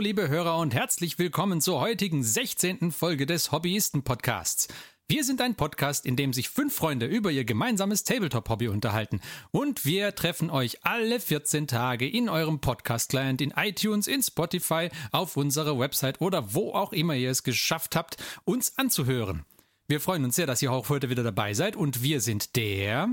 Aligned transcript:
Hallo, 0.00 0.06
liebe 0.06 0.28
Hörer 0.30 0.56
und 0.56 0.72
herzlich 0.72 1.18
willkommen 1.18 1.60
zur 1.60 1.78
heutigen 1.78 2.22
16. 2.22 2.90
Folge 2.90 3.26
des 3.26 3.52
Hobbyisten-Podcasts. 3.52 4.68
Wir 5.08 5.24
sind 5.24 5.42
ein 5.42 5.56
Podcast, 5.56 6.06
in 6.06 6.16
dem 6.16 6.32
sich 6.32 6.48
fünf 6.48 6.74
Freunde 6.74 7.04
über 7.04 7.30
ihr 7.30 7.44
gemeinsames 7.44 8.02
Tabletop-Hobby 8.04 8.68
unterhalten. 8.68 9.20
Und 9.50 9.84
wir 9.84 10.14
treffen 10.14 10.48
euch 10.48 10.86
alle 10.86 11.20
14 11.20 11.66
Tage 11.66 12.08
in 12.08 12.30
eurem 12.30 12.62
Podcast-Client, 12.62 13.42
in 13.42 13.52
iTunes, 13.54 14.06
in 14.06 14.22
Spotify, 14.22 14.88
auf 15.12 15.36
unserer 15.36 15.78
Website 15.78 16.22
oder 16.22 16.54
wo 16.54 16.72
auch 16.72 16.94
immer 16.94 17.14
ihr 17.14 17.30
es 17.30 17.42
geschafft 17.42 17.94
habt, 17.94 18.16
uns 18.46 18.78
anzuhören. 18.78 19.44
Wir 19.86 20.00
freuen 20.00 20.24
uns 20.24 20.34
sehr, 20.34 20.46
dass 20.46 20.62
ihr 20.62 20.72
auch 20.72 20.88
heute 20.88 21.10
wieder 21.10 21.24
dabei 21.24 21.52
seid 21.52 21.76
und 21.76 22.02
wir 22.02 22.22
sind 22.22 22.56
der... 22.56 23.10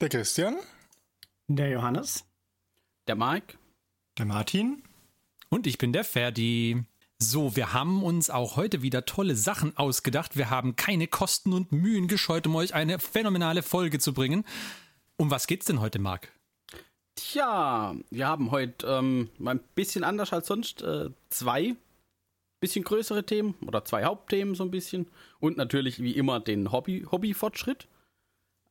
Der 0.00 0.08
Christian. 0.08 0.54
Der 1.48 1.68
Johannes. 1.70 2.24
Der 3.08 3.16
Mike. 3.16 3.58
Der 4.18 4.26
Martin. 4.26 4.84
Und 5.50 5.66
ich 5.66 5.78
bin 5.78 5.92
der 5.92 6.04
Ferdi. 6.04 6.84
So, 7.18 7.56
wir 7.56 7.72
haben 7.72 8.02
uns 8.04 8.30
auch 8.30 8.56
heute 8.56 8.82
wieder 8.82 9.04
tolle 9.04 9.34
Sachen 9.34 9.76
ausgedacht. 9.76 10.36
Wir 10.36 10.50
haben 10.50 10.76
keine 10.76 11.08
Kosten 11.08 11.52
und 11.52 11.72
Mühen 11.72 12.06
gescheut, 12.06 12.46
um 12.46 12.54
euch 12.54 12.74
eine 12.74 12.98
phänomenale 12.98 13.62
Folge 13.62 13.98
zu 13.98 14.12
bringen. 14.12 14.44
Um 15.16 15.30
was 15.30 15.46
geht's 15.46 15.66
denn 15.66 15.80
heute, 15.80 15.98
Marc? 15.98 16.28
Tja, 17.16 17.96
wir 18.10 18.28
haben 18.28 18.52
heute 18.52 18.86
ähm, 18.86 19.30
mal 19.38 19.56
ein 19.56 19.60
bisschen 19.74 20.04
anders 20.04 20.32
als 20.32 20.46
sonst 20.46 20.82
äh, 20.82 21.10
zwei 21.30 21.74
bisschen 22.60 22.84
größere 22.84 23.24
Themen 23.24 23.54
oder 23.66 23.84
zwei 23.84 24.04
Hauptthemen 24.04 24.54
so 24.54 24.64
ein 24.64 24.70
bisschen 24.70 25.06
und 25.40 25.56
natürlich 25.56 26.02
wie 26.02 26.12
immer 26.12 26.40
den 26.40 26.72
Hobby 26.72 27.06
Hobbyfortschritt. 27.10 27.86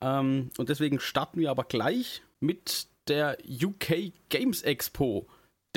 Ähm, 0.01 0.51
und 0.57 0.69
deswegen 0.69 0.99
starten 0.99 1.39
wir 1.39 1.51
aber 1.51 1.63
gleich 1.63 2.21
mit 2.39 2.87
der 3.07 3.37
UK 3.47 4.11
Games 4.29 4.61
Expo. 4.61 5.27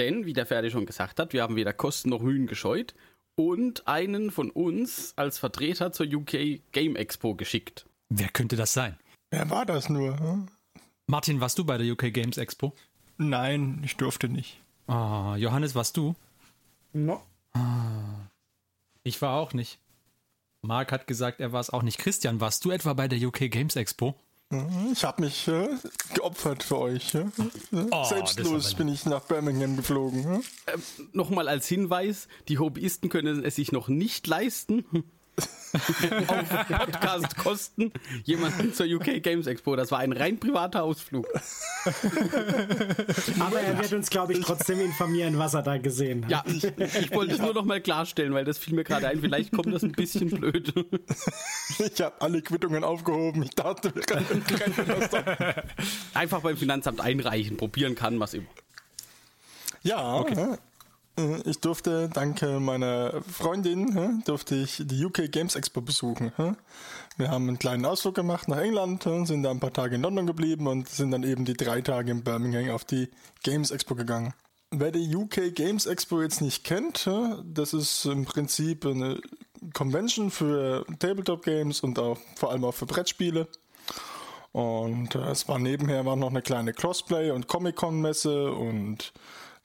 Denn, 0.00 0.24
wie 0.24 0.32
der 0.32 0.46
Ferdi 0.46 0.70
schon 0.70 0.86
gesagt 0.86 1.20
hat, 1.20 1.34
wir 1.34 1.42
haben 1.42 1.56
weder 1.56 1.74
Kosten 1.74 2.08
noch 2.08 2.22
Mühen 2.22 2.46
gescheut 2.46 2.94
und 3.34 3.86
einen 3.86 4.30
von 4.30 4.50
uns 4.50 5.12
als 5.16 5.38
Vertreter 5.38 5.92
zur 5.92 6.06
UK 6.06 6.62
Game 6.72 6.96
Expo 6.96 7.34
geschickt. 7.34 7.84
Wer 8.08 8.28
könnte 8.28 8.56
das 8.56 8.72
sein? 8.72 8.96
Wer 9.30 9.50
war 9.50 9.66
das 9.66 9.90
nur? 9.90 10.18
Hm? 10.18 10.48
Martin, 11.06 11.42
warst 11.42 11.58
du 11.58 11.66
bei 11.66 11.76
der 11.76 11.92
UK 11.92 12.14
Games 12.14 12.38
Expo? 12.38 12.72
Nein, 13.18 13.82
ich 13.84 13.98
durfte 13.98 14.30
nicht. 14.30 14.62
Ah, 14.86 15.36
Johannes, 15.36 15.74
warst 15.74 15.98
du? 15.98 16.14
No. 16.94 17.22
Ah, 17.52 18.30
ich 19.02 19.20
war 19.20 19.34
auch 19.38 19.52
nicht. 19.52 19.78
Marc 20.62 20.92
hat 20.92 21.06
gesagt, 21.06 21.40
er 21.40 21.52
war 21.52 21.60
es 21.60 21.68
auch 21.68 21.82
nicht. 21.82 21.98
Christian, 21.98 22.40
warst 22.40 22.64
du 22.64 22.70
etwa 22.70 22.94
bei 22.94 23.06
der 23.06 23.18
UK 23.18 23.50
Games 23.50 23.76
Expo? 23.76 24.14
Ich 24.92 25.04
habe 25.04 25.22
mich 25.22 25.46
äh, 25.46 25.68
geopfert 26.14 26.64
für 26.64 26.78
euch. 26.78 27.14
Ja? 27.14 27.24
Oh, 27.92 28.04
Selbstlos 28.04 28.74
bin 28.74 28.88
ich 28.88 29.06
nach 29.06 29.22
Birmingham 29.22 29.76
geflogen. 29.76 30.24
Ja? 30.24 30.40
Ähm, 30.74 30.82
Nochmal 31.12 31.48
als 31.48 31.68
Hinweis, 31.68 32.26
die 32.48 32.58
Hobbyisten 32.58 33.10
können 33.10 33.44
es 33.44 33.54
sich 33.54 33.70
noch 33.70 33.86
nicht 33.86 34.26
leisten, 34.26 34.84
auf 36.26 36.66
Podcast-Kosten 36.68 37.92
jemanden 38.24 38.74
zur 38.74 38.86
UK 38.86 39.22
Games 39.22 39.46
Expo. 39.46 39.76
Das 39.76 39.90
war 39.90 40.00
ein 40.00 40.12
rein 40.12 40.38
privater 40.38 40.82
Ausflug. 40.82 41.26
Aber 43.40 43.60
er 43.60 43.78
wird 43.78 43.92
uns, 43.92 44.10
glaube 44.10 44.32
ich, 44.32 44.40
trotzdem 44.40 44.80
informieren, 44.80 45.38
was 45.38 45.54
er 45.54 45.62
da 45.62 45.78
gesehen 45.78 46.24
hat. 46.24 46.30
Ja, 46.30 46.44
ich, 46.46 46.64
ich 46.64 47.14
wollte 47.14 47.34
es 47.34 47.40
nur 47.40 47.54
noch 47.54 47.64
mal 47.64 47.80
klarstellen, 47.80 48.34
weil 48.34 48.44
das 48.44 48.58
fiel 48.58 48.74
mir 48.74 48.84
gerade 48.84 49.08
ein. 49.08 49.20
Vielleicht 49.20 49.52
kommt 49.52 49.72
das 49.72 49.82
ein 49.82 49.92
bisschen 49.92 50.30
blöd. 50.30 50.72
Ich 51.78 52.00
habe 52.00 52.20
alle 52.20 52.42
Quittungen 52.42 52.84
aufgehoben. 52.84 53.42
Ich 53.42 53.50
dachte, 53.50 53.94
wir 53.94 54.02
können 54.02 54.44
das 54.86 55.10
doch. 55.10 55.24
Einfach 56.14 56.40
beim 56.40 56.56
Finanzamt 56.56 57.00
einreichen, 57.00 57.56
probieren 57.56 57.94
kann, 57.94 58.20
was 58.20 58.34
immer. 58.34 58.46
Ja, 59.82 60.22
äh, 60.26 60.56
ich 61.44 61.60
durfte, 61.60 62.08
danke 62.12 62.60
meiner 62.60 63.22
Freundin, 63.22 63.96
äh, 63.96 64.24
durfte 64.24 64.54
ich 64.54 64.82
die 64.84 65.04
UK 65.04 65.30
Games 65.30 65.54
Expo 65.54 65.80
besuchen. 65.80 66.32
äh. 66.38 66.52
Wir 67.16 67.30
haben 67.30 67.48
einen 67.48 67.58
kleinen 67.58 67.84
Ausflug 67.84 68.14
gemacht 68.14 68.48
nach 68.48 68.58
England, 68.58 69.04
äh, 69.06 69.24
sind 69.24 69.42
da 69.42 69.50
ein 69.50 69.60
paar 69.60 69.72
Tage 69.72 69.96
in 69.96 70.02
London 70.02 70.26
geblieben 70.26 70.66
und 70.66 70.88
sind 70.88 71.10
dann 71.10 71.22
eben 71.22 71.44
die 71.44 71.54
drei 71.54 71.82
Tage 71.82 72.10
in 72.10 72.22
Birmingham 72.22 72.70
auf 72.70 72.84
die 72.84 73.10
Games 73.42 73.70
Expo 73.70 73.94
gegangen. 73.94 74.32
Wer 74.70 74.92
die 74.92 75.14
UK 75.14 75.54
Games 75.54 75.86
Expo 75.86 76.22
jetzt 76.22 76.40
nicht 76.40 76.64
kennt, 76.64 77.06
äh, 77.06 77.36
das 77.44 77.74
ist 77.74 78.04
im 78.06 78.24
Prinzip 78.24 78.86
eine 78.86 79.20
Convention 79.74 80.30
für 80.30 80.86
Tabletop 80.98 81.44
Games 81.44 81.80
und 81.80 81.98
auch 81.98 82.18
vor 82.36 82.50
allem 82.52 82.64
auch 82.64 82.74
für 82.74 82.86
Brettspiele. 82.86 83.48
Und 84.52 85.14
äh, 85.14 85.30
es 85.30 85.48
war 85.48 85.58
nebenher 85.58 86.06
war 86.06 86.16
noch 86.16 86.30
eine 86.30 86.42
kleine 86.42 86.72
Cosplay- 86.72 87.30
und 87.30 87.46
Comic-Con-Messe 87.48 88.52
und 88.52 89.12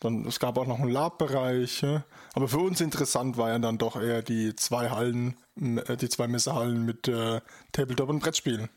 dann, 0.06 0.26
es 0.26 0.40
gab 0.40 0.58
auch 0.58 0.68
noch 0.68 0.80
einen 0.80 0.92
Lab-Bereich. 0.92 1.82
Ja. 1.82 2.06
Aber 2.34 2.48
für 2.48 2.60
uns 2.60 2.82
interessant 2.82 3.38
war 3.38 3.50
ja 3.50 3.60
dann 3.60 3.78
doch 3.78 4.00
eher 4.00 4.22
die 4.22 4.56
zwei 4.56 4.90
Hallen, 4.90 5.36
äh, 5.60 5.98
die 5.98 6.10
zwei 6.10 6.28
Messehallen 6.28 6.86
mit 6.86 7.08
äh, 7.08 7.42
Tabletop 7.72 8.10
und 8.10 8.20
Brettspielen. 8.20 8.70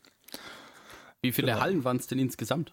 Wie 1.23 1.33
viele 1.33 1.49
Genau. 1.49 1.61
Hallen 1.61 1.85
waren 1.85 1.97
es 1.97 2.07
denn 2.07 2.19
insgesamt? 2.19 2.73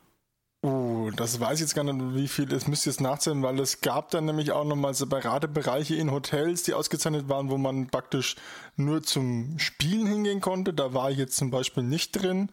Oh, 0.62 1.12
das 1.16 1.40
weiß 1.40 1.56
ich 1.56 1.62
jetzt 1.62 1.76
gar 1.76 1.84
nicht, 1.84 2.16
wie 2.16 2.28
viel, 2.28 2.48
das 2.48 2.68
müsst 2.68 2.88
ihr 2.88 2.92
jetzt 2.92 3.02
nachzählen, 3.02 3.44
weil 3.44 3.60
es 3.60 3.82
gab 3.82 4.10
dann 4.10 4.26
nämlich 4.26 4.52
auch 4.52 4.66
nochmal 4.66 4.96
separate 4.96 5.48
Bereiche 5.48 5.94
in 5.94 6.10
Hotels, 6.12 6.64
die 6.64 6.74
ausgezeichnet 6.74 7.30
waren, 7.30 7.52
wo 7.52 7.58
man 7.58 7.88
praktisch 7.88 8.36
nur 8.76 9.04
zum 9.04 9.60
Spielen 9.60 10.08
hingehen 10.08 10.42
konnte. 10.42 10.74
Da 10.74 10.94
war 10.94 11.12
ich 11.12 11.18
jetzt 11.18 11.38
zum 11.38 11.52
Beispiel 11.52 11.84
nicht 11.84 12.14
drin. 12.14 12.50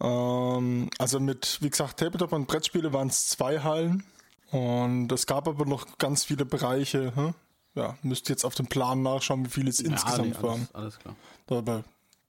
Ähm, 0.00 0.90
also 0.98 1.20
mit, 1.20 1.58
wie 1.60 1.70
gesagt, 1.70 1.98
Tabletop 2.00 2.32
und 2.32 2.48
Brettspiele 2.48 2.92
waren 2.92 3.08
es 3.08 3.28
zwei 3.28 3.60
Hallen. 3.60 4.02
Und 4.50 5.12
es 5.12 5.26
gab 5.26 5.46
aber 5.46 5.66
noch 5.66 5.98
ganz 5.98 6.24
viele 6.24 6.44
Bereiche. 6.44 7.14
Hm? 7.14 7.34
Ja, 7.74 7.96
müsst 8.02 8.28
ihr 8.28 8.32
jetzt 8.32 8.44
auf 8.44 8.54
dem 8.54 8.66
Plan 8.66 9.02
nachschauen, 9.02 9.44
wie 9.44 9.50
viele 9.50 9.70
es 9.70 9.80
insgesamt 9.80 10.36
nee, 10.36 10.42
waren. 10.42 10.68
alles, 10.72 10.74
alles 10.74 10.98
klar. 10.98 11.16
Aber 11.48 11.84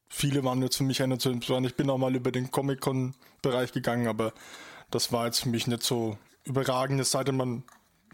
viele 0.10 0.44
waren 0.44 0.62
jetzt 0.62 0.78
für 0.78 0.84
mich 0.84 1.02
einer 1.02 1.18
zu 1.18 1.30
interessant. 1.30 1.66
Ich 1.66 1.76
bin 1.76 1.90
auch 1.90 1.98
mal 1.98 2.16
über 2.16 2.32
den 2.32 2.52
Comic-Con-Bereich 2.52 3.72
gegangen, 3.72 4.08
aber 4.08 4.34
das 4.92 5.12
war 5.12 5.26
jetzt 5.26 5.40
für 5.40 5.50
mich 5.50 5.68
nicht 5.68 5.84
so 5.84 6.18
überragend, 6.44 7.00
es 7.00 7.12
sei 7.12 7.24
denn, 7.24 7.38
man 7.38 7.64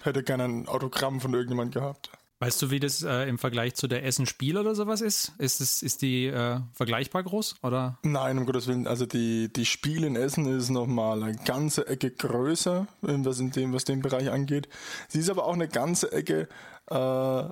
hätte 0.01 0.23
gerne 0.23 0.43
ein 0.45 0.67
Autogramm 0.67 1.21
von 1.21 1.33
irgendjemand 1.33 1.73
gehabt. 1.73 2.11
Weißt 2.39 2.61
du, 2.61 2.69
wie 2.69 2.81
das 2.81 3.01
äh, 3.01 3.29
im 3.29 3.37
Vergleich 3.37 3.75
zu 3.75 3.87
der 3.87 4.03
Essen-Spiel 4.03 4.57
oder 4.57 4.75
sowas 4.75 4.99
ist? 4.99 5.31
Ist, 5.37 5.61
es, 5.61 5.81
ist 5.81 6.01
die 6.01 6.25
äh, 6.25 6.59
vergleichbar 6.73 7.23
groß? 7.23 7.55
Oder? 7.63 7.97
Nein, 8.03 8.37
um 8.37 8.45
Gottes 8.45 8.67
Willen, 8.67 8.87
also 8.87 9.05
die, 9.05 9.51
die 9.53 9.65
Spiele 9.65 10.07
in 10.07 10.17
Essen 10.17 10.45
ist 10.45 10.69
nochmal 10.69 11.23
eine 11.23 11.37
ganze 11.37 11.87
Ecke 11.87 12.11
größer, 12.11 12.87
was, 13.01 13.39
in 13.39 13.51
dem, 13.51 13.71
was 13.71 13.85
den 13.85 14.01
Bereich 14.01 14.29
angeht. 14.29 14.67
Sie 15.07 15.19
ist 15.19 15.29
aber 15.29 15.45
auch 15.45 15.53
eine 15.53 15.69
ganze 15.69 16.11
Ecke, 16.11 16.49
äh, 16.91 17.43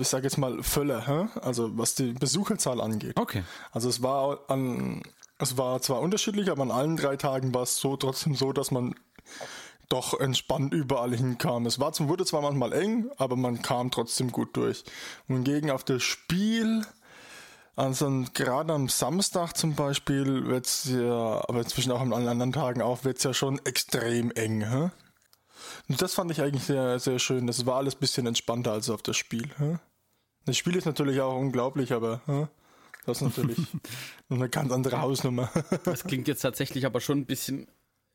ich 0.00 0.08
sage 0.08 0.24
jetzt 0.24 0.38
mal, 0.38 0.62
Völler, 0.62 1.06
hä? 1.06 1.28
also 1.42 1.76
was 1.76 1.94
die 1.94 2.14
Besucherzahl 2.14 2.80
angeht. 2.80 3.18
Okay. 3.18 3.42
Also 3.70 3.90
es 3.90 4.02
war 4.02 4.40
an, 4.48 5.02
es 5.38 5.58
war 5.58 5.82
zwar 5.82 6.00
unterschiedlich, 6.00 6.50
aber 6.50 6.62
an 6.62 6.70
allen 6.70 6.96
drei 6.96 7.16
Tagen 7.16 7.52
war 7.52 7.64
es 7.64 7.76
so 7.76 7.98
trotzdem 7.98 8.34
so, 8.34 8.54
dass 8.54 8.70
man 8.70 8.94
doch 9.88 10.18
entspannt 10.18 10.74
überall 10.74 11.14
hinkam. 11.14 11.66
Es 11.66 11.78
war 11.78 11.92
zum, 11.92 12.08
wurde 12.08 12.24
zwar 12.24 12.42
manchmal 12.42 12.72
eng, 12.72 13.10
aber 13.16 13.36
man 13.36 13.62
kam 13.62 13.90
trotzdem 13.90 14.32
gut 14.32 14.56
durch. 14.56 14.84
Wohingegen 15.28 15.70
auf 15.70 15.84
das 15.84 16.02
Spiel, 16.02 16.84
also 17.76 18.24
gerade 18.32 18.72
am 18.72 18.88
Samstag 18.88 19.54
zum 19.56 19.74
Beispiel, 19.74 20.46
wird's 20.46 20.88
ja, 20.90 21.44
aber 21.48 21.60
inzwischen 21.60 21.92
auch 21.92 22.00
an 22.00 22.12
allen 22.12 22.28
anderen 22.28 22.52
Tagen 22.52 22.82
auch, 22.82 23.04
wird's 23.04 23.22
ja 23.22 23.34
schon 23.34 23.60
extrem 23.64 24.30
eng. 24.32 24.62
Hä? 24.62 24.90
Und 25.88 26.02
das 26.02 26.14
fand 26.14 26.30
ich 26.30 26.40
eigentlich 26.40 26.64
sehr, 26.64 26.98
sehr 26.98 27.18
schön. 27.18 27.46
Das 27.46 27.66
war 27.66 27.76
alles 27.76 27.94
ein 27.94 28.00
bisschen 28.00 28.26
entspannter 28.26 28.72
als 28.72 28.90
auf 28.90 29.02
das 29.02 29.16
Spiel. 29.16 29.50
Hä? 29.58 29.78
Das 30.46 30.56
Spiel 30.56 30.76
ist 30.76 30.86
natürlich 30.86 31.20
auch 31.20 31.36
unglaublich, 31.36 31.92
aber 31.92 32.22
hä? 32.26 32.46
das 33.04 33.18
ist 33.18 33.36
natürlich 33.36 33.58
eine 34.30 34.48
ganz 34.48 34.72
andere 34.72 35.00
Hausnummer. 35.00 35.50
Das 35.84 36.04
klingt 36.04 36.28
jetzt 36.28 36.40
tatsächlich 36.40 36.86
aber 36.86 37.00
schon 37.00 37.18
ein 37.18 37.26
bisschen 37.26 37.68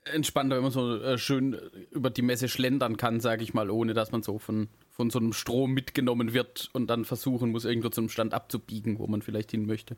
entspannter, 0.06 0.56
wenn 0.56 0.63
man 0.63 0.71
so 0.71 0.98
äh, 0.98 1.18
schön 1.18 1.53
über 1.92 2.09
die 2.09 2.21
Messe 2.21 2.48
schlendern 2.48 2.98
kann, 2.98 3.19
sage 3.19 3.44
ich 3.44 3.53
mal, 3.53 3.69
ohne 3.69 3.94
dass 3.94 4.12
man 4.12 4.24
so 4.24 4.39
von, 4.39 4.69
von 4.89 5.09
so 5.09 5.19
einem 5.19 5.33
Strom 5.33 5.74
mitgenommen 5.74 6.33
wird 6.33 6.69
und 6.74 6.88
dann 6.88 7.06
versuchen 7.06 7.51
muss, 7.51 7.65
irgendwo 7.65 7.89
zum 7.89 8.09
Stand 8.09 8.33
abzubiegen, 8.33 9.00
wo 9.00 9.07
man 9.07 9.21
vielleicht 9.21 9.51
hin 9.51 9.65
möchte. 9.65 9.98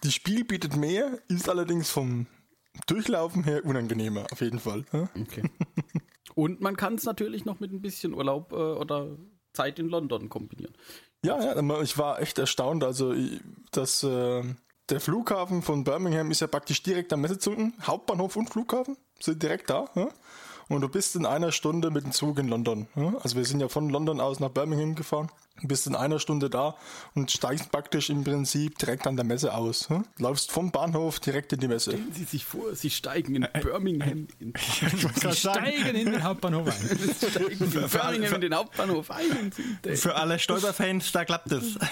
Das 0.00 0.12
Spiel 0.12 0.44
bietet 0.44 0.76
mehr, 0.76 1.18
ist 1.28 1.48
allerdings 1.48 1.90
vom 1.90 2.26
Durchlaufen 2.86 3.44
her 3.44 3.64
unangenehmer, 3.64 4.26
auf 4.32 4.40
jeden 4.40 4.58
Fall. 4.58 4.84
Okay. 4.92 5.42
und 6.34 6.60
man 6.60 6.76
kann 6.76 6.94
es 6.94 7.04
natürlich 7.04 7.44
noch 7.44 7.60
mit 7.60 7.72
ein 7.72 7.80
bisschen 7.80 8.14
Urlaub 8.14 8.52
äh, 8.52 8.56
oder 8.56 9.16
Zeit 9.52 9.78
in 9.78 9.88
London 9.88 10.28
kombinieren. 10.28 10.74
Ja, 11.24 11.40
ja, 11.40 11.82
ich 11.82 11.96
war 11.96 12.20
echt 12.20 12.38
erstaunt. 12.38 12.84
Also, 12.84 13.14
dass 13.70 14.02
äh, 14.02 14.42
der 14.88 15.00
Flughafen 15.00 15.62
von 15.62 15.84
Birmingham 15.84 16.30
ist 16.30 16.40
ja 16.40 16.46
praktisch 16.46 16.82
direkt 16.82 17.12
am 17.12 17.20
Messezentrum, 17.20 17.74
Hauptbahnhof 17.82 18.36
und 18.36 18.50
Flughafen 18.50 18.96
sind 19.20 19.42
direkt 19.42 19.70
da. 19.70 19.88
Ja? 19.94 20.08
und 20.68 20.80
du 20.80 20.88
bist 20.88 21.16
in 21.16 21.26
einer 21.26 21.52
Stunde 21.52 21.90
mit 21.90 22.04
dem 22.04 22.12
Zug 22.12 22.38
in 22.38 22.48
London. 22.48 22.86
Also 23.22 23.36
wir 23.36 23.44
sind 23.44 23.60
ja 23.60 23.68
von 23.68 23.90
London 23.90 24.20
aus 24.20 24.40
nach 24.40 24.50
Birmingham 24.50 24.94
gefahren. 24.94 25.30
Du 25.60 25.68
bist 25.68 25.86
in 25.86 25.94
einer 25.94 26.18
Stunde 26.18 26.50
da 26.50 26.74
und 27.14 27.30
steigst 27.30 27.70
praktisch 27.70 28.10
im 28.10 28.24
Prinzip 28.24 28.76
direkt 28.78 29.06
an 29.06 29.14
der 29.14 29.24
Messe 29.24 29.54
aus. 29.54 29.88
Läufst 30.18 30.50
vom 30.50 30.72
Bahnhof 30.72 31.20
direkt 31.20 31.52
in 31.52 31.60
die 31.60 31.68
Messe. 31.68 31.92
Stellen 31.92 32.12
Sie 32.12 32.24
sich 32.24 32.44
vor, 32.44 32.74
Sie 32.74 32.90
steigen 32.90 33.36
in 33.36 33.46
Birmingham 33.62 34.26
in, 34.40 34.52
Sie 35.20 35.32
steigen 35.32 35.94
in 35.94 36.12
den 36.12 36.24
Hauptbahnhof 36.24 36.66
ein. 36.66 36.98
Sie 36.98 37.30
steigen 37.30 37.64
in 37.64 37.88
Birmingham 37.88 38.34
in 38.34 38.40
den 38.40 38.54
Hauptbahnhof 38.54 39.10
ein. 39.10 39.52
Für 39.94 40.16
alle 40.16 40.38
Stolperfans, 40.38 41.12
da 41.12 41.24
klappt 41.24 41.52
es. 41.52 41.78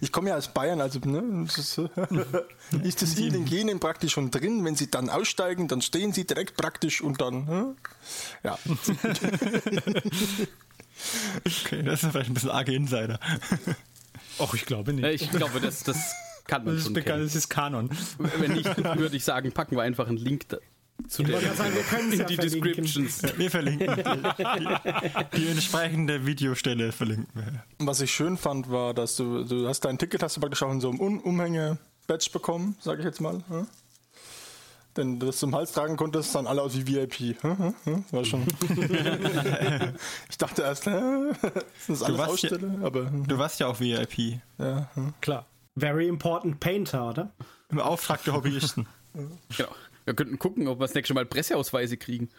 Ich 0.00 0.12
komme 0.12 0.30
ja 0.30 0.36
aus 0.36 0.48
Bayern, 0.48 0.80
also 0.80 0.98
ne, 1.00 1.44
das 1.44 1.58
ist, 1.58 1.78
ist 2.82 3.02
das 3.02 3.14
in 3.14 3.32
den 3.32 3.44
Genen 3.44 3.80
praktisch 3.80 4.12
schon 4.12 4.30
drin. 4.30 4.64
Wenn 4.64 4.76
sie 4.76 4.90
dann 4.90 5.10
aussteigen, 5.10 5.68
dann 5.68 5.82
stehen 5.82 6.12
sie 6.12 6.26
direkt 6.26 6.56
praktisch 6.56 7.00
und 7.00 7.20
dann, 7.20 7.76
äh, 8.42 8.48
ja. 8.48 8.58
Okay, 11.44 11.82
das 11.82 12.02
ist 12.02 12.10
vielleicht 12.10 12.30
ein 12.30 12.34
bisschen 12.34 12.50
arge 12.50 12.74
Insider. 12.74 13.20
Och, 14.38 14.54
ich 14.54 14.64
glaube 14.66 14.92
nicht. 14.92 15.22
Ich 15.22 15.30
glaube, 15.30 15.60
das, 15.60 15.82
das 15.82 16.14
kann 16.46 16.64
man 16.64 16.74
das, 16.74 16.78
ist 16.80 16.84
schon 16.84 16.94
bekannt, 16.94 17.16
kennen. 17.16 17.26
das 17.26 17.34
ist 17.34 17.48
Kanon. 17.48 17.90
Wenn 18.18 18.52
nicht, 18.52 18.76
würde 18.76 19.16
ich 19.16 19.24
sagen, 19.24 19.52
packen 19.52 19.76
wir 19.76 19.82
einfach 19.82 20.08
einen 20.08 20.16
Link 20.16 20.48
da, 20.48 20.58
zu 21.08 21.22
Ich 21.22 21.28
der, 21.28 21.54
sagen, 21.54 21.74
wir 21.74 21.82
können 21.82 22.08
es 22.08 22.14
in 22.14 22.20
ja 22.20 22.26
die 22.26 22.36
verlinken. 22.36 22.62
Descriptions. 22.62 23.22
Wir 23.38 23.50
verlinken 23.50 23.96
die, 23.96 25.36
die 25.38 25.48
entsprechende 25.48 26.26
Videostelle 26.26 26.92
verlinken 26.92 27.28
wir. 27.34 27.64
Was 27.78 28.00
ich 28.00 28.10
schön 28.12 28.36
fand, 28.36 28.70
war, 28.70 28.94
dass 28.94 29.16
du, 29.16 29.44
du 29.44 29.68
hast 29.68 29.80
dein 29.80 29.98
Ticket, 29.98 30.22
hast 30.22 30.36
du 30.36 30.40
praktisch 30.40 30.62
auch 30.62 30.72
in 30.72 30.80
so 30.80 30.90
einem 30.90 31.20
Umhänge-Badge 31.20 32.30
bekommen, 32.32 32.76
sage 32.80 33.00
ich 33.00 33.04
jetzt 33.04 33.20
mal. 33.20 33.42
Ja? 33.50 33.66
Denn 34.96 35.20
du 35.20 35.26
das 35.26 35.36
zum 35.36 35.54
Hals 35.54 35.72
tragen 35.72 35.96
konntest, 35.96 36.32
sahen 36.32 36.46
alle 36.46 36.62
aus 36.62 36.74
wie 36.74 36.86
VIP. 36.86 37.20
Ja, 37.44 37.56
ja, 37.58 37.74
ja, 37.84 38.02
War 38.12 38.24
schon. 38.24 38.46
ich 40.30 40.38
dachte 40.38 40.62
erst, 40.62 40.84
sind 40.84 41.36
das 41.88 42.02
alles 42.02 42.18
warst 42.18 42.42
ja-? 42.44 42.58
Aber 42.82 43.02
Du 43.04 43.36
warst 43.36 43.60
ja 43.60 43.66
auch 43.66 43.78
VIP. 43.78 44.40
ja, 44.58 44.88
ja. 44.96 45.12
Klar. 45.20 45.46
Very 45.76 46.08
important 46.08 46.58
painter, 46.60 47.10
oder? 47.10 47.30
Im 47.68 47.80
Auftrag 47.80 48.24
der 48.24 48.32
Hobbyisten. 48.32 48.86
Genau. 49.12 49.68
Wir 50.06 50.14
könnten 50.14 50.38
gucken, 50.38 50.68
ob 50.68 50.78
wir 50.78 50.84
das 50.86 50.94
nächste 50.94 51.12
Mal 51.14 51.26
Presseausweise 51.26 51.96
kriegen. 51.96 52.30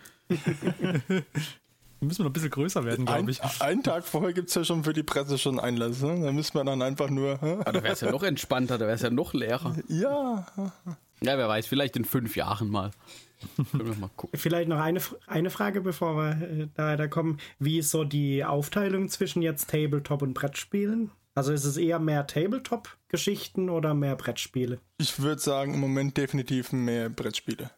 Müssen 2.00 2.19
wir 2.19 2.24
noch 2.25 2.30
ein 2.30 2.34
bisschen 2.34 2.50
größer 2.50 2.86
werden, 2.86 3.08
Ein, 3.08 3.25
glaube 3.25 3.31
ich. 3.31 3.42
einen 3.62 3.84
Tag 3.84 4.06
vorher 4.06 4.31
gibt 4.31 4.50
es 4.50 4.56
ja 4.56 4.64
schon 4.64 4.84
für 4.84 4.94
die 4.94 5.04
Presse 5.04 5.38
schon 5.38 5.60
Einlass. 5.60 6.02
Ne? 6.02 6.19
Da 6.24 6.31
müssen 6.31 6.54
wir 6.56 6.64
dann 6.64 6.81
einfach 6.81 7.10
nur. 7.10 7.34
Aber 7.42 7.72
da 7.72 7.84
wäre 7.84 7.94
es 7.94 8.02
ja 8.02 8.12
noch 8.12 8.24
entspannter, 8.24 8.78
da 8.78 8.86
wäre 8.86 8.96
es 8.96 9.02
ja 9.02 9.10
noch 9.10 9.34
leerer. 9.34 9.75
Ja, 9.88 10.46
Ja, 11.22 11.38
wer 11.38 11.48
weiß, 11.48 11.66
vielleicht 11.68 11.98
in 11.98 12.06
fünf 12.06 12.36
Jahren 12.36 12.69
mal. 12.69 12.92
Können 13.72 13.86
wir 13.86 13.96
mal 13.96 14.10
gucken. 14.16 14.40
Vielleicht 14.40 14.69
noch 14.69 14.80
eine, 14.80 15.00
eine 15.25 15.50
Frage, 15.50 15.81
bevor 15.81 16.16
wir 16.16 16.42
äh, 16.48 16.68
da, 16.75 16.96
da 16.96 17.08
kommen. 17.08 17.40
Wie 17.60 17.80
ist 17.80 17.92
so 17.92 18.04
die 18.04 18.46
Aufteilung 18.46 19.10
zwischen 19.10 19.42
jetzt 19.42 19.69
Tabletop 19.69 20.22
und 20.22 20.34
Brettspielen? 20.34 21.12
Also 21.38 21.54
ist 21.54 21.66
es 21.66 21.78
eher 21.78 22.00
mehr 22.00 22.25
Tabletop-Geschichten 22.25 23.69
oder 23.69 23.94
mehr 23.94 24.16
Brettspiele? 24.16 24.81
ich 24.98 25.19
würde 25.19 25.39
sagen, 25.39 25.75
im 25.75 25.80
Moment 25.80 26.18
definitiv 26.18 26.72
mehr 26.72 27.10
Brettspiele. 27.10 27.69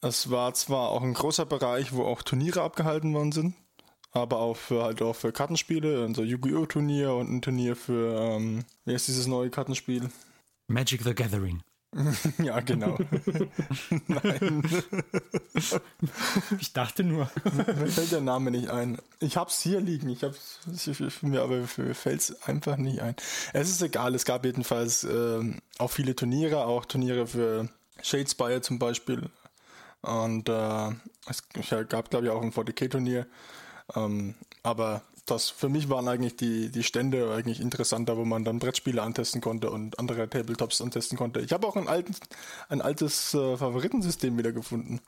Es 0.00 0.30
war 0.30 0.54
zwar 0.54 0.90
auch 0.90 1.02
ein 1.02 1.14
großer 1.14 1.44
Bereich, 1.44 1.92
wo 1.92 2.04
auch 2.04 2.22
Turniere 2.22 2.62
abgehalten 2.62 3.12
worden 3.14 3.32
sind, 3.32 3.56
aber 4.12 4.38
auch 4.38 4.56
für 4.56 4.84
halt 4.84 5.02
auch 5.02 5.16
für 5.16 5.32
Kartenspiele, 5.32 6.04
also 6.06 6.22
Yu-Gi-Oh! 6.22 6.66
Turnier 6.66 7.14
und 7.14 7.32
ein 7.32 7.42
Turnier 7.42 7.74
für, 7.74 8.16
ähm, 8.16 8.64
wie 8.84 8.94
heißt 8.94 9.08
dieses 9.08 9.26
neue 9.26 9.50
Kartenspiel? 9.50 10.08
Magic 10.68 11.02
the 11.02 11.16
Gathering. 11.16 11.64
ja, 12.42 12.60
genau. 12.60 12.98
Nein, 14.06 14.62
Ich 16.58 16.72
dachte 16.72 17.04
nur. 17.04 17.30
mir 17.44 17.86
fällt 17.88 18.12
der 18.12 18.22
Name 18.22 18.50
nicht 18.50 18.70
ein. 18.70 18.98
Ich 19.20 19.36
hab's 19.36 19.60
hier 19.60 19.80
liegen, 19.80 20.08
ich 20.08 20.24
hab's, 20.24 20.60
mir 21.20 21.42
aber 21.42 21.64
mir 21.76 21.94
fällt's 21.94 22.34
einfach 22.42 22.78
nicht 22.78 23.00
ein. 23.00 23.14
Es 23.52 23.68
ist 23.68 23.82
egal, 23.82 24.14
es 24.14 24.24
gab 24.24 24.44
jedenfalls 24.44 25.04
ähm, 25.04 25.60
auch 25.78 25.90
viele 25.90 26.16
Turniere, 26.16 26.64
auch 26.64 26.86
Turniere 26.86 27.26
für 27.26 27.68
Shadespire 28.02 28.62
zum 28.62 28.78
Beispiel. 28.78 29.28
Und 30.00 30.48
äh, 30.48 30.88
es 31.28 31.42
gab, 31.88 32.10
glaube 32.10 32.26
ich, 32.26 32.30
auch 32.32 32.42
ein 32.42 32.52
40k-Turnier. 32.52 33.26
Ähm, 33.94 34.34
aber 34.62 35.02
das 35.26 35.50
für 35.50 35.68
mich 35.68 35.88
waren 35.88 36.08
eigentlich 36.08 36.36
die, 36.36 36.70
die 36.70 36.82
Stände 36.82 37.32
eigentlich 37.32 37.60
interessanter, 37.60 38.16
wo 38.16 38.24
man 38.24 38.44
dann 38.44 38.58
Brettspiele 38.58 39.00
antesten 39.02 39.40
konnte 39.40 39.70
und 39.70 39.98
andere 39.98 40.28
Tabletops 40.28 40.80
antesten 40.80 41.16
konnte. 41.16 41.40
Ich 41.40 41.52
habe 41.52 41.66
auch 41.66 41.76
ein, 41.76 41.86
alten, 41.86 42.14
ein 42.68 42.82
altes 42.82 43.32
äh, 43.34 43.56
Favoritensystem 43.56 44.36
wieder 44.36 44.52
gefunden. 44.52 45.00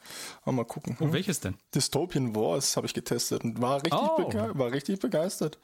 Mal 0.45 0.65
gucken. 0.65 0.97
Oh, 1.01 1.13
welches 1.13 1.41
denn? 1.41 1.57
Dystopian 1.75 2.35
Wars 2.37 2.77
habe 2.77 2.87
ich 2.87 2.95
getestet 2.95 3.43
und 3.43 3.61
war 3.61 3.77
richtig, 3.77 3.93
Oh. 3.95 4.33
war 4.33 4.71
richtig 4.73 5.01
begeistert. 5.01 5.59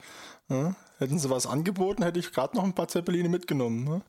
Ja. 0.48 0.74
Hätten 0.98 1.18
sie 1.18 1.30
was 1.30 1.46
angeboten, 1.46 2.02
hätte 2.02 2.18
ich 2.18 2.32
gerade 2.32 2.56
noch 2.56 2.64
ein 2.64 2.74
paar 2.74 2.88
Zeppeline 2.88 3.28
mitgenommen. 3.28 3.84
Ne? 3.84 4.02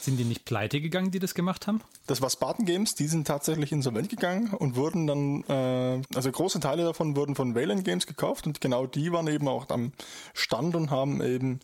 Sind 0.00 0.18
die 0.18 0.24
nicht 0.24 0.44
pleite 0.44 0.80
gegangen, 0.80 1.10
die 1.10 1.18
das 1.18 1.34
gemacht 1.34 1.66
haben? 1.66 1.80
Das 2.06 2.22
war 2.22 2.30
Spartan 2.30 2.66
Games, 2.66 2.94
die 2.94 3.06
sind 3.06 3.26
tatsächlich 3.26 3.72
insolvent 3.72 4.08
gegangen 4.08 4.52
und 4.54 4.76
wurden 4.76 5.06
dann, 5.06 5.44
äh, 5.48 6.02
also 6.14 6.30
große 6.30 6.60
Teile 6.60 6.84
davon 6.84 7.16
wurden 7.16 7.34
von 7.34 7.54
Wayland 7.54 7.84
Games 7.84 8.06
gekauft 8.06 8.46
und 8.46 8.60
genau 8.60 8.86
die 8.86 9.12
waren 9.12 9.26
eben 9.28 9.48
auch 9.48 9.68
am 9.70 9.92
Stand 10.34 10.74
und 10.74 10.90
haben 10.90 11.22
eben 11.22 11.60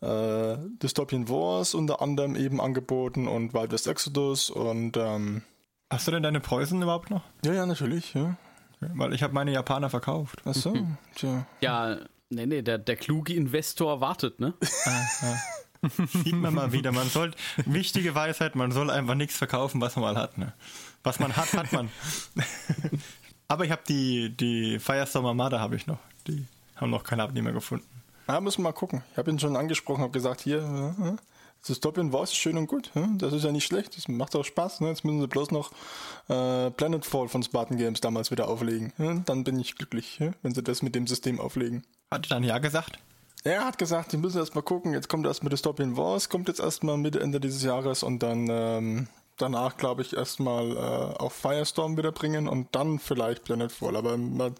äh, 0.00 0.56
Dystopian 0.82 1.28
Wars 1.28 1.74
unter 1.74 2.02
anderem 2.02 2.36
eben 2.36 2.60
angeboten 2.60 3.28
und 3.28 3.54
Wild 3.54 3.72
West 3.72 3.86
Exodus 3.86 4.50
und 4.50 4.96
ähm, 4.96 5.42
Hast 5.90 6.06
du 6.06 6.10
denn 6.10 6.22
deine 6.22 6.40
Preußen 6.40 6.80
überhaupt 6.80 7.10
noch? 7.10 7.22
ja, 7.44 7.52
ja, 7.52 7.66
natürlich, 7.66 8.14
ja. 8.14 8.36
Weil 8.80 9.12
ich 9.14 9.22
habe 9.22 9.32
meine 9.32 9.52
Japaner 9.52 9.90
verkauft. 9.90 10.42
Achso, 10.44 10.74
tja. 11.14 11.46
Ja, 11.60 11.98
nee, 12.30 12.46
nee, 12.46 12.62
der, 12.62 12.78
der 12.78 12.96
kluge 12.96 13.34
Investor 13.34 14.00
wartet, 14.00 14.40
ne? 14.40 14.54
Sieht 16.24 16.34
man 16.34 16.54
mal 16.54 16.72
wieder. 16.72 16.92
Man 16.92 17.08
soll, 17.08 17.32
wichtige 17.66 18.14
Weisheit, 18.14 18.54
man 18.54 18.72
soll 18.72 18.90
einfach 18.90 19.14
nichts 19.14 19.36
verkaufen, 19.36 19.80
was 19.80 19.96
man 19.96 20.14
mal 20.14 20.16
hat. 20.16 20.38
Ne? 20.38 20.52
Was 21.02 21.18
man 21.18 21.34
hat, 21.36 21.52
hat 21.54 21.72
man. 21.72 21.90
Aber 23.48 23.64
ich 23.64 23.70
habe 23.70 23.82
die, 23.88 24.30
die 24.36 24.78
Firestorm 24.78 25.26
Armada 25.26 25.58
habe 25.60 25.76
ich 25.76 25.86
noch. 25.86 25.98
Die 26.26 26.46
haben 26.76 26.90
noch 26.90 27.04
keinen 27.04 27.20
Abnehmer 27.20 27.52
gefunden. 27.52 27.86
Ja, 28.28 28.40
müssen 28.40 28.58
wir 28.58 28.64
mal 28.64 28.72
gucken. 28.72 29.02
Ich 29.12 29.18
habe 29.18 29.30
ihn 29.30 29.38
schon 29.38 29.56
angesprochen, 29.56 30.00
habe 30.02 30.12
gesagt, 30.12 30.40
hier, 30.40 30.58
äh, 31.00 31.08
äh, 31.08 31.16
Dystopian 31.68 32.12
Wars 32.12 32.30
ist 32.30 32.38
schön 32.38 32.56
und 32.56 32.66
gut. 32.66 32.90
äh, 32.94 33.02
Das 33.18 33.32
ist 33.32 33.44
ja 33.44 33.52
nicht 33.52 33.64
schlecht, 33.66 33.96
das 33.96 34.08
macht 34.08 34.34
auch 34.36 34.44
Spaß. 34.44 34.80
Ne? 34.80 34.88
Jetzt 34.88 35.04
müssen 35.04 35.20
sie 35.20 35.26
bloß 35.26 35.50
noch 35.50 35.70
äh, 36.28 36.70
Planetfall 36.70 37.28
von 37.28 37.42
Spartan 37.42 37.76
Games 37.76 38.00
damals 38.00 38.30
wieder 38.30 38.48
auflegen. 38.48 38.92
Dann 39.26 39.44
bin 39.44 39.58
ich 39.60 39.76
glücklich, 39.76 40.20
wenn 40.42 40.54
sie 40.54 40.62
das 40.62 40.82
mit 40.82 40.94
dem 40.94 41.06
System 41.06 41.40
auflegen. 41.40 41.82
Hat 42.10 42.30
dann 42.30 42.44
ja 42.44 42.58
gesagt. 42.58 42.98
Er 43.44 43.64
hat 43.64 43.76
gesagt, 43.78 44.12
die 44.12 44.16
müssen 44.16 44.38
erst 44.38 44.54
mal 44.54 44.62
gucken. 44.62 44.92
Jetzt 44.92 45.08
kommt 45.08 45.26
erst 45.26 45.42
mit 45.42 45.52
Dystopian 45.52 45.96
Wars, 45.96 46.28
kommt 46.28 46.48
jetzt 46.48 46.60
erstmal 46.60 46.96
Mitte, 46.96 47.20
Ende 47.20 47.40
dieses 47.40 47.62
Jahres 47.62 48.02
und 48.04 48.20
dann 48.22 48.46
ähm, 48.48 49.08
danach, 49.36 49.76
glaube 49.76 50.02
ich, 50.02 50.14
erstmal 50.16 50.70
äh, 50.76 50.78
auch 51.18 51.32
Firestorm 51.32 51.96
wieder 51.96 52.12
bringen 52.12 52.46
und 52.46 52.68
dann 52.72 53.00
vielleicht 53.00 53.42
Planetfall. 53.42 53.96
Aber 53.96 54.16
man, 54.16 54.54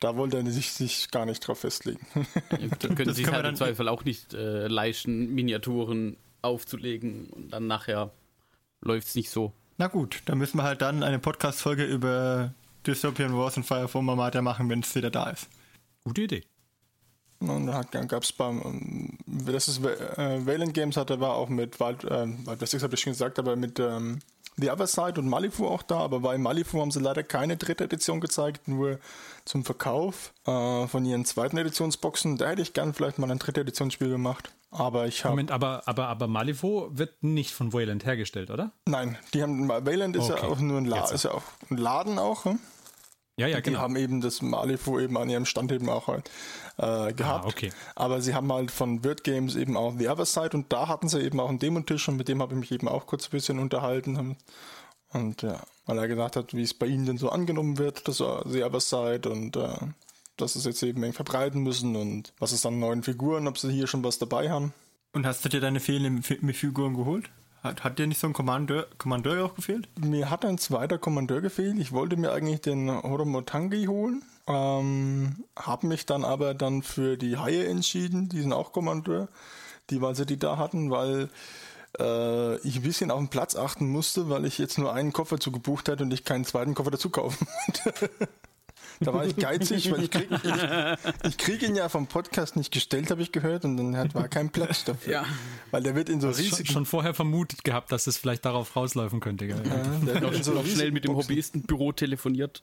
da 0.00 0.16
wollte 0.16 0.38
er 0.38 0.50
sich, 0.50 0.72
sich 0.72 1.10
gar 1.12 1.24
nicht 1.24 1.40
drauf 1.46 1.60
festlegen. 1.60 2.04
Dann 2.50 2.94
können 2.96 3.04
Das 3.08 3.16
sie 3.16 3.22
können 3.22 3.32
wir 3.32 3.36
halt 3.36 3.44
dann- 3.44 3.50
im 3.50 3.56
Zweifel 3.56 3.88
auch 3.88 4.04
nicht 4.04 4.34
äh, 4.34 4.66
leisten, 4.66 5.32
Miniaturen 5.34 6.16
aufzulegen 6.42 7.28
und 7.30 7.52
dann 7.52 7.66
nachher 7.66 8.10
läuft 8.80 9.08
es 9.08 9.14
nicht 9.14 9.30
so. 9.30 9.52
Na 9.78 9.88
gut, 9.88 10.22
dann 10.26 10.38
müssen 10.38 10.58
wir 10.58 10.62
halt 10.64 10.80
dann 10.80 11.02
eine 11.02 11.18
Podcast-Folge 11.18 11.84
über 11.84 12.54
Dystopian 12.86 13.36
Wars 13.36 13.56
und 13.56 13.64
Fireform 13.64 14.08
Armada 14.08 14.42
machen, 14.42 14.68
wenn 14.68 14.80
es 14.80 14.94
wieder 14.94 15.10
da 15.10 15.30
ist. 15.30 15.48
Gute 16.04 16.22
Idee. 16.22 16.42
Und 17.40 17.66
da 17.66 17.82
gab 17.82 18.22
es 18.22 18.32
beim, 18.32 18.62
ähm, 18.64 19.18
das 19.26 19.68
ist 19.68 19.84
äh, 19.84 20.46
Wayland 20.46 20.74
Games 20.74 20.96
hatte, 20.96 21.20
war 21.20 21.34
auch 21.34 21.48
mit 21.48 21.78
Wild, 21.80 22.04
äh, 22.04 22.26
Wild 22.46 22.60
West 22.60 22.82
habe 22.82 22.94
ich 22.94 23.00
schon 23.00 23.12
gesagt, 23.12 23.38
aber 23.38 23.56
mit 23.56 23.78
ähm, 23.78 24.20
The 24.58 24.70
Other 24.70 24.86
Side 24.86 25.20
und 25.20 25.28
Malifu 25.28 25.66
auch 25.66 25.82
da, 25.82 25.98
aber 25.98 26.20
bei 26.20 26.38
Malifu 26.38 26.80
haben 26.80 26.90
sie 26.90 27.00
leider 27.00 27.22
keine 27.22 27.58
dritte 27.58 27.84
Edition 27.84 28.20
gezeigt, 28.20 28.68
nur 28.68 28.98
zum 29.44 29.64
Verkauf 29.64 30.32
äh, 30.46 30.86
von 30.86 31.04
ihren 31.04 31.26
zweiten 31.26 31.58
Editionsboxen. 31.58 32.38
Da 32.38 32.48
hätte 32.48 32.62
ich 32.62 32.72
gern 32.72 32.94
vielleicht 32.94 33.18
mal 33.18 33.30
ein 33.30 33.38
dritte 33.38 33.60
Editionsspiel 33.60 34.08
gemacht. 34.08 34.50
Aber 34.70 35.06
ich 35.06 35.24
habe. 35.24 35.32
Moment, 35.32 35.50
aber, 35.50 35.82
aber, 35.86 36.08
aber 36.08 36.26
Malifaux 36.26 36.88
wird 36.92 37.22
nicht 37.22 37.52
von 37.52 37.72
Wayland 37.72 38.04
hergestellt, 38.04 38.50
oder? 38.50 38.72
Nein, 38.86 39.16
die 39.34 39.42
haben 39.42 39.68
Wayland 39.68 40.16
ist 40.16 40.28
ja 40.28 40.36
Okay, 40.36 40.46
auch 40.46 40.58
nur 40.58 40.78
ein, 40.78 40.86
La 40.86 41.00
jetzt. 41.00 41.12
ist 41.12 41.24
ja 41.24 41.32
auch 41.32 41.42
ein 41.70 41.76
Laden 41.76 42.18
auch. 42.18 42.44
Hm? 42.46 42.58
Ja, 43.38 43.46
ja, 43.46 43.56
Die 43.56 43.62
genau. 43.64 43.80
haben 43.80 43.96
eben 43.96 44.20
das 44.22 44.40
Malifu 44.40 44.98
eben 44.98 45.16
an 45.18 45.28
ihrem 45.28 45.44
Stand 45.44 45.70
eben 45.70 45.90
auch 45.90 46.06
halt, 46.06 46.30
äh, 46.78 47.12
gehabt. 47.12 47.44
Ah, 47.44 47.48
okay. 47.48 47.70
Aber 47.94 48.22
sie 48.22 48.34
haben 48.34 48.50
halt 48.50 48.70
von 48.70 49.04
Word 49.04 49.24
Games 49.24 49.56
eben 49.56 49.76
auch 49.76 49.94
The 49.98 50.08
Other 50.08 50.24
Side 50.24 50.50
und 50.54 50.72
da 50.72 50.88
hatten 50.88 51.08
sie 51.08 51.20
eben 51.20 51.38
auch 51.40 51.50
einen 51.50 51.58
Demontisch 51.58 52.08
und 52.08 52.16
mit 52.16 52.28
dem 52.28 52.40
habe 52.40 52.54
ich 52.54 52.60
mich 52.60 52.72
eben 52.72 52.88
auch 52.88 53.06
kurz 53.06 53.26
ein 53.26 53.30
bisschen 53.32 53.58
unterhalten. 53.58 54.36
Und 55.12 55.42
ja, 55.42 55.60
weil 55.84 55.98
er 55.98 56.08
gesagt 56.08 56.36
hat, 56.36 56.54
wie 56.54 56.62
es 56.62 56.72
bei 56.74 56.86
ihnen 56.86 57.04
denn 57.04 57.18
so 57.18 57.28
angenommen 57.28 57.76
wird, 57.78 58.08
das 58.08 58.20
äh, 58.20 58.24
The 58.46 58.64
Other 58.64 58.80
Side 58.80 59.28
und 59.28 59.56
äh, 59.56 59.68
dass 60.38 60.54
sie 60.54 60.58
es 60.60 60.64
jetzt 60.64 60.82
eben 60.82 61.02
eng 61.02 61.12
verbreiten 61.12 61.62
müssen 61.62 61.94
und 61.96 62.32
was 62.38 62.52
ist 62.52 62.64
an 62.64 62.78
neuen 62.78 63.02
Figuren, 63.02 63.48
ob 63.48 63.58
sie 63.58 63.70
hier 63.72 63.86
schon 63.86 64.02
was 64.02 64.18
dabei 64.18 64.50
haben. 64.50 64.72
Und 65.12 65.26
hast 65.26 65.44
du 65.44 65.48
dir 65.50 65.60
deine 65.60 65.80
fehlenden 65.80 66.22
Fi- 66.22 66.52
Figuren 66.54 66.94
geholt? 66.94 67.30
Hat, 67.66 67.82
hat 67.82 67.98
dir 67.98 68.06
nicht 68.06 68.20
so 68.20 68.28
ein 68.28 68.32
Kommandeur, 68.32 68.86
Kommandeur 68.96 69.44
auch 69.44 69.54
gefehlt? 69.54 69.88
Mir 69.98 70.30
hat 70.30 70.44
ein 70.44 70.56
zweiter 70.56 70.98
Kommandeur 70.98 71.40
gefehlt. 71.40 71.78
Ich 71.78 71.92
wollte 71.92 72.16
mir 72.16 72.32
eigentlich 72.32 72.60
den 72.60 72.88
Horomotangi 72.90 73.86
holen. 73.86 74.22
Ähm, 74.46 75.44
habe 75.56 75.88
mich 75.88 76.06
dann 76.06 76.24
aber 76.24 76.54
dann 76.54 76.82
für 76.82 77.16
die 77.16 77.36
Haie 77.36 77.66
entschieden. 77.66 78.28
Die 78.28 78.40
sind 78.40 78.52
auch 78.52 78.72
Kommandeur. 78.72 79.28
Die, 79.90 80.00
weil 80.00 80.14
sie 80.14 80.26
die 80.26 80.38
da 80.38 80.58
hatten, 80.58 80.90
weil 80.90 81.28
äh, 81.98 82.56
ich 82.58 82.76
ein 82.76 82.82
bisschen 82.82 83.10
auf 83.10 83.18
den 83.18 83.28
Platz 83.28 83.56
achten 83.56 83.88
musste, 83.88 84.28
weil 84.28 84.44
ich 84.44 84.58
jetzt 84.58 84.78
nur 84.78 84.92
einen 84.92 85.12
Koffer 85.12 85.40
zu 85.40 85.50
gebucht 85.50 85.88
hatte 85.88 86.04
und 86.04 86.12
ich 86.12 86.24
keinen 86.24 86.44
zweiten 86.44 86.74
Koffer 86.74 86.92
dazu 86.92 87.10
kaufen 87.10 87.46
wollte. 87.66 88.10
Da 89.00 89.12
war 89.12 89.26
ich 89.26 89.36
geizig, 89.36 89.90
weil 89.90 90.04
ich 90.04 90.10
krieg, 90.10 90.28
ich, 90.30 91.28
ich 91.28 91.38
krieg 91.38 91.62
ihn 91.62 91.76
ja 91.76 91.88
vom 91.88 92.06
Podcast 92.06 92.56
nicht 92.56 92.72
gestellt, 92.72 93.10
habe 93.10 93.22
ich 93.22 93.32
gehört, 93.32 93.64
und 93.64 93.76
dann 93.76 93.96
hat, 93.96 94.14
war 94.14 94.28
kein 94.28 94.50
Platz 94.50 94.84
dafür. 94.84 95.12
Ja. 95.12 95.24
Weil 95.70 95.82
der 95.82 95.94
wird 95.94 96.08
in 96.08 96.20
so 96.20 96.28
riesig. 96.28 96.66
Schon, 96.66 96.66
schon 96.66 96.86
vorher 96.86 97.14
vermutet 97.14 97.64
gehabt, 97.64 97.92
dass 97.92 98.06
es 98.06 98.16
vielleicht 98.16 98.44
darauf 98.44 98.74
rauslaufen 98.74 99.20
könnte. 99.20 99.46
Gell? 99.46 99.62
Ja, 99.66 100.12
der 100.12 100.20
noch, 100.20 100.32
so 100.34 100.52
noch 100.52 100.66
schnell 100.66 100.92
mit 100.92 101.04
dem 101.04 101.16
Hobbyistenbüro 101.16 101.92
telefoniert. 101.92 102.62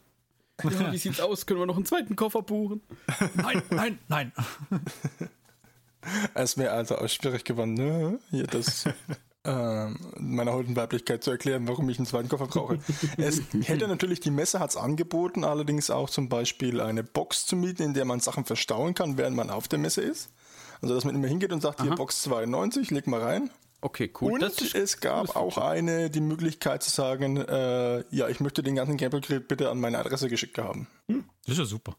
Ja, 0.63 0.91
wie 0.91 0.97
sieht's 0.97 1.19
aus? 1.19 1.45
Können 1.45 1.59
wir 1.59 1.65
noch 1.65 1.75
einen 1.75 1.85
zweiten 1.85 2.15
Koffer 2.15 2.41
buchen? 2.41 2.81
Nein, 3.35 3.61
nein, 3.69 3.99
nein. 4.07 4.31
Es 6.33 6.57
wäre 6.57 6.73
also 6.73 6.97
auch 6.97 7.07
schwierig 7.07 7.45
geworden, 7.45 7.75
ne? 7.75 8.19
Hier 8.29 8.45
das 8.45 8.89
ähm, 9.45 9.97
meiner 10.17 10.53
heutigen 10.53 10.75
Weiblichkeit 10.75 11.23
zu 11.23 11.31
erklären, 11.31 11.67
warum 11.67 11.89
ich 11.89 11.97
einen 11.97 12.05
zweiten 12.05 12.29
Koffer 12.29 12.47
brauche. 12.47 12.79
es 13.17 13.41
hätte 13.63 13.87
natürlich, 13.87 14.19
die 14.19 14.31
Messe 14.31 14.59
hat 14.59 14.69
es 14.69 14.77
angeboten, 14.77 15.43
allerdings 15.43 15.89
auch 15.89 16.09
zum 16.09 16.29
Beispiel 16.29 16.79
eine 16.79 17.03
Box 17.03 17.45
zu 17.45 17.55
mieten, 17.55 17.83
in 17.83 17.93
der 17.93 18.05
man 18.05 18.19
Sachen 18.19 18.45
verstauen 18.45 18.93
kann, 18.93 19.17
während 19.17 19.35
man 19.35 19.49
auf 19.49 19.67
der 19.67 19.79
Messe 19.79 20.01
ist. 20.01 20.29
Also, 20.81 20.95
dass 20.95 21.05
man 21.05 21.15
immer 21.15 21.27
hingeht 21.27 21.51
und 21.51 21.61
sagt, 21.61 21.79
Aha. 21.79 21.87
hier 21.87 21.95
Box 21.95 22.21
92, 22.23 22.91
leg 22.91 23.07
mal 23.07 23.21
rein. 23.21 23.49
Okay, 23.81 24.11
cool. 24.21 24.31
Und 24.31 24.75
es 24.75 25.01
gab 25.01 25.35
auch 25.35 25.57
eine, 25.57 26.09
die 26.09 26.21
Möglichkeit 26.21 26.83
zu 26.83 26.89
sagen, 26.89 27.35
äh, 27.37 28.03
ja, 28.15 28.29
ich 28.29 28.39
möchte 28.39 28.63
den 28.63 28.75
ganzen 28.75 28.95
Campbell 28.95 29.19
Grill 29.19 29.41
bitte 29.41 29.69
an 29.69 29.79
meine 29.79 29.99
Adresse 29.99 30.29
geschickt 30.29 30.57
haben. 30.57 30.87
Hm, 31.09 31.25
das 31.45 31.53
ist 31.53 31.59
ja 31.59 31.65
super. 31.65 31.97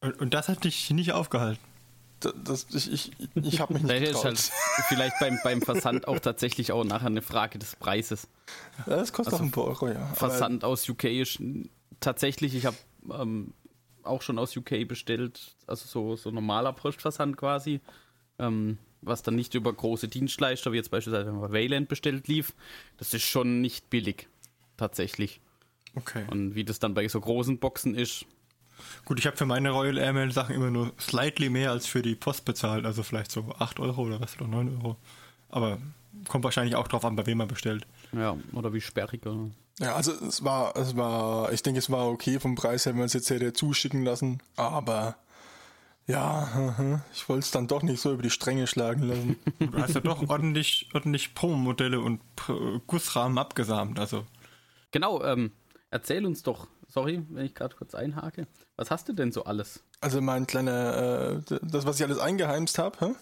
Und, 0.00 0.18
und 0.18 0.32
das 0.32 0.48
hat 0.48 0.64
dich 0.64 0.90
nicht 0.90 1.12
aufgehalten? 1.12 1.62
Das, 2.20 2.66
ich, 2.72 2.92
ich, 2.92 3.12
ich 3.34 3.60
habe 3.60 3.74
mich 3.74 3.82
nicht 3.84 4.04
getraut. 4.04 4.24
Halt 4.24 4.52
vielleicht 4.88 5.18
beim, 5.20 5.38
beim 5.42 5.62
Versand 5.62 6.06
auch 6.06 6.18
tatsächlich 6.18 6.72
auch 6.72 6.84
nachher 6.84 7.06
eine 7.06 7.22
Frage 7.22 7.58
des 7.58 7.76
Preises. 7.76 8.28
Ja, 8.86 8.96
das 8.96 9.12
kostet 9.12 9.34
also, 9.34 9.44
auch 9.44 9.46
ein 9.46 9.50
paar 9.52 9.64
Euro, 9.64 9.88
ja. 9.88 10.06
Versand 10.14 10.64
aus 10.64 10.88
UK 10.88 11.04
ist 11.04 11.40
tatsächlich, 12.00 12.54
ich 12.54 12.66
habe 12.66 12.76
ähm, 13.12 13.52
auch 14.02 14.22
schon 14.22 14.38
aus 14.38 14.56
UK 14.56 14.86
bestellt, 14.86 15.54
also 15.66 15.86
so, 15.86 16.16
so 16.16 16.30
normaler 16.30 16.72
Postversand 16.72 17.36
quasi, 17.36 17.80
ähm, 18.38 18.78
was 19.02 19.22
dann 19.22 19.36
nicht 19.36 19.54
über 19.54 19.72
große 19.72 20.08
Dienstleister, 20.08 20.72
wie 20.72 20.76
jetzt 20.76 20.90
beispielsweise 20.90 21.26
wenn 21.26 21.40
man 21.40 21.52
Wayland 21.52 21.88
bestellt, 21.88 22.28
lief. 22.28 22.54
Das 22.98 23.14
ist 23.14 23.22
schon 23.22 23.60
nicht 23.60 23.88
billig, 23.90 24.28
tatsächlich. 24.76 25.40
Okay. 25.94 26.24
Und 26.30 26.54
wie 26.54 26.64
das 26.64 26.78
dann 26.78 26.94
bei 26.94 27.08
so 27.08 27.20
großen 27.20 27.58
Boxen 27.58 27.94
ist, 27.94 28.26
Gut, 29.04 29.18
ich 29.18 29.26
habe 29.26 29.36
für 29.36 29.46
meine 29.46 29.70
Royal 29.70 29.98
Airmail 29.98 30.32
Sachen 30.32 30.54
immer 30.54 30.70
nur 30.70 30.92
slightly 30.98 31.50
mehr 31.50 31.70
als 31.70 31.86
für 31.86 32.02
die 32.02 32.14
Post 32.14 32.44
bezahlt, 32.44 32.84
also 32.84 33.02
vielleicht 33.02 33.30
so 33.30 33.54
8 33.58 33.80
Euro 33.80 34.02
oder 34.02 34.20
was, 34.20 34.36
oder 34.36 34.48
9 34.48 34.76
Euro. 34.76 34.96
Aber 35.48 35.78
kommt 36.28 36.44
wahrscheinlich 36.44 36.76
auch 36.76 36.88
drauf 36.88 37.04
an, 37.04 37.16
bei 37.16 37.26
wem 37.26 37.38
man 37.38 37.48
bestellt. 37.48 37.86
Ja, 38.12 38.36
oder 38.52 38.72
wie 38.72 38.80
sperrig. 38.80 39.24
Oder? 39.26 39.50
Ja, 39.78 39.94
also 39.94 40.12
es 40.12 40.44
war, 40.44 40.76
es 40.76 40.96
war, 40.96 41.52
ich 41.52 41.62
denke, 41.62 41.78
es 41.78 41.90
war 41.90 42.08
okay 42.08 42.38
vom 42.38 42.54
Preis 42.54 42.84
her, 42.84 42.92
wenn 42.92 42.98
man 42.98 43.06
es 43.06 43.12
jetzt 43.12 43.30
hätte 43.30 43.52
zuschicken 43.52 44.04
lassen, 44.04 44.42
aber 44.56 45.16
ja, 46.06 47.02
ich 47.14 47.28
wollte 47.28 47.44
es 47.44 47.50
dann 47.50 47.66
doch 47.66 47.82
nicht 47.82 48.00
so 48.00 48.12
über 48.12 48.22
die 48.22 48.30
Stränge 48.30 48.66
schlagen 48.66 49.02
lassen. 49.02 49.36
Du 49.58 49.78
hast 49.78 49.94
ja 49.94 50.00
doch 50.00 50.28
ordentlich, 50.28 50.88
ordentlich 50.92 51.34
Promo-Modelle 51.34 52.00
und 52.00 52.20
Gussrahmen 52.86 53.38
abgesamt, 53.38 53.98
also. 53.98 54.26
Genau, 54.90 55.22
ähm, 55.22 55.52
erzähl 55.90 56.26
uns 56.26 56.42
doch, 56.42 56.66
sorry, 56.90 57.24
wenn 57.30 57.46
ich 57.46 57.54
gerade 57.54 57.74
kurz 57.76 57.94
einhake. 57.94 58.46
Was 58.76 58.90
hast 58.90 59.08
du 59.08 59.12
denn 59.12 59.32
so 59.32 59.44
alles? 59.44 59.82
Also 60.00 60.20
mein 60.20 60.46
kleiner, 60.46 61.40
äh, 61.50 61.58
das, 61.62 61.86
was 61.86 61.96
ich 61.98 62.04
alles 62.04 62.18
eingeheimst 62.18 62.78
habe. 62.78 63.14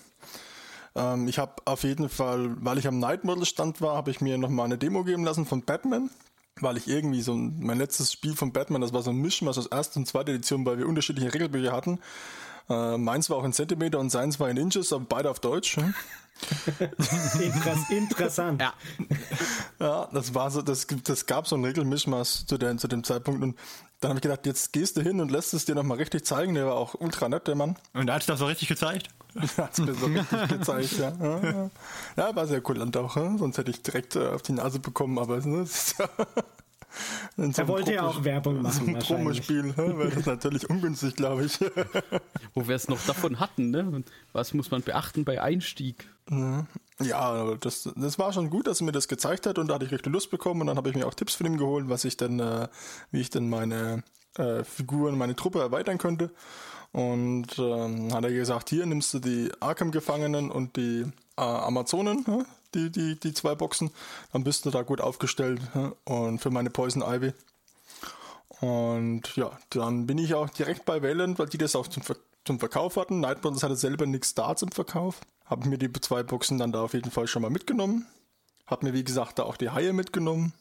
Ähm, 0.94 1.28
ich 1.28 1.38
habe 1.38 1.54
auf 1.64 1.84
jeden 1.84 2.08
Fall, 2.08 2.56
weil 2.64 2.78
ich 2.78 2.86
am 2.88 2.98
Night 2.98 3.24
Model 3.24 3.44
Stand 3.44 3.80
war, 3.80 3.94
habe 3.96 4.10
ich 4.10 4.20
mir 4.20 4.38
nochmal 4.38 4.66
eine 4.66 4.78
Demo 4.78 5.04
geben 5.04 5.24
lassen 5.24 5.46
von 5.46 5.62
Batman. 5.62 6.10
Weil 6.60 6.76
ich 6.76 6.88
irgendwie 6.88 7.22
so 7.22 7.34
ein, 7.34 7.60
mein 7.60 7.78
letztes 7.78 8.12
Spiel 8.12 8.34
von 8.34 8.52
Batman, 8.52 8.80
das 8.80 8.92
war 8.92 9.02
so 9.02 9.10
ein 9.10 9.16
Mischmasch 9.16 9.58
aus 9.58 9.68
erster 9.68 10.00
und 10.00 10.06
zweiter 10.06 10.32
Edition, 10.32 10.66
weil 10.66 10.76
wir 10.78 10.88
unterschiedliche 10.88 11.32
Regelbücher 11.32 11.70
hatten. 11.70 12.00
Äh, 12.68 12.98
meins 12.98 13.30
war 13.30 13.38
auch 13.38 13.44
in 13.44 13.52
Zentimeter 13.52 13.98
und 13.98 14.10
seins 14.10 14.38
war 14.38 14.50
in 14.50 14.56
Inches, 14.56 14.92
aber 14.92 15.06
beide 15.08 15.30
auf 15.30 15.40
Deutsch. 15.40 15.76
Hm? 15.76 15.94
Interess 17.40 17.90
interessant. 17.90 18.60
Ja. 18.60 18.72
ja, 19.80 20.08
das 20.12 20.34
war 20.34 20.50
so, 20.50 20.62
das, 20.62 20.86
das 21.04 21.26
gab 21.26 21.48
so 21.48 21.56
einen 21.56 21.64
Regelmischmaß 21.64 22.46
zu, 22.46 22.58
der, 22.58 22.76
zu 22.76 22.88
dem 22.88 23.02
Zeitpunkt 23.04 23.42
und 23.42 23.58
dann 24.00 24.10
habe 24.10 24.18
ich 24.18 24.22
gedacht, 24.22 24.46
jetzt 24.46 24.72
gehst 24.72 24.96
du 24.96 25.02
hin 25.02 25.20
und 25.20 25.30
lässt 25.32 25.54
es 25.54 25.64
dir 25.64 25.74
nochmal 25.74 25.98
richtig 25.98 26.24
zeigen. 26.24 26.54
Der 26.54 26.66
war 26.66 26.74
auch 26.74 26.94
ultra 26.94 27.28
nett, 27.28 27.48
der 27.48 27.56
Mann. 27.56 27.76
Und 27.94 28.06
da 28.06 28.14
hat 28.14 28.20
es 28.20 28.26
das 28.26 28.38
so 28.38 28.46
richtig 28.46 28.68
gezeigt? 28.68 29.08
hat 29.56 29.72
es 29.72 29.78
mir 29.78 29.94
so 29.94 30.06
richtig 30.06 30.48
gezeigt, 30.48 30.92
ja. 30.98 31.12
ja. 31.20 31.70
Ja, 32.16 32.36
war 32.36 32.46
sehr 32.46 32.60
kulant 32.60 32.96
auch, 32.96 33.14
sonst 33.16 33.58
hätte 33.58 33.70
ich 33.70 33.82
direkt 33.82 34.16
äh, 34.16 34.28
auf 34.28 34.42
die 34.42 34.52
Nase 34.52 34.78
bekommen, 34.78 35.18
aber 35.18 35.38
ne, 35.44 35.66
so 37.36 37.62
er 37.62 37.68
wollte 37.68 37.94
ja 37.94 38.02
auch 38.02 38.24
Werbung 38.24 38.62
machen. 38.62 38.88
Ein 38.88 38.98
Promospiel 38.98 39.76
wäre 39.76 40.10
das 40.10 40.26
natürlich 40.26 40.68
ungünstig, 40.68 41.16
glaube 41.16 41.44
ich. 41.44 41.60
Wo 42.54 42.66
wir 42.66 42.76
es 42.76 42.88
noch 42.88 43.04
davon 43.06 43.40
hatten, 43.40 43.70
ne? 43.70 44.04
Was 44.32 44.54
muss 44.54 44.70
man 44.70 44.82
beachten 44.82 45.24
bei 45.24 45.40
Einstieg? 45.40 46.08
Ja, 47.00 47.54
das, 47.54 47.88
das 47.96 48.18
war 48.18 48.32
schon 48.32 48.50
gut, 48.50 48.66
dass 48.66 48.80
er 48.80 48.84
mir 48.84 48.92
das 48.92 49.08
gezeigt 49.08 49.46
hat 49.46 49.58
und 49.58 49.68
da 49.68 49.74
hatte 49.74 49.86
ich 49.86 49.92
richtig 49.92 50.12
Lust 50.12 50.30
bekommen 50.30 50.60
und 50.60 50.66
dann 50.66 50.76
habe 50.76 50.90
ich 50.90 50.94
mir 50.94 51.06
auch 51.06 51.14
Tipps 51.14 51.34
von 51.34 51.46
ihm 51.46 51.56
geholt, 51.56 51.88
was 51.88 52.04
ich 52.04 52.16
dann, 52.16 52.40
äh, 52.40 52.68
wie 53.10 53.20
ich 53.20 53.30
dann 53.30 53.48
meine 53.48 54.02
äh, 54.36 54.64
Figuren, 54.64 55.16
meine 55.16 55.36
Truppe 55.36 55.60
erweitern 55.60 55.98
könnte. 55.98 56.30
Und 56.92 57.58
ähm, 57.58 58.12
hat 58.14 58.24
er 58.24 58.32
gesagt, 58.32 58.70
hier 58.70 58.86
nimmst 58.86 59.12
du 59.12 59.18
die 59.18 59.50
Arkham-Gefangenen 59.60 60.50
und 60.50 60.76
die 60.76 61.04
äh, 61.36 61.40
Amazonen, 61.40 62.24
die, 62.74 62.90
die, 62.90 63.18
die 63.18 63.34
zwei 63.34 63.54
Boxen, 63.54 63.90
dann 64.32 64.44
bist 64.44 64.64
du 64.64 64.70
da 64.70 64.82
gut 64.82 65.00
aufgestellt. 65.00 65.60
Und 66.04 66.40
für 66.40 66.50
meine 66.50 66.70
Poison 66.70 67.02
Ivy. 67.02 67.32
Und 68.60 69.36
ja, 69.36 69.56
dann 69.70 70.06
bin 70.06 70.18
ich 70.18 70.34
auch 70.34 70.50
direkt 70.50 70.84
bei 70.84 71.02
Wayland, 71.02 71.38
weil 71.38 71.48
die 71.48 71.58
das 71.58 71.76
auch 71.76 71.86
zum, 71.86 72.02
Ver 72.02 72.16
zum 72.44 72.58
Verkauf 72.58 72.96
hatten. 72.96 73.20
Night 73.20 73.40
Brothers 73.40 73.62
hatte 73.62 73.76
selber 73.76 74.06
nichts 74.06 74.34
da 74.34 74.56
zum 74.56 74.72
Verkauf. 74.72 75.20
Habe 75.44 75.68
mir 75.68 75.78
die 75.78 75.92
zwei 76.00 76.22
Boxen 76.22 76.58
dann 76.58 76.72
da 76.72 76.82
auf 76.82 76.94
jeden 76.94 77.10
Fall 77.10 77.26
schon 77.26 77.42
mal 77.42 77.50
mitgenommen. 77.50 78.06
Habe 78.66 78.86
mir, 78.86 78.92
wie 78.94 79.04
gesagt, 79.04 79.38
da 79.38 79.44
auch 79.44 79.56
die 79.56 79.70
Haie 79.70 79.92
mitgenommen. 79.92 80.52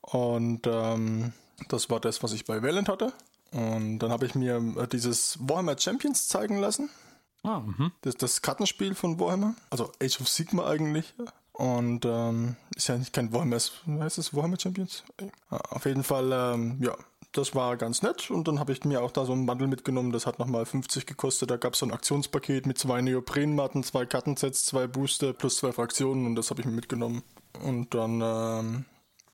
Und 0.00 0.66
ähm, 0.66 1.32
das 1.68 1.90
war 1.90 2.00
das, 2.00 2.22
was 2.22 2.32
ich 2.32 2.44
bei 2.44 2.62
Wayland 2.62 2.88
hatte. 2.88 3.12
Und 3.52 3.98
dann 3.98 4.10
habe 4.10 4.26
ich 4.26 4.34
mir 4.34 4.56
äh, 4.76 4.86
dieses 4.86 5.38
Warhammer 5.40 5.78
Champions 5.78 6.28
zeigen 6.28 6.58
lassen. 6.58 6.90
Ah, 7.42 7.60
mhm. 7.60 7.92
das, 8.02 8.16
das 8.16 8.42
Kartenspiel 8.42 8.94
von 8.94 9.18
Warhammer. 9.18 9.54
Also 9.70 9.92
Age 10.02 10.20
of 10.20 10.28
Sigma 10.28 10.66
eigentlich. 10.66 11.14
Und 11.52 12.04
ähm, 12.06 12.56
ist 12.74 12.88
ja 12.88 12.96
nicht 12.96 13.12
kein 13.12 13.32
Warhammer, 13.32 13.56
heißt 13.56 14.18
es 14.18 14.34
Warhammer 14.34 14.58
Champions? 14.58 15.04
Ja, 15.20 15.58
auf 15.58 15.84
jeden 15.84 16.04
Fall, 16.04 16.30
ähm, 16.32 16.78
ja, 16.80 16.96
das 17.32 17.54
war 17.54 17.76
ganz 17.76 18.02
nett. 18.02 18.30
Und 18.30 18.48
dann 18.48 18.58
habe 18.58 18.72
ich 18.72 18.84
mir 18.84 19.02
auch 19.02 19.10
da 19.10 19.24
so 19.24 19.32
ein 19.32 19.46
Bundle 19.46 19.68
mitgenommen, 19.68 20.12
das 20.12 20.26
hat 20.26 20.38
nochmal 20.38 20.66
50 20.66 21.06
gekostet. 21.06 21.50
Da 21.50 21.56
gab 21.56 21.74
es 21.74 21.80
so 21.80 21.86
ein 21.86 21.92
Aktionspaket 21.92 22.66
mit 22.66 22.78
zwei 22.78 23.02
Neoprenmatten, 23.02 23.84
zwei 23.84 24.06
Kartensets, 24.06 24.64
zwei 24.64 24.86
Booster 24.86 25.32
plus 25.32 25.58
zwei 25.58 25.72
Fraktionen 25.72 26.26
und 26.26 26.34
das 26.34 26.50
habe 26.50 26.60
ich 26.60 26.66
mir 26.66 26.72
mitgenommen. 26.72 27.22
Und 27.62 27.94
dann 27.94 28.20
ähm, 28.22 28.84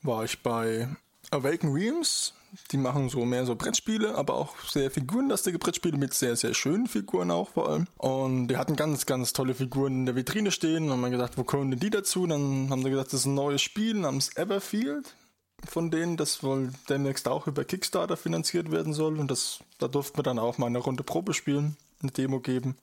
war 0.03 0.25
ich 0.25 0.43
bei 0.43 0.89
Awaken 1.31 1.73
Realms. 1.73 2.35
Die 2.73 2.77
machen 2.77 3.09
so 3.09 3.25
mehr 3.25 3.47
so 3.47 3.55
Brettspiele, 3.55 4.15
aber 4.15 4.35
auch 4.35 4.59
sehr 4.61 4.91
figurenlastige 4.91 5.59
Brettspiele 5.59 5.99
mit 5.99 6.15
sehr, 6.15 6.37
sehr 6.37 6.55
schönen 6.55 6.87
Figuren 6.87 7.31
auch 7.31 7.51
vor 7.51 7.69
allem. 7.69 7.87
Und 7.97 8.49
die 8.49 8.57
hatten 8.57 8.77
ganz, 8.77 9.07
ganz 9.07 9.33
tolle 9.33 9.55
Figuren 9.55 9.93
in 9.93 10.07
der 10.07 10.17
Vitrine 10.17 10.51
stehen. 10.51 10.85
Und 10.85 10.93
haben 10.93 11.01
wir 11.03 11.11
gedacht, 11.11 11.37
wo 11.37 11.45
kommen 11.45 11.71
denn 11.71 11.81
die 11.81 11.91
dazu? 11.91 12.27
Dann 12.27 12.69
haben 12.71 12.83
sie 12.83 12.91
gesagt, 12.91 13.13
das 13.13 13.21
ist 13.21 13.27
ein 13.27 13.35
neues 13.35 13.63
Spiel 13.63 13.95
namens 13.95 14.37
Everfield 14.37 15.15
von 15.65 15.91
denen, 15.91 16.17
das 16.17 16.43
wohl 16.43 16.73
demnächst 16.89 17.29
auch 17.29 17.47
über 17.47 17.65
Kickstarter 17.65 18.17
finanziert 18.17 18.71
werden 18.71 18.93
soll. 18.93 19.19
Und 19.19 19.31
das, 19.31 19.61
da 19.79 19.89
durften 19.89 20.19
wir 20.19 20.23
dann 20.23 20.39
auch 20.39 20.59
mal 20.59 20.67
eine 20.67 20.79
Runde 20.79 21.03
Probe 21.03 21.35
spielen, 21.35 21.77
eine 22.03 22.13
Demo 22.13 22.41
geben. 22.41 22.77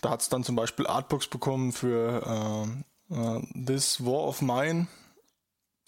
Da 0.00 0.10
hat 0.10 0.22
es 0.22 0.28
dann 0.28 0.44
zum 0.44 0.56
Beispiel 0.56 0.86
Artbooks 0.86 1.26
bekommen 1.26 1.72
für 1.72 2.68
äh, 3.10 3.14
uh, 3.14 3.42
This 3.54 4.04
War 4.04 4.24
of 4.24 4.40
Mine. 4.42 4.86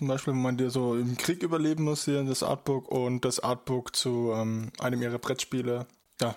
Zum 0.03 0.09
Beispiel, 0.09 0.33
wenn 0.33 0.43
man 0.43 0.57
dir 0.57 0.69
so 0.69 0.97
im 0.97 1.17
Krieg 1.17 1.45
überleben 1.45 1.85
muss, 1.85 2.07
hier 2.07 2.25
das 2.25 2.43
Artbook 2.43 2.89
und 2.89 3.25
das 3.25 3.39
Artbook 3.39 3.95
zu 3.95 4.33
ähm, 4.35 4.73
einem 4.81 5.01
ihrer 5.01 5.21
Brettspiele. 5.21 5.87
Ja, 6.21 6.35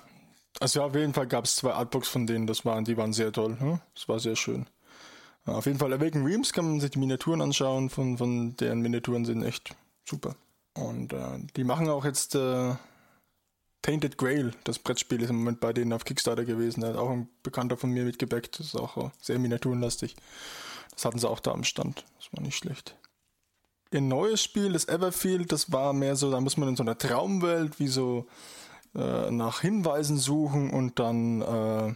also 0.59 0.81
ja, 0.81 0.85
auf 0.85 0.93
jeden 0.93 1.15
Fall 1.15 1.25
gab 1.25 1.45
es 1.45 1.55
zwei 1.55 1.73
Artbooks 1.73 2.07
von 2.07 2.27
denen, 2.27 2.45
das 2.45 2.63
waren, 2.63 2.85
die 2.85 2.95
waren 2.95 3.11
sehr 3.11 3.31
toll. 3.31 3.59
Hm? 3.59 3.79
Das 3.95 4.07
war 4.07 4.19
sehr 4.19 4.35
schön. 4.35 4.67
Auf 5.45 5.65
jeden 5.65 5.79
Fall 5.79 5.91
Awaken 5.93 6.23
Realms 6.23 6.53
kann 6.53 6.65
man 6.65 6.79
sich 6.79 6.91
die 6.91 6.99
Miniaturen 6.99 7.41
anschauen, 7.41 7.89
von, 7.89 8.19
von 8.19 8.55
deren 8.57 8.81
Miniaturen 8.81 9.25
sind 9.25 9.41
echt 9.41 9.73
super. 10.07 10.35
Und 10.75 11.13
äh, 11.13 11.39
die 11.55 11.63
machen 11.63 11.89
auch 11.89 12.05
jetzt 12.05 12.35
äh, 12.35 12.75
Tainted 13.81 14.19
Grail, 14.19 14.51
das 14.63 14.77
Brettspiel 14.77 15.23
ist 15.23 15.31
im 15.31 15.37
Moment 15.37 15.59
bei 15.59 15.73
denen 15.73 15.91
auf 15.91 16.05
Kickstarter 16.05 16.45
gewesen. 16.45 16.81
Da 16.81 16.89
hat 16.89 16.97
auch 16.97 17.09
ein 17.09 17.29
Bekannter 17.41 17.77
von 17.77 17.89
mir 17.89 18.03
mitgebackt, 18.03 18.59
das 18.59 18.67
ist 18.67 18.75
auch 18.75 18.95
äh, 18.97 19.09
sehr 19.19 19.39
miniaturenlastig. 19.39 20.15
Das 20.91 21.03
hatten 21.03 21.17
sie 21.17 21.27
auch 21.27 21.39
da 21.39 21.49
am 21.49 21.63
Stand. 21.63 22.05
Das 22.19 22.31
war 22.31 22.43
nicht 22.43 22.57
schlecht. 22.57 22.95
Ihr 23.91 24.01
neues 24.01 24.41
Spiel, 24.41 24.73
das 24.73 24.87
Everfield, 24.87 25.51
das 25.51 25.71
war 25.71 25.93
mehr 25.93 26.15
so, 26.15 26.31
da 26.31 26.41
muss 26.41 26.57
man 26.57 26.69
in 26.69 26.75
so 26.75 26.83
einer 26.83 26.97
Traumwelt 26.97 27.79
wie 27.79 27.87
so 27.87 28.25
äh, 28.95 29.31
nach 29.31 29.61
Hinweisen 29.61 30.17
suchen 30.17 30.71
und 30.71 30.99
dann 30.99 31.41
äh, 31.41 31.93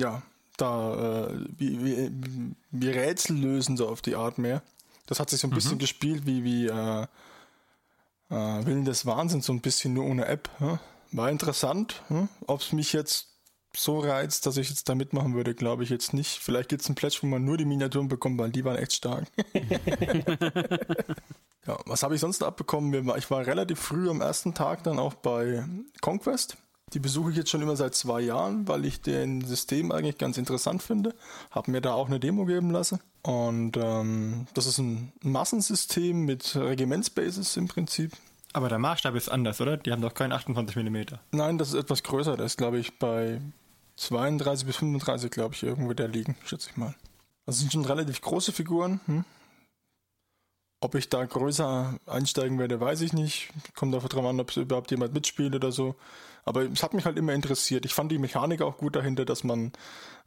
ja, 0.00 0.22
da 0.56 1.26
äh, 1.28 1.46
wie, 1.56 1.84
wie, 1.84 2.10
wie, 2.70 2.88
Rätsel 2.88 3.36
lösen, 3.36 3.76
so 3.76 3.88
auf 3.88 4.02
die 4.02 4.14
Art 4.14 4.38
mehr. 4.38 4.62
Das 5.06 5.20
hat 5.20 5.30
sich 5.30 5.40
so 5.40 5.46
ein 5.46 5.50
mhm. 5.50 5.54
bisschen 5.54 5.78
gespielt 5.78 6.26
wie, 6.26 6.44
wie 6.44 6.66
äh, 6.66 7.06
äh, 8.30 8.66
Willen 8.66 8.84
des 8.84 9.06
Wahnsinns, 9.06 9.46
so 9.46 9.52
ein 9.52 9.60
bisschen 9.60 9.94
nur 9.94 10.04
ohne 10.04 10.26
App. 10.26 10.48
Ja? 10.60 10.80
War 11.12 11.30
interessant. 11.30 12.02
Hm? 12.08 12.28
Ob 12.46 12.60
es 12.60 12.72
mich 12.72 12.92
jetzt 12.92 13.31
so 13.76 14.00
reizt, 14.00 14.46
dass 14.46 14.56
ich 14.56 14.68
jetzt 14.68 14.88
da 14.88 14.94
mitmachen 14.94 15.34
würde, 15.34 15.54
glaube 15.54 15.82
ich 15.84 15.90
jetzt 15.90 16.12
nicht. 16.14 16.38
Vielleicht 16.38 16.68
gibt 16.68 16.82
es 16.82 16.88
einen 16.88 16.94
Pledge, 16.94 17.18
wo 17.22 17.26
man 17.26 17.44
nur 17.44 17.56
die 17.56 17.64
Miniaturen 17.64 18.08
bekommt, 18.08 18.38
weil 18.38 18.50
die 18.50 18.64
waren 18.64 18.76
echt 18.76 18.92
stark. 18.92 19.26
ja, 21.66 21.78
was 21.86 22.02
habe 22.02 22.14
ich 22.14 22.20
sonst 22.20 22.42
abbekommen? 22.42 23.12
Ich 23.16 23.30
war 23.30 23.46
relativ 23.46 23.80
früh 23.80 24.08
am 24.10 24.20
ersten 24.20 24.54
Tag 24.54 24.82
dann 24.84 24.98
auch 24.98 25.14
bei 25.14 25.64
Conquest. 26.00 26.56
Die 26.92 26.98
besuche 26.98 27.30
ich 27.30 27.36
jetzt 27.36 27.48
schon 27.48 27.62
immer 27.62 27.76
seit 27.76 27.94
zwei 27.94 28.20
Jahren, 28.20 28.68
weil 28.68 28.84
ich 28.84 29.00
den 29.00 29.42
System 29.42 29.92
eigentlich 29.92 30.18
ganz 30.18 30.36
interessant 30.36 30.82
finde. 30.82 31.14
Habe 31.50 31.70
mir 31.70 31.80
da 31.80 31.94
auch 31.94 32.08
eine 32.08 32.20
Demo 32.20 32.44
geben 32.44 32.70
lassen. 32.70 33.00
Und 33.22 33.78
ähm, 33.78 34.46
das 34.52 34.66
ist 34.66 34.78
ein 34.78 35.12
Massensystem 35.22 36.26
mit 36.26 36.54
Regimentsbases 36.54 37.56
im 37.56 37.68
Prinzip. 37.68 38.12
Aber 38.52 38.68
der 38.68 38.78
Maßstab 38.78 39.14
ist 39.14 39.30
anders, 39.30 39.60
oder? 39.62 39.78
Die 39.78 39.92
haben 39.92 40.02
doch 40.02 40.12
keinen 40.12 40.32
28 40.32 40.76
mm. 40.76 41.14
Nein, 41.30 41.56
das 41.56 41.68
ist 41.68 41.74
etwas 41.74 42.02
größer. 42.02 42.36
Das 42.36 42.52
ist, 42.52 42.58
glaube 42.58 42.78
ich, 42.78 42.98
bei 42.98 43.40
32 43.96 44.66
bis 44.66 44.76
35, 44.76 45.30
glaube 45.30 45.54
ich, 45.54 45.62
irgendwo 45.62 45.92
da 45.92 46.06
liegen, 46.06 46.36
schätze 46.44 46.70
ich 46.70 46.76
mal. 46.76 46.94
Das 47.46 47.58
sind 47.58 47.72
schon 47.72 47.84
relativ 47.84 48.20
große 48.20 48.52
Figuren. 48.52 49.00
Hm? 49.06 49.24
Ob 50.80 50.94
ich 50.94 51.08
da 51.08 51.24
größer 51.24 51.98
einsteigen 52.06 52.58
werde, 52.58 52.80
weiß 52.80 53.02
ich 53.02 53.12
nicht. 53.12 53.50
Kommt 53.76 53.94
darauf 53.94 54.12
an, 54.24 54.40
ob 54.40 54.56
überhaupt 54.56 54.90
jemand 54.90 55.14
mitspielt 55.14 55.54
oder 55.54 55.70
so. 55.70 55.94
Aber 56.44 56.62
es 56.62 56.82
hat 56.82 56.92
mich 56.92 57.04
halt 57.04 57.18
immer 57.18 57.34
interessiert. 57.34 57.84
Ich 57.84 57.94
fand 57.94 58.10
die 58.10 58.18
Mechanik 58.18 58.62
auch 58.62 58.78
gut 58.78 58.96
dahinter, 58.96 59.24
dass 59.24 59.44
man 59.44 59.72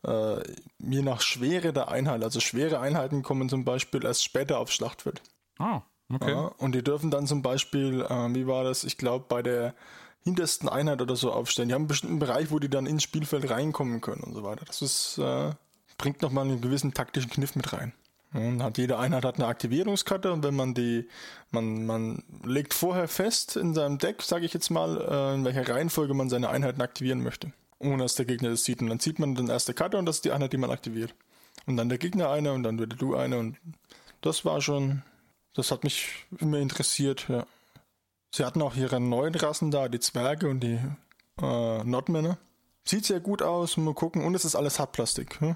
äh, 0.03 0.41
je 0.79 1.01
nach 1.01 1.21
Schwere 1.21 1.73
der 1.73 1.89
Einheit, 1.89 2.23
also 2.23 2.39
schwere 2.39 2.79
Einheiten 2.79 3.21
kommen 3.21 3.49
zum 3.49 3.65
Beispiel 3.65 4.05
erst 4.05 4.23
später 4.23 4.59
auf 4.59 4.71
Schlachtfeld. 4.71 5.21
Ah, 5.59 5.81
okay. 6.13 6.31
Ja, 6.31 6.51
und 6.57 6.73
die 6.73 6.83
dürfen 6.83 7.11
dann 7.11 7.27
zum 7.27 7.41
Beispiel, 7.41 8.01
äh, 8.01 8.33
wie 8.33 8.47
war 8.47 8.63
das, 8.63 8.85
ich 8.85 8.97
glaube, 8.97 9.25
bei 9.27 9.41
der 9.41 9.73
hintersten 10.25 10.67
Einheit 10.67 11.01
oder 11.01 11.15
so 11.15 11.31
aufstellen. 11.31 11.69
Die 11.69 11.75
haben 11.75 11.83
einen 11.83 11.87
bestimmten 11.87 12.19
Bereich, 12.19 12.51
wo 12.51 12.59
die 12.59 12.69
dann 12.69 12.87
ins 12.87 13.03
Spielfeld 13.03 13.49
reinkommen 13.49 14.01
können 14.01 14.23
und 14.23 14.33
so 14.33 14.43
weiter. 14.43 14.65
Das 14.65 14.81
ist, 14.81 15.17
äh, 15.19 15.51
bringt 15.97 16.21
nochmal 16.21 16.45
einen 16.45 16.61
gewissen 16.61 16.93
taktischen 16.93 17.29
Kniff 17.29 17.55
mit 17.55 17.71
rein. 17.71 17.93
Und 18.33 18.61
hat, 18.61 18.77
jede 18.77 18.97
Einheit 18.97 19.23
hat 19.23 19.35
eine 19.35 19.47
Aktivierungskarte 19.47 20.33
und 20.33 20.43
wenn 20.43 20.55
man 20.55 20.73
die, 20.73 21.07
man, 21.51 21.85
man 21.85 22.23
legt 22.43 22.73
vorher 22.73 23.07
fest 23.07 23.55
in 23.55 23.73
seinem 23.73 23.97
Deck, 23.97 24.21
sage 24.23 24.45
ich 24.45 24.53
jetzt 24.53 24.71
mal, 24.71 24.99
äh, 24.99 25.35
in 25.35 25.45
welcher 25.45 25.69
Reihenfolge 25.69 26.13
man 26.13 26.29
seine 26.29 26.49
Einheiten 26.49 26.81
aktivieren 26.81 27.23
möchte. 27.23 27.53
Ohne 27.79 28.03
dass 28.03 28.15
der 28.15 28.25
Gegner 28.25 28.49
das 28.49 28.65
sieht. 28.65 28.81
Und 28.81 28.89
dann 28.89 28.99
zieht 28.99 29.19
man 29.19 29.35
dann 29.35 29.47
erste 29.47 29.73
Karte 29.73 29.97
und 29.97 30.05
das 30.05 30.17
ist 30.17 30.25
die 30.25 30.31
Einheit, 30.31 30.51
die 30.51 30.57
man 30.57 30.71
aktiviert. 30.71 31.13
Und 31.65 31.77
dann 31.77 31.87
der 31.87 31.97
Gegner 31.97 32.29
eine 32.29 32.51
und 32.51 32.63
dann 32.63 32.79
wieder 32.79 32.97
du 32.97 33.15
eine 33.15 33.37
und 33.37 33.57
das 34.21 34.43
war 34.43 34.59
schon, 34.59 35.03
das 35.53 35.71
hat 35.71 35.83
mich 35.83 36.25
immer 36.39 36.57
interessiert, 36.57 37.27
ja. 37.29 37.45
Sie 38.35 38.43
hatten 38.43 38.61
auch 38.61 38.75
ihre 38.75 38.99
neuen 38.99 39.33
Rassen 39.33 39.71
da, 39.71 39.87
die 39.87 40.01
Zwerge 40.01 40.49
und 40.49 40.59
die 40.59 40.77
äh, 41.41 41.83
Nordmänner. 41.85 42.37
Sieht 42.83 43.05
sehr 43.05 43.21
gut 43.21 43.41
aus, 43.41 43.77
mal 43.77 43.93
gucken. 43.93 44.25
Und 44.25 44.35
es 44.35 44.43
ist 44.43 44.55
alles 44.55 44.77
Hartplastik. 44.77 45.39
Hm? 45.39 45.55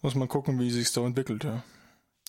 Muss 0.00 0.14
man 0.14 0.26
gucken, 0.26 0.58
wie 0.58 0.70
sich 0.70 0.88
so 0.88 1.04
entwickelt, 1.04 1.44
ja. 1.44 1.62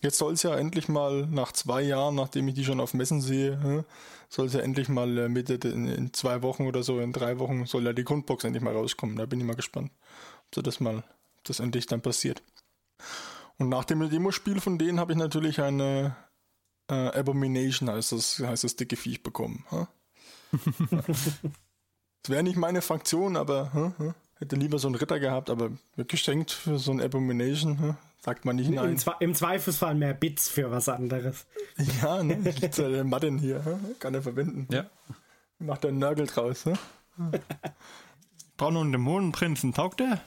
Jetzt 0.01 0.17
soll 0.17 0.34
es 0.34 0.43
ja 0.43 0.53
endlich 0.53 0.89
mal 0.89 1.27
nach 1.27 1.53
zwei 1.53 1.82
Jahren, 1.82 2.15
nachdem 2.15 2.50
ich 2.50 2.55
die 2.55 2.65
schon 2.65 2.82
auf 2.82 2.93
Messen 2.93 3.22
sehe, 3.22 3.63
hm, 3.63 3.86
soll 4.27 4.48
es 4.48 4.53
ja 4.53 4.60
endlich 4.60 4.89
mal 4.89 5.17
äh, 5.17 5.29
Mitte 5.29 5.53
in, 5.53 5.88
in, 5.88 6.13
zwei 6.13 6.41
Wochen 6.41 6.67
oder 6.67 6.84
so, 6.84 7.00
in 7.00 7.13
drei 7.13 7.39
Wochen 7.39 7.65
soll 7.65 7.86
ja 7.86 7.93
die 7.93 8.03
Grundbox 8.03 8.43
endlich 8.43 8.62
mal 8.62 8.75
rauskommen. 8.75 9.15
Da 9.15 9.25
bin 9.25 9.39
ich 9.39 9.46
mal 9.46 9.55
gespannt, 9.55 9.91
ob 10.58 10.63
das 10.65 10.82
mal, 10.82 11.05
das 11.46 11.62
endlich 11.62 11.86
dann 11.86 12.01
passiert. 12.01 12.44
Und 13.57 13.70
nach 13.70 13.85
dem 13.85 14.09
Demospiel 14.09 14.59
von 14.59 14.77
denen 14.77 15.00
habe 15.00 15.14
ich 15.14 15.18
natürlich 15.18 15.61
eine 15.61 16.18
äh, 16.89 16.93
Abomination 16.93 17.89
heißt 17.89 18.11
das, 18.11 18.39
heißt 18.39 18.63
das 18.63 18.75
dicke 18.75 18.96
Viech 18.96 19.24
bekommen. 19.24 19.65
das 20.91 21.39
wäre 22.27 22.43
nicht 22.43 22.57
meine 22.57 22.81
Fraktion, 22.81 23.37
aber 23.37 23.74
huh, 23.74 23.91
huh, 23.98 24.13
hätte 24.35 24.55
lieber 24.55 24.79
so 24.79 24.87
einen 24.87 24.96
Ritter 24.96 25.19
gehabt, 25.19 25.50
aber 25.50 25.72
geschenkt 26.07 26.51
für 26.51 26.77
so 26.77 26.91
ein 26.91 27.01
Abomination, 27.01 27.79
huh, 27.81 27.96
sagt 28.19 28.46
man 28.46 28.57
nicht 28.57 28.69
nein. 28.69 28.91
Im, 28.91 28.98
Zwe 28.98 29.15
im, 29.19 29.33
Zweifelsfall 29.33 29.96
mehr 29.96 30.13
Bits 30.13 30.50
für 30.50 30.72
was 30.72 30.89
anderes. 30.89 31.46
Ja, 32.01 32.22
ne? 32.24 32.35
Liegt 32.59 32.77
ja 32.77 32.89
der 32.89 33.03
Madden 33.03 33.37
hier, 33.37 33.79
kann 34.00 34.13
er 34.13 34.22
verwenden. 34.22 34.67
Ja. 34.72 34.85
Macht 35.59 35.85
er 35.85 35.89
einen 35.89 36.00
Nörgel 36.00 36.27
draus. 36.27 36.65
Ne? 36.65 36.74
Braucht 38.57 38.74
noch 38.74 38.81
einen 38.81 38.91
Dämonenprinzen, 38.91 39.74
taugt 39.74 40.01
der? 40.01 40.19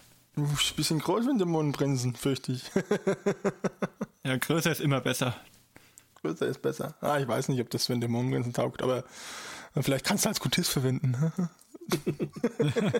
Bisschen 0.76 0.98
groß 0.98 1.26
wie 1.26 1.30
ein 1.30 1.38
Dämonenprinzen, 1.38 2.14
fürchte 2.14 2.52
ich. 2.52 2.70
ja, 4.24 4.36
größer 4.36 4.72
ist 4.72 4.80
immer 4.80 5.00
besser 5.00 5.34
größer 6.26 6.46
ist 6.46 6.62
besser. 6.62 6.94
Ah, 7.00 7.18
ich 7.18 7.28
weiß 7.28 7.48
nicht, 7.48 7.60
ob 7.60 7.70
das 7.70 7.86
für 7.86 7.92
den 7.92 8.00
Dämonengrenzen 8.00 8.52
taugt, 8.52 8.82
aber 8.82 9.04
vielleicht 9.80 10.04
kannst 10.04 10.24
du 10.24 10.28
als 10.28 10.40
Kultist 10.40 10.70
verwenden. 10.70 11.32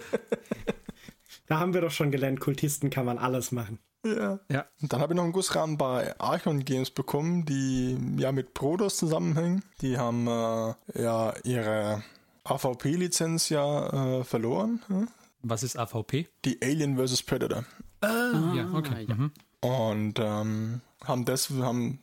da 1.47 1.59
haben 1.59 1.75
wir 1.75 1.81
doch 1.81 1.91
schon 1.91 2.11
gelernt, 2.11 2.41
Kultisten 2.41 2.91
kann 2.91 3.07
man 3.07 3.19
alles 3.19 3.53
machen. 3.53 3.79
Ja. 4.05 4.39
ja. 4.51 4.67
Und 4.81 4.93
dann 4.93 5.01
habe 5.01 5.13
ich 5.13 5.17
noch 5.17 5.25
einen 5.25 5.33
Gussrahmen 5.33 5.77
bei 5.79 6.19
Archon 6.21 6.65
Games 6.65 6.91
bekommen, 6.91 7.45
die 7.45 7.99
ja 8.19 8.31
mit 8.31 8.55
Prodos 8.55 8.97
zusammenhängen. 8.97 9.65
Die 9.81 9.99
haben 9.99 10.29
äh, 10.29 10.75
ja 11.03 11.35
ihre 11.43 12.05
AVP-Lizenz 12.45 13.49
ja 13.49 14.21
äh, 14.21 14.25
verloren. 14.25 14.83
Hm? 14.87 15.09
Was 15.43 15.65
ist 15.65 15.77
AVP? 15.77 16.29
Die 16.45 16.63
Alien 16.63 16.97
vs. 16.97 17.23
Predator. 17.25 17.65
Ah, 18.01 18.53
ja, 18.55 18.71
okay. 18.73 19.07
Mhm. 19.09 19.33
Und 19.61 20.19
ähm, 20.21 20.81
haben 21.05 21.25
das, 21.25 21.51
haben 21.51 22.01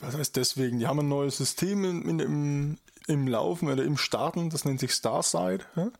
was 0.00 0.16
heißt 0.16 0.36
deswegen, 0.36 0.78
die 0.78 0.86
haben 0.86 1.00
ein 1.00 1.08
neues 1.08 1.36
System 1.36 1.84
in, 1.84 2.18
im, 2.20 2.78
im 3.06 3.28
Laufen 3.28 3.68
oder 3.70 3.84
im 3.84 3.96
Starten, 3.96 4.50
das 4.50 4.64
nennt 4.64 4.80
sich 4.80 4.92
Starside. 4.92 5.64
Ja? 5.76 5.90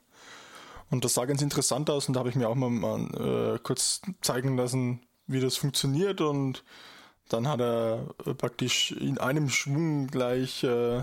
Und 0.90 1.04
das 1.04 1.14
sah 1.14 1.24
ganz 1.24 1.42
interessant 1.42 1.90
aus 1.90 2.08
und 2.08 2.14
da 2.14 2.20
habe 2.20 2.28
ich 2.28 2.36
mir 2.36 2.48
auch 2.48 2.54
mal, 2.54 2.70
mal 2.70 3.54
äh, 3.56 3.58
kurz 3.62 4.02
zeigen 4.20 4.56
lassen, 4.56 5.00
wie 5.26 5.40
das 5.40 5.56
funktioniert 5.56 6.20
und 6.20 6.64
dann 7.28 7.48
hat 7.48 7.60
er 7.60 8.14
äh, 8.24 8.34
praktisch 8.34 8.92
in 8.92 9.18
einem 9.18 9.48
Schwung 9.48 10.06
gleich 10.06 10.62
äh, 10.62 11.02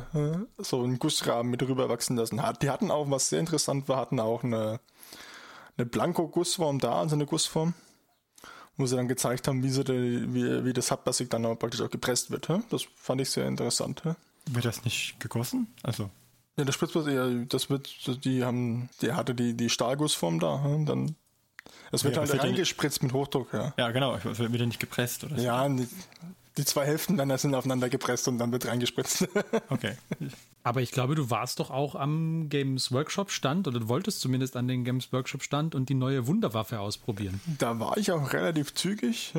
so 0.57 0.83
einen 0.83 0.99
Gussrahmen 0.99 1.51
mit 1.51 1.61
rüberwachsen 1.63 2.15
lassen. 2.15 2.41
Die 2.61 2.69
hatten 2.69 2.91
auch, 2.91 3.09
was 3.09 3.29
sehr 3.29 3.39
interessant 3.39 3.89
war, 3.89 3.97
hatten 3.97 4.19
auch 4.19 4.43
eine, 4.43 4.79
eine 5.77 5.85
Blanko-Gussform 5.85 6.79
da, 6.79 6.99
also 6.99 7.15
eine 7.15 7.25
Gussform 7.25 7.73
wo 8.77 8.85
sie 8.85 8.95
dann 8.95 9.07
gezeigt 9.07 9.47
haben, 9.47 9.63
wie, 9.63 9.69
sie 9.69 9.83
die, 9.83 10.33
wie, 10.33 10.65
wie 10.65 10.73
das 10.73 10.91
Hardbasic 10.91 11.29
dann 11.29 11.45
auch 11.45 11.55
praktisch 11.55 11.81
auch 11.81 11.89
gepresst 11.89 12.31
wird. 12.31 12.49
Das 12.69 12.85
fand 12.95 13.21
ich 13.21 13.29
sehr 13.29 13.47
interessant. 13.47 14.03
Wird 14.03 14.65
das 14.65 14.83
nicht 14.83 15.19
gegossen? 15.19 15.67
Also. 15.83 16.09
Ja, 16.57 16.65
das 16.65 16.75
Spritzpass, 16.75 17.07
ja, 17.07 17.27
das 17.45 17.69
wird, 17.69 18.25
die 18.25 18.43
haben, 18.43 18.89
der 19.01 19.15
hatte 19.15 19.33
die, 19.33 19.55
die 19.55 19.69
Stahlgussform 19.69 20.39
da, 20.39 20.61
dann 20.85 21.15
es 21.91 22.03
wird 22.03 22.15
ja, 22.15 22.21
halt 22.21 22.43
reingespritzt 22.43 23.03
mit 23.03 23.13
Hochdruck, 23.13 23.53
ja. 23.53 23.73
Ja, 23.77 23.91
genau, 23.91 24.15
es 24.15 24.39
wird 24.39 24.51
wieder 24.51 24.65
nicht 24.65 24.79
gepresst, 24.79 25.23
oder? 25.23 25.37
So. 25.37 25.43
Ja, 25.43 25.67
die, 25.69 25.87
die, 26.57 26.65
zwei 26.65 26.85
Hälften 26.85 27.17
dann 27.17 27.35
sind 27.37 27.53
aufeinander 27.53 27.89
gepresst 27.89 28.27
und 28.27 28.39
dann 28.39 28.51
wird 28.51 28.65
reingespritzt. 28.65 29.27
okay. 29.69 29.95
Aber 30.63 30.81
ich 30.81 30.91
glaube, 30.91 31.15
du 31.15 31.29
warst 31.29 31.59
doch 31.59 31.69
auch 31.71 31.95
am 31.95 32.47
Games 32.47 32.91
Workshop 32.91 33.31
Stand 33.31 33.67
oder 33.67 33.81
du 33.81 33.89
wolltest 33.89 34.21
zumindest 34.21 34.55
an 34.55 34.67
den 34.67 34.85
Games 34.85 35.11
Workshop 35.11 35.43
Stand 35.43 35.75
und 35.75 35.89
die 35.89 35.93
neue 35.93 36.25
Wunderwaffe 36.25 36.79
ausprobieren. 36.79 37.41
Da 37.59 37.79
war 37.79 37.97
ich 37.97 38.11
auch 38.11 38.31
relativ 38.31 38.73
zügig. 38.73 39.33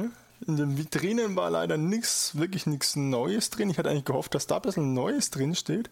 In 0.46 0.56
den 0.56 0.76
Vitrinen 0.76 1.36
war 1.36 1.48
leider 1.48 1.78
nichts, 1.78 2.36
wirklich 2.36 2.66
nichts 2.66 2.96
Neues 2.96 3.48
drin. 3.48 3.70
Ich 3.70 3.78
hatte 3.78 3.88
eigentlich 3.88 4.04
gehofft, 4.04 4.34
dass 4.34 4.46
da 4.46 4.56
ein 4.56 4.62
bisschen 4.62 4.92
Neues 4.92 5.30
drin 5.30 5.54
steht. 5.54 5.88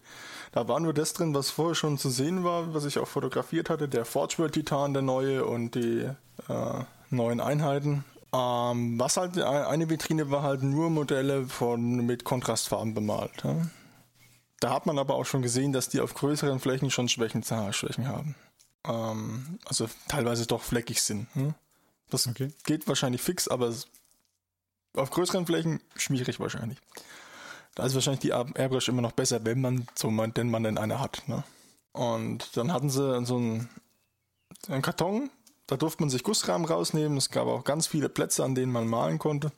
Da 0.51 0.67
war 0.67 0.79
nur 0.79 0.93
das 0.93 1.13
drin, 1.13 1.33
was 1.33 1.49
vorher 1.49 1.73
schon 1.73 1.97
zu 1.97 2.11
sehen 2.11 2.43
war, 2.43 2.73
was 2.75 2.85
ich 2.85 2.99
auch 2.99 3.07
fotografiert 3.07 3.71
hatte. 3.71 3.87
Der 3.89 4.05
Forge 4.05 4.35
World 4.37 4.53
Titan, 4.53 4.93
der 4.93 5.01
neue 5.01 5.45
und 5.45 5.73
die 5.73 6.07
äh, 6.47 6.83
neuen 7.09 7.39
Einheiten. 7.39 8.05
Ähm, 8.31 8.99
was 8.99 9.17
halt, 9.17 9.41
eine 9.41 9.89
Vitrine 9.89 10.29
war 10.29 10.43
halt 10.43 10.61
nur 10.61 10.91
Modelle 10.91 11.45
von, 11.45 12.05
mit 12.05 12.23
Kontrastfarben 12.23 12.93
bemalt. 12.93 13.43
Ja? 13.43 13.55
Da 14.63 14.69
hat 14.69 14.85
man 14.85 14.97
aber 14.97 15.15
auch 15.15 15.25
schon 15.25 15.41
gesehen, 15.41 15.73
dass 15.73 15.89
die 15.89 15.99
auf 15.99 16.13
größeren 16.13 16.57
Flächen 16.57 16.89
schon 16.89 17.09
Schwächen, 17.09 17.43
Schwächen 17.43 18.07
haben. 18.07 18.33
Ähm, 18.87 19.59
also 19.65 19.89
teilweise 20.07 20.45
doch 20.45 20.61
fleckig 20.61 21.01
sind. 21.01 21.27
Hm? 21.33 21.53
Das 22.09 22.27
okay. 22.27 22.53
geht 22.63 22.87
wahrscheinlich 22.87 23.21
fix, 23.21 23.49
aber 23.49 23.73
auf 24.95 25.09
größeren 25.09 25.45
Flächen 25.45 25.81
schwierig 25.97 26.39
wahrscheinlich. 26.39 26.77
Da 27.75 27.85
ist 27.85 27.93
wahrscheinlich 27.93 28.21
die 28.21 28.29
Airbrush 28.29 28.87
immer 28.87 29.01
noch 29.01 29.11
besser, 29.11 29.43
wenn 29.43 29.59
man 29.59 29.85
so 29.95 30.09
man, 30.09 30.33
denn 30.33 30.49
man 30.49 30.63
denn 30.63 30.77
eine 30.77 31.01
hat. 31.01 31.27
Ne? 31.27 31.43
Und 31.91 32.55
dann 32.55 32.71
hatten 32.71 32.89
sie 32.89 33.25
so 33.25 33.35
einen, 33.35 33.67
einen 34.69 34.81
Karton, 34.81 35.29
da 35.67 35.75
durfte 35.75 36.03
man 36.03 36.09
sich 36.09 36.23
Gussrahmen 36.23 36.65
rausnehmen. 36.65 37.17
Es 37.17 37.31
gab 37.31 37.47
auch 37.47 37.65
ganz 37.65 37.87
viele 37.87 38.07
Plätze, 38.07 38.45
an 38.45 38.55
denen 38.55 38.71
man 38.71 38.87
malen 38.87 39.19
konnte. 39.19 39.51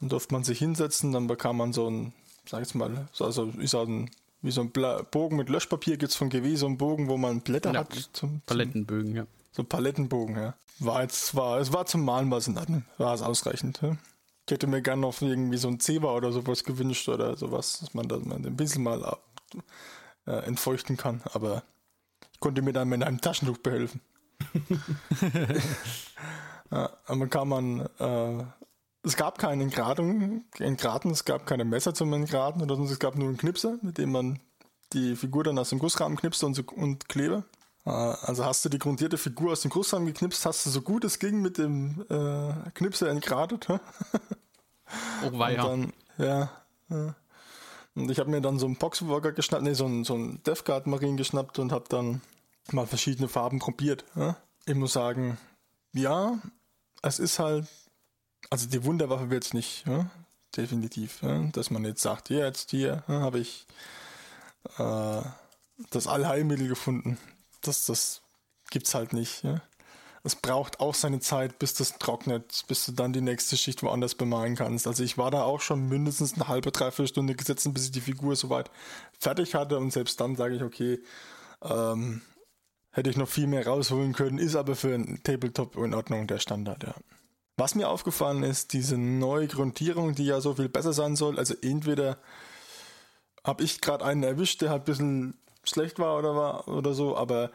Dann 0.00 0.10
durfte 0.10 0.34
man 0.34 0.44
sich 0.44 0.58
hinsetzen, 0.58 1.12
dann 1.12 1.28
bekam 1.28 1.56
man 1.56 1.72
so 1.72 1.88
ein, 1.88 2.12
sag 2.46 2.62
ich 2.62 2.74
mal, 2.74 3.08
also 3.18 3.46
ist 3.58 3.74
auch 3.74 3.86
ein, 3.86 4.10
wie 4.42 4.50
so 4.50 4.60
ein 4.60 4.70
Bla 4.70 5.02
Bogen 5.02 5.36
mit 5.36 5.48
Löschpapier 5.48 5.96
gibt 5.96 6.10
es 6.10 6.16
von 6.16 6.28
GW, 6.30 6.54
so 6.56 6.66
ein 6.66 6.78
Bogen, 6.78 7.08
wo 7.08 7.16
man 7.16 7.40
Blätter 7.40 7.72
Ja, 7.72 7.80
hat. 7.80 7.92
Zum, 7.92 8.12
zum, 8.12 8.40
Palettenbögen, 8.46 9.14
ja. 9.14 9.26
so 9.52 9.64
Palettenbogen, 9.64 10.36
ja. 10.36 10.54
War 10.78 11.02
jetzt, 11.02 11.34
war, 11.34 11.60
es 11.60 11.72
war 11.72 11.86
zum 11.86 12.04
Malen 12.04 12.30
was 12.30 12.48
in 12.48 12.58
Ordnung. 12.58 12.84
War 12.98 13.14
es 13.14 13.22
ausreichend, 13.22 13.80
ja. 13.82 13.96
Ich 14.46 14.52
hätte 14.52 14.66
mir 14.66 14.82
gerne 14.82 15.02
noch 15.02 15.20
irgendwie 15.22 15.56
so 15.56 15.68
ein 15.68 15.78
Zewa 15.78 16.14
oder 16.14 16.32
sowas 16.32 16.64
gewünscht 16.64 17.08
oder 17.08 17.36
sowas, 17.36 17.78
dass 17.80 17.94
man, 17.94 18.08
dass 18.08 18.24
man 18.24 18.42
den 18.42 18.56
Pinsel 18.56 18.80
mal 18.80 19.04
ab, 19.04 19.22
äh, 20.26 20.32
entfeuchten 20.44 20.96
kann, 20.96 21.22
aber 21.32 21.62
ich 22.32 22.40
konnte 22.40 22.62
mir 22.62 22.72
dann 22.72 22.88
mit 22.88 23.02
einem 23.02 23.20
Taschentuch 23.20 23.58
behelfen. 23.58 24.00
ja, 26.72 26.90
aber 27.06 27.28
kann 27.28 27.48
man, 27.48 27.80
äh, 28.00 28.44
es 29.02 29.16
gab 29.16 29.38
keinen 29.38 29.60
Engraten, 29.62 30.44
Engraten, 30.58 31.10
es 31.10 31.24
gab 31.24 31.46
keine 31.46 31.64
Messer 31.64 31.94
zum 31.94 32.12
Engraten 32.12 32.62
oder 32.62 32.76
sonst, 32.76 32.90
es 32.90 32.98
gab 32.98 33.16
nur 33.16 33.28
einen 33.28 33.36
Knipser, 33.36 33.78
mit 33.82 33.98
dem 33.98 34.12
man 34.12 34.40
die 34.92 35.16
Figur 35.16 35.44
dann 35.44 35.58
aus 35.58 35.70
dem 35.70 35.78
Gussrahmen 35.78 36.16
knipste 36.18 36.46
und, 36.46 36.54
so, 36.54 36.62
und 36.76 37.08
Kleber. 37.08 37.44
Äh, 37.84 37.90
Also 37.90 38.44
hast 38.44 38.64
du 38.64 38.68
die 38.68 38.78
grundierte 38.78 39.18
Figur 39.18 39.52
aus 39.52 39.62
dem 39.62 39.70
Gussrahmen 39.70 40.06
geknipst, 40.06 40.44
hast 40.46 40.66
du 40.66 40.70
so 40.70 40.82
gut 40.82 41.04
es 41.04 41.18
ging 41.18 41.40
mit 41.42 41.58
dem 41.58 42.04
äh, 42.10 42.70
Knipser 42.74 43.08
entgratet. 43.08 43.68
Oh, 43.70 45.26
Und 45.28 45.38
weia. 45.38 45.62
dann, 45.62 45.92
ja, 46.18 46.50
ja. 46.90 47.14
Und 47.94 48.10
ich 48.10 48.18
habe 48.18 48.30
mir 48.30 48.40
dann 48.40 48.58
so 48.58 48.66
einen 48.66 48.76
Boxwalker 48.76 49.32
geschnappt, 49.32 49.62
nee, 49.62 49.74
so 49.74 49.84
einen, 49.84 50.04
so 50.04 50.14
einen 50.14 50.42
Death 50.44 50.64
Guard 50.64 50.86
Marine 50.86 51.16
geschnappt 51.16 51.58
und 51.58 51.72
habe 51.72 51.84
dann 51.88 52.20
mal 52.70 52.86
verschiedene 52.86 53.28
Farben 53.28 53.58
probiert. 53.58 54.04
Ja. 54.14 54.36
Ich 54.64 54.74
muss 54.74 54.92
sagen, 54.92 55.36
ja, 55.92 56.38
es 57.02 57.18
ist 57.18 57.38
halt, 57.38 57.66
also 58.50 58.68
die 58.68 58.84
Wunderwaffe 58.84 59.30
wird's 59.30 59.54
nicht, 59.54 59.86
ja, 59.86 60.10
definitiv. 60.56 61.22
Ja, 61.22 61.42
dass 61.52 61.70
man 61.70 61.84
jetzt 61.84 62.02
sagt, 62.02 62.30
jetzt 62.30 62.70
hier 62.70 63.02
ja, 63.08 63.20
habe 63.20 63.38
ich 63.38 63.66
äh, 64.78 65.22
das 65.90 66.06
Allheilmittel 66.06 66.68
gefunden. 66.68 67.18
Das, 67.62 67.86
das 67.86 68.22
gibt's 68.70 68.94
halt 68.94 69.12
nicht. 69.12 69.44
Es 70.24 70.36
braucht 70.36 70.78
auch 70.80 70.94
seine 70.94 71.18
Zeit, 71.18 71.58
bis 71.58 71.74
das 71.74 71.98
trocknet, 71.98 72.64
bis 72.68 72.86
du 72.86 72.92
dann 72.92 73.12
die 73.12 73.20
nächste 73.20 73.56
Schicht 73.56 73.82
woanders 73.82 74.14
bemalen 74.14 74.54
kannst. 74.54 74.86
Also 74.86 75.02
ich 75.02 75.18
war 75.18 75.30
da 75.32 75.42
auch 75.42 75.60
schon 75.60 75.88
mindestens 75.88 76.34
eine 76.34 76.46
halbe, 76.46 76.70
dreiviertel 76.70 77.08
Stunde 77.08 77.34
gesessen, 77.34 77.74
bis 77.74 77.86
ich 77.86 77.90
die 77.90 78.00
Figur 78.00 78.36
soweit 78.36 78.70
fertig 79.18 79.54
hatte 79.54 79.78
und 79.78 79.92
selbst 79.92 80.20
dann 80.20 80.36
sage 80.36 80.54
ich, 80.54 80.62
okay, 80.62 81.00
ähm, 81.62 82.22
hätte 82.92 83.10
ich 83.10 83.16
noch 83.16 83.28
viel 83.28 83.48
mehr 83.48 83.66
rausholen 83.66 84.12
können, 84.12 84.38
ist 84.38 84.54
aber 84.54 84.76
für 84.76 84.94
ein 84.94 85.20
Tabletop 85.24 85.76
in 85.76 85.94
Ordnung 85.94 86.26
der 86.26 86.38
Standard, 86.38 86.84
ja. 86.84 86.94
Was 87.56 87.74
mir 87.74 87.88
aufgefallen 87.88 88.42
ist, 88.42 88.72
diese 88.72 88.96
neue 88.96 89.46
Grundierung, 89.46 90.14
die 90.14 90.24
ja 90.24 90.40
so 90.40 90.54
viel 90.54 90.68
besser 90.68 90.92
sein 90.92 91.16
soll, 91.16 91.38
also 91.38 91.54
entweder 91.60 92.18
habe 93.44 93.62
ich 93.62 93.80
gerade 93.80 94.04
einen 94.04 94.22
erwischt, 94.22 94.62
der 94.62 94.70
halt 94.70 94.82
ein 94.82 94.86
bisschen 94.86 95.34
schlecht 95.64 95.98
war 95.98 96.18
oder 96.18 96.34
war 96.34 96.68
oder 96.68 96.94
so, 96.94 97.16
aber 97.16 97.50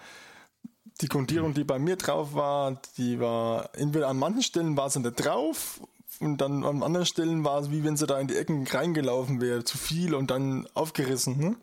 die 1.01 1.07
Grundierung, 1.07 1.53
die 1.53 1.63
bei 1.63 1.79
mir 1.79 1.95
drauf 1.95 2.33
war, 2.33 2.79
die 2.97 3.19
war 3.19 3.69
entweder 3.73 4.07
an 4.07 4.17
manchen 4.17 4.43
Stellen 4.43 4.77
war 4.77 4.89
sie 4.89 4.99
nicht 4.99 5.15
drauf 5.15 5.81
und 6.19 6.37
dann 6.37 6.63
an 6.63 6.83
anderen 6.83 7.05
Stellen 7.05 7.43
war 7.43 7.59
es 7.59 7.71
wie 7.71 7.83
wenn 7.83 7.97
sie 7.97 8.07
da 8.07 8.19
in 8.19 8.27
die 8.27 8.35
Ecken 8.35 8.65
reingelaufen 8.67 9.41
wäre, 9.41 9.63
zu 9.63 9.77
viel 9.77 10.15
und 10.15 10.31
dann 10.31 10.67
aufgerissen. 10.73 11.55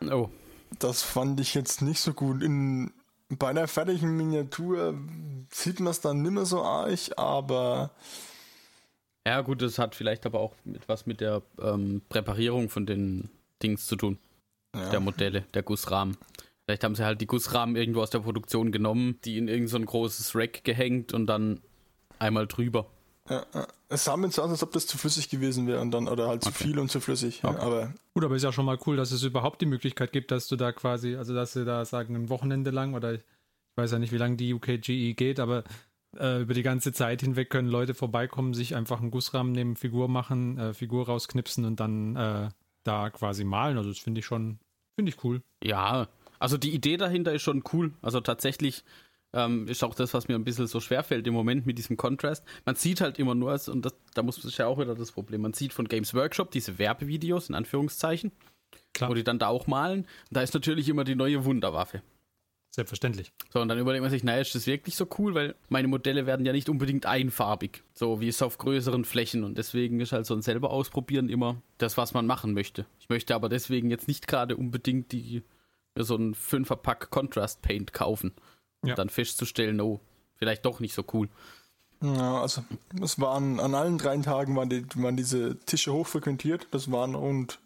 Ne? 0.00 0.12
Oh. 0.12 0.30
Das 0.78 1.02
fand 1.02 1.40
ich 1.40 1.54
jetzt 1.54 1.82
nicht 1.82 2.00
so 2.00 2.12
gut. 2.14 2.42
In, 2.42 2.92
bei 3.38 3.48
einer 3.48 3.68
fertigen 3.68 4.16
Miniatur 4.16 4.94
sieht 5.50 5.80
man 5.80 5.90
es 5.90 6.00
dann 6.00 6.22
nicht 6.22 6.32
mehr 6.32 6.44
so 6.44 6.62
arg, 6.62 6.98
aber 7.16 7.90
Ja, 9.26 9.40
gut, 9.42 9.62
das 9.62 9.78
hat 9.78 9.94
vielleicht 9.94 10.26
aber 10.26 10.40
auch 10.40 10.54
etwas 10.72 11.06
mit 11.06 11.20
der 11.20 11.42
ähm, 11.60 12.02
Präparierung 12.08 12.68
von 12.68 12.86
den 12.86 13.30
Dings 13.62 13.86
zu 13.86 13.96
tun. 13.96 14.18
ja. 14.74 14.90
Der 14.90 15.00
Modelle, 15.00 15.42
der 15.54 15.62
Gussrahmen. 15.62 16.16
Vielleicht 16.66 16.84
haben 16.84 16.94
sie 16.94 17.04
halt 17.04 17.20
die 17.20 17.26
Gussrahmen 17.26 17.74
irgendwo 17.76 18.00
aus 18.00 18.10
der 18.10 18.20
Produktion 18.20 18.70
genommen, 18.70 19.18
die 19.24 19.38
in 19.38 19.48
irgendein 19.48 19.68
so 19.68 19.76
ein 19.78 19.86
großes 19.86 20.34
Rack 20.36 20.62
gehängt 20.64 21.12
und 21.12 21.26
dann 21.26 21.60
einmal 22.18 22.46
drüber. 22.46 22.86
Ja, 23.30 23.46
ja. 23.54 23.66
es 23.88 24.04
sah 24.04 24.16
mir 24.16 24.30
so 24.30 24.42
aus, 24.42 24.50
als 24.50 24.62
ob 24.62 24.72
das 24.72 24.86
zu 24.86 24.98
flüssig 24.98 25.28
gewesen 25.28 25.66
wäre 25.66 25.80
und 25.80 25.90
dann 25.92 26.08
oder 26.08 26.28
halt 26.28 26.42
zu 26.42 26.50
Okay. 26.50 26.64
viel 26.64 26.78
und 26.78 26.90
zu 26.90 27.00
flüssig. 27.00 27.42
Ja, 27.42 27.50
Okay. 27.50 27.60
aber 27.60 27.94
Gut, 28.14 28.24
aber 28.24 28.34
ist 28.36 28.42
ja 28.42 28.52
schon 28.52 28.64
mal 28.64 28.78
cool, 28.86 28.96
dass 28.96 29.12
es 29.12 29.22
überhaupt 29.22 29.60
die 29.60 29.66
Möglichkeit 29.66 30.12
gibt, 30.12 30.30
dass 30.30 30.48
du 30.48 30.56
da 30.56 30.72
quasi, 30.72 31.16
also 31.16 31.34
dass 31.34 31.52
sie 31.52 31.64
da 31.64 31.84
sagen, 31.84 32.16
ein 32.16 32.28
Wochenende 32.28 32.70
lang 32.70 32.94
oder 32.94 33.14
ich 33.14 33.20
weiß 33.76 33.92
ja 33.92 33.98
nicht, 33.98 34.12
wie 34.12 34.16
lange 34.18 34.36
die 34.36 34.52
UKGE 34.52 35.14
geht, 35.14 35.38
aber 35.38 35.62
äh, 36.18 36.42
über 36.42 36.54
die 36.54 36.62
ganze 36.64 36.92
Zeit 36.92 37.20
hinweg 37.20 37.50
können 37.50 37.68
Leute 37.68 37.94
vorbeikommen, 37.94 38.52
sich 38.52 38.74
einfach 38.74 39.00
einen 39.00 39.12
Gussrahmen 39.12 39.52
nehmen, 39.52 39.76
Figur 39.76 40.08
machen, 40.08 40.58
äh, 40.58 40.74
Figur 40.74 41.06
rausknipsen 41.06 41.64
und 41.64 41.78
dann 41.78 42.16
äh, 42.16 42.48
da 42.82 43.10
quasi 43.10 43.44
malen. 43.44 43.78
Also 43.78 43.90
das 43.90 44.00
finde 44.00 44.18
ich 44.18 44.26
schon, 44.26 44.58
finde 44.96 45.10
ich 45.12 45.22
cool. 45.22 45.40
Ja, 45.62 46.08
also 46.40 46.56
die 46.58 46.74
Idee 46.74 46.96
dahinter 46.96 47.32
ist 47.32 47.42
schon 47.42 47.62
cool. 47.72 47.92
Also 48.02 48.20
tatsächlich 48.20 48.82
ähm, 49.32 49.68
ist 49.68 49.84
auch 49.84 49.94
das, 49.94 50.14
was 50.14 50.28
mir 50.28 50.34
ein 50.34 50.44
bisschen 50.44 50.66
so 50.66 50.80
schwerfällt 50.80 51.26
im 51.26 51.34
Moment 51.34 51.66
mit 51.66 51.78
diesem 51.78 51.96
Kontrast. 51.96 52.44
Man 52.64 52.74
sieht 52.74 53.00
halt 53.00 53.18
immer 53.18 53.34
nur, 53.34 53.58
und 53.68 53.84
das, 53.84 53.94
da 54.14 54.22
muss 54.22 54.44
ist 54.44 54.58
ja 54.58 54.66
auch 54.66 54.78
wieder 54.78 54.94
das 54.94 55.12
Problem, 55.12 55.42
man 55.42 55.52
sieht 55.52 55.72
von 55.72 55.88
Games 55.88 56.14
Workshop 56.14 56.50
diese 56.50 56.78
Werbevideos, 56.78 57.48
in 57.48 57.54
Anführungszeichen, 57.54 58.32
Klar. 58.92 59.10
wo 59.10 59.14
die 59.14 59.24
dann 59.24 59.38
da 59.38 59.48
auch 59.48 59.66
malen. 59.66 60.00
Und 60.00 60.08
da 60.30 60.42
ist 60.42 60.54
natürlich 60.54 60.88
immer 60.88 61.04
die 61.04 61.14
neue 61.14 61.44
Wunderwaffe. 61.44 62.02
Selbstverständlich. 62.72 63.32
So, 63.52 63.60
und 63.60 63.66
dann 63.66 63.80
überlegt 63.80 64.02
man 64.02 64.12
sich, 64.12 64.22
naja, 64.22 64.40
ist 64.40 64.54
das 64.54 64.68
wirklich 64.68 64.94
so 64.94 65.08
cool? 65.18 65.34
Weil 65.34 65.56
meine 65.68 65.88
Modelle 65.88 66.26
werden 66.26 66.46
ja 66.46 66.52
nicht 66.52 66.68
unbedingt 66.68 67.04
einfarbig, 67.04 67.82
so 67.94 68.20
wie 68.20 68.28
es 68.28 68.42
auf 68.42 68.58
größeren 68.58 69.04
Flächen. 69.04 69.42
Und 69.42 69.58
deswegen 69.58 69.98
ist 69.98 70.12
halt 70.12 70.24
so 70.24 70.34
ein 70.34 70.42
selber 70.42 70.70
ausprobieren 70.70 71.28
immer 71.28 71.60
das, 71.78 71.96
was 71.96 72.14
man 72.14 72.26
machen 72.26 72.54
möchte. 72.54 72.86
Ich 73.00 73.08
möchte 73.08 73.34
aber 73.34 73.48
deswegen 73.48 73.90
jetzt 73.90 74.06
nicht 74.06 74.28
gerade 74.28 74.56
unbedingt 74.56 75.10
die 75.10 75.42
so 75.96 76.14
ein 76.14 76.34
Fünferpack 76.34 77.10
Contrast 77.10 77.60
Paint 77.62 77.92
kaufen. 77.92 78.32
Und 78.82 78.88
Ja. 78.90 78.94
dann 78.94 79.08
festzustellen, 79.10 79.80
oh, 79.80 80.00
vielleicht 80.36 80.64
doch 80.64 80.80
nicht 80.80 80.94
so 80.94 81.04
cool. 81.12 81.28
Ja, 82.02 82.40
also 82.40 82.64
es 83.02 83.20
waren 83.20 83.60
an 83.60 83.74
allen 83.74 83.98
drei 83.98 84.16
Tagen 84.18 84.56
waren, 84.56 84.70
die, 84.70 84.86
waren 84.94 85.16
diese 85.16 85.58
Tische 85.66 85.92
hochfrequentiert. 85.92 86.66
Das 86.70 86.90
waren 86.90 87.14
rund, 87.14 87.58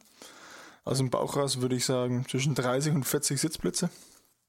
also 0.84 1.04
im 1.04 1.10
Bauchrass 1.10 1.60
würde 1.60 1.76
ich 1.76 1.84
sagen, 1.84 2.26
zwischen 2.28 2.54
30 2.56 2.94
und 2.94 3.04
40 3.04 3.40
Sitzplätze. 3.40 3.90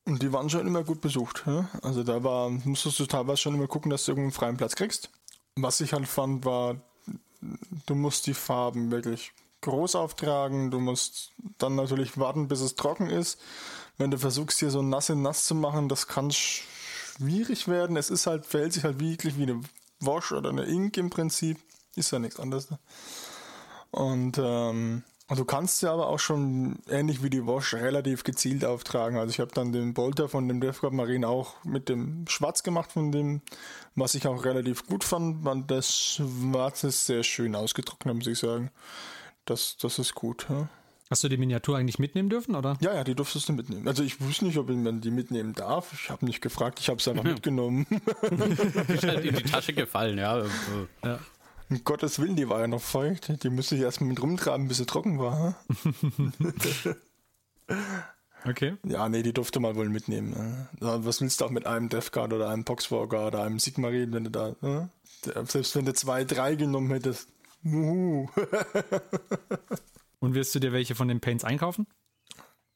Und 0.06 0.21
die 0.23 0.32
waren 0.34 0.49
schon 0.49 0.65
immer 0.67 0.84
gut 0.84 1.01
besucht. 1.01 1.43
Ja? 1.45 1.69
Also 1.84 2.04
da 2.04 2.23
war, 2.23 2.49
musstest 2.49 2.99
du 2.99 3.06
teilweise 3.06 3.38
schon 3.38 3.56
immer 3.56 3.67
gucken, 3.67 3.91
dass 3.91 4.06
du 4.06 4.12
irgendeinen 4.12 4.34
freien 4.34 4.58
Platz 4.58 4.75
kriegst. 4.75 5.10
Was 5.56 5.82
ich 5.82 5.93
halt 5.93 6.08
fand, 6.08 6.45
war, 6.45 6.78
du 7.86 7.95
musst 7.95 8.25
die 8.28 8.34
Farben 8.34 8.89
wirklich 8.91 9.34
groß 9.62 9.95
auftragen. 9.95 10.69
Du 10.71 10.80
musst 10.80 11.32
dann 11.60 11.75
natürlich 11.75 12.17
warten, 12.17 12.47
bis 12.47 12.62
es 12.62 12.75
trocken 12.75 13.10
ist. 13.10 13.39
Wenn 13.98 14.12
du 14.12 14.18
versuchst, 14.18 14.60
hier 14.60 14.72
so 14.72 14.82
nass 14.82 15.10
in 15.10 15.22
nass 15.22 15.46
zu 15.46 15.56
machen, 15.56 15.90
das 15.90 16.08
kann 16.08 16.32
schwierig 16.32 17.68
werden. 17.68 17.98
Es 17.98 18.10
ist 18.10 18.28
halt, 18.28 18.46
verhält 18.46 18.74
sich 18.74 18.84
halt 18.84 19.00
wirklich 19.00 19.38
wie 19.38 19.44
eine 19.44 19.62
Wash 20.00 20.32
oder 20.32 20.50
eine 20.50 20.66
Ink 20.66 20.98
im 20.98 21.10
Prinzip. 21.10 21.58
Ist 21.96 22.12
ja 22.12 22.20
nichts 22.20 22.40
anderes. 22.40 22.68
Und 23.92 24.38
ähm, 24.38 25.04
und 25.28 25.40
du 25.40 25.46
kannst 25.46 25.82
ja 25.82 25.92
aber 25.92 26.08
auch 26.08 26.20
schon 26.20 26.78
ähnlich 26.88 27.24
wie 27.24 27.32
die 27.32 27.48
Wash 27.48 27.74
relativ 27.74 28.24
gezielt 28.24 28.64
auftragen. 28.64 29.18
Also 29.18 29.32
ich 29.32 29.40
habe 29.40 29.52
dann 29.54 29.72
den 29.72 29.96
Bolter 29.96 30.30
von 30.30 30.48
dem 30.48 30.62
Death 30.62 30.82
Guard 30.82 30.94
Marine 30.94 31.28
auch 31.28 31.64
mit 31.64 31.90
dem 31.90 32.28
Schwarz 32.28 32.62
gemacht 32.62 32.92
von 32.92 33.12
dem, 33.12 33.42
was 33.96 34.14
ich 34.14 34.28
auch 34.28 34.46
relativ 34.46 34.86
gut 34.86 35.04
fand, 35.04 35.44
weil 35.44 35.64
das 35.64 35.96
Schwarz 35.98 36.84
ist 36.84 37.08
sehr 37.08 37.24
schön 37.24 37.56
ausgetrocknet, 37.56 38.16
muss 38.16 38.28
ich 38.28 38.38
sagen. 38.38 38.70
Das, 39.46 39.78
das 39.78 39.98
ist 39.98 40.14
gut. 40.14 40.46
Ja? 40.48 40.70
Hast 41.10 41.24
du 41.24 41.30
die 41.30 41.38
Miniatur 41.38 41.78
eigentlich 41.78 42.00
mitnehmen 42.00 42.30
dürfen, 42.30 42.56
oder? 42.56 42.78
Ja, 42.82 42.94
ja, 42.96 43.04
die 43.04 43.13
durftest 43.13 43.48
du 43.48 43.54
mitnehmen. 43.54 43.88
Also 43.88 44.02
ich 44.04 44.20
wusste 44.22 44.46
nicht, 44.46 44.58
ob 44.58 44.70
man 44.70 45.02
die 45.02 45.12
mitnehmen 45.12 45.54
darf. 45.54 45.94
Ich 45.94 46.10
habe 46.10 46.26
nicht 46.26 46.41
gefragt, 46.41 46.80
ich 46.80 46.89
habe 46.89 47.00
es 47.00 47.08
einfach 47.08 47.24
mitgenommen. 47.24 47.86
Ist 48.88 49.04
halt 49.04 49.24
in 49.24 49.36
die 49.36 49.44
Tasche 49.44 49.74
gefallen, 49.74 50.18
ja. 50.18 50.39
Äh, 50.39 50.46
Ja. 51.04 51.20
um 51.70 51.84
Gottes 51.84 52.18
Willen, 52.20 52.36
die 52.36 52.50
war 52.50 52.62
ja 52.62 52.68
noch 52.68 52.82
feucht. 52.82 53.44
Die 53.44 53.50
musste 53.52 53.76
ich 53.76 53.82
erstmal 53.82 54.10
mit 54.10 54.22
rumtragen, 54.22 54.68
bis 54.68 54.78
sie 54.78 54.86
trocken 54.86 55.20
war. 55.20 55.56
Okay. 58.48 58.76
Ja, 58.86 59.10
nee, 59.10 59.24
die 59.24 59.34
durfte 59.34 59.60
man 59.60 59.76
wohl 59.76 59.89
mitnehmen. 59.89 60.30
Ne? 60.30 60.68
Was 60.80 61.20
willst 61.20 61.41
du 61.41 61.46
auch 61.46 61.50
mit 61.50 61.65
einem 61.65 61.89
Death 61.89 62.12
Guard 62.12 62.32
oder 62.32 62.50
einem 62.50 62.63
Poxwalker 62.63 63.26
oder 63.26 63.41
einem 63.41 63.58
Sigmarin, 63.58 64.13
wenn 64.13 64.26
du 64.26 64.30
da, 64.30 64.56
ne? 64.62 64.89
Selbst 65.48 65.76
wenn 65.76 65.86
du 65.86 65.94
zwei, 65.96 66.24
drei 66.26 66.54
genommen 66.54 66.91
hättest. 66.91 67.28
Uhu. 67.63 68.30
Und 70.19 70.34
wirst 70.34 70.56
du 70.56 70.60
dir 70.60 70.71
welche 70.71 70.95
von 70.95 71.08
den 71.08 71.19
Paints 71.19 71.43
einkaufen? 71.43 71.88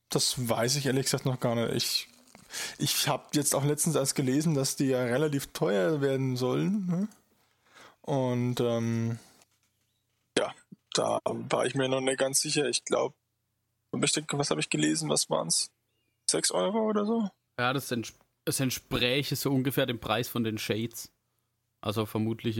Das 0.09 0.49
weiß 0.49 0.75
ich 0.75 0.85
ehrlich 0.85 1.05
gesagt 1.05 1.25
noch 1.25 1.39
gar 1.39 1.55
nicht. 1.55 1.73
Ich, 1.75 2.07
ich 2.77 3.07
habe 3.07 3.25
jetzt 3.33 3.55
auch 3.55 3.63
letztens 3.63 3.95
erst 3.95 4.15
gelesen, 4.15 4.53
dass 4.55 4.75
die 4.75 4.87
ja 4.87 5.03
relativ 5.03 5.47
teuer 5.47 6.01
werden 6.01 6.35
sollen. 6.35 6.87
Ne? 6.87 7.07
Und 8.01 8.59
ähm, 8.59 9.19
ja, 10.37 10.53
da 10.93 11.19
war 11.25 11.65
ich 11.65 11.75
mir 11.75 11.89
noch 11.89 12.01
nicht 12.01 12.17
ganz 12.17 12.41
sicher. 12.41 12.67
Ich 12.67 12.83
glaube, 12.85 13.15
was 13.91 14.49
habe 14.49 14.61
ich 14.61 14.69
gelesen? 14.69 15.09
Was 15.09 15.29
waren 15.29 15.47
es? 15.47 15.69
6 16.29 16.51
Euro 16.51 16.87
oder 16.87 17.05
so? 17.05 17.29
ja, 17.59 17.73
das, 17.73 17.91
ents 17.91 18.13
das 18.45 18.59
entspräche 18.59 19.35
so 19.35 19.51
ungefähr 19.51 19.85
dem 19.85 19.99
Preis 19.99 20.27
von 20.27 20.43
den 20.43 20.57
Shades. 20.57 21.11
Also 21.81 22.05
vermutlich 22.05 22.57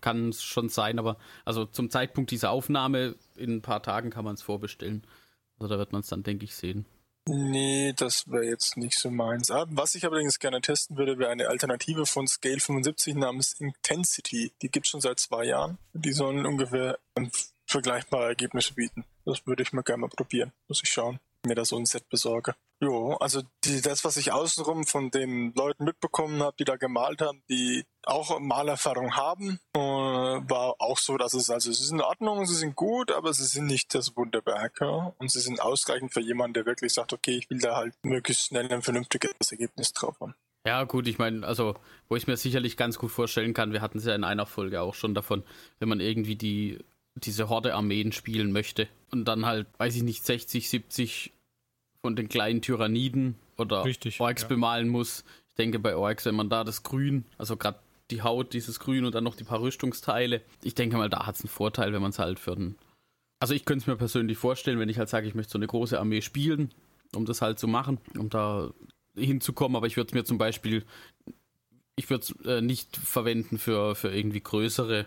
kann 0.00 0.30
es 0.30 0.42
schon 0.42 0.68
sein, 0.68 0.98
aber 0.98 1.18
also 1.44 1.66
zum 1.66 1.90
Zeitpunkt 1.90 2.30
dieser 2.30 2.50
Aufnahme 2.50 3.16
in 3.36 3.56
ein 3.56 3.62
paar 3.62 3.82
Tagen 3.82 4.10
kann 4.10 4.24
man 4.24 4.34
es 4.34 4.42
vorbestellen. 4.42 5.06
Also 5.58 5.68
da 5.68 5.78
wird 5.78 5.92
man 5.92 6.00
es 6.00 6.08
dann, 6.08 6.22
denke 6.22 6.44
ich, 6.44 6.54
sehen. 6.54 6.86
Nee, 7.28 7.92
das 7.96 8.28
wäre 8.28 8.44
jetzt 8.44 8.76
nicht 8.76 8.98
so 8.98 9.10
meins. 9.10 9.50
Ah, 9.50 9.66
was 9.70 9.94
ich 9.94 10.04
allerdings 10.04 10.40
gerne 10.40 10.60
testen 10.60 10.96
würde, 10.96 11.18
wäre 11.18 11.30
eine 11.30 11.48
Alternative 11.48 12.04
von 12.04 12.26
Scale 12.26 12.58
75 12.58 13.14
namens 13.14 13.52
Intensity. 13.60 14.52
Die 14.60 14.68
gibt 14.68 14.86
es 14.86 14.90
schon 14.90 15.00
seit 15.00 15.20
zwei 15.20 15.44
Jahren. 15.44 15.78
Die 15.92 16.12
sollen 16.12 16.44
ungefähr 16.46 16.98
vergleichbare 17.66 18.26
Ergebnisse 18.26 18.74
bieten. 18.74 19.04
Das 19.24 19.46
würde 19.46 19.62
ich 19.62 19.72
mal 19.72 19.82
gerne 19.82 20.00
mal 20.00 20.08
probieren. 20.08 20.52
Muss 20.66 20.82
ich 20.82 20.90
schauen 20.90 21.20
mir 21.46 21.54
da 21.54 21.64
so 21.64 21.76
ein 21.76 21.86
Set 21.86 22.08
besorge. 22.08 22.54
Jo, 22.80 23.14
also 23.14 23.42
die, 23.64 23.80
das, 23.80 24.04
was 24.04 24.16
ich 24.16 24.32
außenrum 24.32 24.86
von 24.86 25.10
den 25.10 25.52
Leuten 25.54 25.84
mitbekommen 25.84 26.42
habe, 26.42 26.56
die 26.58 26.64
da 26.64 26.76
gemalt 26.76 27.20
haben, 27.20 27.42
die 27.48 27.84
auch 28.04 28.40
Malerfahrung 28.40 29.16
haben, 29.16 29.60
äh, 29.74 29.78
war 29.78 30.74
auch 30.80 30.98
so, 30.98 31.16
dass 31.16 31.34
es, 31.34 31.48
also 31.48 31.70
es 31.70 31.80
ist 31.80 31.92
in 31.92 32.00
Ordnung, 32.00 32.44
sie 32.46 32.56
sind 32.56 32.74
gut, 32.74 33.12
aber 33.12 33.32
sie 33.32 33.44
sind 33.44 33.66
nicht 33.66 33.94
das 33.94 34.16
Wunderwerk. 34.16 34.78
Ja? 34.80 35.14
Und 35.18 35.30
sie 35.30 35.40
sind 35.40 35.60
ausreichend 35.60 36.12
für 36.12 36.20
jemanden, 36.20 36.54
der 36.54 36.66
wirklich 36.66 36.92
sagt, 36.92 37.12
okay, 37.12 37.36
ich 37.36 37.50
will 37.50 37.58
da 37.58 37.76
halt 37.76 37.94
möglichst 38.02 38.46
schnell 38.46 38.72
ein 38.72 38.82
vernünftiges 38.82 39.32
Ergebnis 39.50 39.92
drauf 39.92 40.16
haben. 40.20 40.34
Ja, 40.66 40.84
gut, 40.84 41.08
ich 41.08 41.18
meine, 41.18 41.46
also, 41.46 41.74
wo 42.08 42.16
ich 42.16 42.28
mir 42.28 42.36
sicherlich 42.36 42.76
ganz 42.76 42.98
gut 42.98 43.10
vorstellen 43.10 43.52
kann, 43.52 43.72
wir 43.72 43.80
hatten 43.80 43.98
es 43.98 44.04
ja 44.04 44.14
in 44.14 44.24
einer 44.24 44.46
Folge 44.46 44.80
auch 44.80 44.94
schon 44.94 45.14
davon, 45.14 45.44
wenn 45.78 45.88
man 45.88 46.00
irgendwie 46.00 46.36
die 46.36 46.78
diese 47.14 47.48
Horde-Armeen 47.48 48.12
spielen 48.12 48.52
möchte 48.52 48.88
und 49.12 49.26
dann 49.26 49.46
halt, 49.46 49.66
weiß 49.78 49.94
ich 49.96 50.02
nicht, 50.02 50.24
60, 50.24 50.68
70 50.68 51.32
von 52.00 52.16
den 52.16 52.28
kleinen 52.28 52.62
Tyranniden 52.62 53.36
oder 53.56 53.84
Richtig, 53.84 54.20
Orks 54.20 54.42
ja. 54.42 54.48
bemalen 54.48 54.88
muss. 54.88 55.24
Ich 55.48 55.54
denke 55.54 55.78
bei 55.78 55.94
Orks, 55.94 56.24
wenn 56.24 56.34
man 56.34 56.48
da 56.48 56.64
das 56.64 56.82
Grün, 56.82 57.24
also 57.38 57.56
gerade 57.56 57.78
die 58.10 58.22
Haut, 58.22 58.52
dieses 58.52 58.80
Grün 58.80 59.04
und 59.04 59.14
dann 59.14 59.24
noch 59.24 59.36
die 59.36 59.44
paar 59.44 59.60
Rüstungsteile, 59.60 60.42
ich 60.62 60.74
denke 60.74 60.96
mal, 60.96 61.08
da 61.08 61.26
hat 61.26 61.36
es 61.36 61.42
einen 61.42 61.50
Vorteil, 61.50 61.92
wenn 61.92 62.02
man 62.02 62.10
es 62.10 62.18
halt 62.18 62.38
für 62.38 62.56
den. 62.56 62.76
Also 63.40 63.54
ich 63.54 63.64
könnte 63.64 63.82
es 63.82 63.86
mir 63.86 63.96
persönlich 63.96 64.38
vorstellen, 64.38 64.78
wenn 64.78 64.88
ich 64.88 64.98
halt 64.98 65.08
sage, 65.08 65.26
ich 65.26 65.34
möchte 65.34 65.52
so 65.52 65.58
eine 65.58 65.66
große 65.66 65.98
Armee 65.98 66.22
spielen, 66.22 66.72
um 67.14 67.26
das 67.26 67.42
halt 67.42 67.58
zu 67.58 67.68
machen, 67.68 67.98
um 68.18 68.30
da 68.30 68.72
hinzukommen, 69.14 69.76
aber 69.76 69.86
ich 69.86 69.96
würde 69.96 70.08
es 70.08 70.14
mir 70.14 70.24
zum 70.24 70.38
Beispiel, 70.38 70.84
ich 71.96 72.08
würde 72.08 72.24
es 72.24 72.46
äh, 72.46 72.60
nicht 72.60 72.96
verwenden 72.96 73.58
für, 73.58 73.94
für 73.94 74.14
irgendwie 74.14 74.40
größere 74.40 75.06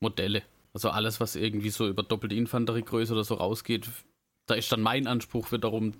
Modelle. 0.00 0.42
Also 0.76 0.90
alles, 0.90 1.20
was 1.20 1.36
irgendwie 1.36 1.70
so 1.70 1.88
über 1.88 2.02
doppelte 2.02 2.34
Infanteriegröße 2.34 3.14
oder 3.14 3.24
so 3.24 3.36
rausgeht, 3.36 3.88
da 4.44 4.54
ist 4.56 4.70
dann 4.70 4.82
mein 4.82 5.06
Anspruch 5.06 5.50
wiederum 5.50 5.94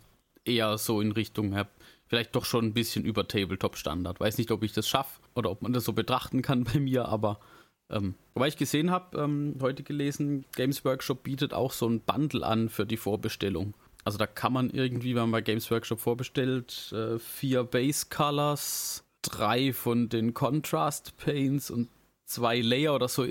eher 0.45 0.77
so 0.77 1.01
in 1.01 1.13
Richtung, 1.13 1.55
ja, 1.55 1.67
vielleicht 2.05 2.37
doch 2.37 2.45
schon 2.45 2.67
ein 2.67 2.75
bisschen 2.75 3.07
über 3.07 3.27
Tabletop-Standard. 3.27 4.21
Weiß 4.21 4.37
nicht, 4.37 4.51
ob 4.51 4.63
ich 4.63 4.75
das 4.75 4.87
schaffe 4.87 5.23
oder 5.35 5.51
ob 5.51 5.63
man 5.63 5.73
das 5.73 5.85
so 5.85 5.95
betrachten 5.95 6.43
kann 6.43 6.65
bei 6.73 6.79
mir, 6.79 7.09
aber 7.09 7.41
ähm, 7.89 8.17
wobei 8.35 8.49
ich 8.49 8.59
gesehen 8.59 8.91
habe, 8.91 9.19
ähm, 9.19 9.55
heute 9.63 9.83
gelesen, 9.83 10.45
Games 10.55 10.85
Workshop 10.85 11.23
bietet 11.23 11.55
auch 11.55 11.73
so 11.73 11.89
ein 11.89 12.03
Bundle 12.03 12.45
an 12.45 12.69
für 12.69 12.85
die 12.85 12.99
Vorbestellung. 12.99 13.73
Also 14.05 14.19
da 14.19 14.27
kann 14.27 14.53
man 14.53 14.69
irgendwie, 14.69 15.15
wenn 15.15 15.23
man 15.23 15.31
bei 15.31 15.41
Games 15.41 15.71
Workshop 15.71 16.01
vorbestellt, 16.01 16.93
äh, 16.93 17.19
vier 17.19 17.65
Base 17.65 18.09
Colors, 18.11 19.07
drei 19.23 19.73
von 19.73 20.11
den 20.11 20.35
Contrast 20.35 21.17
Paints 21.17 21.71
und 21.71 21.89
zwei 22.27 22.61
Layer 22.61 22.95
oder 22.95 23.09
so 23.09 23.25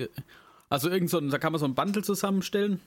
also 0.69 0.89
irgend 0.89 1.10
so, 1.10 1.19
da 1.19 1.38
kann 1.38 1.51
man 1.51 1.60
so 1.60 1.65
ein 1.65 1.75
Bundle 1.75 2.04
zusammenstellen. 2.04 2.80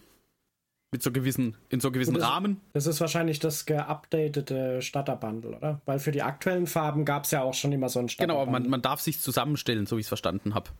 Mit 0.90 1.02
so 1.02 1.12
gewissen, 1.12 1.54
in 1.68 1.80
so 1.80 1.90
gewissen 1.90 2.14
das, 2.14 2.22
Rahmen. 2.22 2.62
Das 2.72 2.86
ist 2.86 2.98
wahrscheinlich 3.02 3.40
das 3.40 3.66
geupdatete 3.66 4.80
Starter-Bundle, 4.80 5.54
oder? 5.54 5.82
Weil 5.84 5.98
für 5.98 6.12
die 6.12 6.22
aktuellen 6.22 6.66
Farben 6.66 7.04
gab 7.04 7.24
es 7.24 7.30
ja 7.30 7.42
auch 7.42 7.52
schon 7.52 7.72
immer 7.72 7.90
so 7.90 7.98
ein 7.98 8.08
Starter-Bundle. 8.08 8.42
Genau, 8.46 8.50
aber 8.50 8.58
man, 8.58 8.70
man 8.70 8.80
darf 8.80 9.00
sich 9.02 9.20
zusammenstellen, 9.20 9.84
so 9.84 9.96
wie 9.96 10.00
ich 10.00 10.04
es 10.04 10.08
verstanden 10.08 10.54
habe. 10.54 10.70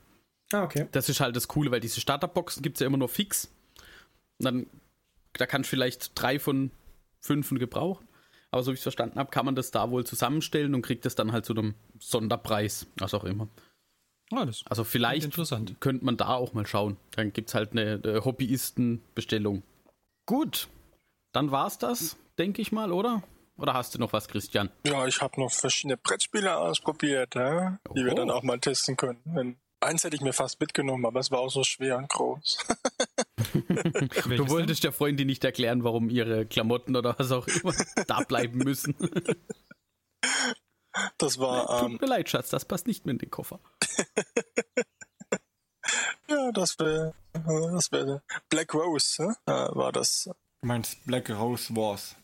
Ah, 0.51 0.63
okay. 0.63 0.89
Das 0.93 1.11
ist 1.11 1.21
halt 1.21 1.37
das 1.37 1.47
Coole, 1.47 1.71
weil 1.71 1.81
diese 1.81 2.01
Starterboxen 2.01 2.63
gibt 2.63 2.77
es 2.77 2.81
ja 2.81 2.87
immer 2.87 2.97
nur 2.97 3.11
fix. 3.11 3.51
Und 4.39 4.45
dann, 4.45 4.67
da 5.35 5.45
kannst 5.45 5.69
du 5.69 5.77
vielleicht 5.77 6.19
drei 6.19 6.39
von 6.39 6.71
fünf 7.21 7.51
gebrauchen. 7.51 8.09
Aber 8.51 8.63
so 8.63 8.71
wie 8.71 8.75
ich 8.75 8.81
es 8.81 8.85
verstanden 8.85 9.19
habe, 9.19 9.31
kann 9.31 9.45
man 9.45 9.57
das 9.57 9.71
da 9.71 9.91
wohl 9.91 10.05
zusammenstellen 10.05 10.75
und 10.75 10.81
kriegt 10.81 11.05
das 11.05 11.15
dann 11.15 11.33
halt 11.33 11.45
zu 11.45 11.53
einem 11.53 11.75
Sonderpreis, 11.99 12.87
was 12.97 13.13
auch 13.13 13.25
immer. 13.25 13.49
Alles. 14.31 14.65
Also 14.69 14.85
vielleicht 14.85 15.35
könnte 15.81 16.05
man 16.05 16.17
da 16.17 16.35
auch 16.35 16.53
mal 16.53 16.67
schauen. 16.67 16.97
Dann 17.13 17.33
gibt 17.33 17.49
es 17.49 17.55
halt 17.55 17.73
eine, 17.73 18.01
eine 18.03 18.25
Hobbyistenbestellung. 18.25 19.63
Gut, 20.27 20.69
dann 21.33 21.51
war's 21.51 21.79
das, 21.79 22.17
denke 22.39 22.61
ich 22.61 22.73
mal, 22.73 22.93
oder? 22.93 23.23
Oder 23.57 23.75
hast 23.75 23.95
du 23.95 23.99
noch 23.99 24.13
was, 24.13 24.29
Christian? 24.29 24.71
Ja, 24.87 25.07
ich 25.07 25.21
habe 25.21 25.41
noch 25.41 25.51
verschiedene 25.51 25.97
Brettspiele 25.97 26.57
ausprobiert, 26.57 27.35
ja, 27.35 27.79
die 27.95 28.05
wir 28.05 28.15
dann 28.15 28.31
auch 28.31 28.43
mal 28.43 28.61
testen 28.61 28.97
können. 28.97 29.21
Wenn, 29.25 29.59
eins 29.81 30.05
hätte 30.05 30.15
ich 30.15 30.23
mir 30.23 30.33
fast 30.33 30.61
mitgenommen, 30.61 31.05
aber 31.07 31.19
es 31.19 31.31
war 31.31 31.41
auch 31.41 31.51
so 31.51 31.65
schwer 31.65 31.97
und 31.97 32.09
groß. 32.09 32.59
du 33.53 34.49
wolltest 34.49 34.85
der 34.85 34.93
Freundin 34.93 35.27
nicht 35.27 35.43
erklären, 35.43 35.83
warum 35.83 36.09
ihre 36.09 36.47
Klamotten 36.47 36.95
oder 36.95 37.19
was 37.19 37.33
auch 37.33 37.49
immer 37.49 37.75
da 38.07 38.21
bleiben 38.21 38.59
müssen. 38.59 38.95
Das 41.19 41.39
war. 41.39 41.81
Tut 41.81 41.91
ähm, 41.91 41.99
mir 42.01 42.07
leid, 42.07 42.29
Schatz, 42.29 42.51
das 42.51 42.65
passt 42.65 42.87
nicht 42.87 43.07
mehr 43.07 43.13
in 43.13 43.19
den 43.19 43.31
Koffer. 43.31 43.61
ja, 46.29 46.53
das 46.53 46.79
wäre 46.79 47.15
das 47.33 47.93
wär 47.93 48.23
Black 48.49 48.75
Rose, 48.75 49.37
äh, 49.47 49.51
war 49.51 49.93
das. 49.93 50.31
Du 50.61 50.67
meinst 50.67 51.05
Black 51.07 51.31
Rose 51.31 51.75
Wars? 51.75 52.17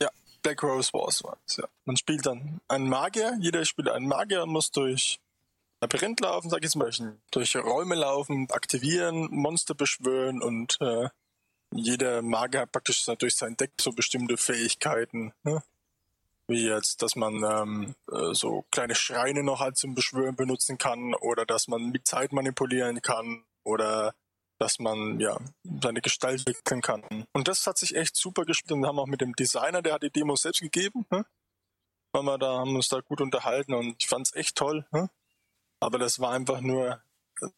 Ja, 0.00 0.10
Black 0.42 0.62
Rose 0.62 0.92
Wars 0.92 1.22
war 1.24 1.38
es, 1.46 1.56
ja. 1.56 1.68
Man 1.84 1.96
spielt 1.96 2.26
dann 2.26 2.60
einen 2.68 2.88
Magier, 2.88 3.36
jeder 3.40 3.64
spielt 3.64 3.88
einen 3.88 4.08
Magier 4.08 4.42
und 4.42 4.50
muss 4.50 4.70
durch 4.70 5.20
Labyrinth 5.80 6.20
laufen, 6.20 6.50
sag 6.50 6.58
ich 6.58 6.64
jetzt 6.64 6.76
mal, 6.76 6.90
durch 7.30 7.56
Räume 7.56 7.94
laufen, 7.94 8.48
aktivieren, 8.50 9.28
Monster 9.30 9.74
beschwören 9.74 10.42
und 10.42 10.78
äh, 10.80 11.08
jeder 11.74 12.22
Magier 12.22 12.62
hat 12.62 12.72
praktisch 12.72 13.04
durch 13.18 13.34
sein 13.34 13.56
Deck 13.56 13.72
so 13.80 13.92
bestimmte 13.92 14.36
Fähigkeiten. 14.36 15.32
Ne? 15.42 15.62
Wie 16.52 16.68
jetzt, 16.68 17.02
dass 17.02 17.16
man 17.16 17.42
ähm, 17.42 17.94
äh, 18.10 18.34
so 18.34 18.64
kleine 18.70 18.94
Schreine 18.94 19.42
noch 19.42 19.60
halt 19.60 19.76
zum 19.76 19.94
Beschwören 19.94 20.36
benutzen 20.36 20.78
kann 20.78 21.14
oder 21.14 21.44
dass 21.44 21.66
man 21.66 21.90
mit 21.90 22.06
Zeit 22.06 22.32
manipulieren 22.32 23.02
kann 23.02 23.44
oder 23.64 24.14
dass 24.58 24.78
man 24.78 25.18
ja 25.18 25.36
seine 25.82 26.00
Gestalt 26.00 26.46
wechseln 26.46 26.82
kann. 26.82 27.02
Und 27.32 27.48
das 27.48 27.66
hat 27.66 27.78
sich 27.78 27.96
echt 27.96 28.14
super 28.14 28.44
gespielt 28.44 28.72
und 28.72 28.82
wir 28.82 28.88
haben 28.88 28.98
auch 29.00 29.08
mit 29.08 29.20
dem 29.20 29.34
Designer, 29.34 29.82
der 29.82 29.94
hat 29.94 30.04
die 30.04 30.10
Demo 30.10 30.36
selbst 30.36 30.60
gegeben, 30.60 31.04
ne? 31.10 31.26
Wir 32.14 32.38
da 32.38 32.58
haben 32.58 32.76
uns 32.76 32.88
da 32.88 33.00
gut 33.00 33.22
unterhalten 33.22 33.72
und 33.72 33.96
ich 33.98 34.06
fand 34.06 34.26
es 34.26 34.34
echt 34.34 34.54
toll. 34.54 34.86
Ne? 34.92 35.08
Aber 35.80 35.98
das 35.98 36.20
war 36.20 36.32
einfach 36.32 36.60
nur 36.60 37.02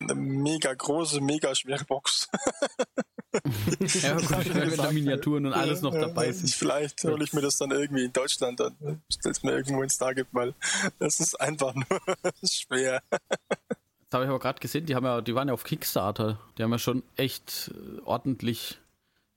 eine 0.00 0.14
mega 0.14 0.72
große, 0.72 1.20
mega 1.20 1.54
schwere 1.54 1.84
Box. 1.84 2.28
ja, 4.02 4.14
gut, 4.16 4.54
wenn 4.54 4.76
da 4.76 4.92
Miniaturen 4.92 5.46
und 5.46 5.52
alles 5.52 5.82
noch 5.82 5.94
dabei 5.94 6.32
sind. 6.32 6.50
Vielleicht 6.54 7.02
hole 7.04 7.24
ich 7.24 7.32
mir 7.32 7.42
das 7.42 7.58
dann 7.58 7.70
irgendwie 7.70 8.04
in 8.04 8.12
Deutschland 8.12 8.60
dann, 8.60 9.02
stell's 9.12 9.42
mir 9.42 9.52
irgendwo 9.52 9.82
ins 9.82 9.98
Target, 9.98 10.28
weil 10.32 10.54
das 10.98 11.20
ist 11.20 11.40
einfach 11.40 11.74
nur 11.74 12.00
schwer. 12.44 13.02
Das 13.10 14.12
habe 14.12 14.24
ich 14.24 14.30
aber 14.30 14.38
gerade 14.38 14.60
gesehen, 14.60 14.86
die 14.86 14.94
haben 14.94 15.04
ja, 15.04 15.20
die 15.20 15.34
waren 15.34 15.48
ja 15.48 15.54
auf 15.54 15.64
Kickstarter. 15.64 16.38
Die 16.56 16.62
haben 16.62 16.70
ja 16.70 16.78
schon 16.78 17.02
echt 17.16 17.72
äh, 17.74 18.00
ordentlich, 18.04 18.78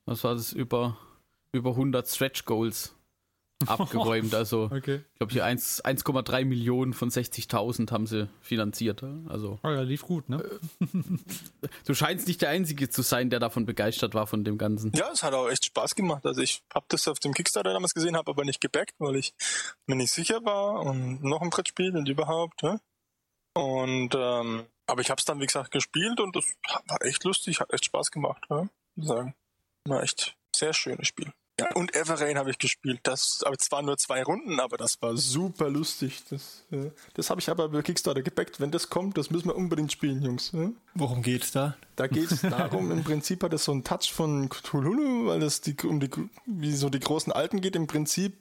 was 0.04 0.22
war 0.24 0.34
das, 0.34 0.52
über, 0.52 0.96
über 1.52 1.70
100 1.70 2.06
Stretch 2.06 2.44
Goals 2.44 2.94
abgeräumt. 3.66 4.34
Also, 4.34 4.70
okay. 4.72 5.02
ich 5.12 5.18
glaube, 5.18 5.32
hier 5.32 5.44
1,3 5.44 6.44
Millionen 6.44 6.92
von 6.92 7.10
60.000 7.10 7.90
haben 7.90 8.06
sie 8.06 8.28
finanziert. 8.40 9.02
Also, 9.28 9.58
oh 9.62 9.68
ja, 9.68 9.82
lief 9.82 10.02
gut, 10.02 10.28
ne? 10.28 10.44
du 11.86 11.94
scheinst 11.94 12.28
nicht 12.28 12.42
der 12.42 12.50
Einzige 12.50 12.88
zu 12.88 13.02
sein, 13.02 13.30
der 13.30 13.40
davon 13.40 13.66
begeistert 13.66 14.14
war, 14.14 14.26
von 14.26 14.44
dem 14.44 14.58
Ganzen. 14.58 14.92
Ja, 14.94 15.10
es 15.12 15.22
hat 15.22 15.34
auch 15.34 15.48
echt 15.48 15.64
Spaß 15.64 15.94
gemacht. 15.94 16.24
Also, 16.24 16.40
ich 16.40 16.62
habe 16.74 16.86
das 16.88 17.08
auf 17.08 17.18
dem 17.18 17.34
Kickstarter 17.34 17.72
damals 17.72 17.94
gesehen, 17.94 18.16
habe 18.16 18.30
aber 18.30 18.44
nicht 18.44 18.60
gebackt, 18.60 18.94
weil 18.98 19.16
ich 19.16 19.34
mir 19.86 19.96
nicht 19.96 20.12
sicher 20.12 20.44
war 20.44 20.80
und 20.80 21.22
noch 21.22 21.42
ein 21.42 21.50
Brettspiel 21.50 21.96
und 21.96 22.08
überhaupt. 22.08 22.62
Ja? 22.62 22.78
Und, 23.54 24.14
ähm, 24.14 24.66
aber 24.86 25.00
ich 25.00 25.10
habe 25.10 25.18
es 25.18 25.24
dann, 25.24 25.40
wie 25.40 25.46
gesagt, 25.46 25.70
gespielt 25.70 26.20
und 26.20 26.34
das 26.34 26.44
war 26.86 27.04
echt 27.04 27.24
lustig, 27.24 27.60
hat 27.60 27.72
echt 27.72 27.84
Spaß 27.86 28.10
gemacht. 28.10 28.44
Ja? 28.48 28.68
sagen. 29.04 29.34
War 29.84 30.02
echt 30.02 30.36
sehr 30.54 30.72
schönes 30.72 31.08
Spiel. 31.08 31.32
Ja, 31.60 31.66
und 31.74 31.94
Everrain 31.96 32.38
habe 32.38 32.50
ich 32.50 32.58
gespielt. 32.58 33.00
Das, 33.02 33.42
aber 33.44 33.58
zwar 33.58 33.82
nur 33.82 33.98
zwei 33.98 34.22
Runden, 34.22 34.60
aber 34.60 34.76
das 34.76 35.02
war 35.02 35.16
super 35.16 35.68
lustig. 35.68 36.22
Das, 36.30 36.64
äh, 36.70 36.90
das 37.14 37.30
habe 37.30 37.40
ich 37.40 37.48
aber 37.50 37.68
bei 37.68 37.82
Kickstarter 37.82 38.22
gebackt. 38.22 38.60
Wenn 38.60 38.70
das 38.70 38.90
kommt, 38.90 39.18
das 39.18 39.30
müssen 39.30 39.48
wir 39.48 39.56
unbedingt 39.56 39.90
spielen, 39.90 40.22
Jungs. 40.22 40.52
Ja? 40.52 40.70
Worum 40.94 41.22
geht's 41.22 41.50
da? 41.50 41.76
Da 41.96 42.06
geht 42.06 42.30
es 42.30 42.42
darum, 42.42 42.92
im 42.92 43.02
Prinzip 43.02 43.42
hat 43.42 43.52
es 43.52 43.64
so 43.64 43.72
einen 43.72 43.82
Touch 43.82 44.12
von 44.12 44.48
Cthulhu, 44.48 45.26
weil 45.26 45.42
es 45.42 45.60
die, 45.60 45.76
um 45.82 45.98
die, 45.98 46.10
wie 46.46 46.76
so 46.76 46.90
die 46.90 47.00
großen 47.00 47.32
Alten 47.32 47.60
geht. 47.60 47.74
Im 47.74 47.88
Prinzip 47.88 48.34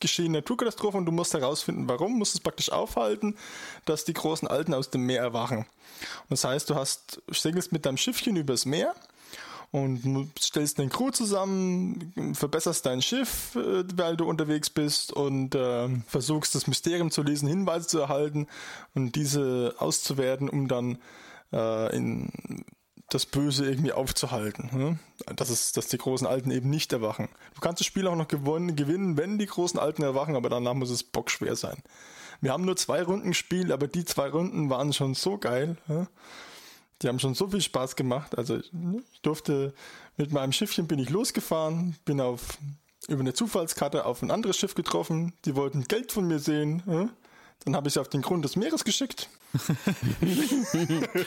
geschehen 0.00 0.32
Naturkatastrophen 0.32 0.98
und 1.00 1.06
du 1.06 1.12
musst 1.12 1.34
herausfinden, 1.34 1.88
warum, 1.88 2.18
musst 2.18 2.34
es 2.34 2.40
praktisch 2.40 2.72
aufhalten, 2.72 3.36
dass 3.84 4.04
die 4.04 4.14
großen 4.14 4.48
Alten 4.48 4.74
aus 4.74 4.90
dem 4.90 5.06
Meer 5.06 5.22
erwachen. 5.22 5.58
Und 5.58 6.30
das 6.30 6.42
heißt, 6.42 6.68
du 6.70 6.74
hast, 6.74 7.22
segelst 7.30 7.70
mit 7.70 7.86
deinem 7.86 7.98
Schiffchen 7.98 8.34
übers 8.34 8.66
Meer 8.66 8.96
und 9.70 10.30
stellst 10.40 10.80
eine 10.80 10.88
Crew 10.88 11.10
zusammen, 11.10 12.34
verbesserst 12.34 12.86
dein 12.86 13.02
Schiff, 13.02 13.54
äh, 13.56 13.84
weil 13.94 14.16
du 14.16 14.24
unterwegs 14.24 14.70
bist 14.70 15.12
und 15.12 15.54
äh, 15.54 15.88
versuchst 16.06 16.54
das 16.54 16.66
Mysterium 16.66 17.10
zu 17.10 17.22
lesen, 17.22 17.48
Hinweise 17.48 17.86
zu 17.86 17.98
erhalten 17.98 18.46
und 18.94 19.14
diese 19.14 19.74
auszuwerten, 19.78 20.48
um 20.48 20.68
dann 20.68 20.98
äh, 21.52 21.94
in 21.94 22.30
das 23.10 23.24
Böse 23.24 23.68
irgendwie 23.68 23.92
aufzuhalten. 23.92 24.70
Ne? 24.72 24.98
Das 25.34 25.50
ist, 25.50 25.76
dass 25.76 25.88
die 25.88 25.98
großen 25.98 26.26
Alten 26.26 26.50
eben 26.50 26.68
nicht 26.68 26.92
erwachen. 26.92 27.28
Du 27.54 27.60
kannst 27.60 27.80
das 27.80 27.86
Spiel 27.86 28.06
auch 28.06 28.16
noch 28.16 28.28
gewonnen, 28.28 28.76
gewinnen, 28.76 29.16
wenn 29.16 29.38
die 29.38 29.46
großen 29.46 29.80
Alten 29.80 30.02
erwachen, 30.02 30.36
aber 30.36 30.50
danach 30.50 30.74
muss 30.74 30.90
es 30.90 31.04
bockschwer 31.04 31.56
sein. 31.56 31.82
Wir 32.40 32.52
haben 32.52 32.64
nur 32.64 32.76
zwei 32.76 33.02
Runden 33.02 33.28
gespielt, 33.28 33.72
aber 33.72 33.88
die 33.88 34.04
zwei 34.04 34.28
Runden 34.28 34.70
waren 34.70 34.92
schon 34.92 35.14
so 35.14 35.38
geil. 35.38 35.76
Ja? 35.88 36.06
Die 37.02 37.08
haben 37.08 37.18
schon 37.18 37.34
so 37.34 37.48
viel 37.48 37.60
Spaß 37.60 37.96
gemacht. 37.96 38.36
Also 38.36 38.56
ich 38.56 38.70
durfte 39.22 39.72
mit 40.16 40.32
meinem 40.32 40.52
Schiffchen 40.52 40.86
bin 40.86 40.98
ich 40.98 41.10
losgefahren, 41.10 41.96
bin 42.04 42.20
auf 42.20 42.58
über 43.08 43.20
eine 43.20 43.32
Zufallskarte 43.32 44.04
auf 44.04 44.22
ein 44.22 44.30
anderes 44.30 44.56
Schiff 44.58 44.74
getroffen. 44.74 45.32
Die 45.44 45.56
wollten 45.56 45.84
Geld 45.84 46.12
von 46.12 46.26
mir 46.26 46.38
sehen. 46.38 46.82
Ja? 46.86 47.08
Dann 47.64 47.74
habe 47.74 47.88
ich 47.88 47.94
sie 47.94 48.00
auf 48.00 48.08
den 48.08 48.22
Grund 48.22 48.44
des 48.44 48.56
Meeres 48.56 48.84
geschickt. 48.84 49.28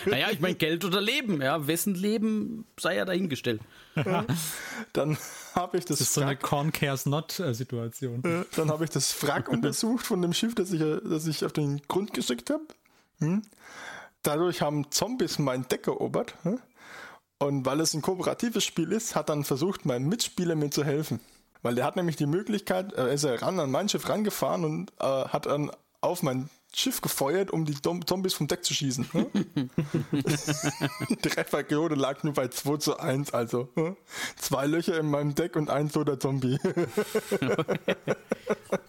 naja, 0.05 0.29
ich 0.31 0.39
meine 0.39 0.55
Geld 0.55 0.85
oder 0.85 1.01
Leben, 1.01 1.41
ja. 1.41 1.65
Wessen 1.65 1.95
Leben 1.95 2.65
sei 2.79 2.97
ja 2.97 3.05
dahingestellt. 3.05 3.61
Dann 4.93 5.17
habe 5.55 5.77
ich 5.77 5.85
das. 5.85 5.97
Das 5.99 6.07
ist 6.07 6.13
so 6.13 6.21
eine 6.21 6.37
Corn 6.37 6.71
Cares 6.71 7.05
Not-Situation. 7.07 8.45
Dann 8.55 8.69
habe 8.69 8.83
ich 8.83 8.91
das 8.91 9.21
Wrack 9.23 9.49
untersucht 9.49 10.05
von 10.05 10.21
dem 10.21 10.33
Schiff, 10.33 10.53
das 10.53 10.71
ich, 10.71 10.79
das 10.79 11.25
ich 11.25 11.43
auf 11.43 11.53
den 11.53 11.81
Grund 11.87 12.13
geschickt 12.13 12.51
habe. 12.51 12.63
Hm? 13.19 13.41
Dadurch 14.23 14.61
haben 14.61 14.91
Zombies 14.91 15.39
mein 15.39 15.67
Deck 15.67 15.87
erobert. 15.87 16.35
Hm? 16.43 16.59
Und 17.39 17.65
weil 17.65 17.79
es 17.79 17.93
ein 17.93 18.01
kooperatives 18.01 18.63
Spiel 18.63 18.91
ist, 18.91 19.15
hat 19.15 19.29
dann 19.29 19.43
versucht, 19.43 19.85
mein 19.85 20.07
Mitspieler 20.07 20.55
mir 20.55 20.69
zu 20.69 20.83
helfen. 20.83 21.19
Weil 21.63 21.75
der 21.75 21.85
hat 21.85 21.95
nämlich 21.95 22.15
die 22.15 22.27
Möglichkeit, 22.27 22.93
er 22.93 23.09
ist 23.09 23.25
ran 23.25 23.59
an 23.59 23.71
mein 23.71 23.89
Schiff 23.89 24.07
rangefahren 24.09 24.65
und 24.65 24.91
äh, 24.99 25.05
hat 25.05 25.45
dann 25.45 25.71
auf 26.01 26.23
mein 26.23 26.49
Schiff 26.73 27.01
gefeuert, 27.01 27.51
um 27.51 27.65
die 27.65 27.75
Zombies 27.81 28.33
vom 28.33 28.47
Deck 28.47 28.63
zu 28.63 28.73
schießen. 28.73 29.09
Ne? 29.13 29.27
die 31.09 31.15
Trefferquote 31.17 31.95
lag 31.95 32.23
nur 32.23 32.33
bei 32.33 32.47
2 32.47 32.77
zu 32.77 32.97
1, 32.97 33.33
also 33.33 33.69
ne? 33.75 33.95
zwei 34.37 34.65
Löcher 34.67 34.97
in 34.97 35.07
meinem 35.09 35.35
Deck 35.35 35.55
und 35.55 35.69
ein 35.69 35.91
toter 35.91 36.19
Zombie. 36.19 36.57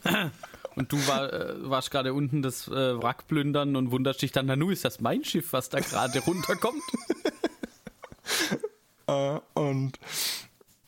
und 0.76 0.92
du 0.92 1.06
war, 1.06 1.32
äh, 1.32 1.70
warst 1.70 1.90
gerade 1.90 2.14
unten 2.14 2.42
das 2.42 2.68
äh, 2.68 3.02
Wrack 3.02 3.26
plündern 3.26 3.76
und 3.76 3.90
wunderst 3.90 4.22
dich 4.22 4.32
dann, 4.32 4.46
na 4.46 4.56
nu, 4.56 4.70
ist 4.70 4.84
das 4.84 5.00
mein 5.00 5.24
Schiff, 5.24 5.52
was 5.52 5.68
da 5.68 5.80
gerade 5.80 6.18
runterkommt? 6.20 6.82
äh, 9.06 9.38
und 9.54 9.98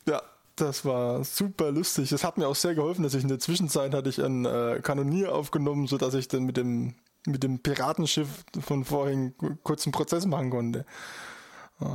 ja, 0.08 0.22
das 0.56 0.84
war 0.84 1.24
super 1.24 1.72
lustig. 1.72 2.12
Es 2.12 2.24
hat 2.24 2.38
mir 2.38 2.48
auch 2.48 2.56
sehr 2.56 2.74
geholfen, 2.74 3.02
dass 3.02 3.14
ich 3.14 3.22
in 3.22 3.28
der 3.28 3.40
Zwischenzeit 3.40 3.94
hatte 3.94 4.08
ich 4.08 4.22
ein 4.22 4.44
äh, 4.44 4.80
Kanonier 4.82 5.34
aufgenommen, 5.34 5.86
so 5.86 5.98
dass 5.98 6.14
ich 6.14 6.28
dann 6.28 6.44
mit 6.44 6.56
dem 6.56 6.94
mit 7.26 7.42
dem 7.42 7.60
Piratenschiff 7.60 8.44
von 8.60 8.84
vorhin 8.84 9.34
kurz 9.62 9.86
einen 9.86 9.92
Prozess 9.92 10.26
machen 10.26 10.50
konnte. 10.50 10.84
Äh, 11.80 11.86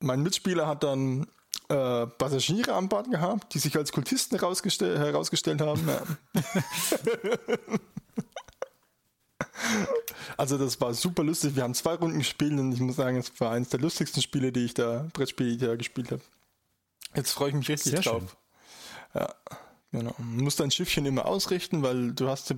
mein 0.00 0.22
Mitspieler 0.22 0.66
hat 0.66 0.84
dann 0.84 1.26
äh, 1.68 2.06
Passagiere 2.06 2.74
an 2.74 2.88
Bord 2.88 3.10
gehabt, 3.10 3.54
die 3.54 3.58
sich 3.58 3.76
als 3.76 3.92
Kultisten 3.92 4.38
herausgestellt 4.38 5.60
haben. 5.60 5.90
also 10.36 10.58
das 10.58 10.80
war 10.80 10.94
super 10.94 11.24
lustig. 11.24 11.56
Wir 11.56 11.62
haben 11.62 11.74
zwei 11.74 11.94
Runden 11.94 12.18
gespielt 12.18 12.52
und 12.52 12.72
ich 12.72 12.80
muss 12.80 12.96
sagen, 12.96 13.16
es 13.16 13.32
war 13.40 13.52
eines 13.52 13.68
der 13.70 13.80
lustigsten 13.80 14.22
Spiele, 14.22 14.52
die 14.52 14.64
ich 14.64 14.74
da 14.74 15.08
Brettspiele, 15.12 15.50
die 15.50 15.56
ich 15.56 15.62
da 15.62 15.76
gespielt 15.76 16.12
habe. 16.12 16.22
Jetzt 17.14 17.32
freue 17.32 17.48
ich 17.48 17.54
mich 17.54 17.68
richtig 17.68 17.92
Sehr 17.92 18.00
drauf. 18.00 18.22
Schön. 18.22 19.22
Ja, 19.22 19.34
genau. 19.92 20.14
Du 20.18 20.42
musst 20.42 20.60
dein 20.60 20.70
Schiffchen 20.70 21.06
immer 21.06 21.26
ausrichten, 21.26 21.82
weil 21.82 22.12
du 22.12 22.28
hast 22.28 22.50
ja 22.50 22.56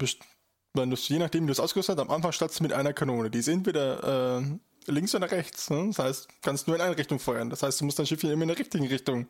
wenn 0.74 0.90
du 0.90 0.96
je 0.96 1.18
nachdem, 1.18 1.44
wie 1.44 1.46
du 1.46 1.52
es 1.52 1.60
ausgerüstet 1.60 1.96
hast, 1.96 2.04
am 2.04 2.10
Anfang 2.10 2.32
startest 2.32 2.60
du 2.60 2.64
mit 2.64 2.72
einer 2.72 2.92
Kanone. 2.92 3.30
Die 3.30 3.38
ist 3.38 3.48
entweder 3.48 4.38
äh, 4.38 4.42
links 4.88 5.14
oder 5.14 5.30
rechts. 5.30 5.70
Ne? 5.70 5.88
Das 5.88 5.98
heißt, 5.98 6.26
du 6.26 6.34
kannst 6.42 6.66
nur 6.66 6.76
in 6.76 6.82
eine 6.82 6.96
Richtung 6.96 7.18
feuern. 7.18 7.50
Das 7.50 7.62
heißt, 7.62 7.80
du 7.80 7.84
musst 7.84 7.98
dein 7.98 8.06
Schiffchen 8.06 8.30
immer 8.30 8.42
in 8.42 8.48
der 8.48 8.58
richtigen 8.58 8.86
Richtung 8.86 9.26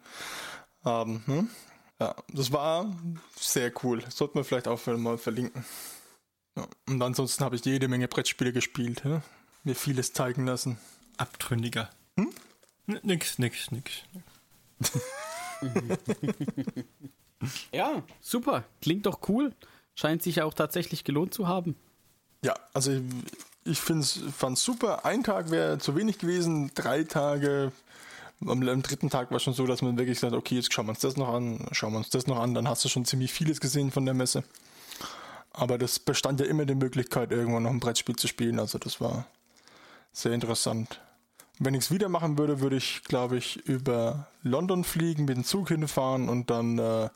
haben. 0.84 1.22
Ne? 1.26 1.48
Ja, 2.00 2.14
das 2.32 2.52
war 2.52 2.94
sehr 3.36 3.72
cool. 3.82 4.00
Das 4.00 4.16
sollte 4.16 4.36
man 4.36 4.44
vielleicht 4.44 4.68
auch 4.68 4.84
mal 4.86 5.18
verlinken. 5.18 5.64
Ja. 6.56 6.66
Und 6.88 7.02
ansonsten 7.02 7.44
habe 7.44 7.56
ich 7.56 7.64
jede 7.64 7.88
Menge 7.88 8.08
Brettspiele 8.08 8.52
gespielt. 8.52 9.02
Ja? 9.04 9.22
Mir 9.64 9.74
vieles 9.74 10.12
zeigen 10.12 10.46
lassen. 10.46 10.78
Abtrünniger. 11.16 11.90
Hm? 12.16 12.30
nix, 13.02 13.38
nix, 13.38 13.70
nix. 13.70 13.92
ja, 17.72 18.02
super. 18.20 18.64
Klingt 18.80 19.06
doch 19.06 19.28
cool. 19.28 19.52
Scheint 19.94 20.22
sich 20.22 20.36
ja 20.36 20.44
auch 20.44 20.54
tatsächlich 20.54 21.04
gelohnt 21.04 21.34
zu 21.34 21.48
haben. 21.48 21.74
Ja, 22.44 22.54
also 22.72 23.00
ich, 23.68 23.80
fand 23.80 24.04
es 24.04 24.64
super. 24.64 25.04
Ein 25.04 25.22
Tag 25.22 25.50
wäre 25.50 25.78
zu 25.78 25.96
wenig 25.96 26.18
gewesen, 26.18 26.70
drei 26.74 27.04
Tage. 27.04 27.72
Am, 28.40 28.68
am, 28.68 28.82
dritten 28.82 29.10
Tag 29.10 29.30
war 29.30 29.40
schon 29.40 29.54
so, 29.54 29.66
dass 29.66 29.82
man 29.82 29.98
wirklich 29.98 30.18
sagt, 30.18 30.32
okay, 30.34 30.56
jetzt 30.56 30.72
schauen 30.72 30.86
wir 30.86 30.90
uns 30.90 31.00
das 31.00 31.16
noch 31.16 31.32
an, 31.32 31.66
schauen 31.72 31.92
wir 31.92 31.98
uns 31.98 32.10
das 32.10 32.26
noch 32.26 32.38
an, 32.38 32.54
dann 32.54 32.68
hast 32.68 32.84
du 32.84 32.88
schon 32.88 33.04
ziemlich 33.04 33.32
vieles 33.32 33.60
gesehen 33.60 33.90
von 33.90 34.04
der 34.04 34.14
Messe. 34.14 34.44
Aber 35.52 35.76
das 35.76 35.98
bestand 35.98 36.40
ja 36.40 36.46
immer 36.46 36.64
die 36.64 36.76
Möglichkeit, 36.76 37.32
irgendwann 37.32 37.64
noch 37.64 37.70
ein 37.70 37.80
Brettspiel 37.80 38.14
zu 38.14 38.28
spielen. 38.28 38.60
Also 38.60 38.78
das 38.78 39.00
war 39.00 39.26
sehr 40.12 40.32
interessant. 40.32 41.00
Wenn 41.58 41.74
ich 41.74 41.84
es 41.84 41.90
wieder 41.90 42.08
machen 42.08 42.38
würde, 42.38 42.60
würde 42.60 42.76
ich, 42.76 43.02
glaube 43.04 43.36
ich, 43.36 43.56
über 43.66 44.28
London 44.42 44.84
fliegen, 44.84 45.24
mit 45.24 45.36
dem 45.36 45.44
Zug 45.44 45.68
hinfahren 45.68 46.28
und 46.28 46.50
dann 46.50 46.78
äh, 46.78 47.08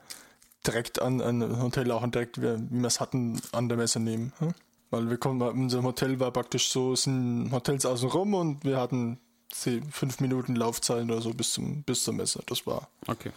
direkt 0.67 1.01
an 1.01 1.21
ein 1.21 1.63
Hotel 1.63 1.91
auch 1.93 2.05
direkt, 2.09 2.43
wie 2.43 2.59
wir 2.71 2.87
es 2.87 2.99
hatten, 2.99 3.41
an 3.53 3.69
der 3.69 3.79
Messe 3.79 4.01
nehmen. 4.01 4.33
Hm? 4.39 4.55
Weil 4.93 5.09
wir 5.09 5.17
kommen, 5.17 5.41
unser 5.41 5.83
Hotel 5.83 6.21
war 6.21 6.31
praktisch 6.33 6.69
so, 6.69 6.93
es 6.93 7.05
sind 7.05 7.51
Hotels 7.51 7.87
außen 7.87 8.11
rum 8.11 8.35
und 8.35 8.63
wir 8.63 8.77
hatten 8.77 9.19
fünf 9.51 10.21
Minuten 10.21 10.55
Laufzeit 10.55 11.05
oder 11.05 11.23
so 11.23 11.33
bis 11.33 11.53
zum 11.53 11.83
bis 11.83 12.05
zur 12.05 12.13
Messe. 12.13 12.43
Das 12.47 12.67
war 12.67 12.91
okay. 13.07 13.31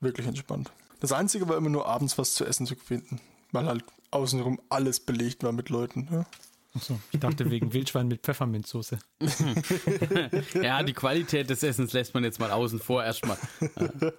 wirklich 0.00 0.26
entspannt. 0.26 0.72
Das 0.98 1.12
Einzige 1.12 1.48
war 1.48 1.56
immer 1.58 1.68
nur 1.68 1.86
abends 1.86 2.18
was 2.18 2.34
zu 2.34 2.44
essen 2.44 2.66
zu 2.66 2.74
finden, 2.74 3.20
weil 3.52 3.66
halt 3.66 3.84
außenrum 4.10 4.60
alles 4.68 4.98
belegt 4.98 5.44
war 5.44 5.52
mit 5.52 5.68
Leuten. 5.68 6.08
Ja? 6.10 6.26
Achso, 6.74 6.98
ich 7.12 7.20
dachte 7.20 7.48
wegen 7.52 7.72
Wildschwein 7.72 8.08
mit 8.08 8.22
Pfefferminzsoße. 8.22 8.98
ja, 10.60 10.82
die 10.82 10.92
Qualität 10.92 11.48
des 11.48 11.62
Essens 11.62 11.92
lässt 11.92 12.14
man 12.14 12.24
jetzt 12.24 12.40
mal 12.40 12.50
außen 12.50 12.80
vor 12.80 13.04
erstmal. 13.04 13.38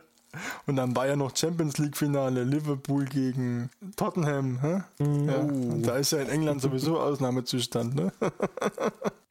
Und 0.66 0.76
dann 0.76 0.96
war 0.96 1.08
ja 1.08 1.16
noch 1.16 1.36
Champions 1.36 1.78
League 1.78 1.98
Finale 1.98 2.44
Liverpool 2.44 3.06
gegen 3.06 3.70
Tottenham. 3.96 4.62
Hä? 4.62 4.84
Mhm. 5.00 5.30
Ja, 5.30 5.38
und 5.38 5.84
da 5.84 5.98
ist 5.98 6.12
ja 6.12 6.20
in 6.20 6.30
England 6.30 6.62
sowieso 6.62 7.00
Ausnahmezustand. 7.00 7.96
Ne? 7.96 8.12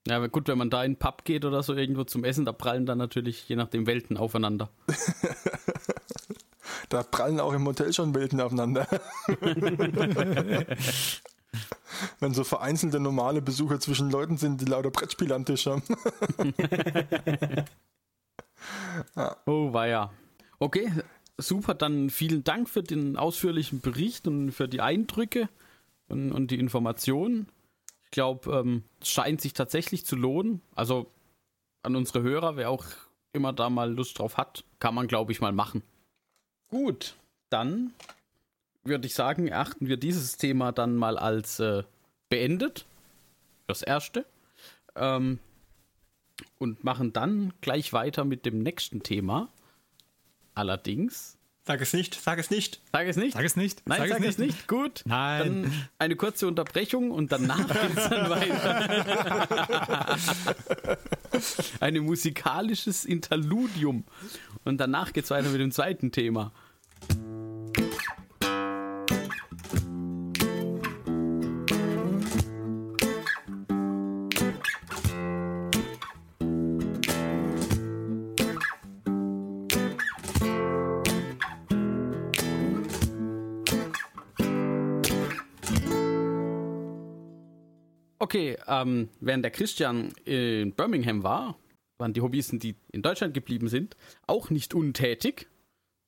Ja, 0.06 0.18
aber 0.18 0.28
gut, 0.28 0.46
wenn 0.46 0.58
man 0.58 0.70
da 0.70 0.84
in 0.84 0.92
den 0.92 0.98
Pub 0.98 1.24
geht 1.24 1.44
oder 1.44 1.64
so 1.64 1.74
irgendwo 1.74 2.04
zum 2.04 2.22
Essen, 2.22 2.44
da 2.44 2.52
prallen 2.52 2.86
dann 2.86 2.98
natürlich 2.98 3.48
je 3.48 3.56
nachdem 3.56 3.88
Welten 3.88 4.16
aufeinander. 4.16 4.70
da 6.88 7.02
prallen 7.02 7.40
auch 7.40 7.52
im 7.52 7.66
Hotel 7.66 7.92
schon 7.92 8.14
Welten 8.14 8.40
aufeinander. 8.40 8.86
Wenn 12.20 12.34
so 12.34 12.44
vereinzelte 12.44 13.00
normale 13.00 13.42
Besucher 13.42 13.80
zwischen 13.80 14.10
Leuten 14.10 14.36
sind, 14.36 14.60
die 14.60 14.66
lauter 14.66 14.90
Brettspiele 14.90 15.34
am 15.34 15.44
Tisch 15.44 15.66
haben. 15.66 15.82
ja. 19.16 19.36
Oh, 19.46 19.72
war 19.72 19.88
ja. 19.88 20.12
Okay, 20.58 20.90
super. 21.38 21.74
Dann 21.74 22.10
vielen 22.10 22.44
Dank 22.44 22.68
für 22.68 22.82
den 22.82 23.16
ausführlichen 23.16 23.80
Bericht 23.80 24.26
und 24.26 24.52
für 24.52 24.68
die 24.68 24.80
Eindrücke 24.80 25.48
und, 26.08 26.32
und 26.32 26.50
die 26.50 26.58
Informationen. 26.58 27.48
Ich 28.04 28.10
glaube, 28.10 28.50
ähm, 28.58 28.84
es 29.00 29.08
scheint 29.08 29.40
sich 29.40 29.52
tatsächlich 29.52 30.06
zu 30.06 30.16
lohnen. 30.16 30.62
Also 30.74 31.10
an 31.82 31.96
unsere 31.96 32.22
Hörer, 32.22 32.56
wer 32.56 32.70
auch 32.70 32.84
immer 33.32 33.52
da 33.52 33.68
mal 33.70 33.92
Lust 33.92 34.18
drauf 34.18 34.36
hat, 34.36 34.64
kann 34.78 34.94
man, 34.94 35.08
glaube 35.08 35.32
ich, 35.32 35.40
mal 35.40 35.52
machen. 35.52 35.82
Gut, 36.68 37.16
dann 37.50 37.92
würde 38.84 39.06
ich 39.06 39.14
sagen, 39.14 39.48
erachten 39.48 39.88
wir 39.88 39.96
dieses 39.96 40.36
Thema 40.36 40.72
dann 40.72 40.96
mal 40.96 41.18
als 41.18 41.60
äh, 41.60 41.82
beendet. 42.28 42.86
Das 43.66 43.82
erste. 43.82 44.24
Ähm, 44.94 45.38
und 46.58 46.84
machen 46.84 47.12
dann 47.12 47.52
gleich 47.60 47.92
weiter 47.92 48.24
mit 48.24 48.46
dem 48.46 48.62
nächsten 48.62 49.02
Thema. 49.02 49.48
Allerdings. 50.56 51.36
Sag 51.66 51.80
es 51.80 51.92
nicht, 51.92 52.14
sag 52.14 52.38
es 52.38 52.48
nicht. 52.48 52.80
Sag 52.92 53.06
es 53.08 53.16
nicht. 53.16 53.34
Sag 53.34 53.44
es 53.44 53.56
nicht. 53.56 53.82
Nein, 53.86 53.98
sag, 53.98 54.08
sag 54.08 54.24
es, 54.24 54.38
nicht. 54.38 54.54
nicht. 54.54 54.68
Gut. 54.68 55.02
Nein. 55.04 55.62
Dann 55.64 55.88
eine 55.98 56.16
kurze 56.16 56.46
Unterbrechung 56.46 57.10
und 57.10 57.30
danach 57.30 57.66
geht 57.68 57.96
es 57.96 58.08
dann 58.08 58.30
weiter. 58.30 60.16
Ein 61.80 61.98
musikalisches 61.98 63.04
Interludium. 63.04 64.04
Und 64.64 64.78
danach 64.78 65.12
geht 65.12 65.24
es 65.24 65.30
weiter 65.30 65.50
mit 65.50 65.60
dem 65.60 65.72
zweiten 65.72 66.10
Thema. 66.12 66.52
Okay, 88.26 88.58
ähm, 88.66 89.08
während 89.20 89.44
der 89.44 89.52
Christian 89.52 90.12
in 90.24 90.72
Birmingham 90.72 91.22
war, 91.22 91.56
waren 91.96 92.12
die 92.12 92.20
Hobbyisten, 92.20 92.58
die 92.58 92.74
in 92.90 93.00
Deutschland 93.00 93.34
geblieben 93.34 93.68
sind, 93.68 93.96
auch 94.26 94.50
nicht 94.50 94.74
untätig. 94.74 95.46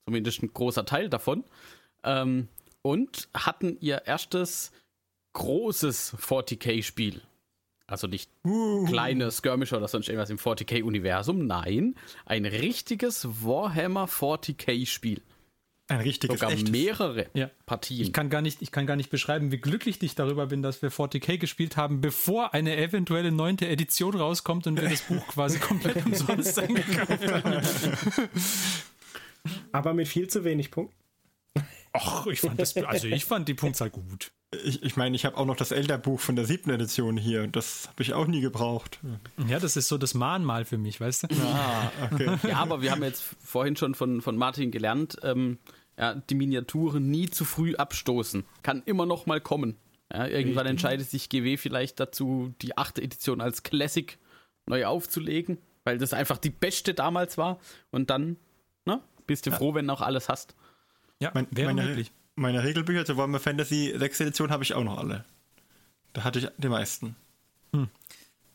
Zumindest 0.05 0.43
ein 0.43 0.53
großer 0.53 0.85
Teil 0.85 1.09
davon. 1.09 1.45
Ähm, 2.03 2.49
und 2.83 3.29
hatten 3.35 3.77
ihr 3.79 4.03
erstes 4.07 4.73
großes 5.35 6.17
40k-Spiel. 6.17 7.23
Also 7.87 8.09
nicht 8.09 8.33
uh. 8.45 8.85
kleine 8.87 9.31
Skirmisher 9.31 9.77
oder 9.77 9.87
sonst 9.87 10.09
irgendwas 10.09 10.31
im 10.31 10.39
40k-Universum. 10.39 11.47
Nein, 11.47 11.95
ein 12.27 12.47
richtiges 12.47 13.29
Warhammer 13.45 14.07
40k-Spiel. 14.07 15.23
Ein 15.89 16.01
richtiges 16.01 16.39
Sogar 16.39 16.53
echtes. 16.53 16.71
mehrere 16.71 17.27
ja. 17.33 17.51
Partien. 17.65 18.03
Ich 18.03 18.13
kann, 18.13 18.29
gar 18.29 18.43
nicht, 18.43 18.61
ich 18.61 18.71
kann 18.73 18.87
gar 18.87 18.97
nicht 18.97 19.09
beschreiben, 19.09 19.51
wie 19.53 19.57
glücklich 19.57 20.03
ich 20.03 20.15
darüber 20.15 20.47
bin, 20.47 20.63
dass 20.63 20.83
wir 20.83 20.93
40k 20.93 21.39
gespielt 21.39 21.79
haben, 21.79 22.03
bevor 22.03 22.53
eine 22.53 22.77
eventuelle 22.77 23.33
neunte 23.33 23.67
Edition 23.67 24.15
rauskommt 24.15 24.67
und 24.67 24.79
wir 24.81 24.89
das 24.89 25.03
Buch 25.03 25.27
quasi 25.29 25.59
komplett 25.59 26.05
umsonst 26.05 26.59
eingekauft 26.59 27.33
haben. 27.33 27.63
Aber 29.73 29.95
mit 29.95 30.09
viel 30.09 30.29
zu 30.29 30.45
wenig 30.45 30.71
Punkten. 30.71 30.95
Ach, 31.95 32.27
ich 32.27 32.41
fand 32.41 32.61
das, 32.61 32.77
also 32.77 33.09
ich 33.09 33.25
fand 33.25 33.49
die 33.49 33.55
Punktzahl 33.55 33.89
gut. 33.89 34.31
Ich, 34.65 34.83
ich 34.83 34.97
meine, 34.97 35.17
ich 35.17 35.25
habe 35.25 35.37
auch 35.37 35.47
noch 35.47 35.57
das 35.57 35.73
Elderbuch 35.73 36.21
von 36.21 36.37
der 36.37 36.45
siebten 36.45 36.71
Edition 36.71 37.17
hier. 37.17 37.47
Das 37.49 37.89
habe 37.89 38.03
ich 38.03 38.13
auch 38.13 38.27
nie 38.27 38.41
gebraucht. 38.41 38.99
Ja, 39.49 39.59
das 39.59 39.77
ist 39.77 39.89
so 39.89 39.99
das 39.99 40.15
Mahnmal 40.15 40.65
für 40.65 40.79
mich, 40.79 41.01
weißt 41.01 41.25
du? 41.25 41.29
Ah, 41.43 41.93
okay. 42.11 42.39
ja, 42.49 42.57
aber 42.57 42.83
wir 42.83 42.91
haben 42.91 43.03
jetzt 43.03 43.23
vorhin 43.43 43.77
schon 43.77 43.95
von, 43.95 44.21
von 44.21 44.37
Martin 44.37 44.71
gelernt, 44.71 45.17
ähm, 45.23 45.59
ja, 45.99 46.15
die 46.15 46.35
Miniaturen 46.35 47.11
nie 47.11 47.29
zu 47.29 47.45
früh 47.45 47.75
abstoßen. 47.75 48.45
Kann 48.63 48.83
immer 48.87 49.05
noch 49.05 49.27
mal 49.27 49.41
kommen. 49.41 49.77
Ja, 50.13 50.27
irgendwann 50.27 50.67
Richtig. 50.67 50.71
entscheidet 50.71 51.11
sich 51.11 51.29
GW 51.29 51.57
vielleicht 51.57 52.01
dazu, 52.01 52.55
die 52.63 52.79
achte 52.79 53.03
Edition 53.03 53.41
als 53.41 53.63
Classic 53.63 54.17
neu 54.67 54.87
aufzulegen, 54.87 55.59
weil 55.85 55.99
das 55.99 56.15
einfach 56.15 56.39
die 56.39 56.51
beste 56.51 56.95
damals 56.95 57.37
war. 57.37 57.59
Und 57.91 58.11
dann 58.11 58.37
ne, 58.87 59.03
bist 59.27 59.47
du 59.47 59.51
ja. 59.51 59.57
froh, 59.57 59.75
wenn 59.75 59.87
du 59.87 59.93
auch 59.93 60.01
alles 60.01 60.29
hast. 60.29 60.55
Ja, 61.21 61.31
mein, 61.35 61.47
wäre 61.51 61.75
meine, 61.75 61.89
möglich. 61.89 62.13
Meine 62.37 62.63
Regelbücher 62.63 63.05
zur 63.05 63.17
Warhammer 63.17 63.41
Fantasy 63.41 63.93
6 63.97 64.21
Edition 64.21 64.51
habe 64.51 64.63
ich 64.63 64.75
auch 64.75 64.85
noch 64.85 64.99
alle. 64.99 65.25
Da 66.13 66.25
hatte 66.25 66.39
ich 66.39 66.49
die 66.57 66.69
meisten. 66.69 67.17
Hm. 67.75 67.89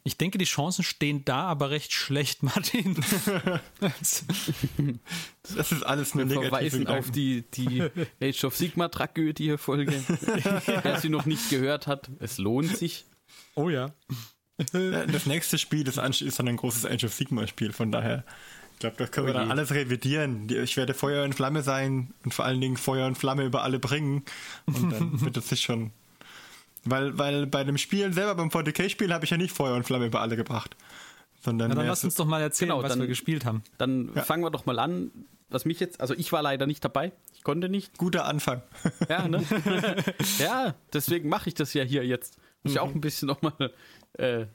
Ich 0.06 0.18
denke, 0.18 0.38
die 0.38 0.46
Chancen 0.46 0.84
stehen 0.84 1.24
da, 1.24 1.44
aber 1.44 1.70
recht 1.70 1.94
schlecht, 1.94 2.44
Martin. 2.44 2.96
das 3.80 4.24
ist 5.72 5.84
alles 5.84 6.14
nur 6.14 6.26
negativ. 6.26 6.50
verweisen 6.50 6.80
Gedanken. 6.80 7.00
auf 7.00 7.12
die, 7.12 7.44
die 7.54 7.84
Age 8.22 8.44
of 8.44 8.56
Sigma 8.56 8.90
Tragödie 8.90 9.58
Folge. 9.58 9.94
Wer 10.66 11.00
sie 11.00 11.10
noch 11.10 11.26
nicht 11.26 11.50
gehört 11.50 11.88
hat, 11.88 12.10
es 12.20 12.38
lohnt 12.38 12.76
sich. 12.76 13.06
Oh 13.56 13.70
ja. 13.70 13.94
Das 14.72 15.26
nächste 15.26 15.58
Spiel, 15.58 15.84
das 15.84 15.98
ist 16.22 16.38
dann 16.38 16.48
ein 16.48 16.58
großes 16.58 16.86
Age 16.86 17.06
of 17.06 17.14
Sigma 17.14 17.48
Spiel, 17.48 17.72
von 17.72 17.92
daher 17.92 18.24
ich 18.74 18.80
glaube, 18.80 18.98
das 18.98 19.12
können 19.12 19.28
wir 19.28 19.34
dann 19.34 19.52
alles 19.52 19.72
revidieren. 19.72 20.50
Ich 20.50 20.76
werde 20.76 20.94
Feuer 20.94 21.24
und 21.24 21.34
Flamme 21.34 21.62
sein 21.62 22.14
und 22.26 22.34
vor 22.34 22.44
allen 22.44 22.60
Dingen 22.60 22.76
Feuer 22.76 23.08
und 23.08 23.18
Flamme 23.18 23.46
über 23.46 23.64
alle 23.64 23.80
bringen. 23.80 24.24
Und 24.66 24.92
dann 24.92 25.22
wird 25.22 25.38
es 25.38 25.48
sich 25.48 25.62
schon. 25.62 25.92
Weil, 26.86 27.18
weil 27.18 27.48
bei 27.48 27.64
dem 27.64 27.78
Spiel 27.78 28.12
selber, 28.14 28.36
beim 28.36 28.50
40k-Spiel, 28.50 29.14
habe 29.14 29.26
ich 29.26 29.32
ja 29.32 29.38
nicht 29.38 29.56
Feuer 29.56 29.76
und 29.76 29.84
Flamme 29.84 30.08
über 30.08 30.22
alle 30.22 30.36
gebracht. 30.36 30.76
Sondern 31.42 31.70
Na, 31.70 31.76
dann 31.76 31.88
lass 31.88 32.04
uns 32.04 32.16
doch 32.16 32.26
mal 32.26 32.42
erzählen, 32.42 32.70
genau, 32.70 32.84
was 32.84 32.90
dann, 32.90 33.00
wir 33.00 33.08
gespielt 33.08 33.46
haben. 33.46 33.64
Dann 33.78 34.12
ja. 34.16 34.24
fangen 34.24 34.44
wir 34.44 34.52
doch 34.52 34.66
mal 34.66 34.80
an. 34.80 35.12
Was 35.50 35.66
mich 35.66 35.80
jetzt, 35.80 36.02
also 36.02 36.14
ich 36.16 36.32
war 36.32 36.42
leider 36.42 36.66
nicht 36.66 36.84
dabei. 36.84 37.12
Ich 37.36 37.44
konnte 37.44 37.70
nicht. 37.70 37.98
Guter 37.98 38.26
Anfang. 38.26 38.62
Ja, 39.10 39.28
ne? 39.28 39.44
ja, 40.40 40.74
deswegen 40.92 41.30
mache 41.30 41.50
ich 41.50 41.54
das 41.54 41.74
ja 41.74 41.84
hier 41.84 42.06
jetzt. 42.06 42.38
Muss 42.64 42.74
ich 42.74 42.80
auch 42.80 42.90
mhm. 42.90 42.96
ein 42.96 43.02
bisschen 43.02 43.28
nochmal 43.28 43.72
äh, 44.14 44.46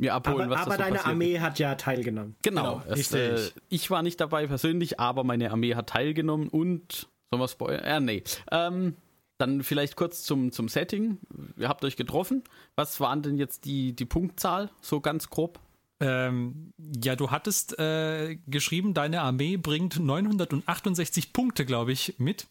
mir 0.00 0.14
abholen, 0.14 0.46
aber, 0.46 0.54
was 0.54 0.62
aber 0.62 0.72
so 0.72 0.78
deine 0.78 1.04
Armee 1.04 1.38
hat 1.38 1.58
ja 1.58 1.74
teilgenommen. 1.74 2.34
Genau. 2.42 2.78
genau 2.78 2.94
es, 2.94 3.12
äh, 3.12 3.50
ich 3.68 3.90
war 3.90 4.02
nicht 4.02 4.20
dabei 4.20 4.46
persönlich, 4.46 4.98
aber 4.98 5.24
meine 5.24 5.50
Armee 5.50 5.74
hat 5.74 5.90
teilgenommen 5.90 6.48
und 6.48 7.08
sollen 7.30 7.42
wir 7.42 7.48
spoilern? 7.48 7.84
Äh, 7.84 8.00
nee. 8.00 8.22
Ähm, 8.50 8.96
dann 9.40 9.62
vielleicht 9.62 9.96
kurz 9.96 10.22
zum, 10.22 10.52
zum 10.52 10.68
Setting. 10.68 11.18
Ihr 11.56 11.68
habt 11.68 11.84
euch 11.84 11.96
getroffen. 11.96 12.44
Was 12.76 13.00
waren 13.00 13.22
denn 13.22 13.38
jetzt 13.38 13.64
die, 13.64 13.94
die 13.94 14.04
Punktzahl, 14.04 14.70
so 14.80 15.00
ganz 15.00 15.30
grob? 15.30 15.60
Ähm, 16.00 16.72
ja, 17.02 17.14
du 17.14 17.30
hattest 17.30 17.78
äh, 17.78 18.36
geschrieben, 18.46 18.94
deine 18.94 19.20
Armee 19.20 19.56
bringt 19.56 19.98
968 19.98 21.32
Punkte, 21.32 21.66
glaube 21.66 21.92
ich, 21.92 22.14
mit. 22.18 22.46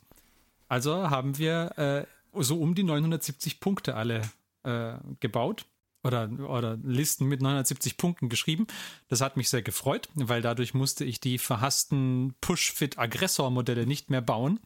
Also 0.68 1.10
haben 1.10 1.38
wir 1.40 1.78
äh, 1.78 2.42
so 2.42 2.62
um 2.62 2.76
die 2.76 2.84
970 2.84 3.60
Punkte 3.60 3.96
alle 3.96 4.22
äh, 4.64 4.94
gebaut 5.20 5.66
oder, 6.04 6.30
oder 6.48 6.78
Listen 6.84 7.26
mit 7.26 7.42
970 7.42 7.98
Punkten 7.98 8.30
geschrieben. 8.30 8.68
Das 9.08 9.22
hat 9.22 9.36
mich 9.36 9.50
sehr 9.50 9.64
gefreut, 9.64 10.10
weil 10.14 10.42
dadurch 10.42 10.76
musste 10.76 11.04
ich 11.04 11.20
die 11.20 11.40
verhassten 11.40 12.36
Push-Fit-Aggressor-Modelle 12.42 13.88
nicht 13.88 14.12
mehr 14.12 14.22
bauen. 14.22 14.60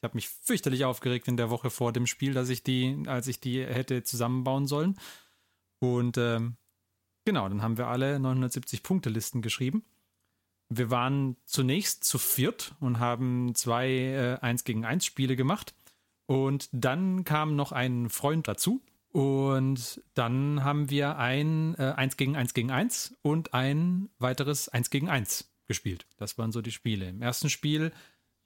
Ich 0.00 0.04
habe 0.04 0.16
mich 0.16 0.28
fürchterlich 0.28 0.84
aufgeregt 0.84 1.28
in 1.28 1.36
der 1.36 1.50
Woche 1.50 1.70
vor 1.70 1.92
dem 1.92 2.06
Spiel, 2.06 2.34
dass 2.34 2.48
ich 2.48 2.62
die, 2.62 3.04
als 3.06 3.26
ich 3.26 3.40
die 3.40 3.64
hätte 3.64 4.02
zusammenbauen 4.04 4.66
sollen. 4.66 4.98
Und 5.80 6.16
ähm, 6.18 6.56
genau, 7.24 7.48
dann 7.48 7.62
haben 7.62 7.78
wir 7.78 7.88
alle 7.88 8.18
970 8.18 8.82
Punkte 8.82 9.10
Listen 9.10 9.42
geschrieben. 9.42 9.84
Wir 10.68 10.90
waren 10.90 11.36
zunächst 11.44 12.04
zu 12.04 12.18
viert 12.18 12.74
und 12.80 12.98
haben 12.98 13.54
zwei 13.54 13.88
äh, 13.88 14.38
1 14.40 14.64
gegen 14.64 14.84
1 14.84 15.04
Spiele 15.04 15.34
gemacht. 15.34 15.74
Und 16.26 16.68
dann 16.72 17.24
kam 17.24 17.56
noch 17.56 17.72
ein 17.72 18.10
Freund 18.10 18.48
dazu, 18.48 18.82
und 19.10 20.02
dann 20.14 20.62
haben 20.62 20.90
wir 20.90 21.16
ein 21.16 21.74
äh, 21.78 21.94
1 21.96 22.16
gegen 22.16 22.36
1 22.36 22.54
gegen 22.54 22.70
1 22.70 23.16
und 23.22 23.54
ein 23.54 24.10
weiteres 24.18 24.68
1 24.68 24.90
gegen 24.90 25.08
1 25.08 25.50
gespielt. 25.66 26.06
Das 26.18 26.38
waren 26.38 26.52
so 26.52 26.62
die 26.62 26.72
Spiele. 26.72 27.08
Im 27.08 27.22
ersten 27.22 27.50
Spiel 27.50 27.92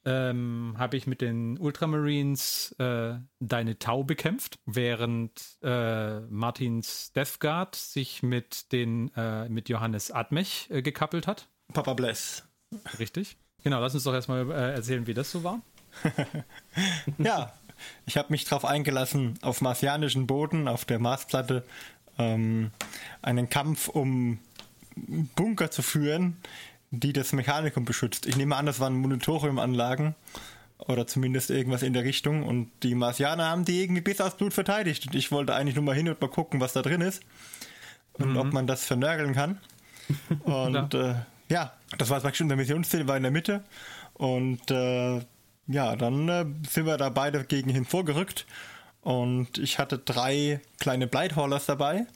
ähm, 0.04 0.74
habe 0.78 0.96
ich 0.96 1.06
mit 1.06 1.20
den 1.20 1.58
Ultramarines 1.58 2.72
äh, 2.78 3.14
deine 3.40 3.78
Tau 3.78 4.02
bekämpft, 4.04 4.58
während 4.66 5.58
äh, 5.62 6.20
Martins 6.20 7.12
Death 7.12 7.40
Guard 7.40 7.76
sich 7.76 8.22
mit 8.22 8.72
den 8.72 9.14
äh, 9.16 9.48
mit 9.48 9.68
Johannes 9.68 10.10
Admech 10.10 10.68
äh, 10.70 10.82
gekappelt 10.82 11.26
hat. 11.26 11.48
Papa 11.72 11.94
Bless. 11.94 12.44
Richtig. 12.98 13.36
Genau, 13.62 13.80
lass 13.80 13.94
uns 13.94 14.04
doch 14.04 14.14
erstmal 14.14 14.50
äh, 14.50 14.74
erzählen, 14.74 15.06
wie 15.06 15.14
das 15.14 15.30
so 15.30 15.44
war. 15.44 15.60
ja, 17.18 17.52
ich 18.06 18.16
habe 18.16 18.30
mich 18.30 18.44
darauf 18.44 18.64
eingelassen, 18.64 19.38
auf 19.42 19.60
marsianischen 19.60 20.26
Boden, 20.26 20.68
auf 20.68 20.84
der 20.84 20.98
Marsplatte, 20.98 21.64
ähm, 22.18 22.72
einen 23.20 23.48
Kampf 23.48 23.88
um 23.88 24.38
Bunker 24.96 25.70
zu 25.70 25.82
führen, 25.82 26.36
die 26.92 27.12
das 27.12 27.32
Mechanikum 27.32 27.84
beschützt. 27.84 28.26
Ich 28.26 28.36
nehme 28.36 28.54
an, 28.54 28.66
das 28.66 28.78
waren 28.78 28.94
Monitoriumanlagen 28.94 30.14
oder 30.78 31.06
zumindest 31.06 31.50
irgendwas 31.50 31.82
in 31.82 31.94
der 31.94 32.04
Richtung 32.04 32.42
und 32.44 32.70
die 32.82 32.94
Marsianer 32.94 33.48
haben 33.48 33.64
die 33.64 33.82
irgendwie 33.82 34.02
bis 34.02 34.20
aufs 34.20 34.36
Blut 34.36 34.52
verteidigt 34.52 35.06
und 35.06 35.14
ich 35.14 35.32
wollte 35.32 35.54
eigentlich 35.54 35.74
nur 35.74 35.84
mal 35.84 35.94
hin 35.94 36.08
und 36.08 36.20
mal 36.20 36.28
gucken, 36.28 36.60
was 36.60 36.74
da 36.74 36.82
drin 36.82 37.00
ist 37.00 37.22
und 38.14 38.32
mhm. 38.32 38.36
ob 38.36 38.52
man 38.52 38.66
das 38.66 38.84
vernörgeln 38.84 39.34
kann. 39.34 39.58
Und 40.44 40.94
ja. 40.94 41.10
Äh, 41.10 41.14
ja, 41.48 41.72
das 41.96 42.10
war 42.10 42.20
praktisch 42.20 42.40
unser 42.40 42.56
Missionsziel, 42.56 43.06
war 43.06 43.16
in 43.16 43.22
der 43.22 43.32
Mitte 43.32 43.62
und 44.14 44.70
äh, 44.70 45.20
ja, 45.68 45.96
dann 45.96 46.28
äh, 46.28 46.44
sind 46.68 46.86
wir 46.86 46.96
da 46.96 47.08
beide 47.08 47.44
gegen 47.44 47.70
ihn 47.70 47.84
vorgerückt 47.84 48.44
und 49.02 49.58
ich 49.58 49.78
hatte 49.78 49.98
drei 49.98 50.60
kleine 50.80 51.06
Blighthaulers 51.06 51.66
dabei 51.66 52.06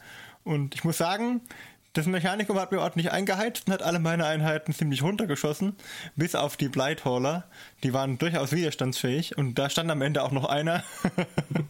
und 0.42 0.74
ich 0.74 0.84
muss 0.84 0.98
sagen, 0.98 1.42
das 1.96 2.06
Mechanikum 2.06 2.58
hat 2.58 2.72
mir 2.72 2.80
ordentlich 2.80 3.10
eingeheizt 3.10 3.66
und 3.66 3.72
hat 3.72 3.82
alle 3.82 3.98
meine 3.98 4.26
Einheiten 4.26 4.74
ziemlich 4.74 5.02
runtergeschossen, 5.02 5.74
bis 6.14 6.34
auf 6.34 6.58
die 6.58 6.68
Blighthauler. 6.68 7.44
Die 7.82 7.94
waren 7.94 8.18
durchaus 8.18 8.52
widerstandsfähig 8.52 9.38
und 9.38 9.54
da 9.58 9.70
stand 9.70 9.90
am 9.90 10.02
Ende 10.02 10.22
auch 10.22 10.30
noch 10.30 10.44
einer. 10.44 10.84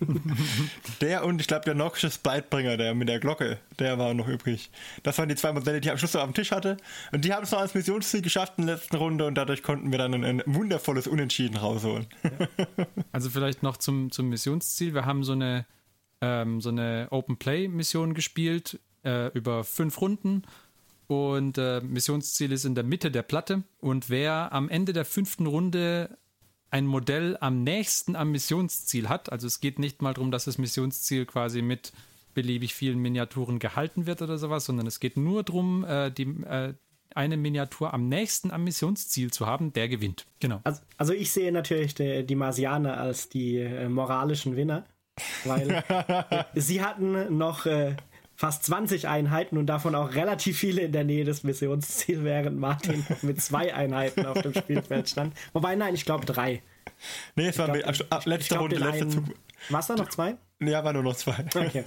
der 1.01 1.25
und 1.25 1.41
ich 1.41 1.47
glaube 1.47 1.65
der 1.65 1.75
Noxious 1.75 2.19
Blightbringer, 2.19 2.77
der 2.77 2.95
mit 2.95 3.09
der 3.09 3.21
Glocke, 3.21 3.59
der 3.79 3.99
war 3.99 4.15
noch 4.15 4.27
übrig. 4.27 4.71
Das 5.05 5.17
waren 5.19 5.29
die 5.29 5.37
zwei 5.37 5.53
Modelle, 5.53 5.81
die 5.81 5.89
ich 5.89 5.93
am 5.93 5.99
Schluss 5.99 6.15
noch 6.15 6.23
auf 6.23 6.29
dem 6.29 6.35
Tisch 6.35 6.51
hatte. 6.51 6.77
Und 7.13 7.25
die 7.25 7.33
haben 7.33 7.45
es 7.45 7.53
noch 7.53 7.61
als 7.61 7.75
Missionsziel 7.75 8.23
geschafft 8.23 8.55
in 8.57 8.67
der 8.67 8.77
letzten 8.77 8.97
Runde 8.97 9.27
und 9.27 9.37
dadurch 9.37 9.63
konnten 9.63 9.93
wir 9.93 9.99
dann 9.99 10.13
ein, 10.13 10.25
ein 10.25 10.43
wundervolles 10.47 11.07
Unentschieden 11.07 11.57
rausholen. 11.57 12.07
also 13.13 13.31
vielleicht 13.31 13.63
noch 13.63 13.77
zum, 13.77 14.11
zum 14.11 14.29
Missionsziel. 14.29 14.93
Wir 14.93 15.07
haben 15.07 15.23
so 15.23 15.33
eine 15.33 15.67
ähm, 16.21 16.61
so 16.61 16.71
eine 16.71 17.09
Open 17.11 17.37
Play 17.37 17.69
Mission 17.69 18.15
gespielt 18.15 18.81
äh, 19.07 19.29
über 19.29 19.65
fünf 19.65 20.01
Runden. 20.01 20.43
Und 21.07 21.57
äh, 21.57 21.81
Missionsziel 21.81 22.53
ist 22.53 22.65
in 22.65 22.75
der 22.75 22.85
Mitte 22.85 23.11
der 23.11 23.23
Platte. 23.23 23.63
Und 23.81 24.11
wer 24.11 24.53
am 24.53 24.69
Ende 24.69 24.93
der 24.93 25.05
fünften 25.05 25.47
Runde 25.47 26.19
ein 26.71 26.87
Modell 26.87 27.39
am 27.41 27.63
nächsten 27.63 28.17
am 28.17 28.33
Missionsziel 28.33 29.09
hat, 29.09 29.31
also 29.31 29.47
es 29.47 29.61
geht 29.61 29.79
nicht 29.79 30.03
mal 30.03 30.15
darum, 30.15 30.31
dass 30.31 30.47
das 30.47 30.59
Missionsziel 30.59 31.25
quasi 31.25 31.63
mit 31.63 31.93
beliebig 32.35 32.75
vielen 32.75 32.99
Miniaturen 32.99 33.59
gehalten 33.59 34.07
wird 34.07 34.21
oder 34.21 34.37
sowas, 34.37 34.67
sondern 34.67 34.87
es 34.87 35.01
geht 35.01 35.17
nur 35.17 35.43
darum, 35.43 35.85
äh, 35.85 36.11
die, 36.11 36.25
äh, 36.45 36.75
eine 37.15 37.37
Miniatur 37.37 37.95
am 37.95 38.09
nächsten 38.09 38.51
am 38.51 38.65
Missionsziel 38.65 39.33
zu 39.33 39.47
haben, 39.47 39.73
der 39.73 39.89
gewinnt. 39.89 40.27
Genau. 40.39 40.61
Also, 40.65 40.83
also 40.99 41.13
ich 41.15 41.33
sehe 41.33 41.51
natürlich 41.51 41.95
die, 41.95 42.27
die 42.27 42.35
Marsianer 42.35 42.99
als 42.99 43.31
die 43.31 43.57
äh, 43.57 43.89
moralischen 43.89 44.55
Winner, 44.55 44.85
weil 45.45 45.83
sie 46.55 46.83
hatten 46.83 47.39
noch 47.39 47.65
äh, 47.65 47.97
fast 48.37 48.65
20 48.65 49.09
Einheiten 49.09 49.57
und 49.57 49.67
davon 49.67 49.95
auch 49.95 50.15
relativ 50.15 50.59
viele 50.59 50.83
in 50.83 50.93
der 50.93 51.05
Nähe 51.05 51.25
des 51.25 51.43
Missionsziels, 51.43 52.23
während 52.23 52.59
Martin 52.59 53.05
mit 53.23 53.41
zwei 53.41 53.75
Einheiten 53.75 54.27
auf 54.27 54.41
dem 54.43 54.55
Spielfeld 54.55 55.09
stand. 55.09 55.35
Wobei, 55.53 55.75
nein, 55.75 55.95
ich 55.95 56.05
glaube 56.05 56.27
drei. 56.27 56.63
Nee, 57.35 57.49
es 57.49 57.59
war 57.59 57.67
glaub, 57.67 57.77
mit, 57.77 58.07
ach, 58.11 58.27
letzte 58.27 58.55
glaub, 58.55 58.63
Runde, 58.63 58.77
letzter 58.77 59.09
Zug. 59.09 59.25
Was 59.71 59.87
da 59.87 59.97
noch 59.97 60.09
zwei? 60.11 60.37
Ja, 60.61 60.85
war 60.85 60.93
nur 60.93 61.03
noch 61.03 61.17
zwei. 61.17 61.45
Okay. 61.55 61.83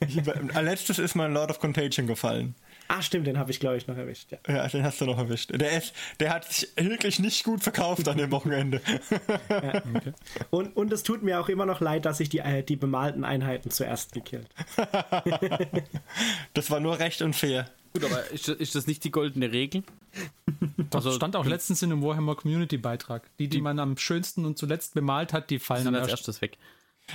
als 0.54 0.64
letztes 0.64 0.98
ist 0.98 1.14
mein 1.14 1.32
Lord 1.32 1.50
of 1.50 1.60
Contagion 1.60 2.06
gefallen. 2.06 2.54
Ah, 2.92 3.02
stimmt, 3.02 3.28
den 3.28 3.38
habe 3.38 3.52
ich, 3.52 3.60
glaube 3.60 3.76
ich, 3.76 3.86
noch 3.86 3.96
erwischt. 3.96 4.32
Ja. 4.32 4.38
ja. 4.48 4.66
den 4.66 4.82
hast 4.82 5.00
du 5.00 5.04
noch 5.04 5.16
erwischt. 5.16 5.52
Der, 5.52 5.78
ist, 5.78 5.94
der 6.18 6.34
hat 6.34 6.52
sich 6.52 6.68
wirklich 6.76 7.20
nicht 7.20 7.44
gut 7.44 7.62
verkauft 7.62 8.08
an 8.08 8.18
dem 8.18 8.32
Wochenende. 8.32 8.80
ja. 9.48 9.80
okay. 9.94 10.12
und, 10.50 10.76
und 10.76 10.92
es 10.92 11.04
tut 11.04 11.22
mir 11.22 11.40
auch 11.40 11.48
immer 11.48 11.66
noch 11.66 11.80
leid, 11.80 12.04
dass 12.04 12.18
ich 12.18 12.30
die, 12.30 12.40
äh, 12.40 12.64
die 12.64 12.74
bemalten 12.74 13.22
Einheiten 13.22 13.70
zuerst 13.70 14.12
gekillt 14.12 14.48
Das 16.54 16.72
war 16.72 16.80
nur 16.80 16.98
recht 16.98 17.22
und 17.22 17.36
fair. 17.36 17.70
Gut, 17.92 18.02
aber 18.02 18.28
ist, 18.30 18.48
ist 18.48 18.74
das 18.74 18.88
nicht 18.88 19.04
die 19.04 19.12
goldene 19.12 19.52
Regel? 19.52 19.84
Das 20.90 21.06
also, 21.06 21.12
stand 21.16 21.36
auch 21.36 21.46
letztens 21.46 21.82
in 21.82 21.92
einem 21.92 22.02
Warhammer 22.02 22.34
Community 22.34 22.76
Beitrag. 22.76 23.22
Die, 23.38 23.46
die, 23.46 23.58
die 23.58 23.62
man 23.62 23.78
am 23.78 23.96
schönsten 23.98 24.44
und 24.44 24.58
zuletzt 24.58 24.94
bemalt 24.94 25.32
hat, 25.32 25.50
die 25.50 25.60
fallen 25.60 25.94
als 25.94 26.08
erstes 26.08 26.42
weg. 26.42 26.58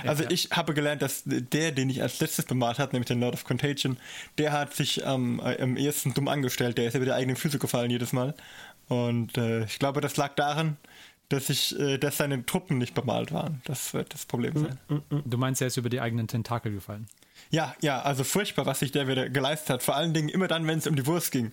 Also 0.04 0.24
ja. 0.24 0.30
ich 0.30 0.50
habe 0.52 0.74
gelernt, 0.74 1.02
dass 1.02 1.22
der, 1.24 1.72
den 1.72 1.90
ich 1.90 2.02
als 2.02 2.20
letztes 2.20 2.44
bemalt 2.44 2.78
habe, 2.78 2.92
nämlich 2.92 3.08
den 3.08 3.20
Lord 3.20 3.34
of 3.34 3.44
Contagion, 3.44 3.96
der 4.38 4.52
hat 4.52 4.74
sich 4.74 5.02
ähm, 5.04 5.40
am 5.40 5.76
ehesten 5.76 6.14
dumm 6.14 6.28
angestellt. 6.28 6.78
Der 6.78 6.88
ist 6.88 6.94
über 6.94 7.04
die 7.04 7.12
eigenen 7.12 7.36
Füße 7.36 7.58
gefallen 7.58 7.90
jedes 7.90 8.12
Mal. 8.12 8.34
Und 8.88 9.36
äh, 9.36 9.64
ich 9.64 9.78
glaube, 9.78 10.00
das 10.00 10.16
lag 10.16 10.34
daran, 10.34 10.76
dass 11.28 11.50
ich, 11.50 11.78
äh, 11.78 11.98
dass 11.98 12.18
seine 12.18 12.44
Truppen 12.46 12.78
nicht 12.78 12.94
bemalt 12.94 13.32
waren. 13.32 13.60
Das 13.64 13.94
wird 13.94 14.14
das 14.14 14.26
Problem 14.26 14.54
mm, 14.54 14.58
sein. 14.58 14.78
Mm, 14.88 15.14
mm. 15.16 15.22
Du 15.24 15.38
meinst, 15.38 15.60
er 15.60 15.68
ist 15.68 15.76
über 15.76 15.88
die 15.88 16.00
eigenen 16.00 16.28
Tentakel 16.28 16.72
gefallen? 16.72 17.06
Ja, 17.50 17.74
ja, 17.80 18.02
also 18.02 18.24
furchtbar, 18.24 18.66
was 18.66 18.80
sich 18.80 18.92
der 18.92 19.08
wieder 19.08 19.28
geleistet 19.28 19.70
hat. 19.70 19.82
Vor 19.82 19.96
allen 19.96 20.14
Dingen 20.14 20.28
immer 20.28 20.48
dann, 20.48 20.66
wenn 20.66 20.78
es 20.78 20.86
um 20.86 20.96
die 20.96 21.06
Wurst 21.06 21.32
ging. 21.32 21.52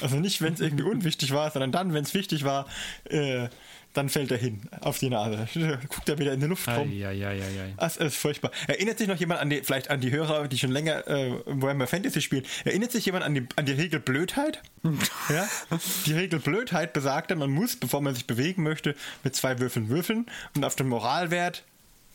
Also 0.00 0.16
nicht, 0.16 0.40
wenn 0.42 0.54
es 0.54 0.60
irgendwie 0.60 0.84
unwichtig 0.90 1.32
war, 1.32 1.50
sondern 1.50 1.72
dann, 1.72 1.92
wenn 1.94 2.04
es 2.04 2.14
wichtig 2.14 2.44
war, 2.44 2.66
äh, 3.04 3.48
dann 3.94 4.08
fällt 4.08 4.30
er 4.30 4.38
hin 4.38 4.60
auf 4.80 4.98
die 4.98 5.08
Nase. 5.08 5.48
Guckt 5.88 6.08
er 6.08 6.18
wieder 6.18 6.32
in 6.32 6.40
die 6.40 6.46
Luft 6.46 6.68
rum. 6.68 6.90
Ja, 6.92 7.10
ja, 7.10 7.32
ja, 7.32 7.44
ja. 7.44 7.64
Das 7.78 7.96
ist 7.96 8.16
furchtbar. 8.16 8.50
Erinnert 8.66 8.98
sich 8.98 9.08
noch 9.08 9.16
jemand 9.16 9.40
an 9.40 9.50
die, 9.50 9.62
vielleicht 9.62 9.88
an 9.88 10.00
die 10.00 10.10
Hörer, 10.10 10.48
die 10.48 10.58
schon 10.58 10.72
länger 10.72 11.06
äh, 11.08 11.32
Warhammer 11.46 11.86
Fantasy 11.86 12.20
spielen, 12.20 12.44
erinnert 12.64 12.92
sich 12.92 13.06
jemand 13.06 13.24
an 13.24 13.34
die, 13.34 13.46
an 13.56 13.66
die 13.66 13.72
Regel 13.72 14.00
Blödheit? 14.00 14.62
ja? 15.28 15.48
Die 16.06 16.12
Regel 16.12 16.40
Blödheit 16.40 16.92
besagte, 16.92 17.36
man 17.36 17.50
muss, 17.50 17.76
bevor 17.76 18.00
man 18.00 18.14
sich 18.14 18.26
bewegen 18.26 18.62
möchte, 18.62 18.94
mit 19.22 19.34
zwei 19.34 19.58
Würfeln 19.60 19.88
würfeln 19.88 20.26
und 20.56 20.64
auf 20.64 20.74
den 20.74 20.88
Moralwert 20.88 21.64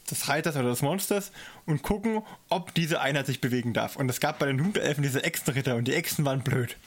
des 0.09 0.27
Reiters 0.27 0.55
oder 0.55 0.69
des 0.69 0.81
Monsters 0.81 1.31
und 1.65 1.83
gucken, 1.83 2.21
ob 2.49 2.73
diese 2.73 3.01
Einheit 3.01 3.27
sich 3.27 3.41
bewegen 3.41 3.73
darf. 3.73 3.95
Und 3.95 4.09
es 4.09 4.19
gab 4.19 4.39
bei 4.39 4.47
den 4.47 4.61
Hundelfen 4.63 5.03
diese 5.03 5.23
Echsenritter 5.23 5.75
und 5.75 5.87
die 5.87 5.93
Echsen 5.93 6.25
waren 6.25 6.41
blöd. 6.41 6.77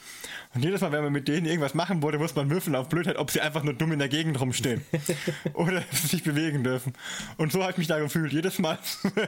Und 0.55 0.63
jedes 0.63 0.81
Mal, 0.81 0.91
wenn 0.91 1.03
man 1.03 1.11
mit 1.11 1.27
denen 1.27 1.47
irgendwas 1.47 1.73
machen 1.73 2.03
wollte, 2.03 2.19
muss 2.19 2.35
man 2.35 2.49
würfeln 2.49 2.75
auf 2.75 2.87
Blödheit, 2.87 3.17
ob 3.17 3.31
sie 3.31 3.41
einfach 3.41 3.63
nur 3.63 3.73
dumm 3.73 3.91
in 3.91 3.99
der 3.99 4.09
Gegend 4.09 4.39
rumstehen. 4.39 4.85
oder 5.53 5.83
sich 5.91 6.23
bewegen 6.23 6.63
dürfen. 6.63 6.93
Und 7.37 7.51
so 7.51 7.61
habe 7.61 7.71
ich 7.71 7.77
mich 7.79 7.87
da 7.87 7.97
gefühlt. 7.97 8.31
Jedes 8.33 8.59
Mal, 8.59 8.77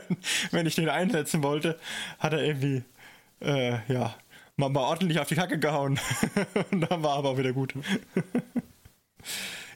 wenn 0.52 0.68
ich 0.68 0.76
den 0.76 0.90
einsetzen 0.90 1.42
wollte, 1.42 1.80
hat 2.20 2.34
er 2.34 2.44
irgendwie, 2.44 2.84
äh, 3.42 3.80
ja, 3.92 4.16
mal, 4.56 4.70
mal 4.70 4.82
ordentlich 4.82 5.20
auf 5.20 5.28
die 5.28 5.36
Kacke 5.36 5.58
gehauen. 5.58 6.00
und 6.72 6.82
dann 6.82 7.02
war 7.02 7.18
aber 7.18 7.30
auch 7.30 7.38
wieder 7.40 7.54
gut. 7.54 7.74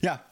ja, 0.02 0.24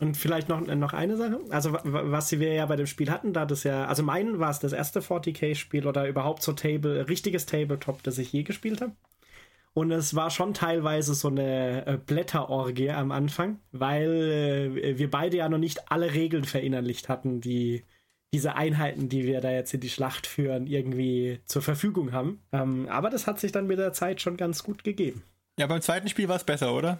und 0.00 0.16
vielleicht 0.16 0.48
noch, 0.48 0.60
noch 0.60 0.92
eine 0.92 1.16
Sache. 1.16 1.40
Also, 1.50 1.76
was 1.82 2.30
wir 2.32 2.52
ja 2.52 2.66
bei 2.66 2.76
dem 2.76 2.86
Spiel 2.86 3.10
hatten, 3.10 3.32
da 3.32 3.44
das 3.44 3.64
ja, 3.64 3.86
also 3.86 4.02
mein 4.02 4.38
war 4.38 4.50
es 4.50 4.60
das 4.60 4.72
erste 4.72 5.00
40k-Spiel 5.00 5.86
oder 5.86 6.06
überhaupt 6.08 6.42
so 6.42 6.52
Table, 6.52 7.08
richtiges 7.08 7.46
Tabletop, 7.46 8.02
das 8.04 8.18
ich 8.18 8.32
je 8.32 8.44
gespielt 8.44 8.80
habe. 8.80 8.92
Und 9.74 9.90
es 9.90 10.14
war 10.14 10.30
schon 10.30 10.54
teilweise 10.54 11.14
so 11.14 11.28
eine 11.28 11.86
äh, 11.86 11.98
Blätterorgie 11.98 12.90
am 12.90 13.12
Anfang, 13.12 13.60
weil 13.70 14.72
äh, 14.82 14.98
wir 14.98 15.10
beide 15.10 15.36
ja 15.36 15.48
noch 15.48 15.58
nicht 15.58 15.90
alle 15.90 16.14
Regeln 16.14 16.44
verinnerlicht 16.44 17.08
hatten, 17.08 17.40
die 17.40 17.84
diese 18.32 18.56
Einheiten, 18.56 19.08
die 19.08 19.24
wir 19.24 19.40
da 19.40 19.50
jetzt 19.50 19.72
in 19.72 19.80
die 19.80 19.88
Schlacht 19.88 20.26
führen, 20.26 20.66
irgendwie 20.66 21.40
zur 21.44 21.62
Verfügung 21.62 22.12
haben. 22.12 22.42
Ähm, 22.52 22.88
aber 22.88 23.10
das 23.10 23.26
hat 23.26 23.40
sich 23.40 23.52
dann 23.52 23.66
mit 23.66 23.78
der 23.78 23.92
Zeit 23.92 24.20
schon 24.20 24.36
ganz 24.36 24.62
gut 24.62 24.84
gegeben. 24.84 25.22
Ja, 25.58 25.66
beim 25.66 25.80
zweiten 25.80 26.08
Spiel 26.08 26.28
war 26.28 26.36
es 26.36 26.44
besser, 26.44 26.74
oder? 26.74 26.98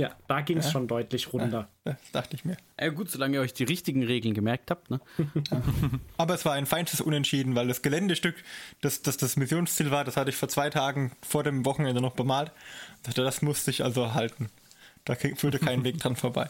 Ja, 0.00 0.14
da 0.28 0.42
ging 0.42 0.58
es 0.58 0.66
ja. 0.66 0.70
schon 0.72 0.86
deutlich 0.86 1.32
runter. 1.32 1.68
Ja, 1.84 1.92
das 1.92 2.12
dachte 2.12 2.36
ich 2.36 2.44
mir. 2.44 2.56
Ja, 2.80 2.88
gut, 2.90 3.10
solange 3.10 3.38
ihr 3.38 3.40
euch 3.40 3.52
die 3.52 3.64
richtigen 3.64 4.04
Regeln 4.04 4.32
gemerkt 4.32 4.70
habt. 4.70 4.90
Ne? 4.90 5.00
Aber 6.16 6.34
es 6.34 6.44
war 6.44 6.52
ein 6.52 6.66
feinstes 6.66 7.00
Unentschieden, 7.00 7.56
weil 7.56 7.66
das 7.66 7.82
Geländestück, 7.82 8.36
das, 8.80 9.02
das 9.02 9.16
das 9.16 9.36
Missionsziel 9.36 9.90
war, 9.90 10.04
das 10.04 10.16
hatte 10.16 10.30
ich 10.30 10.36
vor 10.36 10.48
zwei 10.48 10.70
Tagen 10.70 11.10
vor 11.20 11.42
dem 11.42 11.64
Wochenende 11.64 12.00
noch 12.00 12.12
bemalt. 12.12 12.52
Das 13.16 13.42
musste 13.42 13.72
ich 13.72 13.82
also 13.82 14.14
halten. 14.14 14.50
Da 15.04 15.16
führte 15.16 15.58
kein 15.58 15.82
Weg 15.82 15.98
dran 15.98 16.14
vorbei. 16.14 16.48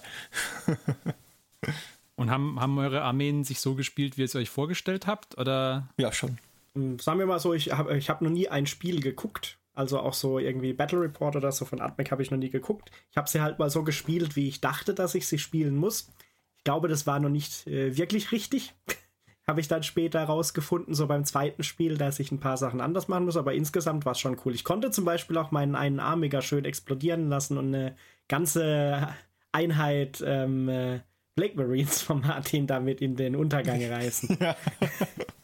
Und 2.16 2.30
haben, 2.30 2.60
haben 2.60 2.76
eure 2.78 3.02
Armeen 3.02 3.44
sich 3.44 3.60
so 3.60 3.76
gespielt, 3.76 4.18
wie 4.18 4.22
ihr 4.22 4.26
es 4.26 4.34
euch 4.34 4.50
vorgestellt 4.50 5.06
habt? 5.06 5.38
Oder? 5.38 5.88
Ja, 5.96 6.12
schon. 6.12 6.38
Hm, 6.74 6.98
sagen 6.98 7.18
wir 7.18 7.26
mal 7.26 7.38
so, 7.38 7.54
ich 7.54 7.72
habe 7.72 7.96
ich 7.96 8.10
hab 8.10 8.20
noch 8.20 8.30
nie 8.30 8.48
ein 8.48 8.66
Spiel 8.66 9.00
geguckt 9.00 9.57
also 9.78 10.00
auch 10.00 10.14
so 10.14 10.38
irgendwie 10.38 10.72
Battle 10.72 11.00
Report 11.00 11.36
oder 11.36 11.52
so 11.52 11.64
von 11.64 11.80
Atmec 11.80 12.10
habe 12.10 12.22
ich 12.22 12.30
noch 12.30 12.38
nie 12.38 12.50
geguckt. 12.50 12.90
Ich 13.10 13.16
habe 13.16 13.28
sie 13.28 13.40
halt 13.40 13.58
mal 13.58 13.70
so 13.70 13.84
gespielt, 13.84 14.34
wie 14.34 14.48
ich 14.48 14.60
dachte, 14.60 14.92
dass 14.92 15.14
ich 15.14 15.28
sie 15.28 15.38
spielen 15.38 15.76
muss. 15.76 16.10
Ich 16.56 16.64
glaube, 16.64 16.88
das 16.88 17.06
war 17.06 17.20
noch 17.20 17.28
nicht 17.28 17.66
äh, 17.68 17.96
wirklich 17.96 18.32
richtig. 18.32 18.74
habe 19.46 19.60
ich 19.60 19.68
dann 19.68 19.82
später 19.82 20.22
rausgefunden, 20.24 20.94
so 20.94 21.06
beim 21.06 21.24
zweiten 21.24 21.62
Spiel, 21.62 21.96
dass 21.96 22.18
ich 22.18 22.30
ein 22.30 22.40
paar 22.40 22.58
Sachen 22.58 22.82
anders 22.82 23.08
machen 23.08 23.24
muss, 23.24 23.38
aber 23.38 23.54
insgesamt 23.54 24.04
war 24.04 24.12
es 24.12 24.18
schon 24.18 24.36
cool. 24.44 24.54
Ich 24.54 24.64
konnte 24.64 24.90
zum 24.90 25.06
Beispiel 25.06 25.38
auch 25.38 25.52
meinen 25.52 25.74
einen 25.74 26.00
Arm 26.00 26.20
mega 26.20 26.42
schön 26.42 26.66
explodieren 26.66 27.30
lassen 27.30 27.56
und 27.56 27.74
eine 27.74 27.96
ganze 28.28 29.08
Einheit 29.52 30.22
ähm, 30.26 30.68
äh, 30.68 31.00
Blake 31.34 31.56
Marines 31.56 32.02
von 32.02 32.20
Martin 32.20 32.66
damit 32.66 33.00
in 33.00 33.16
den 33.16 33.36
Untergang 33.36 33.82
reißen. 33.90 34.36
Ja. 34.40 34.56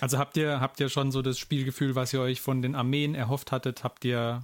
Also 0.00 0.18
habt 0.18 0.36
ihr, 0.36 0.60
habt 0.60 0.80
ihr 0.80 0.88
schon 0.88 1.10
so 1.10 1.22
das 1.22 1.38
Spielgefühl, 1.38 1.94
was 1.94 2.12
ihr 2.12 2.20
euch 2.20 2.40
von 2.40 2.62
den 2.62 2.74
Armeen 2.74 3.14
erhofft 3.14 3.52
hattet, 3.52 3.84
habt 3.84 4.04
ihr 4.04 4.42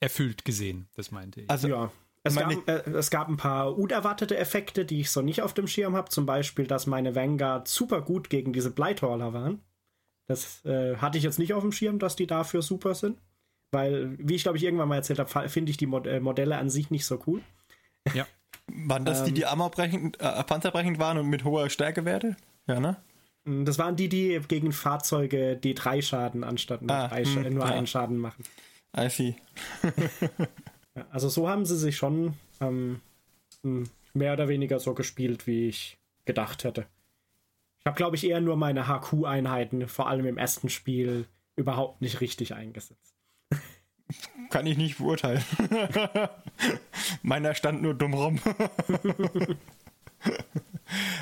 erfüllt 0.00 0.44
gesehen? 0.44 0.88
Das 0.96 1.10
meinte 1.10 1.42
ich. 1.42 1.50
Also 1.50 1.68
ja. 1.68 1.90
Es 2.26 2.36
gab, 2.36 2.68
äh, 2.68 2.90
es 2.90 3.10
gab 3.10 3.28
ein 3.28 3.36
paar 3.36 3.76
unerwartete 3.76 4.38
Effekte, 4.38 4.86
die 4.86 5.00
ich 5.00 5.10
so 5.10 5.20
nicht 5.20 5.42
auf 5.42 5.52
dem 5.52 5.66
Schirm 5.66 5.94
habe. 5.94 6.08
Zum 6.08 6.24
Beispiel, 6.24 6.66
dass 6.66 6.86
meine 6.86 7.14
Vanguard 7.14 7.68
super 7.68 8.00
gut 8.00 8.30
gegen 8.30 8.54
diese 8.54 8.70
Blighthaller 8.70 9.34
waren. 9.34 9.60
Das 10.26 10.64
äh, 10.64 10.96
hatte 10.96 11.18
ich 11.18 11.24
jetzt 11.24 11.38
nicht 11.38 11.52
auf 11.52 11.62
dem 11.62 11.72
Schirm, 11.72 11.98
dass 11.98 12.16
die 12.16 12.26
dafür 12.26 12.62
super 12.62 12.94
sind. 12.94 13.20
Weil, 13.72 14.16
wie 14.18 14.36
ich 14.36 14.42
glaube 14.42 14.56
ich 14.56 14.64
irgendwann 14.64 14.88
mal 14.88 14.96
erzählt 14.96 15.18
habe, 15.18 15.48
finde 15.50 15.70
ich 15.70 15.76
die 15.76 15.86
Mod 15.86 16.06
äh, 16.06 16.20
Modelle 16.20 16.56
an 16.56 16.70
sich 16.70 16.90
nicht 16.90 17.04
so 17.04 17.22
cool. 17.26 17.42
Ja. 18.14 18.26
Waren 18.68 19.04
das 19.04 19.20
ähm, 19.20 19.26
die, 19.26 19.32
die 19.34 19.46
armorbrechend, 19.46 20.18
äh, 20.20 20.44
panzerbrechend 20.44 20.98
waren 20.98 21.18
und 21.18 21.28
mit 21.28 21.44
hoher 21.44 21.68
Stärkewerte? 21.68 22.36
Ja, 22.66 22.80
ne? 22.80 22.96
Mm, 23.44 23.64
das 23.64 23.78
waren 23.78 23.96
die, 23.96 24.08
die 24.08 24.40
gegen 24.48 24.72
Fahrzeuge 24.72 25.58
D3 25.62 26.02
Schaden 26.02 26.44
anstatt 26.44 26.82
nur, 26.82 26.92
ah, 26.92 27.08
drei, 27.08 27.24
hm, 27.24 27.54
nur 27.54 27.66
ja. 27.66 27.72
einen 27.72 27.86
Schaden 27.86 28.18
machen. 28.18 28.44
I 28.96 29.08
see. 29.08 29.36
ja, 30.94 31.06
also 31.10 31.28
so 31.28 31.48
haben 31.48 31.66
sie 31.66 31.76
sich 31.76 31.96
schon 31.96 32.34
ähm, 32.60 33.00
mehr 34.12 34.32
oder 34.32 34.48
weniger 34.48 34.78
so 34.78 34.94
gespielt, 34.94 35.46
wie 35.46 35.68
ich 35.68 35.98
gedacht 36.24 36.64
hätte. 36.64 36.86
Ich 37.80 37.86
habe, 37.86 37.96
glaube 37.96 38.16
ich, 38.16 38.24
eher 38.24 38.40
nur 38.40 38.56
meine 38.56 38.86
HQ-Einheiten, 38.88 39.88
vor 39.88 40.08
allem 40.08 40.26
im 40.26 40.38
ersten 40.38 40.70
Spiel, 40.70 41.26
überhaupt 41.56 42.00
nicht 42.00 42.20
richtig 42.20 42.54
eingesetzt. 42.54 43.14
Kann 44.50 44.66
ich 44.66 44.78
nicht 44.78 44.98
beurteilen. 44.98 45.44
Meiner 47.22 47.54
stand 47.54 47.82
nur 47.82 47.94
dumm 47.94 48.14
rum. 48.14 48.40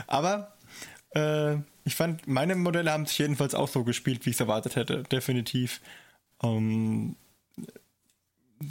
Aber 0.06 0.56
äh, 1.10 1.56
ich 1.84 1.94
fand, 1.94 2.26
meine 2.28 2.54
Modelle 2.54 2.92
haben 2.92 3.06
sich 3.06 3.18
jedenfalls 3.18 3.54
auch 3.54 3.68
so 3.68 3.84
gespielt, 3.84 4.24
wie 4.24 4.30
ich 4.30 4.36
es 4.36 4.40
erwartet 4.40 4.76
hätte. 4.76 5.02
Definitiv. 5.04 5.80
Ähm, 6.42 7.16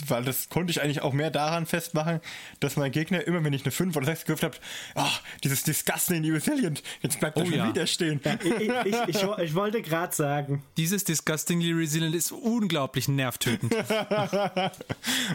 weil 0.07 0.23
das 0.23 0.49
konnte 0.49 0.71
ich 0.71 0.81
eigentlich 0.81 1.01
auch 1.01 1.13
mehr 1.13 1.31
daran 1.31 1.65
festmachen, 1.65 2.21
dass 2.59 2.75
mein 2.75 2.91
Gegner 2.91 3.25
immer, 3.25 3.43
wenn 3.43 3.53
ich 3.53 3.63
eine 3.63 3.71
5 3.71 3.95
oder 3.95 4.05
6 4.05 4.25
gewürfelt 4.25 4.53
habe, 4.53 4.65
ach, 4.95 5.21
dieses 5.43 5.63
Disgusting 5.63 6.29
Resilient, 6.31 6.83
jetzt 7.01 7.19
bleibt 7.19 7.37
er 7.37 7.43
oh, 7.43 7.45
schon 7.45 7.57
ja. 7.57 7.67
wieder 7.67 7.87
stehen. 7.87 8.19
Ja, 8.23 8.37
ich, 8.43 8.51
ich, 8.85 9.15
ich, 9.15 9.23
ich, 9.39 9.55
wollte 9.55 9.81
gerade 9.81 10.13
sagen. 10.13 10.63
Dieses 10.77 11.03
Disgustingly 11.03 11.71
Resilient 11.71 12.15
ist 12.15 12.31
unglaublich 12.31 13.07
nervtötend. 13.07 13.75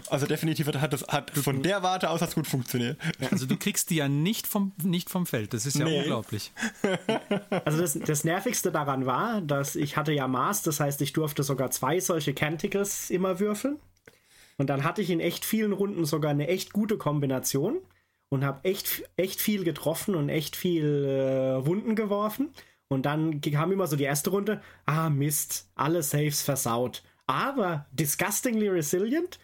also 0.08 0.26
definitiv 0.26 0.66
hat 0.66 0.92
das 0.92 1.06
hat 1.08 1.30
von 1.30 1.62
der 1.62 1.82
Warte 1.82 2.10
aus 2.10 2.20
hat 2.20 2.34
gut 2.34 2.46
funktioniert. 2.46 2.98
also 3.30 3.46
du 3.46 3.56
kriegst 3.56 3.90
die 3.90 3.96
ja 3.96 4.08
nicht 4.08 4.46
vom, 4.46 4.72
nicht 4.82 5.10
vom 5.10 5.26
Feld, 5.26 5.54
das 5.54 5.66
ist 5.66 5.78
ja 5.78 5.84
nee. 5.84 6.00
unglaublich. 6.00 6.52
Also 7.64 7.80
das, 7.80 7.98
das 7.98 8.24
Nervigste 8.24 8.70
daran 8.70 9.06
war, 9.06 9.40
dass 9.40 9.76
ich 9.76 9.96
hatte 9.96 10.12
ja 10.12 10.28
Maß, 10.28 10.62
das 10.62 10.80
heißt, 10.80 11.00
ich 11.02 11.12
durfte 11.12 11.42
sogar 11.42 11.70
zwei 11.70 12.00
solche 12.00 12.34
Canticles 12.34 13.10
immer 13.10 13.40
würfeln. 13.40 13.78
Und 14.58 14.70
dann 14.70 14.84
hatte 14.84 15.02
ich 15.02 15.10
in 15.10 15.20
echt 15.20 15.44
vielen 15.44 15.72
Runden 15.72 16.04
sogar 16.04 16.30
eine 16.30 16.48
echt 16.48 16.72
gute 16.72 16.96
Kombination 16.96 17.78
und 18.28 18.44
habe 18.44 18.60
echt, 18.64 19.08
echt 19.16 19.40
viel 19.40 19.64
getroffen 19.64 20.14
und 20.14 20.28
echt 20.28 20.56
viel 20.56 21.04
äh, 21.04 21.66
Wunden 21.66 21.94
geworfen. 21.94 22.50
Und 22.88 23.04
dann 23.04 23.40
kam 23.40 23.72
immer 23.72 23.86
so 23.86 23.96
die 23.96 24.04
erste 24.04 24.30
Runde, 24.30 24.62
ah 24.86 25.10
Mist, 25.10 25.70
alle 25.74 26.02
Saves 26.02 26.42
versaut 26.42 27.02
aber 27.26 27.86
disgustingly 27.90 28.68
resilient. 28.68 29.38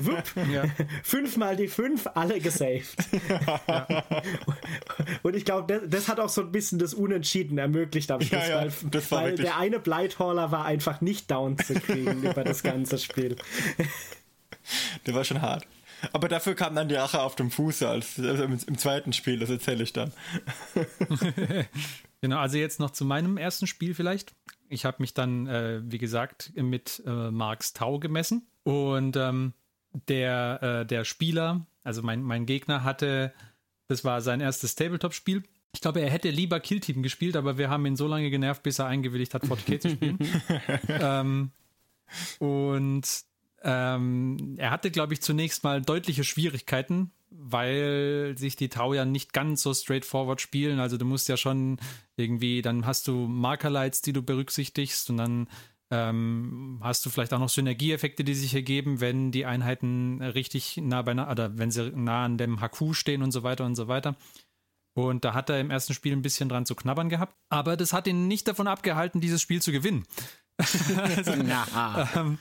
Wupp, 0.00 0.24
ja. 0.52 0.64
fünfmal 1.02 1.56
die 1.56 1.68
fünf, 1.68 2.08
alle 2.14 2.40
gesaved. 2.40 2.96
Ja. 3.28 4.04
Und 5.22 5.36
ich 5.36 5.44
glaube, 5.44 5.72
das, 5.72 5.88
das, 5.88 6.08
hat 6.08 6.20
auch 6.20 6.28
so 6.28 6.42
ein 6.42 6.52
bisschen 6.52 6.78
das 6.78 6.94
Unentschieden 6.94 7.58
ermöglicht 7.58 8.10
am 8.10 8.20
Schluss, 8.20 8.48
ja, 8.48 8.60
weil, 8.60 9.10
weil 9.10 9.34
der 9.36 9.56
eine 9.56 9.78
Blighthaller 9.78 10.50
war 10.50 10.64
einfach 10.64 11.00
nicht 11.00 11.30
down 11.30 11.58
zu 11.58 11.74
kriegen 11.74 12.22
über 12.24 12.44
das 12.44 12.62
ganze 12.62 12.98
Spiel. 12.98 13.36
Der 15.06 15.14
war 15.14 15.24
schon 15.24 15.42
hart. 15.42 15.66
Aber 16.12 16.28
dafür 16.28 16.54
kam 16.54 16.74
dann 16.74 16.88
die 16.88 16.94
Rache 16.94 17.20
auf 17.20 17.36
dem 17.36 17.50
Fuße 17.50 17.88
als, 17.88 18.18
also 18.18 18.44
im, 18.44 18.58
im 18.66 18.78
zweiten 18.78 19.12
Spiel, 19.12 19.38
das 19.38 19.50
erzähle 19.50 19.82
ich 19.82 19.92
dann. 19.92 20.12
genau, 22.20 22.38
also 22.38 22.56
jetzt 22.56 22.78
noch 22.78 22.90
zu 22.90 23.04
meinem 23.04 23.36
ersten 23.36 23.66
Spiel 23.66 23.94
vielleicht. 23.94 24.34
Ich 24.68 24.84
habe 24.84 24.98
mich 25.00 25.14
dann, 25.14 25.46
äh, 25.46 25.80
wie 25.84 25.98
gesagt, 25.98 26.52
mit 26.54 27.02
äh, 27.06 27.30
Marks 27.30 27.72
Tau 27.72 27.98
gemessen. 27.98 28.46
Und 28.62 29.16
ähm, 29.16 29.54
der, 30.08 30.62
äh, 30.62 30.86
der 30.86 31.04
Spieler, 31.04 31.66
also 31.82 32.02
mein, 32.02 32.22
mein 32.22 32.46
Gegner, 32.46 32.84
hatte, 32.84 33.32
das 33.88 34.04
war 34.04 34.20
sein 34.20 34.40
erstes 34.40 34.74
Tabletop-Spiel. 34.74 35.42
Ich 35.74 35.80
glaube, 35.80 36.00
er 36.00 36.10
hätte 36.10 36.30
lieber 36.30 36.60
Killteam 36.60 37.02
gespielt, 37.02 37.36
aber 37.36 37.58
wir 37.58 37.70
haben 37.70 37.86
ihn 37.86 37.96
so 37.96 38.06
lange 38.06 38.30
genervt, 38.30 38.62
bis 38.62 38.78
er 38.78 38.86
eingewilligt 38.86 39.34
hat, 39.34 39.44
40k 39.44 39.80
zu 39.80 39.90
spielen. 39.90 40.18
ähm, 40.88 41.50
und 42.38 43.06
ähm, 43.62 44.54
er 44.56 44.70
hatte, 44.70 44.90
glaube 44.90 45.14
ich, 45.14 45.22
zunächst 45.22 45.64
mal 45.64 45.82
deutliche 45.82 46.24
Schwierigkeiten, 46.24 47.10
weil 47.30 48.34
sich 48.36 48.56
die 48.56 48.68
Tau 48.68 48.94
ja 48.94 49.04
nicht 49.04 49.32
ganz 49.32 49.62
so 49.62 49.74
straightforward 49.74 50.40
spielen. 50.40 50.80
Also 50.80 50.96
du 50.96 51.04
musst 51.04 51.28
ja 51.28 51.36
schon 51.36 51.78
irgendwie, 52.16 52.62
dann 52.62 52.86
hast 52.86 53.08
du 53.08 53.26
Markerlights, 53.26 54.02
die 54.02 54.12
du 54.12 54.22
berücksichtigst 54.22 55.10
und 55.10 55.16
dann 55.18 55.48
ähm, 55.90 56.80
hast 56.82 57.04
du 57.04 57.10
vielleicht 57.10 57.32
auch 57.32 57.38
noch 57.38 57.48
Synergieeffekte, 57.48 58.22
die 58.22 58.34
sich 58.34 58.54
ergeben, 58.54 59.00
wenn 59.00 59.32
die 59.32 59.46
Einheiten 59.46 60.22
richtig 60.22 60.76
nah 60.76 61.02
beieinander, 61.02 61.32
oder 61.32 61.58
wenn 61.58 61.70
sie 61.70 61.90
nah 61.90 62.24
an 62.24 62.38
dem 62.38 62.60
HQ 62.60 62.94
stehen 62.94 63.22
und 63.22 63.32
so 63.32 63.42
weiter 63.42 63.64
und 63.64 63.74
so 63.74 63.88
weiter. 63.88 64.16
Und 64.94 65.24
da 65.24 65.32
hat 65.32 65.48
er 65.48 65.60
im 65.60 65.70
ersten 65.70 65.94
Spiel 65.94 66.12
ein 66.12 66.22
bisschen 66.22 66.48
dran 66.48 66.66
zu 66.66 66.74
knabbern 66.74 67.08
gehabt. 67.08 67.34
Aber 67.48 67.76
das 67.76 67.92
hat 67.92 68.06
ihn 68.06 68.26
nicht 68.26 68.48
davon 68.48 68.66
abgehalten, 68.66 69.20
dieses 69.20 69.40
Spiel 69.40 69.62
zu 69.62 69.72
gewinnen. 69.72 70.04
also, 71.16 71.32
ähm, 71.32 72.38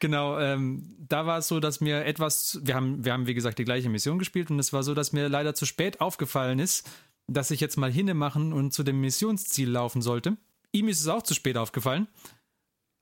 Genau, 0.00 0.38
ähm, 0.38 0.96
da 0.98 1.26
war 1.26 1.38
es 1.38 1.48
so, 1.48 1.60
dass 1.60 1.80
mir 1.82 2.06
etwas, 2.06 2.58
wir 2.62 2.74
haben, 2.74 3.04
wir 3.04 3.12
haben 3.12 3.26
wie 3.26 3.34
gesagt 3.34 3.58
die 3.58 3.64
gleiche 3.64 3.90
Mission 3.90 4.18
gespielt 4.18 4.50
und 4.50 4.58
es 4.58 4.72
war 4.72 4.82
so, 4.82 4.94
dass 4.94 5.12
mir 5.12 5.28
leider 5.28 5.54
zu 5.54 5.66
spät 5.66 6.00
aufgefallen 6.00 6.58
ist, 6.58 6.90
dass 7.26 7.50
ich 7.50 7.60
jetzt 7.60 7.76
mal 7.76 7.92
hinne 7.92 8.14
machen 8.14 8.54
und 8.54 8.72
zu 8.72 8.82
dem 8.82 9.00
Missionsziel 9.00 9.68
laufen 9.68 10.00
sollte. 10.00 10.38
Ihm 10.72 10.88
ist 10.88 11.00
es 11.00 11.08
auch 11.08 11.22
zu 11.22 11.34
spät 11.34 11.58
aufgefallen, 11.58 12.08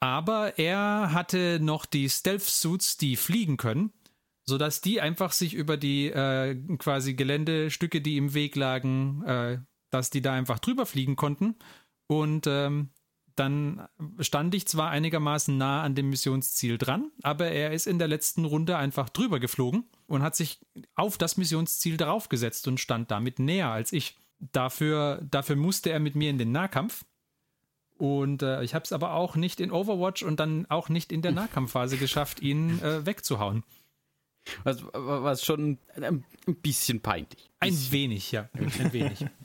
aber 0.01 0.59
er 0.59 1.12
hatte 1.12 1.61
noch 1.62 1.86
die 1.86 2.09
Stealth-Suits, 2.09 2.96
die 2.96 3.14
fliegen 3.14 3.59
können, 3.59 3.92
sodass 4.44 4.80
die 4.80 5.01
einfach 5.01 5.30
sich 5.30 5.55
über 5.55 5.76
die 5.76 6.09
äh, 6.09 6.57
quasi 6.78 7.14
Geländestücke, 7.14 8.01
die 8.01 8.16
im 8.16 8.34
Weg 8.34 8.57
lagen, 8.57 9.22
äh, 9.24 9.59
dass 9.90 10.11
die 10.11 10.20
da 10.20 10.32
einfach 10.32 10.59
drüber 10.59 10.84
fliegen 10.84 11.14
konnten 11.14 11.55
und 12.09 12.46
ähm, 12.49 12.90
dann 13.39 13.89
stand 14.20 14.55
ich 14.55 14.66
zwar 14.66 14.91
einigermaßen 14.91 15.57
nah 15.57 15.82
an 15.82 15.95
dem 15.95 16.11
Missionsziel 16.11 16.78
dran, 16.78 17.11
aber 17.22 17.47
er 17.47 17.72
ist 17.72 17.86
in 17.86 17.99
der 17.99 18.09
letzten 18.09 18.45
Runde 18.45 18.76
einfach 18.76 19.09
drüber 19.09 19.39
geflogen 19.39 19.84
und 20.07 20.22
hat 20.22 20.36
sich 20.36 20.61
auf 20.95 21.18
das 21.18 21.36
Missionsziel 21.36 21.97
draufgesetzt 21.97 22.66
und 22.68 22.80
stand 22.80 23.11
damit 23.11 23.39
näher 23.39 23.70
als 23.70 23.93
ich. 23.93 24.16
Dafür, 24.41 25.20
dafür 25.28 25.57
musste 25.57 25.91
er 25.91 26.01
mit 26.01 26.14
mir 26.14 26.30
in 26.30 26.39
den 26.39 26.53
Nahkampf. 26.53 27.05
Und 27.97 28.43
äh, 28.43 28.62
ich 28.62 28.74
habe 28.74 28.84
es 28.84 28.93
aber 28.93 29.14
auch 29.14 29.34
nicht 29.34 29.59
in 29.59 29.72
Overwatch 29.72 30.22
und 30.22 30.39
dann 30.39 30.66
auch 30.68 30.89
nicht 30.89 31.11
in 31.11 31.22
der 31.22 31.32
Nahkampfphase 31.32 31.97
geschafft, 31.97 32.41
ihn 32.41 32.78
äh, 32.82 33.05
wegzuhauen. 33.05 33.64
Was, 34.64 34.82
was 34.93 35.45
schon 35.45 35.78
ein 36.01 36.24
bisschen 36.62 37.01
peinlich. 37.01 37.51
Ein 37.59 37.76
wenig, 37.91 38.32
ja. 38.32 38.49
Ein 38.55 38.93
wenig. 38.93 39.26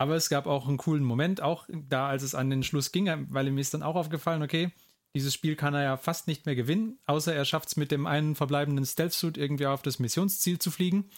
Aber 0.00 0.16
es 0.16 0.30
gab 0.30 0.46
auch 0.46 0.66
einen 0.66 0.78
coolen 0.78 1.04
Moment, 1.04 1.42
auch 1.42 1.68
da, 1.68 2.08
als 2.08 2.22
es 2.22 2.34
an 2.34 2.48
den 2.48 2.62
Schluss 2.62 2.90
ging, 2.90 3.26
weil 3.28 3.50
mir 3.50 3.60
ist 3.60 3.74
dann 3.74 3.82
auch 3.82 3.96
aufgefallen, 3.96 4.42
okay, 4.42 4.70
dieses 5.14 5.34
Spiel 5.34 5.56
kann 5.56 5.74
er 5.74 5.82
ja 5.82 5.96
fast 5.98 6.26
nicht 6.26 6.46
mehr 6.46 6.54
gewinnen, 6.54 6.98
außer 7.04 7.34
er 7.34 7.44
schafft 7.44 7.68
es 7.68 7.76
mit 7.76 7.90
dem 7.90 8.06
einen 8.06 8.34
verbleibenden 8.34 8.86
Stealth-Suit 8.86 9.36
irgendwie 9.36 9.66
auf 9.66 9.82
das 9.82 9.98
Missionsziel 9.98 10.58
zu 10.58 10.70
fliegen. 10.70 11.10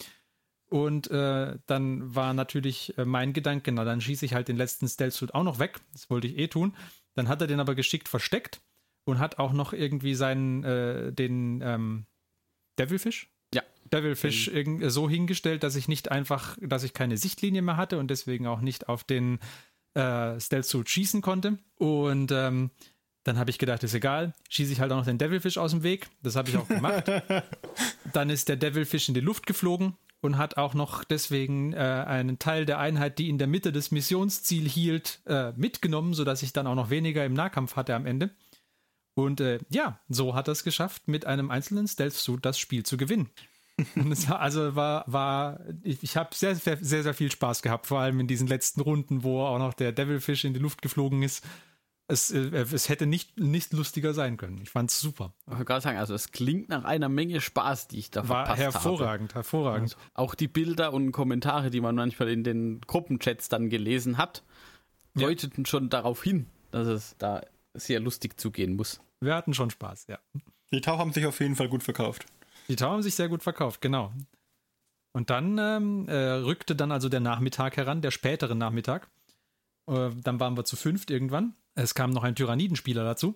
Und 0.69 1.09
äh, 1.11 1.57
dann 1.65 2.13
war 2.13 2.33
natürlich 2.33 2.97
äh, 2.97 3.05
mein 3.05 3.31
Gedanke, 3.31 3.71
na 3.71 3.85
dann 3.85 4.01
schieße 4.01 4.25
ich 4.25 4.33
halt 4.33 4.49
den 4.49 4.57
letzten 4.57 4.89
Stealth-Suit 4.89 5.33
auch 5.33 5.43
noch 5.43 5.59
weg. 5.59 5.79
Das 5.93 6.09
wollte 6.09 6.27
ich 6.27 6.37
eh 6.37 6.49
tun. 6.49 6.75
Dann 7.13 7.29
hat 7.29 7.39
er 7.39 7.47
den 7.47 7.61
aber 7.61 7.75
geschickt 7.75 8.09
versteckt 8.09 8.59
und 9.05 9.19
hat 9.19 9.39
auch 9.39 9.53
noch 9.53 9.71
irgendwie 9.71 10.13
seinen, 10.13 10.65
äh, 10.65 11.13
den 11.13 11.61
ähm, 11.63 12.05
Devilfish, 12.77 13.32
Devilfish 13.93 14.51
mhm. 14.51 14.89
so 14.89 15.09
hingestellt, 15.09 15.63
dass 15.63 15.75
ich 15.75 15.87
nicht 15.87 16.11
einfach, 16.11 16.57
dass 16.61 16.83
ich 16.83 16.93
keine 16.93 17.17
Sichtlinie 17.17 17.61
mehr 17.61 17.77
hatte 17.77 17.99
und 17.99 18.09
deswegen 18.09 18.47
auch 18.47 18.61
nicht 18.61 18.89
auf 18.89 19.03
den 19.03 19.39
äh, 19.93 20.39
Stealth 20.39 20.65
Suit 20.65 20.89
schießen 20.89 21.21
konnte. 21.21 21.59
Und 21.75 22.31
ähm, 22.31 22.71
dann 23.23 23.37
habe 23.37 23.49
ich 23.51 23.57
gedacht, 23.57 23.83
ist 23.83 23.93
egal, 23.93 24.33
schieße 24.49 24.73
ich 24.73 24.79
halt 24.81 24.91
auch 24.91 24.97
noch 24.97 25.05
den 25.05 25.17
Devilfish 25.17 25.57
aus 25.57 25.71
dem 25.71 25.83
Weg. 25.83 26.07
Das 26.21 26.35
habe 26.35 26.49
ich 26.49 26.57
auch 26.57 26.67
gemacht. 26.67 27.05
dann 28.13 28.29
ist 28.29 28.49
der 28.49 28.57
Devilfish 28.57 29.07
in 29.07 29.13
die 29.13 29.21
Luft 29.21 29.45
geflogen 29.45 29.95
und 30.19 30.37
hat 30.37 30.57
auch 30.57 30.73
noch 30.73 31.03
deswegen 31.03 31.73
äh, 31.73 31.77
einen 31.77 32.39
Teil 32.39 32.65
der 32.65 32.79
Einheit, 32.79 33.19
die 33.19 33.29
in 33.29 33.37
der 33.37 33.47
Mitte 33.47 33.71
des 33.71 33.91
Missionsziels 33.91 34.71
hielt, 34.71 35.21
äh, 35.25 35.51
mitgenommen, 35.53 36.13
sodass 36.13 36.43
ich 36.43 36.53
dann 36.53 36.67
auch 36.67 36.75
noch 36.75 36.89
weniger 36.89 37.25
im 37.25 37.33
Nahkampf 37.33 37.75
hatte 37.75 37.95
am 37.95 38.05
Ende. 38.05 38.31
Und 39.15 39.41
äh, 39.41 39.59
ja, 39.69 39.99
so 40.09 40.33
hat 40.33 40.47
er 40.47 40.53
es 40.53 40.63
geschafft, 40.63 41.07
mit 41.07 41.25
einem 41.25 41.51
einzelnen 41.51 41.87
Stealth-Suit 41.87 42.43
das 42.43 42.57
Spiel 42.57 42.83
zu 42.83 42.97
gewinnen. 42.97 43.29
War, 43.95 44.39
also 44.39 44.75
war, 44.75 45.03
war, 45.07 45.59
ich, 45.81 46.03
ich 46.03 46.15
habe 46.15 46.35
sehr, 46.35 46.55
sehr, 46.55 46.77
sehr 46.81 47.13
viel 47.13 47.31
Spaß 47.31 47.61
gehabt, 47.61 47.87
vor 47.87 47.99
allem 47.99 48.19
in 48.19 48.27
diesen 48.27 48.47
letzten 48.47 48.81
Runden, 48.81 49.23
wo 49.23 49.41
auch 49.41 49.57
noch 49.57 49.73
der 49.73 49.91
Devilfish 49.91 50.45
in 50.45 50.53
die 50.53 50.59
Luft 50.59 50.81
geflogen 50.81 51.23
ist. 51.23 51.43
Es, 52.07 52.31
äh, 52.31 52.39
es 52.39 52.89
hätte 52.89 53.07
nicht, 53.07 53.39
nicht 53.39 53.73
lustiger 53.73 54.13
sein 54.13 54.37
können. 54.37 54.59
Ich 54.61 54.69
fand 54.69 54.91
es 54.91 54.99
super. 54.99 55.33
Ich 55.45 55.51
wollte 55.53 55.65
gerade 55.65 55.81
sagen, 55.81 55.97
also 55.97 56.13
es 56.13 56.31
klingt 56.31 56.69
nach 56.69 56.83
einer 56.83 57.09
Menge 57.09 57.41
Spaß, 57.41 57.87
die 57.87 57.99
ich 57.99 58.11
da 58.11 58.27
War 58.27 58.45
verpasst 58.45 58.61
hervorragend, 58.61 59.31
habe. 59.31 59.39
hervorragend. 59.39 59.95
Also 59.95 59.97
auch 60.13 60.35
die 60.35 60.47
Bilder 60.47 60.93
und 60.93 61.11
Kommentare, 61.11 61.71
die 61.71 61.81
man 61.81 61.95
manchmal 61.95 62.29
in 62.29 62.43
den 62.43 62.81
Gruppenchats 62.81 63.49
dann 63.49 63.69
gelesen 63.69 64.17
hat, 64.17 64.43
ja. 65.15 65.27
deuteten 65.27 65.65
schon 65.65 65.89
darauf 65.89 66.21
hin, 66.21 66.47
dass 66.71 66.87
es 66.87 67.15
da 67.17 67.41
sehr 67.73 67.99
lustig 67.99 68.39
zugehen 68.39 68.75
muss. 68.75 69.01
Wir 69.19 69.33
hatten 69.33 69.53
schon 69.53 69.69
Spaß, 69.71 70.07
ja. 70.07 70.19
Die 70.71 70.81
Tau 70.81 70.97
haben 70.97 71.13
sich 71.13 71.25
auf 71.25 71.39
jeden 71.39 71.55
Fall 71.55 71.69
gut 71.69 71.83
verkauft. 71.83 72.25
Die 72.67 72.75
Tower 72.75 72.91
haben 72.91 73.03
sich 73.03 73.15
sehr 73.15 73.29
gut 73.29 73.43
verkauft, 73.43 73.81
genau. 73.81 74.11
Und 75.13 75.29
dann 75.29 75.57
ähm, 75.59 76.07
äh, 76.07 76.15
rückte 76.15 76.75
dann 76.75 76.91
also 76.91 77.07
der 77.07 77.19
Nachmittag 77.19 77.77
heran, 77.77 78.01
der 78.01 78.11
spätere 78.11 78.55
Nachmittag. 78.55 79.09
Äh, 79.87 80.09
dann 80.23 80.39
waren 80.39 80.57
wir 80.57 80.65
zu 80.65 80.75
fünft 80.75 81.11
irgendwann. 81.11 81.55
Es 81.75 81.93
kam 81.93 82.11
noch 82.11 82.23
ein 82.23 82.35
Tyrannidenspieler 82.35 83.03
dazu. 83.03 83.35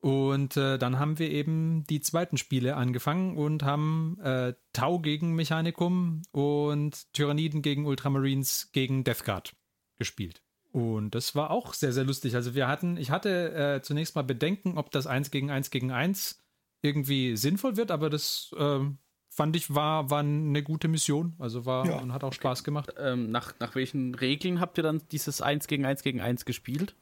Und 0.00 0.56
äh, 0.56 0.78
dann 0.78 0.98
haben 0.98 1.18
wir 1.18 1.30
eben 1.30 1.84
die 1.84 2.00
zweiten 2.00 2.38
Spiele 2.38 2.74
angefangen 2.74 3.36
und 3.36 3.62
haben 3.62 4.18
äh, 4.22 4.54
Tau 4.72 4.98
gegen 4.98 5.34
Mechanicum 5.34 6.22
und 6.32 7.12
Tyranniden 7.12 7.60
gegen 7.60 7.84
Ultramarines 7.84 8.70
gegen 8.72 9.04
Death 9.04 9.24
Guard 9.24 9.54
gespielt. 9.98 10.42
Und 10.72 11.14
das 11.14 11.34
war 11.34 11.50
auch 11.50 11.74
sehr, 11.74 11.92
sehr 11.92 12.04
lustig. 12.04 12.34
Also 12.34 12.54
wir 12.54 12.66
hatten, 12.66 12.96
ich 12.96 13.10
hatte 13.10 13.52
äh, 13.52 13.82
zunächst 13.82 14.14
mal 14.14 14.22
Bedenken, 14.22 14.78
ob 14.78 14.90
das 14.90 15.06
1 15.06 15.30
gegen 15.30 15.50
1 15.50 15.70
gegen 15.70 15.90
1 15.90 16.39
irgendwie 16.82 17.36
sinnvoll 17.36 17.76
wird, 17.76 17.90
aber 17.90 18.10
das 18.10 18.54
ähm, 18.58 18.98
fand 19.28 19.56
ich 19.56 19.74
war, 19.74 20.10
war 20.10 20.20
eine 20.20 20.62
gute 20.62 20.88
Mission. 20.88 21.34
Also 21.38 21.64
war 21.64 21.86
ja. 21.86 21.98
und 21.98 22.12
hat 22.12 22.24
auch 22.24 22.32
Spaß 22.32 22.64
gemacht. 22.64 22.92
Ähm, 22.98 23.30
nach, 23.30 23.54
nach 23.60 23.74
welchen 23.74 24.14
Regeln 24.14 24.60
habt 24.60 24.78
ihr 24.78 24.82
dann 24.82 25.02
dieses 25.12 25.40
1 25.40 25.66
gegen 25.66 25.86
1 25.86 26.02
gegen 26.02 26.20
1 26.20 26.44
gespielt? 26.44 26.94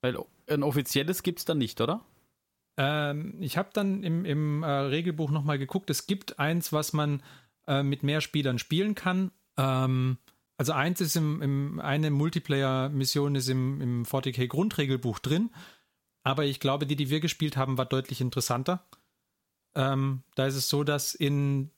Weil 0.00 0.16
ein 0.48 0.62
offizielles 0.62 1.22
gibt 1.22 1.40
es 1.40 1.44
dann 1.44 1.58
nicht, 1.58 1.80
oder? 1.80 2.04
Ähm, 2.76 3.34
ich 3.40 3.56
habe 3.58 3.70
dann 3.72 4.04
im, 4.04 4.24
im 4.24 4.62
äh, 4.62 4.68
Regelbuch 4.68 5.30
nochmal 5.30 5.58
geguckt. 5.58 5.90
Es 5.90 6.06
gibt 6.06 6.38
eins, 6.38 6.72
was 6.72 6.92
man 6.92 7.22
äh, 7.66 7.82
mit 7.82 8.04
mehr 8.04 8.20
Spielern 8.20 8.60
spielen 8.60 8.94
kann. 8.94 9.32
Ähm, 9.56 10.18
also 10.56 10.72
eins 10.72 11.00
ist 11.00 11.16
im, 11.16 11.42
im 11.42 11.80
eine 11.80 12.10
Multiplayer-Mission 12.10 13.34
ist 13.34 13.48
im, 13.48 13.80
im 13.80 14.04
40k 14.04 14.46
Grundregelbuch 14.46 15.18
drin. 15.18 15.50
Aber 16.28 16.44
ich 16.44 16.60
glaube, 16.60 16.86
die, 16.86 16.94
die 16.94 17.08
wir 17.08 17.20
gespielt 17.20 17.56
haben, 17.56 17.78
war 17.78 17.86
deutlich 17.86 18.20
interessanter. 18.20 18.84
Ähm, 19.74 20.24
da 20.34 20.44
ist 20.44 20.56
es 20.56 20.68
so, 20.68 20.84
dass 20.84 21.14
in 21.14 21.70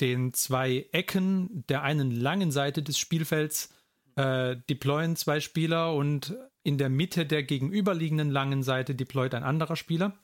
den 0.00 0.32
zwei 0.32 0.86
Ecken 0.92 1.64
der 1.68 1.82
einen 1.82 2.12
langen 2.12 2.52
Seite 2.52 2.84
des 2.84 3.00
Spielfelds 3.00 3.74
äh, 4.14 4.54
deployen 4.68 5.16
zwei 5.16 5.40
Spieler 5.40 5.92
und 5.92 6.36
in 6.62 6.78
der 6.78 6.88
Mitte 6.88 7.26
der 7.26 7.42
gegenüberliegenden 7.42 8.30
langen 8.30 8.62
Seite 8.62 8.94
deployt 8.94 9.34
ein 9.34 9.42
anderer 9.42 9.74
Spieler. 9.74 10.16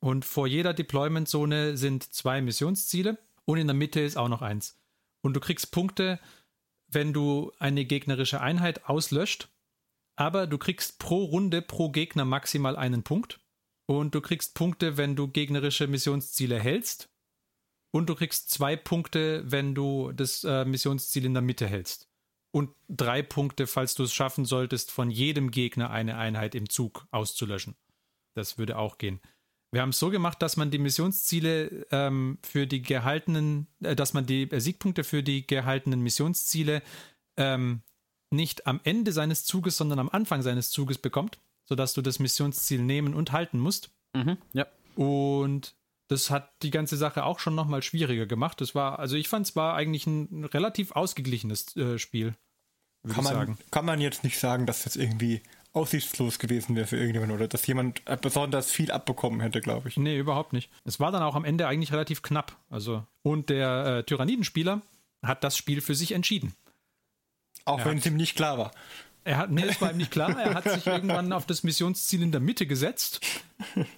Und 0.00 0.24
vor 0.24 0.48
jeder 0.48 0.74
Deployment-Zone 0.74 1.76
sind 1.76 2.12
zwei 2.12 2.42
Missionsziele 2.42 3.16
und 3.44 3.58
in 3.58 3.68
der 3.68 3.74
Mitte 3.74 4.00
ist 4.00 4.16
auch 4.16 4.28
noch 4.28 4.42
eins. 4.42 4.76
Und 5.20 5.34
du 5.34 5.40
kriegst 5.40 5.70
Punkte, 5.70 6.18
wenn 6.88 7.12
du 7.12 7.52
eine 7.60 7.84
gegnerische 7.84 8.40
Einheit 8.40 8.88
auslöscht 8.88 9.50
aber 10.16 10.46
du 10.46 10.58
kriegst 10.58 10.98
pro 10.98 11.24
Runde 11.24 11.62
pro 11.62 11.90
Gegner 11.90 12.24
maximal 12.24 12.76
einen 12.76 13.02
Punkt. 13.02 13.40
Und 13.88 14.14
du 14.14 14.20
kriegst 14.20 14.54
Punkte, 14.54 14.96
wenn 14.96 15.14
du 15.14 15.28
gegnerische 15.28 15.86
Missionsziele 15.86 16.58
hältst. 16.58 17.08
Und 17.92 18.08
du 18.08 18.14
kriegst 18.14 18.50
zwei 18.50 18.74
Punkte, 18.76 19.44
wenn 19.46 19.74
du 19.74 20.12
das 20.12 20.42
äh, 20.42 20.64
Missionsziel 20.64 21.24
in 21.24 21.34
der 21.34 21.42
Mitte 21.42 21.68
hältst. 21.68 22.08
Und 22.52 22.74
drei 22.88 23.22
Punkte, 23.22 23.66
falls 23.66 23.94
du 23.94 24.02
es 24.02 24.12
schaffen 24.12 24.44
solltest, 24.44 24.90
von 24.90 25.10
jedem 25.10 25.50
Gegner 25.50 25.90
eine 25.90 26.16
Einheit 26.16 26.54
im 26.54 26.68
Zug 26.68 27.06
auszulöschen. 27.10 27.76
Das 28.34 28.58
würde 28.58 28.76
auch 28.76 28.98
gehen. 28.98 29.20
Wir 29.72 29.82
haben 29.82 29.90
es 29.90 29.98
so 29.98 30.10
gemacht, 30.10 30.40
dass 30.42 30.56
man 30.56 30.70
die 30.70 30.78
Missionsziele 30.78 31.86
ähm, 31.90 32.38
für 32.42 32.66
die 32.66 32.82
gehaltenen, 32.82 33.68
äh, 33.82 33.94
dass 33.94 34.14
man 34.14 34.26
die 34.26 34.50
äh, 34.50 34.60
Siegpunkte 34.60 35.04
für 35.04 35.22
die 35.22 35.46
gehaltenen 35.46 36.00
Missionsziele 36.00 36.82
ähm, 37.36 37.82
nicht 38.30 38.66
am 38.66 38.80
Ende 38.84 39.12
seines 39.12 39.44
Zuges, 39.44 39.76
sondern 39.76 39.98
am 39.98 40.08
Anfang 40.08 40.42
seines 40.42 40.70
Zuges 40.70 40.98
bekommt, 40.98 41.38
sodass 41.64 41.94
du 41.94 42.02
das 42.02 42.18
Missionsziel 42.18 42.82
nehmen 42.82 43.14
und 43.14 43.32
halten 43.32 43.58
musst. 43.58 43.90
Mhm, 44.14 44.38
ja. 44.52 44.66
Und 44.96 45.74
das 46.08 46.30
hat 46.30 46.50
die 46.62 46.70
ganze 46.70 46.96
Sache 46.96 47.24
auch 47.24 47.38
schon 47.38 47.54
nochmal 47.54 47.82
schwieriger 47.82 48.26
gemacht. 48.26 48.60
Das 48.60 48.74
war, 48.74 48.98
also 48.98 49.16
ich 49.16 49.28
fand 49.28 49.46
es 49.46 49.56
war 49.56 49.74
eigentlich 49.74 50.06
ein 50.06 50.44
relativ 50.44 50.92
ausgeglichenes 50.92 51.76
äh, 51.76 51.98
Spiel. 51.98 52.34
Kann 53.08 53.24
man, 53.24 53.58
kann 53.70 53.84
man 53.84 54.00
jetzt 54.00 54.24
nicht 54.24 54.38
sagen, 54.38 54.66
dass 54.66 54.82
das 54.82 54.96
irgendwie 54.96 55.42
aussichtslos 55.72 56.38
gewesen 56.38 56.74
wäre 56.74 56.86
für 56.86 56.96
irgendjemand 56.96 57.32
oder 57.32 57.46
dass 57.46 57.66
jemand 57.66 58.02
besonders 58.20 58.70
viel 58.70 58.90
abbekommen 58.90 59.40
hätte, 59.40 59.60
glaube 59.60 59.88
ich. 59.88 59.96
Nee, 59.96 60.18
überhaupt 60.18 60.52
nicht. 60.52 60.70
Es 60.84 60.98
war 60.98 61.12
dann 61.12 61.22
auch 61.22 61.36
am 61.36 61.44
Ende 61.44 61.68
eigentlich 61.68 61.92
relativ 61.92 62.22
knapp. 62.22 62.56
Also, 62.70 63.04
und 63.22 63.50
der 63.50 63.98
äh, 63.98 64.04
Tyrannidenspieler 64.04 64.80
hat 65.22 65.44
das 65.44 65.56
Spiel 65.56 65.80
für 65.80 65.94
sich 65.94 66.12
entschieden. 66.12 66.54
Auch 67.66 67.84
wenn 67.84 67.98
es 67.98 68.06
ihm 68.06 68.16
nicht 68.16 68.36
klar 68.36 68.56
war. 68.56 68.70
Er 69.24 69.38
hat, 69.38 69.50
nee, 69.50 69.64
es 69.68 69.80
war 69.80 69.90
ihm 69.90 69.96
nicht 69.96 70.12
klar. 70.12 70.38
Er 70.38 70.54
hat 70.54 70.70
sich 70.70 70.86
irgendwann 70.86 71.32
auf 71.32 71.46
das 71.46 71.64
Missionsziel 71.64 72.22
in 72.22 72.30
der 72.30 72.40
Mitte 72.40 72.64
gesetzt 72.66 73.20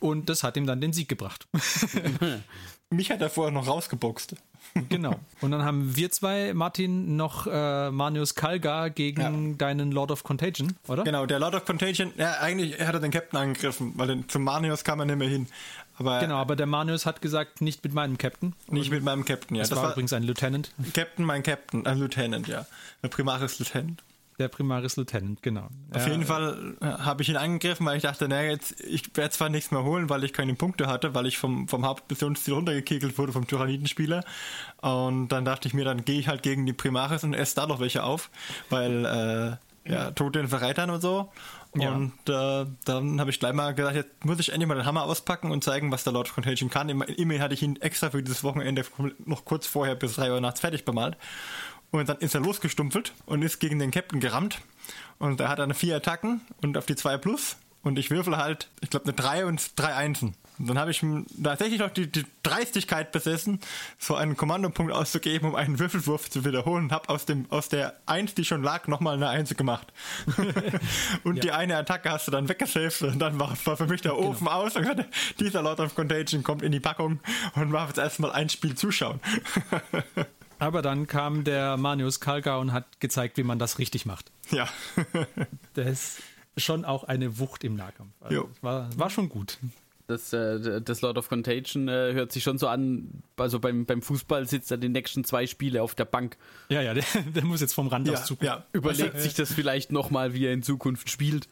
und 0.01 0.31
das 0.31 0.43
hat 0.43 0.57
ihm 0.57 0.67
dann 0.67 0.81
den 0.81 0.95
Sieg 0.95 1.09
gebracht. 1.09 1.47
Mich 2.91 3.11
hat 3.11 3.21
er 3.21 3.29
vorher 3.29 3.53
noch 3.53 3.67
rausgeboxt. 3.67 4.37
Genau. 4.89 5.17
Und 5.41 5.51
dann 5.51 5.65
haben 5.65 5.97
wir 5.97 6.11
zwei, 6.11 6.55
Martin, 6.55 7.17
noch 7.17 7.47
äh, 7.47 7.91
Manius 7.91 8.35
Kalgar 8.35 8.89
gegen 8.91 9.51
ja. 9.51 9.57
deinen 9.57 9.93
Lord 9.93 10.11
of 10.11 10.25
Contagion, 10.25 10.77
oder? 10.89 11.05
Genau, 11.05 11.27
der 11.27 11.39
Lord 11.39 11.55
of 11.55 11.65
Contagion, 11.65 12.13
ja, 12.17 12.39
eigentlich 12.41 12.81
hat 12.81 12.95
er 12.95 13.01
den 13.01 13.11
Captain 13.11 13.39
angegriffen, 13.39 13.93
weil 13.97 14.09
den, 14.09 14.29
zum 14.29 14.45
Manius 14.45 14.85
kam 14.85 15.01
er 15.01 15.07
nicht 15.07 15.19
mehr 15.19 15.29
hin. 15.29 15.47
Aber 15.99 16.21
genau, 16.21 16.37
aber 16.37 16.57
der 16.57 16.67
Manius 16.67 17.07
hat 17.07 17.21
gesagt, 17.21 17.61
nicht 17.61 17.83
mit 17.83 17.93
meinem 17.93 18.19
Captain. 18.19 18.55
Nicht 18.71 18.91
mit 18.91 19.03
meinem 19.03 19.25
Captain, 19.25 19.57
ja. 19.57 19.63
Das, 19.63 19.71
das 19.71 19.79
war, 19.79 19.85
war 19.85 19.93
übrigens 19.93 20.13
ein 20.13 20.23
Lieutenant. 20.23 20.73
Captain, 20.95 21.25
mein 21.25 21.43
Captain, 21.43 21.87
ein 21.87 21.99
Lieutenant, 21.99 22.47
ja. 22.47 22.67
Der 23.03 23.09
Primaris 23.09 23.59
Lieutenant. 23.59 24.03
Der 24.39 24.47
Primaris 24.47 24.97
Lieutenant, 24.97 25.43
genau. 25.43 25.69
Auf 25.93 26.07
ja, 26.07 26.13
jeden 26.13 26.25
Fall 26.25 26.77
äh, 26.81 26.85
habe 26.85 27.23
ich 27.23 27.29
ihn 27.29 27.37
angegriffen, 27.37 27.85
weil 27.85 27.97
ich 27.97 28.05
dachte, 28.05 28.29
naja, 28.29 28.53
jetzt, 28.53 28.81
ich 28.83 29.17
werde 29.17 29.31
zwar 29.31 29.49
nichts 29.49 29.73
mehr 29.73 29.83
holen, 29.83 30.09
weil 30.09 30.23
ich 30.23 30.33
keine 30.33 30.55
Punkte 30.55 30.87
hatte, 30.87 31.13
weil 31.17 31.27
ich 31.27 31.39
vom, 31.39 31.67
vom 31.67 31.85
Hauptmissionsziel 31.85 32.55
runtergekegelt 32.55 33.19
wurde 33.19 33.33
vom 33.33 33.49
Tyrannidenspieler. 33.49 34.25
Und 34.81 35.29
dann 35.29 35.45
dachte 35.45 35.67
ich 35.67 35.75
mir, 35.75 35.85
dann 35.85 36.05
gehe 36.05 36.21
ich 36.21 36.29
halt 36.29 36.45
gegen 36.45 36.65
die 36.67 36.73
Primaris 36.73 37.25
und 37.25 37.35
esse 37.35 37.57
da 37.57 37.67
noch 37.67 37.81
welche 37.81 38.05
auf, 38.05 38.31
weil, 38.71 39.05
äh, 39.05 39.68
ja, 39.89 40.11
Tod 40.11 40.35
den 40.35 40.49
Verreitern 40.49 40.91
und 40.91 41.01
so. 41.01 41.31
Ja. 41.75 41.93
Und 41.93 42.13
äh, 42.29 42.67
dann 42.85 43.21
habe 43.21 43.31
ich 43.31 43.41
gleich 43.41 43.53
mal 43.53 43.75
gesagt, 43.75 43.97
jetzt 43.97 44.25
muss 44.25 44.39
ich 44.39 44.51
endlich 44.51 44.69
mal 44.69 44.75
den 44.75 44.87
Hammer 44.87 45.05
auspacken 45.05 45.51
und 45.51 45.63
zeigen, 45.63 45.93
was 45.93 46.05
der 46.05 46.13
Lord 46.13 46.29
of 46.29 46.35
Contagion 46.35 46.71
kann. 46.71 46.89
Immerhin 46.89 47.43
hatte 47.43 47.55
ich 47.55 47.63
ihn 47.63 47.77
extra 47.77 48.11
für 48.11 48.23
dieses 48.23 48.43
Wochenende 48.43 48.85
noch 49.25 49.45
kurz 49.45 49.67
vorher 49.67 49.95
bis 49.95 50.15
3 50.15 50.33
Uhr 50.33 50.41
nachts 50.41 50.61
fertig 50.61 50.85
bemalt. 50.85 51.17
Und 51.91 52.09
dann 52.09 52.19
ist 52.19 52.35
er 52.35 52.41
losgestumpfelt 52.41 53.13
und 53.27 53.43
ist 53.43 53.61
gegen 53.61 53.79
den 53.79 53.91
Captain 53.91 54.21
gerammt. 54.21 54.61
Und 55.19 55.41
er 55.41 55.49
hat 55.49 55.59
dann 55.59 55.75
vier 55.75 55.97
Attacken 55.97 56.41
und 56.63 56.77
auf 56.77 56.87
die 56.87 56.97
2 56.97 57.19
plus. 57.19 57.57
Und 57.83 57.99
ich 57.99 58.11
würfel 58.11 58.37
halt, 58.37 58.69
ich 58.81 58.91
glaube, 58.91 59.07
eine 59.07 59.15
3 59.15 59.47
und 59.47 59.79
drei 59.79 59.95
Einsen. 59.95 60.35
Und 60.59 60.69
dann 60.69 60.79
habe 60.79 60.91
ich 60.91 61.05
tatsächlich 61.43 61.81
noch 61.81 61.91
die, 61.91 62.11
die, 62.11 62.25
Dreistigkeit 62.43 63.13
besessen, 63.13 63.61
so 63.99 64.15
einen 64.15 64.37
Kommandopunkt 64.37 64.93
auszugeben, 64.93 65.51
um 65.51 65.55
einen 65.55 65.79
Würfelwurf 65.79 66.31
zu 66.31 66.45
wiederholen. 66.45 66.85
Und 66.85 66.93
habe 66.93 67.09
aus, 67.11 67.27
aus 67.51 67.69
der 67.69 67.95
1, 68.07 68.35
die 68.35 68.45
schon 68.45 68.63
lag, 68.63 68.89
nochmal 68.89 69.17
eine 69.17 69.29
1 69.29 69.55
gemacht. 69.57 69.93
und 71.25 71.37
ja. 71.37 71.43
die 71.43 71.53
eine 71.53 71.77
Attacke 71.77 72.11
hast 72.11 72.27
du 72.27 72.31
dann 72.31 72.49
weggesaved 72.49 73.03
und 73.03 73.19
dann 73.19 73.39
war, 73.39 73.53
war 73.65 73.77
für 73.77 73.87
mich 73.87 74.01
der 74.01 74.13
genau. 74.13 74.29
Ofen 74.29 74.47
genau. 74.47 74.63
aus. 74.63 74.77
Und 74.77 74.83
gesagt, 74.83 75.05
dieser 75.41 75.63
Lord 75.63 75.81
of 75.81 75.95
Contagion 75.95 76.43
kommt 76.43 76.63
in 76.63 76.73
die 76.73 76.81
Packung 76.81 77.21
und 77.55 77.73
war 77.73 77.87
jetzt 77.89 77.99
erstmal 77.99 78.33
ein 78.33 78.49
Spiel 78.49 78.75
zuschauen. 78.75 79.21
Aber 80.59 80.83
dann 80.83 81.07
kam 81.07 81.45
der 81.45 81.77
Manius 81.77 82.21
Kalka 82.21 82.57
und 82.57 82.73
hat 82.73 83.01
gezeigt, 83.01 83.37
wie 83.37 83.45
man 83.45 83.59
das 83.59 83.79
richtig 83.79 84.07
macht. 84.07 84.33
Ja. 84.51 84.69
das 85.75 86.19
ist 86.57 86.65
schon 86.65 86.85
auch 86.85 87.05
eine 87.05 87.39
Wucht 87.39 87.63
im 87.65 87.77
Nahkampf. 87.77 88.13
Also 88.21 88.51
war, 88.61 88.89
war 88.99 89.11
schon 89.11 89.29
gut. 89.29 89.59
Das, 90.09 90.33
äh, 90.33 90.81
das 90.81 91.03
Lord 91.03 91.19
of 91.19 91.29
Contagion 91.29 91.87
äh, 91.87 92.15
hört 92.15 92.33
sich 92.33 92.43
schon 92.43 92.57
so 92.57 92.67
an, 92.67 93.23
also 93.37 93.61
beim, 93.61 93.85
beim 93.85 94.01
Fußball 94.01 94.49
sitzt 94.49 94.71
er 94.71 94.79
die 94.79 94.89
nächsten 94.89 95.23
zwei 95.23 95.47
Spiele 95.47 95.83
auf 95.83 95.95
der 95.95 96.07
Bank. 96.07 96.39
Ja, 96.71 96.81
ja, 96.81 96.95
der, 96.95 97.05
der 97.35 97.45
muss 97.45 97.61
jetzt 97.61 97.75
vom 97.75 97.89
Rand 97.89 98.09
ja, 98.09 98.15
aus 98.15 98.25
zugucken. 98.25 98.47
Ja. 98.47 98.65
Überlegt 98.73 99.15
also, 99.15 99.23
sich 99.23 99.35
das 99.35 99.53
vielleicht 99.53 99.93
nochmal, 99.93 100.33
wie 100.33 100.47
er 100.47 100.55
in 100.55 100.63
Zukunft 100.63 101.11
spielt. 101.11 101.47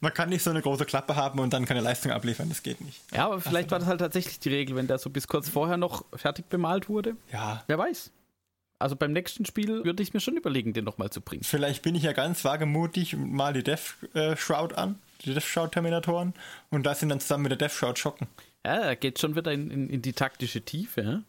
Man 0.00 0.12
kann 0.12 0.30
nicht 0.30 0.42
so 0.42 0.50
eine 0.50 0.60
große 0.60 0.84
Klappe 0.84 1.14
haben 1.14 1.38
und 1.38 1.52
dann 1.52 1.64
keine 1.64 1.80
Leistung 1.80 2.10
abliefern, 2.10 2.48
das 2.48 2.64
geht 2.64 2.80
nicht. 2.80 3.00
Ja, 3.14 3.26
aber 3.26 3.40
vielleicht 3.40 3.70
war 3.70 3.78
das 3.78 3.86
halt 3.86 4.00
tatsächlich 4.00 4.40
die 4.40 4.48
Regel, 4.48 4.74
wenn 4.74 4.88
der 4.88 4.98
so 4.98 5.08
bis 5.08 5.28
kurz 5.28 5.48
vorher 5.48 5.76
noch 5.76 6.04
fertig 6.12 6.48
bemalt 6.48 6.88
wurde. 6.88 7.16
Ja. 7.32 7.62
Wer 7.68 7.78
weiß. 7.78 8.10
Also 8.80 8.96
beim 8.96 9.12
nächsten 9.12 9.46
Spiel 9.46 9.84
würde 9.84 10.02
ich 10.02 10.12
mir 10.12 10.18
schon 10.18 10.36
überlegen, 10.36 10.72
den 10.72 10.84
nochmal 10.84 11.10
zu 11.10 11.20
bringen. 11.20 11.44
Vielleicht 11.44 11.82
bin 11.82 11.94
ich 11.94 12.02
ja 12.02 12.12
ganz 12.12 12.44
wagemutig 12.44 13.16
mal 13.16 13.52
die 13.52 13.62
Death 13.62 13.94
äh, 14.14 14.36
Shroud 14.36 14.72
an, 14.72 14.98
die 15.22 15.34
Death 15.34 15.44
Shroud 15.44 15.72
Terminatoren 15.72 16.34
und 16.70 16.84
das 16.84 17.00
sind 17.00 17.08
dann 17.08 17.20
zusammen 17.20 17.44
mit 17.44 17.50
der 17.50 17.58
Death 17.58 17.72
Shroud 17.72 17.98
schocken. 17.98 18.28
Ja, 18.64 18.76
er 18.76 18.96
geht 18.96 19.18
schon 19.18 19.34
wieder 19.34 19.52
in, 19.52 19.70
in, 19.70 19.90
in 19.90 20.02
die 20.02 20.12
taktische 20.12 20.62
Tiefe. 20.62 21.22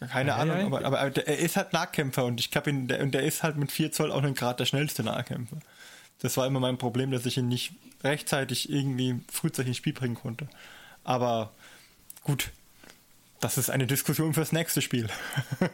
Keine 0.00 0.30
ja, 0.30 0.36
Ahnung, 0.36 0.58
ja, 0.58 0.66
aber, 0.66 0.84
aber, 0.84 1.00
aber, 1.00 1.26
er 1.26 1.38
ist 1.38 1.56
halt 1.56 1.72
Nahkämpfer 1.72 2.24
und 2.24 2.38
ich 2.38 2.50
glaube, 2.50 2.72
der, 2.72 3.02
und 3.02 3.12
der 3.12 3.22
ist 3.22 3.42
halt 3.42 3.56
mit 3.56 3.72
4 3.72 3.92
Zoll 3.92 4.12
auch 4.12 4.20
nicht 4.20 4.36
gerade 4.36 4.58
der 4.58 4.66
schnellste 4.66 5.02
Nahkämpfer. 5.02 5.58
Das 6.20 6.36
war 6.36 6.46
immer 6.46 6.60
mein 6.60 6.78
Problem, 6.78 7.10
dass 7.10 7.26
ich 7.26 7.38
ihn 7.38 7.48
nicht 7.48 7.74
rechtzeitig 8.04 8.70
irgendwie 8.70 9.20
frühzeitig 9.30 9.68
ins 9.68 9.76
Spiel 9.78 9.94
bringen 9.94 10.14
konnte. 10.14 10.48
Aber 11.04 11.52
gut, 12.24 12.50
das 13.40 13.58
ist 13.58 13.70
eine 13.70 13.86
Diskussion 13.86 14.34
fürs 14.34 14.52
nächste 14.52 14.82
Spiel. 14.82 15.08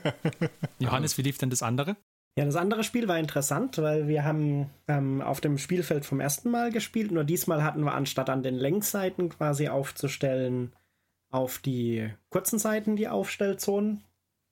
Johannes, 0.79 1.19
wie 1.19 1.23
lief 1.23 1.39
denn 1.39 1.51
das 1.51 1.63
andere? 1.63 1.97
Ja, 2.39 2.47
das 2.47 2.57
andere 2.57 2.83
Spiel 2.83 3.09
war 3.09 3.19
interessant, 3.19 3.77
weil 3.79 4.09
wir 4.09 4.25
haben 4.25 4.71
ähm, 4.89 5.21
auf 5.21 5.43
dem 5.43 5.59
Spielfeld 5.59 6.07
vom 6.07 6.19
ersten 6.19 6.51
Mal 6.51 6.73
gespielt, 6.73 7.11
nur 7.11 7.25
diesmal 7.25 7.63
hatten 7.63 7.85
wir 7.85 7.93
anstatt 7.93 8.31
an 8.31 8.43
den 8.43 8.55
Längsseiten 8.55 9.29
quasi 9.29 9.69
aufzustellen, 9.69 10.73
auf 11.31 11.59
die 11.59 12.09
kurzen 12.31 12.59
Seiten 12.59 12.97
die 12.97 13.09
Aufstellzonen 13.09 14.03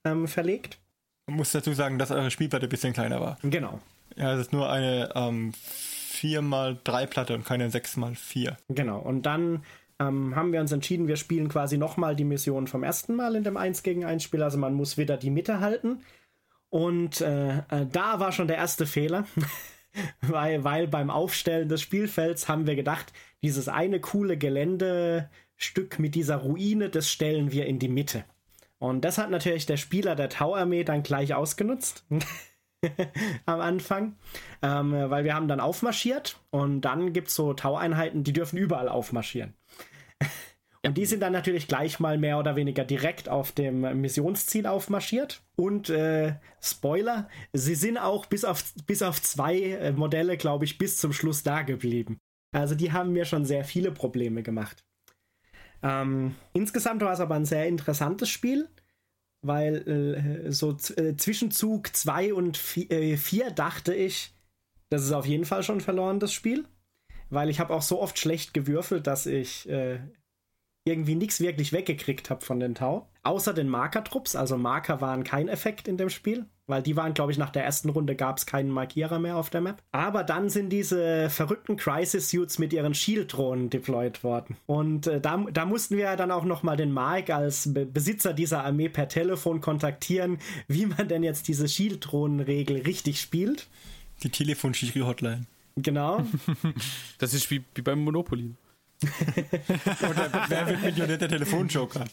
ähm, 0.05 0.29
verlegt. 0.29 0.79
Man 1.27 1.37
muss 1.37 1.53
dazu 1.53 1.73
sagen, 1.73 1.99
dass 1.99 2.11
eure 2.11 2.31
Spielplatte 2.31 2.67
ein 2.67 2.71
bisschen 2.71 2.93
kleiner 2.93 3.21
war. 3.21 3.39
Genau. 3.43 3.81
Ja, 4.17 4.35
es 4.35 4.41
ist 4.41 4.53
nur 4.53 4.71
eine 4.71 5.11
ähm, 5.15 5.53
4x3 5.53 7.07
Platte 7.07 7.35
und 7.35 7.47
keine 7.47 7.71
6x4. 7.71 8.57
Genau, 8.69 8.99
und 8.99 9.25
dann 9.25 9.63
ähm, 10.01 10.35
haben 10.37 10.53
wir 10.53 10.61
uns 10.61 10.73
entschieden, 10.73 11.09
wir 11.09 11.17
spielen 11.17 11.49
quasi 11.49 11.79
nochmal 11.79 12.17
die 12.17 12.25
Mission 12.25 12.67
vom 12.67 12.83
ersten 12.83 13.15
Mal 13.15 13.37
in 13.37 13.45
dem 13.45 13.57
1 13.57 13.83
gegen 13.83 14.05
1 14.05 14.23
Spiel. 14.23 14.43
Also 14.43 14.59
man 14.59 14.75
muss 14.75 14.99
wieder 14.99 15.17
die 15.17 15.31
Mitte 15.31 15.61
halten. 15.61 16.01
Und 16.71 17.21
äh, 17.21 17.59
äh, 17.59 17.87
da 17.91 18.21
war 18.21 18.33
schon 18.33 18.49
der 18.49 18.57
erste 18.57 18.87
Fehler. 18.87 19.27
weil, 20.21 20.65
weil 20.65 20.87
beim 20.87 21.11
Aufstellen 21.11 21.69
des 21.69 21.83
Spielfelds 21.83 22.49
haben 22.49 22.67
wir 22.67 22.77
gedacht, 22.77 23.13
dieses 23.43 23.69
eine 23.69 24.01
coole 24.01 24.39
Geländestück 24.39 25.99
mit 25.99 26.15
dieser 26.15 26.37
Ruine, 26.37 26.89
das 26.91 27.11
stellen 27.11 27.53
wir 27.53 27.67
in 27.67 27.79
die 27.79 27.89
Mitte. 27.89 28.25
Und 28.79 29.05
das 29.05 29.19
hat 29.19 29.31
natürlich 29.31 29.67
der 29.67 29.77
Spieler 29.77 30.15
der 30.15 30.31
Tau-Armee 30.31 30.85
dann 30.85 31.03
gleich 31.03 31.35
ausgenutzt. 31.35 32.07
am 33.45 33.61
Anfang, 33.61 34.17
ähm, 34.63 34.93
weil 34.93 35.25
wir 35.25 35.35
haben 35.35 35.49
dann 35.49 35.61
aufmarschiert 35.61 36.41
und 36.49 36.81
dann 36.81 37.13
gibt 37.13 37.29
es 37.29 37.35
so 37.35 37.53
Tau-Einheiten, 37.53 38.25
die 38.25 38.33
dürfen 38.33 38.57
überall 38.57 38.89
aufmarschieren. 38.89 39.55
Und 40.87 40.97
die 40.97 41.05
sind 41.05 41.21
dann 41.21 41.35
natürlich 41.35 41.69
gleich 41.69 42.01
mal 42.01 42.17
mehr 42.17 42.39
oder 42.39 42.57
weniger 42.57 42.85
direkt 42.85 43.29
auf 43.29 43.53
dem 43.53 44.01
Missionsziel 44.01 44.67
aufmarschiert. 44.67 45.43
Und 45.57 45.91
äh, 45.91 46.37
Spoiler, 46.63 47.29
sie 47.53 47.75
sind 47.75 47.99
auch 47.99 48.25
bis 48.27 48.45
auf, 48.45 48.65
bis 48.87 49.03
auf 49.03 49.21
zwei 49.21 49.61
äh, 49.61 49.93
Modelle, 49.93 50.39
glaube 50.39 50.65
ich, 50.65 50.79
bis 50.79 50.97
zum 50.97 51.13
Schluss 51.13 51.43
da 51.43 51.63
geblieben. 51.63 52.19
Also 52.53 52.75
die 52.75 52.93
haben 52.93 53.13
mir 53.13 53.27
schon 53.27 53.45
sehr 53.45 53.65
viele 53.65 53.93
Probleme 53.93 54.43
gemacht. 54.43 54.85
Ähm, 55.83 56.35
insgesamt 56.55 57.03
war 57.03 57.13
es 57.13 57.21
aber 57.21 57.35
ein 57.35 57.45
sehr 57.45 57.69
interessantes 57.69 58.31
Spiel, 58.31 58.69
weil 59.43 60.47
äh, 60.47 60.51
so 60.51 60.77
äh, 60.97 61.15
zwischen 61.17 61.51
Zug 61.51 61.95
2 61.95 62.33
und 62.35 62.57
4 62.57 62.91
äh, 62.91 63.53
dachte 63.55 63.95
ich, 63.95 64.35
das 64.89 65.05
ist 65.05 65.13
auf 65.13 65.27
jeden 65.27 65.45
Fall 65.45 65.63
schon 65.63 65.81
verloren, 65.81 66.21
das 66.21 66.33
Spiel. 66.33 66.65
Weil 67.29 67.49
ich 67.49 67.61
habe 67.61 67.73
auch 67.73 67.83
so 67.83 68.01
oft 68.01 68.19
schlecht 68.19 68.55
gewürfelt, 68.55 69.07
dass 69.07 69.27
ich 69.27 69.69
äh, 69.69 70.01
irgendwie 70.91 71.15
nichts 71.15 71.41
wirklich 71.41 71.73
weggekriegt 71.73 72.29
habe 72.29 72.45
von 72.45 72.61
den 72.61 72.75
Tau. 72.75 73.09
Außer 73.23 73.55
den 73.55 73.69
Markertrupps, 73.69 74.35
also 74.35 74.57
Marker 74.57 75.01
waren 75.01 75.25
kein 75.25 75.49
Effekt 75.49 75.89
in 75.89 75.97
dem 75.97 76.11
Spiel, 76.11 76.47
weil 76.67 76.83
die 76.83 76.97
waren, 76.97 77.15
glaube 77.15 77.33
ich, 77.33 77.39
nach 77.39 77.51
der 77.51 77.65
ersten 77.65 77.91
Runde 77.91 78.17
gab 78.17 78.39
es 78.39 78.47
keinen 78.47 78.71
Markierer 78.71 79.19
mehr 79.19 79.37
auf 79.37 79.51
der 79.51 79.61
Map. 79.61 79.83
Aber 79.93 80.25
dann 80.25 80.49
sind 80.49 80.71
diese 80.71 81.29
verrückten 81.31 81.77
Crisis-Suits 81.77 82.59
mit 82.59 82.73
ihren 82.73 82.95
Shield-Drohnen 82.95 83.71
deployed 83.71 84.25
worden. 84.25 84.57
Und 84.67 85.07
äh, 85.07 85.21
da, 85.21 85.45
da 85.53 85.65
mussten 85.67 85.97
wir 85.97 86.17
dann 86.17 86.31
auch 86.31 86.45
nochmal 86.45 86.77
den 86.77 86.93
Mark 86.93 87.31
als 87.31 87.73
Be 87.73 87.87
Besitzer 87.87 88.33
dieser 88.33 88.65
Armee 88.65 88.89
per 88.89 89.09
Telefon 89.09 89.61
kontaktieren, 89.61 90.39
wie 90.67 90.87
man 90.87 91.09
denn 91.09 91.23
jetzt 91.23 91.49
diese 91.49 91.69
Shield-Drohnen-Regel 91.69 92.83
richtig 92.83 93.21
spielt. 93.21 93.69
Die 94.23 94.31
Telefon-Hotline. 94.31 95.47
Genau. 95.77 96.25
Das 97.19 97.35
ist 97.35 97.51
wie, 97.51 97.63
wie 97.75 97.83
beim 97.83 98.03
Monopoly. 98.03 98.55
Oder 100.11 100.47
wer 100.49 100.67
wird 100.67 100.83
Millionär 100.83 101.17
der 101.17 101.29
Telefonjoker? 101.29 102.05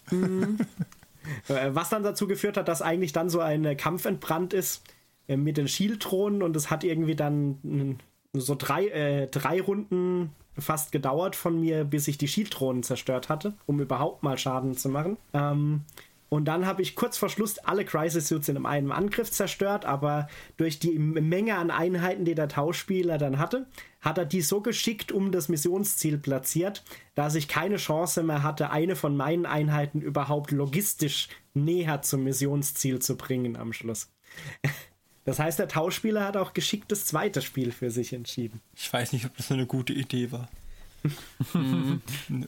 Äh, 1.49 1.69
Was 1.69 1.89
dann 1.89 2.03
dazu 2.03 2.27
geführt 2.27 2.57
hat, 2.57 2.67
dass 2.67 2.81
eigentlich 2.81 3.11
dann 3.11 3.29
so 3.29 3.39
ein 3.41 3.75
Kampf 3.75 4.05
entbrannt 4.05 4.53
ist 4.53 4.83
äh, 5.27 5.35
mit 5.38 5.57
den 5.57 5.67
Shield-Drohnen 5.67 6.41
und 6.41 6.55
es 6.55 6.69
hat 6.69 6.83
irgendwie 6.83 7.15
dann 7.15 7.99
so 8.33 8.55
drei, 8.55 8.88
äh, 8.88 9.27
drei 9.27 9.61
Runden 9.61 10.31
fast 10.57 10.91
gedauert 10.91 11.35
von 11.35 11.59
mir, 11.59 11.83
bis 11.83 12.07
ich 12.07 12.17
die 12.17 12.27
Shield-Drohnen 12.27 12.83
zerstört 12.83 13.29
hatte, 13.29 13.53
um 13.65 13.79
überhaupt 13.79 14.23
mal 14.23 14.38
Schaden 14.38 14.75
zu 14.75 14.89
machen. 14.89 15.17
Ähm, 15.33 15.81
und 16.29 16.45
dann 16.45 16.65
habe 16.65 16.81
ich 16.81 16.95
kurz 16.95 17.17
vor 17.17 17.29
Schluss 17.29 17.57
alle 17.59 17.85
Crisis-Suits 17.85 18.49
in 18.49 18.65
einem 18.65 18.91
Angriff 18.91 19.31
zerstört, 19.31 19.85
aber 19.85 20.27
durch 20.57 20.77
die 20.79 20.99
Menge 20.99 21.55
an 21.55 21.71
Einheiten, 21.71 22.25
die 22.25 22.35
der 22.35 22.49
Tauschspieler 22.49 23.17
dann 23.17 23.39
hatte, 23.39 23.65
hat 24.08 24.18
er 24.18 24.26
die 24.26 24.41
so 24.41 24.62
geschickt 24.62 25.12
um 25.12 25.34
das 25.34 25.49
Missionsziel 25.49 26.18
platziert, 26.18 26.84
dass 27.14 27.36
ich 27.36 27.49
keine 27.49 27.76
Chance 27.76 28.24
mehr 28.24 28.41
hatte, 28.41 28.70
eine 28.70 28.95
von 28.95 29.18
meinen 29.18 29.45
Einheiten 29.45 30.01
überhaupt 30.01 30.51
logistisch 30.51 31.28
näher 31.53 32.01
zum 32.01 32.24
Missionsziel 32.24 32.99
zu 32.99 33.18
bringen 33.18 33.58
am 33.58 33.74
Schluss. 33.74 34.10
Das 35.26 35.39
heißt, 35.39 35.60
der 35.60 35.68
Tauschspieler 35.68 36.24
hat 36.24 36.38
auch 36.38 36.53
geschickt 36.53 36.89
das 36.89 37.03
zweite 37.03 37.41
Spiel 37.41 37.74
für 37.74 37.91
sich 37.91 38.14
entschieden. 38.14 38.62
Ich 38.78 38.93
weiß 38.93 39.12
nicht, 39.12 39.26
ob 39.26 39.36
das 39.36 39.51
eine 39.51 39.66
gute 39.66 39.91
Idee 39.91 40.32
war. 40.32 40.47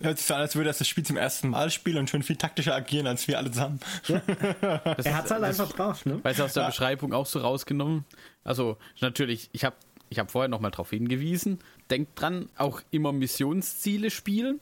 Hört 0.02 0.18
sich 0.18 0.28
so 0.28 0.34
an, 0.34 0.40
als 0.40 0.56
würde 0.56 0.70
er 0.70 0.74
das 0.74 0.88
Spiel 0.88 1.06
zum 1.06 1.18
ersten 1.18 1.50
Mal 1.50 1.72
spielen 1.72 1.98
und 1.98 2.10
schon 2.10 2.24
viel 2.24 2.38
taktischer 2.38 2.74
agieren 2.74 3.06
als 3.06 3.28
wir 3.28 3.38
alle 3.38 3.52
zusammen. 3.52 3.82
Das 4.62 5.06
Er 5.06 5.18
hat 5.18 5.26
es 5.26 5.32
halt 5.32 5.44
einfach 5.44 5.74
drauf, 5.74 6.06
ne? 6.06 6.20
Weil 6.24 6.34
es 6.34 6.40
aus 6.40 6.54
der 6.54 6.68
Beschreibung 6.68 7.12
auch 7.14 7.26
so 7.26 7.40
rausgenommen. 7.40 8.06
Also 8.46 8.78
natürlich, 9.02 9.50
ich 9.52 9.66
habe 9.66 9.76
ich 10.10 10.20
hab 10.20 10.32
vorher 10.32 10.50
nochmal 10.50 10.72
darauf 10.72 10.90
hingewiesen. 10.90 11.60
Denkt 11.90 12.20
dran, 12.20 12.50
auch 12.58 12.82
immer 12.92 13.12
Missionsziele 13.12 14.10
spielen. 14.10 14.60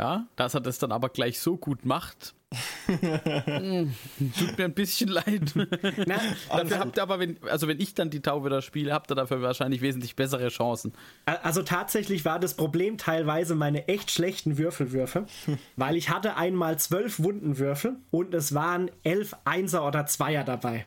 Ja, 0.00 0.26
dass 0.36 0.54
er 0.54 0.60
das 0.60 0.78
dann 0.78 0.90
aber 0.90 1.10
gleich 1.10 1.38
so 1.38 1.56
gut 1.56 1.84
macht. 1.84 2.34
Hm, 2.86 3.94
Tut 4.38 4.58
mir 4.58 4.64
ein 4.64 4.74
bisschen 4.74 5.08
leid. 5.08 5.52
Na, 6.06 6.20
dafür 6.50 6.78
habt 6.80 6.98
ihr 6.98 7.02
aber, 7.02 7.18
wenn, 7.18 7.38
also 7.44 7.68
wenn 7.68 7.80
ich 7.80 7.94
dann 7.94 8.10
die 8.10 8.20
Tau 8.20 8.44
wieder 8.44 8.60
spiele, 8.60 8.92
habt 8.92 9.10
ihr 9.10 9.14
dafür 9.14 9.40
wahrscheinlich 9.40 9.80
wesentlich 9.80 10.16
bessere 10.16 10.48
Chancen. 10.48 10.92
Also 11.24 11.62
tatsächlich 11.62 12.24
war 12.24 12.38
das 12.38 12.54
Problem 12.54 12.98
teilweise 12.98 13.54
meine 13.54 13.88
echt 13.88 14.10
schlechten 14.10 14.58
Würfelwürfe, 14.58 15.26
weil 15.76 15.96
ich 15.96 16.10
hatte 16.10 16.36
einmal 16.36 16.78
zwölf 16.78 17.22
Wundenwürfel 17.22 17.96
und 18.10 18.34
es 18.34 18.54
waren 18.54 18.90
elf 19.04 19.34
Einser 19.44 19.86
oder 19.86 20.04
Zweier 20.06 20.44
dabei. 20.44 20.86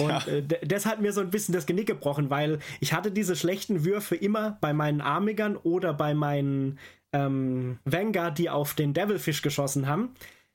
Und 0.00 0.08
Ja. 0.10 0.26
äh, 0.26 0.42
das 0.66 0.86
hat 0.86 1.00
mir 1.00 1.12
so 1.12 1.20
ein 1.20 1.30
bisschen 1.30 1.52
das 1.54 1.66
Genick 1.66 1.86
gebrochen, 1.86 2.30
weil 2.30 2.58
ich 2.80 2.92
hatte 2.92 3.10
diese 3.10 3.36
schlechten 3.36 3.84
Würfe 3.84 4.14
immer 4.16 4.58
bei 4.60 4.72
meinen 4.72 5.00
Armigern 5.00 5.56
oder 5.56 5.94
bei 5.94 6.14
meinen 6.14 6.78
ähm, 7.12 7.78
Vanguard, 7.84 8.38
die 8.38 8.50
auf 8.50 8.74
den 8.74 8.92
Devilfish 8.94 9.42
geschossen 9.42 9.86
haben. 9.86 10.10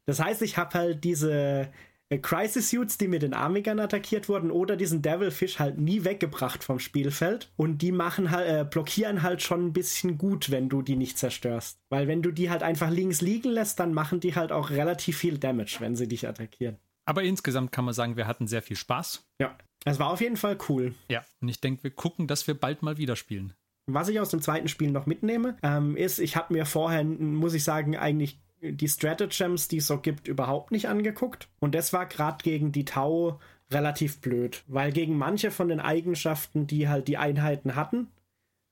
Das 0.05 0.19
heißt, 0.19 0.41
ich 0.41 0.57
habe 0.57 0.77
halt 0.77 1.03
diese 1.03 1.69
äh, 2.09 2.17
Crisis 2.19 2.69
Suits, 2.69 2.97
die 2.97 3.07
mit 3.07 3.23
den 3.23 3.33
Armigern 3.33 3.79
attackiert 3.79 4.29
wurden, 4.29 4.51
oder 4.51 4.75
diesen 4.75 5.01
Devilfish 5.01 5.57
halt 5.57 5.79
nie 5.79 6.03
weggebracht 6.03 6.63
vom 6.63 6.77
Spielfeld. 6.79 7.51
Und 7.55 7.79
die 7.81 7.91
machen 7.91 8.29
halt, 8.29 8.47
äh, 8.47 8.65
blockieren 8.69 9.23
halt 9.23 9.41
schon 9.41 9.65
ein 9.67 9.73
bisschen 9.73 10.17
gut, 10.17 10.51
wenn 10.51 10.69
du 10.69 10.81
die 10.81 10.95
nicht 10.97 11.17
zerstörst. 11.17 11.79
Weil 11.89 12.07
wenn 12.07 12.21
du 12.21 12.31
die 12.31 12.49
halt 12.51 12.61
einfach 12.61 12.89
links 12.91 13.21
liegen 13.21 13.49
lässt, 13.49 13.79
dann 13.79 13.93
machen 13.93 14.19
die 14.19 14.35
halt 14.35 14.51
auch 14.51 14.69
relativ 14.69 15.17
viel 15.17 15.37
Damage, 15.39 15.77
wenn 15.79 15.95
sie 15.95 16.07
dich 16.07 16.27
attackieren. 16.27 16.77
Aber 17.05 17.23
insgesamt 17.23 17.71
kann 17.71 17.85
man 17.85 17.93
sagen, 17.93 18.17
wir 18.17 18.27
hatten 18.27 18.47
sehr 18.47 18.61
viel 18.61 18.77
Spaß. 18.77 19.25
Ja. 19.39 19.57
Es 19.85 19.99
war 19.99 20.09
auf 20.09 20.21
jeden 20.21 20.37
Fall 20.37 20.57
cool. 20.69 20.93
Ja. 21.09 21.23
Und 21.41 21.49
ich 21.49 21.59
denke, 21.59 21.83
wir 21.83 21.91
gucken, 21.91 22.27
dass 22.27 22.47
wir 22.47 22.53
bald 22.53 22.83
mal 22.83 22.97
wieder 22.97 23.15
spielen. 23.15 23.53
Was 23.85 24.07
ich 24.07 24.19
aus 24.21 24.29
dem 24.29 24.41
zweiten 24.41 24.69
Spiel 24.69 24.91
noch 24.91 25.05
mitnehme, 25.05 25.57
ähm, 25.61 25.97
ist, 25.97 26.19
ich 26.19 26.37
habe 26.37 26.53
mir 26.53 26.65
vorher, 26.65 27.03
muss 27.03 27.53
ich 27.53 27.65
sagen, 27.65 27.97
eigentlich 27.97 28.39
die 28.61 28.87
Stratagems, 28.87 29.67
die 29.67 29.77
es 29.77 29.87
so 29.87 29.97
gibt, 29.97 30.29
überhaupt 30.29 30.71
nicht 30.71 30.87
angeguckt. 30.87 31.49
Und 31.59 31.75
das 31.75 31.91
war 31.91 32.05
gerade 32.05 32.41
gegen 32.43 32.71
die 32.71 32.85
Tau 32.85 33.41
relativ 33.71 34.21
blöd, 34.21 34.63
weil 34.67 34.91
gegen 34.91 35.17
manche 35.17 35.51
von 35.51 35.67
den 35.67 35.81
Eigenschaften, 35.81 36.67
die 36.67 36.87
halt 36.87 37.07
die 37.07 37.17
Einheiten 37.17 37.75
hatten, 37.75 38.07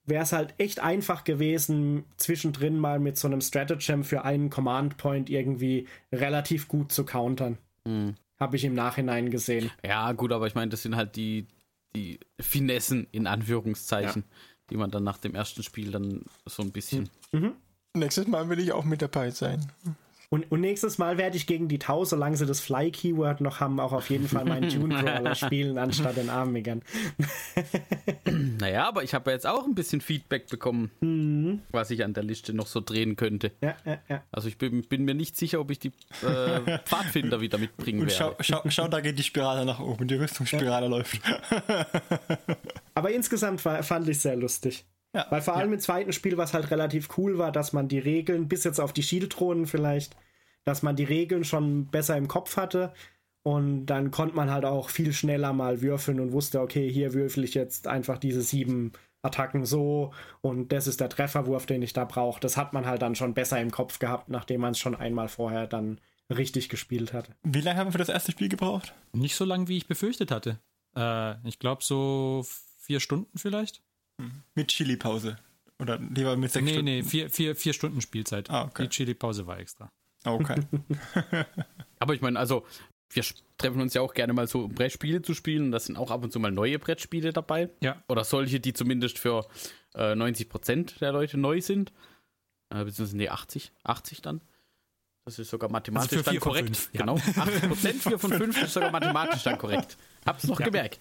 wäre 0.06 0.24
es 0.24 0.32
halt 0.32 0.54
echt 0.58 0.80
einfach 0.80 1.24
gewesen, 1.24 2.06
zwischendrin 2.18 2.78
mal 2.78 3.00
mit 3.00 3.18
so 3.18 3.28
einem 3.28 3.42
Stratagem 3.42 4.04
für 4.04 4.24
einen 4.24 4.50
Command 4.50 4.98
Point 4.98 5.30
irgendwie 5.30 5.88
relativ 6.12 6.68
gut 6.68 6.92
zu 6.92 7.06
countern. 7.06 7.58
Habe 8.40 8.56
ich 8.56 8.64
im 8.64 8.74
Nachhinein 8.74 9.30
gesehen. 9.30 9.72
Ja, 9.86 10.12
gut, 10.14 10.32
aber 10.32 10.48
ich 10.48 10.56
meine, 10.56 10.70
das 10.70 10.84
sind 10.84 10.96
halt 10.96 11.16
die, 11.16 11.48
die 11.96 12.20
Finessen 12.40 13.08
in 13.12 13.28
Anführungszeichen, 13.28 14.24
die 14.70 14.78
man 14.78 14.92
dann 14.92 15.04
nach 15.04 15.18
dem 15.18 15.36
ersten 15.36 15.64
Spiel 15.64 15.92
dann 15.92 16.24
so 16.46 16.64
ein 16.64 16.72
bisschen. 16.72 17.10
Nächstes 17.94 18.28
Mal 18.28 18.50
will 18.50 18.60
ich 18.60 18.72
auch 18.72 18.86
mit 18.86 19.02
dabei 19.02 19.32
sein. 19.32 19.72
Und, 20.34 20.50
und 20.50 20.62
nächstes 20.62 20.98
Mal 20.98 21.18
werde 21.18 21.36
ich 21.36 21.46
gegen 21.46 21.68
die 21.68 21.78
Tau, 21.78 22.06
solange 22.06 22.38
sie 22.38 22.46
das 22.46 22.62
Fly-Keyword 22.62 23.42
noch 23.42 23.60
haben, 23.60 23.82
auch 23.82 23.92
auf 23.92 24.10
jeden 24.10 24.30
Fall 24.30 24.46
meinen 24.46 24.70
Tune-Crawler 24.74 25.36
spielen, 25.36 25.78
anstatt 25.78 26.16
den 26.16 26.30
Armigern. 26.30 26.82
Naja, 28.60 28.88
aber 28.88 29.04
ich 29.04 29.16
habe 29.16 29.32
ja 29.32 29.36
jetzt 29.36 29.48
auch 29.48 29.66
ein 29.66 29.74
bisschen 29.74 30.02
Feedback 30.02 30.48
bekommen, 30.48 31.62
was 31.72 31.90
ich 31.90 32.04
an 32.04 32.14
der 32.14 32.24
Liste 32.24 32.54
noch 32.54 32.68
so 32.68 32.80
drehen 32.80 33.16
könnte. 33.16 33.52
Ja, 33.60 33.76
ja, 33.86 33.98
ja. 34.08 34.24
Also 34.32 34.48
ich 34.48 34.58
bin, 34.60 34.84
bin 34.84 35.04
mir 35.04 35.16
nicht 35.16 35.36
sicher, 35.36 35.60
ob 35.60 35.72
ich 35.72 35.80
die 35.80 35.92
äh, 36.22 36.78
Pfadfinder 36.86 37.42
wieder 37.42 37.58
mitbringen 37.58 38.02
Und 38.02 38.12
schau, 38.12 38.30
werde. 38.30 38.44
schau, 38.44 38.62
schau, 38.70 38.88
da 38.88 39.02
geht 39.02 39.18
die 39.18 39.24
Spirale 39.24 39.66
nach 39.66 39.80
oben, 39.80 40.08
die 40.08 40.16
Rüstungsspirale 40.16 40.88
läuft. 40.88 41.20
Aber 42.94 43.12
insgesamt 43.12 43.66
war, 43.66 43.82
fand 43.82 44.08
ich 44.08 44.20
sehr 44.20 44.36
lustig. 44.36 44.86
Ja, 45.14 45.28
Weil 45.30 45.41
vor 45.41 45.55
allem 45.55 45.74
im 45.74 45.80
zweiten 45.80 46.14
Spiel, 46.14 46.38
was 46.38 46.53
halt 46.53 46.72
relativ 46.72 47.18
cool 47.18 47.38
war, 47.38 47.51
dass 47.51 47.74
man 47.74 47.88
die 47.88 47.99
Regeln, 47.99 48.47
bis 48.47 48.64
jetzt 48.64 48.80
auf 48.80 48.93
die 48.93 49.03
Shield-Thronen 49.03 49.66
vielleicht, 49.66 50.16
dass 50.64 50.84
man 50.84 50.95
die 50.95 51.03
Regeln 51.03 51.43
schon 51.43 51.88
besser 51.88 52.16
im 52.16 52.28
Kopf 52.28 52.55
hatte. 52.57 52.93
Und 53.43 53.88
dann 53.88 54.12
konnte 54.12 54.36
man 54.36 54.51
halt 54.51 54.66
auch 54.66 54.89
viel 54.89 55.14
schneller 55.14 55.51
mal 55.51 55.82
würfeln 55.82 56.20
und 56.20 56.32
wusste, 56.32 56.62
okay, 56.62 56.89
hier 56.89 57.14
würfel 57.14 57.43
ich 57.43 57.55
jetzt 57.55 57.88
einfach 57.88 58.20
diese 58.20 58.41
sieben 58.41 58.93
Attacken 59.24 59.66
so 59.66 60.14
und 60.41 60.72
das 60.72 60.88
ist 60.88 60.99
der 60.99 61.09
Trefferwurf, 61.09 61.66
den 61.66 61.82
ich 61.82 61.93
da 61.93 62.05
brauche. 62.05 62.39
Das 62.39 62.57
hat 62.57 62.74
man 62.74 62.86
halt 62.86 63.01
dann 63.01 63.16
schon 63.16 63.34
besser 63.34 63.59
im 63.59 63.72
Kopf 63.72 63.99
gehabt, 63.99 64.30
nachdem 64.30 64.62
man 64.62 64.72
es 64.72 64.80
schon 64.80 64.95
einmal 64.95 65.28
vorher 65.28 65.68
dann 65.68 65.99
richtig 66.30 66.70
gespielt 66.70 67.14
hatte. 67.14 67.34
Wie 67.43 67.62
lange 67.62 67.80
haben 67.80 67.88
wir 67.88 67.91
für 67.91 67.97
das 67.97 68.09
erste 68.09 68.32
Spiel 68.32 68.49
gebraucht? 68.49 68.93
Nicht 69.14 69.36
so 69.36 69.45
lang, 69.45 69.68
wie 69.68 69.78
ich 69.78 69.88
befürchtet 69.88 70.32
hatte. 70.32 70.59
Äh, 70.95 71.47
ich 71.47 71.59
glaube, 71.59 71.84
so 71.84 72.45
vier 72.80 72.99
Stunden 72.99 73.38
vielleicht. 73.38 73.84
Mit 74.55 74.67
Chili-Pause. 74.69 75.38
Oder 75.80 75.97
lieber 75.97 76.36
mit 76.38 76.51
sechs 76.51 76.63
Nee, 76.65 76.72
Stunden? 76.74 76.86
nee, 76.86 77.03
vier, 77.03 77.30
vier, 77.30 77.55
vier 77.55 77.74
Stunden 77.74 78.01
Spielzeit. 78.01 78.49
Ah, 78.49 78.65
okay. 78.65 78.84
Die 78.84 78.89
Chili-Pause 78.89 79.47
war 79.47 79.59
extra. 79.59 79.91
Ah, 80.24 80.34
Okay. 80.34 80.61
Aber 81.99 82.13
ich 82.13 82.22
meine, 82.22 82.38
also 82.39 82.65
wir 83.13 83.24
treffen 83.57 83.82
uns 83.82 83.93
ja 83.93 84.01
auch 84.01 84.13
gerne 84.13 84.34
mal 84.34 84.47
so, 84.47 84.63
um 84.65 84.74
Brettspiele 84.74 85.22
zu 85.22 85.34
spielen. 85.34 85.72
Das 85.72 85.86
sind 85.86 85.97
auch 85.97 86.11
ab 86.11 86.24
und 86.24 86.32
zu 86.32 86.39
mal 86.39 86.51
neue 86.51 86.80
Brettspiele 86.80 87.34
dabei. 87.34 87.69
Ja. 87.82 88.01
Oder 88.07 88.24
solche, 88.24 88.59
die 88.59 88.74
zumindest 88.74 89.19
für 89.19 89.45
äh, 89.95 90.13
90% 90.13 90.99
der 90.99 91.11
Leute 91.11 91.38
neu 91.38 91.61
sind. 91.61 91.91
Äh, 92.69 92.86
beziehungsweise, 92.86 93.17
nee, 93.17 93.30
80. 93.30 93.72
80 93.84 94.22
dann. 94.22 94.41
Das 95.24 95.38
ist 95.38 95.49
sogar 95.51 95.69
mathematisch 95.69 96.13
Also 96.17 96.24
dann 96.32 96.39
korrekt. 96.39 96.76
fünf, 96.78 96.89
ja. 96.93 97.01
Genau. 97.01 97.15
80% 97.15 97.93
4 98.09 98.17
von 98.19 98.34
5 98.34 98.63
ist 98.63 98.74
sogar 98.74 98.89
mathematisch 98.91 99.43
dann 99.43 99.57
korrekt. 99.57 99.95
Hab's 100.26 100.47
noch 100.47 100.57
gemerkt. 100.57 100.99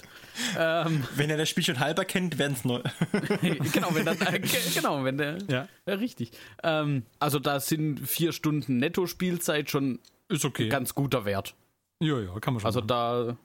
Ähm, 0.59 1.05
Wenn 1.17 1.31
er 1.31 1.39
das 1.39 1.49
Spiel 1.49 1.65
schon 1.65 1.79
halber 1.81 2.05
kennt, 2.05 2.39
werden 2.39 2.53
es 2.53 2.65
neu. 2.65 2.83
genau, 3.73 3.95
wenn 3.95 4.05
dann, 4.05 4.21
äh, 4.21 4.39
ge- 4.41 4.61
genau, 4.75 5.05
wenn 5.05 5.17
der, 5.17 5.39
Ja. 5.49 5.69
ja, 5.87 5.95
richtig. 5.95 6.33
Ähm, 6.63 7.05
also 7.19 7.39
da 7.39 7.61
sind 7.61 8.07
vier 8.07 8.33
Stunden 8.33 8.77
Netto-Spielzeit 8.79 9.71
schon 9.71 10.01
Ist 10.29 10.45
okay. 10.45 10.69
ganz 10.69 10.95
guter 10.95 11.25
Wert. 11.25 11.55
ja, 12.01 12.19
ja, 12.21 12.39
kann 12.41 12.53
man 12.55 12.61
schon. 12.61 12.67
Also 12.67 12.81
machen. 12.81 12.89
da 12.89 13.37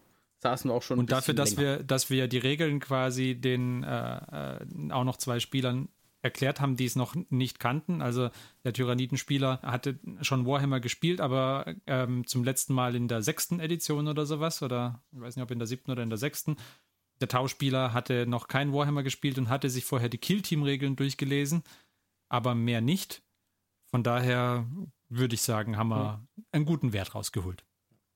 saßen 0.44 0.70
wir 0.70 0.76
auch 0.76 0.84
schon. 0.84 0.98
ein 0.98 1.00
Und 1.00 1.12
dafür, 1.12 1.34
dass 1.34 1.56
länger. 1.56 1.78
wir, 1.80 1.84
dass 1.84 2.10
wir 2.10 2.28
die 2.28 2.38
Regeln 2.38 2.80
quasi 2.82 3.36
den 3.36 3.84
äh, 3.84 4.58
äh, 4.58 4.92
auch 4.92 5.06
noch 5.06 5.18
zwei 5.18 5.40
Spielern 5.40 5.88
erklärt 6.26 6.60
haben, 6.60 6.76
die 6.76 6.86
es 6.86 6.96
noch 6.96 7.16
nicht 7.30 7.60
kannten. 7.60 8.02
Also 8.02 8.30
der 8.64 8.74
Tyrannitenspieler 8.74 9.62
hatte 9.62 10.00
schon 10.22 10.46
Warhammer 10.46 10.80
gespielt, 10.80 11.22
aber 11.22 11.76
ähm, 11.86 12.26
zum 12.26 12.44
letzten 12.44 12.74
Mal 12.74 12.96
in 12.96 13.08
der 13.08 13.22
sechsten 13.22 13.60
Edition 13.60 14.08
oder 14.08 14.26
sowas. 14.26 14.62
Oder 14.64 15.04
ich 15.14 15.22
weiß 15.22 15.36
nicht, 15.36 15.44
ob 15.44 15.52
in 15.52 15.60
der 15.60 15.68
siebten 15.68 15.92
oder 15.92 16.04
in 16.04 16.10
der 16.10 16.18
sechsten. 16.18 16.58
Der 17.22 17.28
Tauspieler 17.30 17.94
hatte 17.94 18.26
noch 18.26 18.48
kein 18.48 18.74
Warhammer 18.74 19.04
gespielt 19.04 19.38
und 19.38 19.50
hatte 19.50 19.70
sich 19.70 19.86
vorher 19.86 20.10
die 20.10 20.18
Kill-Team-Regeln 20.18 20.96
durchgelesen, 20.96 21.64
aber 22.28 22.56
mehr 22.56 22.82
nicht. 22.82 23.22
Von 23.86 24.04
daher 24.04 24.68
würde 25.08 25.36
ich 25.36 25.42
sagen, 25.42 25.78
haben 25.78 25.90
wir 25.90 26.28
einen 26.52 26.66
guten 26.66 26.92
Wert 26.92 27.16
rausgeholt. 27.16 27.64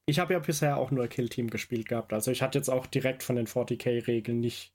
Ich 0.08 0.18
habe 0.18 0.34
ja 0.34 0.40
bisher 0.40 0.78
auch 0.78 0.90
nur 0.90 1.08
Kill 1.08 1.30
Team 1.30 1.52
gespielt 1.52 1.88
gehabt. 1.88 2.12
Also 2.12 2.32
ich 2.32 2.42
hatte 2.42 2.58
jetzt 2.58 2.70
auch 2.70 2.88
direkt 2.88 3.22
von 3.22 3.36
den 3.36 3.46
40k-Regeln 3.46 4.40
nicht 4.40 4.74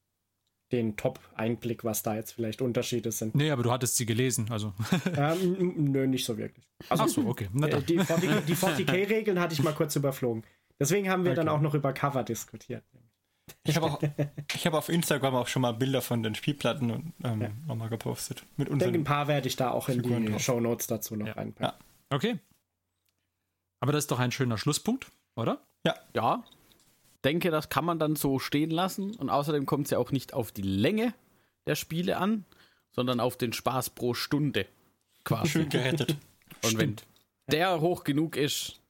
den 0.74 0.96
Top-Einblick, 0.96 1.84
was 1.84 2.02
da 2.02 2.14
jetzt 2.16 2.32
vielleicht 2.32 2.60
Unterschiede 2.60 3.12
sind. 3.12 3.34
Nee, 3.34 3.50
aber 3.50 3.62
du 3.62 3.70
hattest 3.70 3.96
sie 3.96 4.06
gelesen, 4.06 4.48
also. 4.50 4.72
ähm, 5.16 5.92
nö, 5.92 6.06
nicht 6.06 6.24
so 6.24 6.36
wirklich. 6.36 6.66
Also, 6.88 7.04
Ach 7.04 7.08
so, 7.08 7.26
okay. 7.26 7.48
Äh, 7.62 7.80
die 7.82 7.98
40, 7.98 8.88
40k-Regeln 8.88 9.40
hatte 9.40 9.54
ich 9.54 9.62
mal 9.62 9.72
kurz 9.72 9.94
überflogen. 9.96 10.44
Deswegen 10.80 11.08
haben 11.08 11.24
wir 11.24 11.32
okay. 11.32 11.36
dann 11.36 11.48
auch 11.48 11.60
noch 11.60 11.74
über 11.74 11.92
Cover 11.92 12.24
diskutiert. 12.24 12.82
Ich 13.62 13.76
habe 13.76 13.98
hab 14.64 14.74
auf 14.74 14.88
Instagram 14.88 15.34
auch 15.34 15.48
schon 15.48 15.62
mal 15.62 15.72
Bilder 15.72 16.02
von 16.02 16.22
den 16.22 16.34
Spielplatten 16.34 16.90
und, 16.90 17.12
ähm, 17.22 17.42
ja. 17.42 17.50
nochmal 17.66 17.88
gepostet. 17.88 18.44
Mit 18.56 18.68
ich 18.68 18.78
denke, 18.78 18.98
ein 18.98 19.04
paar 19.04 19.28
werde 19.28 19.48
ich 19.48 19.56
da 19.56 19.70
auch 19.70 19.88
in 19.88 20.02
Figuren 20.02 20.26
die 20.26 20.38
Show 20.40 20.60
Notes 20.60 20.86
dazu 20.86 21.14
noch 21.14 21.26
ja. 21.26 21.34
reinpacken. 21.34 21.78
Ja. 21.78 22.16
Okay. 22.16 22.38
Aber 23.80 23.92
das 23.92 24.04
ist 24.04 24.10
doch 24.10 24.18
ein 24.18 24.32
schöner 24.32 24.58
Schlusspunkt, 24.58 25.10
oder? 25.36 25.62
Ja. 25.86 25.94
Ja. 26.14 26.44
Denke, 27.24 27.50
das 27.50 27.68
kann 27.68 27.84
man 27.84 27.98
dann 27.98 28.16
so 28.16 28.38
stehen 28.38 28.70
lassen. 28.70 29.14
Und 29.14 29.30
außerdem 29.30 29.66
kommt 29.66 29.86
es 29.86 29.90
ja 29.90 29.98
auch 29.98 30.12
nicht 30.12 30.34
auf 30.34 30.52
die 30.52 30.62
Länge 30.62 31.14
der 31.66 31.74
Spiele 31.74 32.18
an, 32.18 32.44
sondern 32.92 33.20
auf 33.20 33.36
den 33.36 33.52
Spaß 33.52 33.90
pro 33.90 34.14
Stunde. 34.14 34.66
Quasi. 35.24 35.48
Schön 35.48 35.68
gerettet. 35.68 36.16
Und 36.62 36.72
Stimmt. 36.72 37.06
wenn 37.46 37.58
der 37.58 37.80
hoch 37.80 38.04
genug 38.04 38.36
ist, 38.36 38.80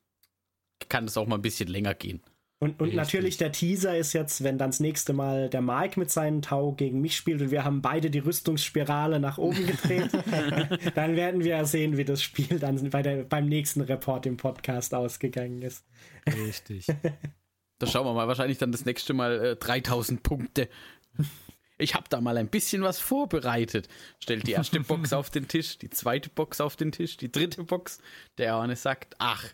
kann 0.89 1.05
es 1.05 1.17
auch 1.17 1.27
mal 1.27 1.37
ein 1.37 1.43
bisschen 1.43 1.69
länger 1.69 1.95
gehen. 1.95 2.21
Und, 2.61 2.81
und 2.81 2.95
natürlich 2.95 3.37
der 3.37 3.53
Teaser 3.53 3.99
ist 3.99 4.15
jetzt, 4.15 4.43
wenn 4.43 4.57
dann 4.57 4.71
das 4.71 4.81
nächste 4.81 5.13
Mal 5.13 5.51
der 5.51 5.61
Mike 5.61 6.01
mit 6.01 6.11
seinem 6.11 6.41
Tau 6.41 6.73
gegen 6.73 7.01
mich 7.01 7.17
spielt 7.17 7.43
und 7.43 7.51
wir 7.51 7.65
haben 7.65 7.83
beide 7.83 8.11
die 8.11 8.21
Rüstungsspirale 8.21 9.21
nach 9.21 9.39
oben 9.39 9.67
gedreht, 9.67 10.11
dann 10.95 11.15
werden 11.15 11.45
wir 11.45 11.65
sehen, 11.67 11.99
wie 11.99 12.05
das 12.05 12.23
Spiel 12.23 12.59
dann 12.59 12.89
bei 12.91 13.03
der, 13.03 13.25
beim 13.25 13.47
nächsten 13.47 13.83
Report 13.83 14.25
im 14.25 14.37
Podcast 14.39 14.95
ausgegangen 14.95 15.63
ist. 15.63 15.85
Richtig. 16.27 16.87
Da 17.85 17.91
schauen 17.91 18.07
wir 18.07 18.15
mal, 18.15 18.27
wahrscheinlich 18.29 18.57
dann 18.57 18.73
das 18.73 18.87
nächste 18.87 19.13
Mal 19.13 19.45
äh, 19.45 19.57
3000 19.57 20.23
Punkte. 20.23 20.71
Ich 21.77 21.95
habe 21.95 22.07
da 22.09 22.23
mal 22.23 22.39
ein 22.39 22.49
bisschen 22.49 22.83
was 22.83 22.99
vorbereitet. 22.99 23.89
Stellt 24.21 24.47
die 24.47 24.53
erste 24.53 24.81
Box 24.89 25.13
auf 25.13 25.29
den 25.29 25.49
Tisch, 25.49 25.77
die 25.77 25.91
zweite 25.91 26.31
Box 26.31 26.63
auf 26.63 26.77
den 26.77 26.93
Tisch, 26.93 27.19
die 27.19 27.31
dritte 27.31 27.63
Box. 27.65 27.99
Der 28.39 28.57
eine 28.57 28.77
sagt, 28.77 29.17
ach, 29.19 29.45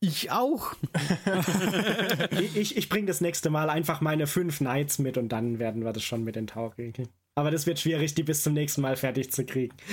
ich 0.00 0.30
auch. 0.30 0.74
ich 2.54 2.76
ich 2.76 2.88
bringe 2.90 3.06
das 3.06 3.22
nächste 3.22 3.48
Mal 3.48 3.70
einfach 3.70 4.02
meine 4.02 4.26
fünf 4.26 4.58
Knights 4.58 4.98
mit 4.98 5.16
und 5.16 5.30
dann 5.30 5.58
werden 5.58 5.82
wir 5.82 5.94
das 5.94 6.04
schon 6.04 6.24
mit 6.24 6.36
den 6.36 6.46
Tau 6.46 6.74
regeln. 6.76 7.08
Aber 7.36 7.50
das 7.50 7.66
wird 7.66 7.78
schwierig, 7.78 8.14
die 8.14 8.22
bis 8.22 8.42
zum 8.42 8.52
nächsten 8.52 8.82
Mal 8.82 8.96
fertig 8.96 9.32
zu 9.32 9.46
kriegen. 9.46 9.74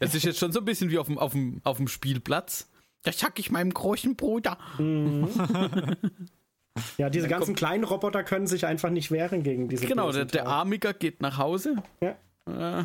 Das 0.00 0.14
ist 0.14 0.24
jetzt 0.24 0.38
schon 0.38 0.52
so 0.52 0.60
ein 0.60 0.64
bisschen 0.64 0.90
wie 0.90 0.98
auf 0.98 1.06
dem, 1.06 1.18
auf 1.18 1.32
dem, 1.32 1.60
auf 1.64 1.76
dem 1.76 1.88
Spielplatz. 1.88 2.68
Das 3.02 3.18
sag 3.18 3.38
ich 3.38 3.50
meinem 3.50 3.72
großen 3.72 4.16
Bruder. 4.16 4.58
Mhm. 4.78 5.28
Ja, 6.98 7.08
diese 7.08 7.28
ganzen 7.28 7.46
kommt, 7.46 7.58
kleinen 7.58 7.84
Roboter 7.84 8.24
können 8.24 8.46
sich 8.46 8.66
einfach 8.66 8.90
nicht 8.90 9.10
wehren 9.10 9.42
gegen 9.42 9.68
diese. 9.68 9.86
Genau, 9.86 10.10
der, 10.10 10.24
der 10.24 10.46
Armiger 10.46 10.92
geht 10.92 11.22
nach 11.22 11.38
Hause. 11.38 11.76
Ja. 12.00 12.16
Äh, 12.46 12.84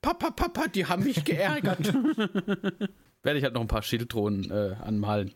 Papa, 0.00 0.30
Papa, 0.30 0.66
die 0.68 0.86
haben 0.86 1.04
mich 1.04 1.24
geärgert. 1.24 1.92
Werde 3.22 3.38
ich 3.38 3.44
halt 3.44 3.54
noch 3.54 3.60
ein 3.60 3.68
paar 3.68 3.82
Schilddrohnen 3.82 4.50
äh, 4.50 4.74
anmalen. 4.80 5.32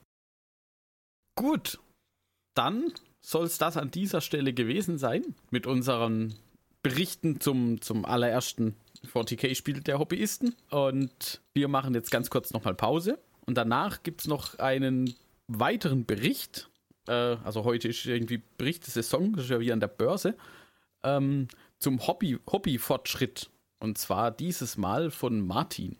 Gut, 1.36 1.78
dann 2.54 2.92
soll 3.24 3.44
es 3.46 3.58
das 3.58 3.76
an 3.76 3.90
dieser 3.90 4.20
Stelle 4.20 4.52
gewesen 4.52 4.98
sein 4.98 5.22
mit 5.50 5.66
unseren 5.66 6.34
Berichten 6.82 7.40
zum, 7.40 7.80
zum 7.80 8.04
allerersten 8.04 8.74
40k-Spiel 9.12 9.80
der 9.80 9.98
Hobbyisten. 9.98 10.54
Und 10.70 11.40
wir 11.54 11.68
machen 11.68 11.94
jetzt 11.94 12.10
ganz 12.10 12.30
kurz 12.30 12.52
nochmal 12.52 12.74
Pause. 12.74 13.18
Und 13.44 13.56
danach 13.56 14.02
gibt 14.02 14.22
es 14.22 14.26
noch 14.26 14.58
einen 14.58 15.14
weiteren 15.48 16.06
Bericht. 16.06 16.68
Äh, 17.08 17.36
also 17.44 17.64
heute 17.64 17.88
ist 17.88 18.06
irgendwie 18.06 18.42
Bericht 18.58 18.86
der 18.86 18.92
Saison, 18.92 19.32
das 19.34 19.44
ist 19.44 19.50
ja 19.50 19.60
wie 19.60 19.72
an 19.72 19.80
der 19.80 19.88
Börse. 19.88 20.36
Ähm, 21.02 21.48
zum 21.78 22.06
Hobby, 22.06 22.38
Hobbyfortschritt. 22.50 23.50
Und 23.78 23.98
zwar 23.98 24.30
dieses 24.30 24.76
Mal 24.76 25.10
von 25.10 25.46
Martin. 25.46 25.96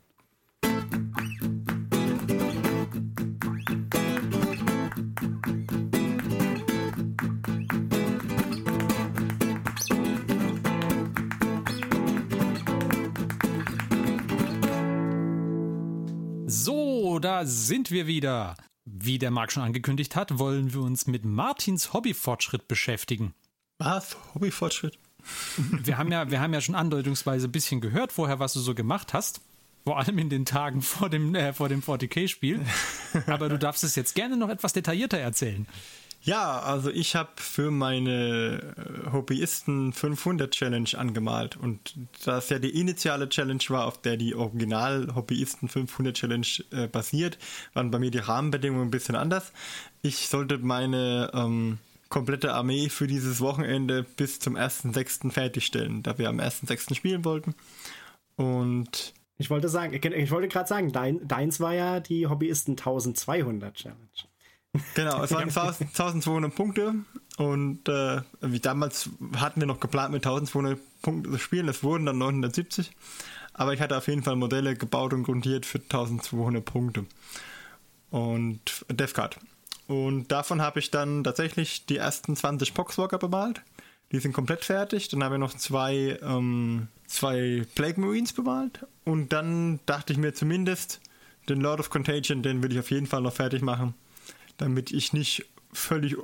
So, 16.48 17.18
da 17.18 17.44
sind 17.44 17.90
wir 17.90 18.06
wieder. 18.06 18.56
Wie 18.86 19.18
der 19.18 19.32
Marc 19.32 19.50
schon 19.50 19.64
angekündigt 19.64 20.14
hat, 20.14 20.38
wollen 20.38 20.72
wir 20.72 20.80
uns 20.80 21.08
mit 21.08 21.24
Martins 21.24 21.92
Hobbyfortschritt 21.92 22.68
beschäftigen. 22.68 23.34
Was? 23.78 24.16
Hobbyfortschritt? 24.32 24.96
wir 25.82 25.98
haben 25.98 26.12
ja, 26.12 26.30
wir 26.30 26.40
haben 26.40 26.54
ja 26.54 26.60
schon 26.60 26.76
andeutungsweise 26.76 27.48
ein 27.48 27.52
bisschen 27.52 27.80
gehört 27.80 28.12
vorher, 28.12 28.38
was 28.38 28.52
du 28.52 28.60
so 28.60 28.76
gemacht 28.76 29.12
hast. 29.12 29.40
Vor 29.84 29.98
allem 29.98 30.18
in 30.18 30.30
den 30.30 30.44
Tagen 30.44 30.82
vor 30.82 31.10
dem, 31.10 31.34
äh, 31.34 31.52
vor 31.52 31.68
dem 31.68 31.82
40k-Spiel. 31.82 32.60
Aber 33.26 33.48
du 33.48 33.58
darfst 33.58 33.82
es 33.82 33.96
jetzt 33.96 34.14
gerne 34.14 34.36
noch 34.36 34.50
etwas 34.50 34.72
detaillierter 34.72 35.18
erzählen. 35.18 35.66
Ja, 36.26 36.58
also 36.58 36.90
ich 36.90 37.14
habe 37.14 37.30
für 37.36 37.70
meine 37.70 38.58
äh, 38.76 39.12
Hobbyisten 39.12 39.92
500 39.92 40.50
Challenge 40.50 40.88
angemalt 40.96 41.56
und 41.56 41.94
das 42.24 42.48
ja 42.48 42.58
die 42.58 42.80
initiale 42.80 43.28
Challenge 43.28 43.62
war, 43.68 43.86
auf 43.86 44.02
der 44.02 44.16
die 44.16 44.34
Original 44.34 45.14
Hobbyisten 45.14 45.68
500 45.68 46.16
Challenge 46.16 46.46
äh, 46.72 46.88
basiert, 46.88 47.38
waren 47.74 47.92
bei 47.92 48.00
mir 48.00 48.10
die 48.10 48.18
Rahmenbedingungen 48.18 48.88
ein 48.88 48.90
bisschen 48.90 49.14
anders. 49.14 49.52
Ich 50.02 50.26
sollte 50.26 50.58
meine 50.58 51.30
ähm, 51.32 51.78
komplette 52.08 52.54
Armee 52.54 52.88
für 52.88 53.06
dieses 53.06 53.40
Wochenende 53.40 54.02
bis 54.02 54.40
zum 54.40 54.56
1.6. 54.56 55.30
fertigstellen, 55.30 56.02
da 56.02 56.18
wir 56.18 56.28
am 56.28 56.40
1.6. 56.40 56.96
spielen 56.96 57.24
wollten. 57.24 57.54
Und 58.34 59.14
ich 59.38 59.48
wollte 59.48 59.68
sagen, 59.68 59.92
ich 59.92 60.30
wollte 60.32 60.48
gerade 60.48 60.68
sagen, 60.68 60.90
dein, 60.90 61.28
deins 61.28 61.60
war 61.60 61.74
ja 61.74 62.00
die 62.00 62.26
Hobbyisten 62.26 62.72
1200 62.72 63.74
Challenge. 63.74 64.08
Genau, 64.94 65.22
es 65.22 65.32
waren 65.32 65.48
1200 65.48 66.54
Punkte 66.54 66.94
und 67.36 67.88
äh, 67.88 68.22
wie 68.40 68.60
damals 68.60 69.10
hatten 69.36 69.60
wir 69.60 69.66
noch 69.66 69.80
geplant 69.80 70.12
mit 70.12 70.26
1200 70.26 70.78
Punkten 71.02 71.32
zu 71.32 71.38
spielen, 71.38 71.68
es 71.68 71.82
wurden 71.82 72.06
dann 72.06 72.18
970, 72.18 72.90
aber 73.52 73.74
ich 73.74 73.80
hatte 73.80 73.96
auf 73.96 74.08
jeden 74.08 74.22
Fall 74.22 74.36
Modelle 74.36 74.76
gebaut 74.76 75.12
und 75.12 75.22
grundiert 75.22 75.66
für 75.66 75.78
1200 75.78 76.64
Punkte 76.64 77.06
und 78.10 78.84
Deathcard. 78.90 79.38
Und 79.86 80.32
davon 80.32 80.60
habe 80.60 80.80
ich 80.80 80.90
dann 80.90 81.22
tatsächlich 81.22 81.86
die 81.86 81.96
ersten 81.96 82.34
20 82.34 82.74
Poxwalker 82.74 83.18
bemalt. 83.18 83.62
Die 84.12 84.18
sind 84.18 84.32
komplett 84.32 84.64
fertig. 84.64 85.08
Dann 85.08 85.22
habe 85.22 85.36
ich 85.36 85.40
noch 85.40 85.54
zwei, 85.54 86.18
ähm, 86.22 86.88
zwei 87.06 87.64
Plague 87.74 88.00
Marines 88.00 88.32
bemalt. 88.32 88.86
Und 89.04 89.32
dann 89.32 89.80
dachte 89.86 90.12
ich 90.12 90.18
mir 90.18 90.34
zumindest, 90.34 91.00
den 91.48 91.60
Lord 91.60 91.80
of 91.80 91.90
Contagion, 91.90 92.42
den 92.42 92.62
will 92.62 92.72
ich 92.72 92.78
auf 92.78 92.90
jeden 92.90 93.06
Fall 93.06 93.20
noch 93.20 93.32
fertig 93.32 93.62
machen. 93.62 93.94
Damit 94.56 94.90
ich 94.90 95.12
nicht 95.12 95.46
völlig, 95.76 96.16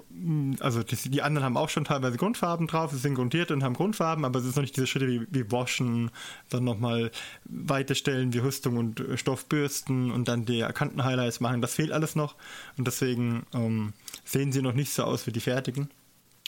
also 0.61 0.83
die, 0.83 1.22
anderen 1.22 1.45
haben 1.45 1.57
auch 1.57 1.68
schon 1.68 1.85
teilweise 1.85 2.16
Grundfarben 2.16 2.66
drauf, 2.66 2.91
sie 2.91 2.99
sind 2.99 3.14
grundiert 3.14 3.51
und 3.51 3.62
haben 3.62 3.74
Grundfarben, 3.74 4.24
aber 4.24 4.39
es 4.39 4.47
ist 4.47 4.57
noch 4.57 4.62
nicht 4.62 4.76
diese 4.76 4.87
Schritte 4.87 5.09
wie, 5.09 5.26
wie 5.30 5.51
Waschen, 5.53 6.11
dann 6.49 6.64
nochmal 6.64 7.11
weiterstellen 7.45 8.33
wie 8.33 8.39
Rüstung 8.39 8.78
und 8.78 9.01
äh, 9.01 9.16
Stoffbürsten 9.16 10.11
und 10.11 10.26
dann 10.28 10.47
die 10.47 10.61
erkannten 10.61 11.05
Highlights 11.05 11.41
machen. 11.41 11.61
Das 11.61 11.74
fehlt 11.74 11.93
alles 11.93 12.16
noch 12.16 12.35
und 12.76 12.87
deswegen 12.87 13.45
ähm, 13.53 13.93
sehen 14.24 14.53
sie 14.53 14.62
noch 14.62 14.74
nicht 14.74 14.93
so 14.93 15.05
aus 15.05 15.26
wie 15.26 15.33
die 15.33 15.41
fertigen. 15.41 15.91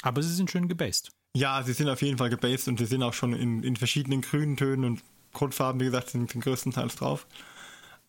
Aber 0.03 0.23
sie 0.23 0.35
sind 0.35 0.51
schön 0.51 0.69
gebased. 0.69 1.11
Ja, 1.37 1.63
sie 1.63 1.73
sind 1.73 1.89
auf 1.89 2.03
jeden 2.03 2.19
Fall 2.19 2.31
gebased 2.31 2.69
und 2.69 2.79
sie 2.79 2.87
sind 2.87 3.03
auch 3.03 3.15
schon 3.15 3.33
in, 3.33 3.63
in 3.63 3.77
verschiedenen 3.77 4.23
grünen 4.23 4.57
Tönen 4.57 4.85
und 4.85 5.03
Grundfarben, 5.33 5.81
wie 5.81 5.87
gesagt, 5.87 6.11
sind, 6.11 6.31
sind 6.31 6.43
größtenteils 6.43 6.97
drauf. 6.97 7.27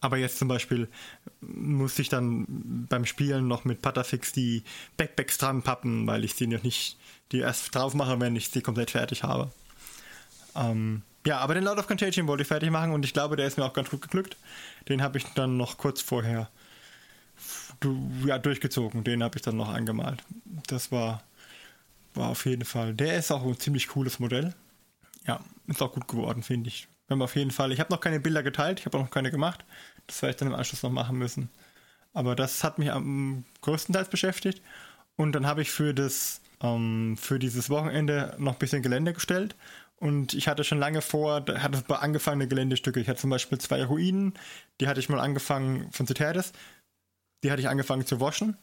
Aber 0.01 0.17
jetzt 0.17 0.37
zum 0.37 0.47
Beispiel 0.47 0.87
musste 1.41 2.01
ich 2.01 2.09
dann 2.09 2.85
beim 2.89 3.05
Spielen 3.05 3.47
noch 3.47 3.65
mit 3.65 3.81
Patafix 3.81 4.31
die 4.31 4.63
Backpacks 4.97 5.37
dran 5.37 5.63
pappen, 5.63 6.05
weil 6.05 6.23
ich 6.23 6.35
sie 6.35 6.47
noch 6.47 6.63
nicht 6.63 6.97
die 7.31 7.39
erst 7.39 7.73
drauf 7.73 7.93
mache, 7.93 8.19
wenn 8.19 8.35
ich 8.35 8.49
sie 8.49 8.61
komplett 8.61 8.91
fertig 8.91 9.23
habe. 9.23 9.51
Ähm, 10.55 11.01
ja, 11.25 11.39
aber 11.39 11.55
den 11.55 11.63
Lord 11.63 11.79
of 11.79 11.87
Contagion 11.87 12.27
wollte 12.27 12.43
ich 12.43 12.47
fertig 12.47 12.69
machen 12.69 12.91
und 12.91 13.03
ich 13.03 13.13
glaube, 13.13 13.35
der 13.35 13.47
ist 13.47 13.57
mir 13.57 13.65
auch 13.65 13.73
ganz 13.73 13.89
gut 13.89 14.01
geglückt. 14.01 14.37
Den 14.87 15.01
habe 15.01 15.17
ich 15.17 15.25
dann 15.33 15.57
noch 15.57 15.77
kurz 15.77 16.01
vorher 16.01 16.49
ja, 18.25 18.37
durchgezogen. 18.37 19.03
Den 19.03 19.23
habe 19.23 19.37
ich 19.37 19.41
dann 19.41 19.57
noch 19.57 19.69
angemalt. 19.69 20.23
Das 20.67 20.91
war, 20.91 21.23
war 22.13 22.29
auf 22.29 22.45
jeden 22.45 22.65
Fall. 22.65 22.93
Der 22.93 23.17
ist 23.17 23.31
auch 23.31 23.43
ein 23.43 23.59
ziemlich 23.59 23.87
cooles 23.87 24.19
Modell. 24.19 24.53
Ja, 25.25 25.39
ist 25.67 25.81
auch 25.81 25.93
gut 25.93 26.07
geworden, 26.07 26.43
finde 26.43 26.69
ich. 26.69 26.87
Wir 27.07 27.15
haben 27.15 27.21
auf 27.21 27.35
jeden 27.35 27.51
Fall, 27.51 27.71
ich 27.71 27.79
habe 27.79 27.93
noch 27.93 28.01
keine 28.01 28.19
Bilder 28.19 28.43
geteilt, 28.43 28.79
ich 28.79 28.85
habe 28.85 28.97
noch 28.97 29.11
keine 29.11 29.31
gemacht. 29.31 29.63
Das 30.07 30.21
werde 30.21 30.31
ich 30.31 30.37
dann 30.37 30.47
im 30.49 30.55
Anschluss 30.55 30.83
noch 30.83 30.91
machen 30.91 31.17
müssen. 31.17 31.49
Aber 32.13 32.35
das 32.35 32.63
hat 32.63 32.79
mich 32.79 32.91
am 32.91 33.45
größtenteils 33.61 34.09
beschäftigt. 34.09 34.61
Und 35.17 35.33
dann 35.33 35.47
habe 35.47 35.61
ich 35.61 35.71
für 35.71 35.93
das, 35.93 36.41
ähm, 36.61 37.17
für 37.17 37.39
dieses 37.39 37.69
Wochenende 37.69 38.35
noch 38.39 38.53
ein 38.53 38.59
bisschen 38.59 38.81
Gelände 38.83 39.13
gestellt 39.13 39.55
Und 39.97 40.33
ich 40.33 40.47
hatte 40.47 40.63
schon 40.63 40.79
lange 40.79 41.01
vor, 41.01 41.41
da 41.41 41.61
hatte 41.63 41.77
es 41.79 41.89
angefangene 41.89 42.47
Geländestücke. 42.47 42.99
Ich 42.99 43.07
hatte 43.09 43.21
zum 43.21 43.29
Beispiel 43.29 43.57
zwei 43.59 43.83
Ruinen, 43.85 44.33
die 44.81 44.87
hatte 44.87 44.99
ich 44.99 45.09
mal 45.09 45.19
angefangen 45.19 45.91
von 45.91 46.07
Citerdes. 46.07 46.53
Die 47.43 47.51
hatte 47.51 47.61
ich 47.61 47.69
angefangen 47.69 48.05
zu 48.05 48.19
waschen. 48.19 48.57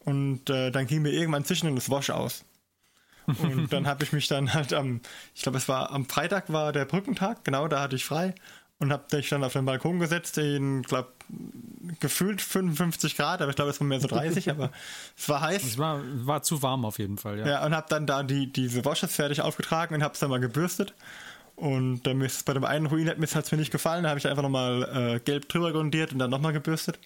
Und 0.00 0.50
äh, 0.50 0.70
dann 0.72 0.86
ging 0.86 1.02
mir 1.02 1.12
irgendwann 1.12 1.44
zwischen 1.44 1.74
das 1.76 1.90
Wasch 1.90 2.10
aus. 2.10 2.44
Und 3.26 3.68
dann 3.72 3.86
habe 3.86 4.04
ich 4.04 4.12
mich 4.12 4.28
dann 4.28 4.52
halt 4.54 4.72
am, 4.72 5.00
ich 5.34 5.42
glaube, 5.42 5.58
es 5.58 5.68
war 5.68 5.90
am 5.90 6.06
Freitag 6.06 6.52
war 6.52 6.72
der 6.72 6.84
Brückentag, 6.84 7.44
genau, 7.44 7.68
da 7.68 7.80
hatte 7.80 7.96
ich 7.96 8.04
frei 8.04 8.34
und 8.82 8.92
habe 8.92 9.04
mich 9.12 9.28
dann 9.28 9.44
auf 9.44 9.52
den 9.52 9.64
Balkon 9.64 10.00
gesetzt, 10.00 10.36
in, 10.38 10.82
glaube 10.82 11.12
gefühlt 12.00 12.42
55 12.42 13.16
Grad, 13.16 13.40
aber 13.40 13.50
ich 13.50 13.56
glaube, 13.56 13.70
es 13.70 13.80
waren 13.80 13.88
mehr 13.88 14.00
so 14.00 14.08
30, 14.08 14.50
aber 14.50 14.70
es 15.16 15.28
war 15.28 15.40
heiß. 15.40 15.62
Es 15.62 15.78
war, 15.78 16.00
war 16.26 16.42
zu 16.42 16.62
warm 16.62 16.84
auf 16.84 16.98
jeden 16.98 17.16
Fall, 17.16 17.38
ja. 17.38 17.46
Ja, 17.46 17.66
und 17.66 17.74
habe 17.74 17.86
dann 17.88 18.06
da 18.06 18.22
die, 18.22 18.52
diese 18.52 18.84
Washes 18.84 19.14
fertig 19.14 19.40
aufgetragen 19.40 19.94
und 19.94 20.02
habe 20.02 20.14
es 20.14 20.20
dann 20.20 20.30
mal 20.30 20.40
gebürstet. 20.40 20.94
Und 21.54 22.02
dann 22.02 22.20
ist 22.22 22.44
bei 22.44 22.54
dem 22.54 22.64
einen 22.64 22.86
Ruin 22.86 23.08
hat 23.08 23.18
mir 23.18 23.26
es 23.26 23.52
mir 23.52 23.58
nicht 23.58 23.70
gefallen, 23.70 24.02
da 24.02 24.10
habe 24.10 24.18
ich 24.18 24.26
einfach 24.26 24.42
nochmal 24.42 25.14
äh, 25.16 25.20
gelb 25.20 25.48
drüber 25.48 25.72
grundiert 25.72 26.12
und 26.12 26.18
dann 26.18 26.30
nochmal 26.30 26.52
gebürstet. 26.52 26.98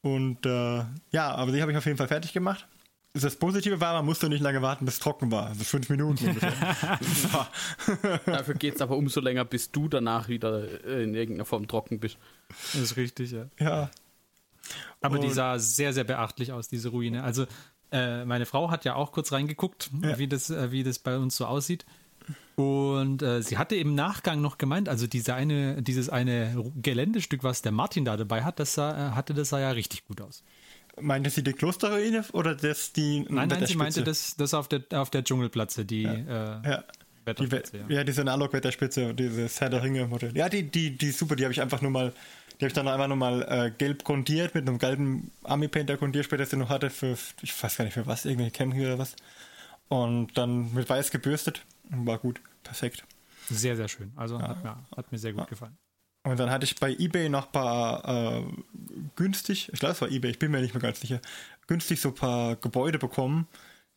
Und 0.00 0.46
äh, 0.46 0.84
ja, 1.10 1.34
aber 1.34 1.52
die 1.52 1.60
habe 1.60 1.72
ich 1.72 1.78
auf 1.78 1.86
jeden 1.86 1.98
Fall 1.98 2.08
fertig 2.08 2.32
gemacht. 2.32 2.66
Das 3.20 3.36
Positive 3.36 3.80
war, 3.80 3.94
man 3.94 4.04
musste 4.04 4.28
nicht 4.28 4.40
lange 4.40 4.62
warten, 4.62 4.84
bis 4.84 4.94
es 4.94 5.00
trocken 5.00 5.30
war. 5.30 5.46
Also 5.46 5.64
fünf 5.64 5.88
Minuten 5.88 6.28
ungefähr. 6.28 6.52
Dafür 8.26 8.54
geht 8.54 8.76
es 8.76 8.80
aber 8.80 8.96
umso 8.96 9.20
länger, 9.20 9.44
bis 9.44 9.70
du 9.70 9.88
danach 9.88 10.28
wieder 10.28 10.84
in 10.84 11.14
irgendeiner 11.14 11.44
Form 11.44 11.66
trocken 11.68 12.00
bist. 12.00 12.18
Das 12.48 12.82
ist 12.82 12.96
richtig, 12.96 13.32
ja. 13.32 13.46
Ja. 13.58 13.90
Aber 15.00 15.16
Und 15.16 15.24
die 15.24 15.30
sah 15.30 15.58
sehr, 15.58 15.92
sehr 15.92 16.04
beachtlich 16.04 16.52
aus, 16.52 16.68
diese 16.68 16.90
Ruine. 16.90 17.22
Also, 17.22 17.46
äh, 17.90 18.24
meine 18.24 18.46
Frau 18.46 18.70
hat 18.70 18.84
ja 18.84 18.94
auch 18.94 19.12
kurz 19.12 19.32
reingeguckt, 19.32 19.90
ja. 20.02 20.18
wie, 20.18 20.28
das, 20.28 20.50
äh, 20.50 20.70
wie 20.70 20.82
das 20.82 20.98
bei 20.98 21.16
uns 21.16 21.36
so 21.36 21.46
aussieht. 21.46 21.86
Und 22.56 23.22
äh, 23.22 23.40
sie 23.42 23.56
hatte 23.56 23.76
im 23.76 23.94
Nachgang 23.94 24.40
noch 24.40 24.58
gemeint, 24.58 24.88
also 24.88 25.06
diese 25.06 25.34
eine, 25.34 25.80
dieses 25.82 26.08
eine 26.08 26.64
Geländestück, 26.74 27.44
was 27.44 27.62
der 27.62 27.72
Martin 27.72 28.04
da 28.04 28.16
dabei 28.16 28.42
hat, 28.42 28.58
das 28.58 28.74
sah, 28.74 29.10
äh, 29.10 29.10
hatte, 29.12 29.32
das 29.32 29.50
sah 29.50 29.60
ja 29.60 29.70
richtig 29.70 30.06
gut 30.06 30.20
aus. 30.20 30.42
Meinte 31.00 31.30
sie 31.30 31.42
die 31.42 31.52
Klosterruine 31.52 32.24
oder 32.32 32.54
das 32.54 32.92
die? 32.92 33.26
Nein, 33.28 33.48
nein, 33.48 33.66
sie 33.66 33.76
meinte 33.76 34.02
das, 34.02 34.36
das 34.36 34.54
auf 34.54 34.68
der 34.68 34.82
auf 34.92 35.10
der 35.10 35.24
Dschungelplatze, 35.24 35.84
die 35.84 36.02
ja. 36.02 36.60
Äh, 36.62 36.70
ja. 36.70 36.84
Wetterspitze, 37.24 37.72
die, 37.72 37.92
ja. 37.92 37.98
ja, 37.98 38.04
diese 38.04 38.22
Analog-Wetterspitze, 38.22 39.14
dieses 39.14 39.60
Herr 39.60 39.70
der 39.70 39.82
Ringe-Modell. 39.82 40.36
Ja, 40.36 40.48
die, 40.48 40.62
die, 40.64 40.96
die 40.96 41.10
super, 41.10 41.36
die 41.36 41.44
habe 41.44 41.52
ich 41.52 41.60
einfach 41.60 41.82
nur 41.82 41.90
mal, 41.90 42.12
die 42.52 42.64
habe 42.64 42.68
ich 42.68 42.72
dann 42.72 42.88
einfach 42.88 43.08
nur 43.08 43.16
mal 43.16 43.42
äh, 43.42 43.70
gelb 43.70 44.04
grundiert 44.04 44.54
mit 44.54 44.66
einem 44.66 44.78
gelben 44.78 45.30
Army-Painter-Grundierspäter, 45.44 46.42
das 46.42 46.52
ich 46.52 46.58
noch 46.58 46.70
hatte 46.70 46.90
für, 46.90 47.16
ich 47.42 47.62
weiß 47.62 47.76
gar 47.76 47.84
nicht 47.84 47.94
für 47.94 48.06
was, 48.06 48.24
irgendwelche 48.24 48.52
Camping 48.52 48.80
oder 48.80 48.98
was. 48.98 49.14
Und 49.88 50.36
dann 50.36 50.72
mit 50.74 50.88
weiß 50.88 51.10
gebürstet. 51.10 51.62
War 51.90 52.18
gut, 52.18 52.40
perfekt. 52.62 53.04
Sehr, 53.48 53.76
sehr 53.76 53.88
schön. 53.88 54.12
Also 54.16 54.38
ja. 54.38 54.48
hat, 54.48 54.64
mir, 54.64 54.76
hat 54.96 55.12
mir 55.12 55.18
sehr 55.18 55.32
gut 55.32 55.48
gefallen. 55.48 55.76
Und 56.24 56.38
dann 56.38 56.50
hatte 56.50 56.64
ich 56.64 56.76
bei 56.76 56.92
eBay 56.92 57.28
noch 57.28 57.46
ein 57.46 57.52
paar 57.52 58.38
äh, 58.38 58.42
günstig, 59.16 59.70
ich 59.72 59.78
glaube 59.78 59.92
es 59.92 60.00
war 60.00 60.10
eBay, 60.10 60.30
ich 60.30 60.38
bin 60.38 60.50
mir 60.50 60.60
nicht 60.60 60.74
mehr 60.74 60.82
ganz 60.82 61.00
sicher, 61.00 61.20
günstig 61.66 62.00
so 62.00 62.10
ein 62.10 62.14
paar 62.14 62.56
Gebäude 62.56 62.98
bekommen, 62.98 63.46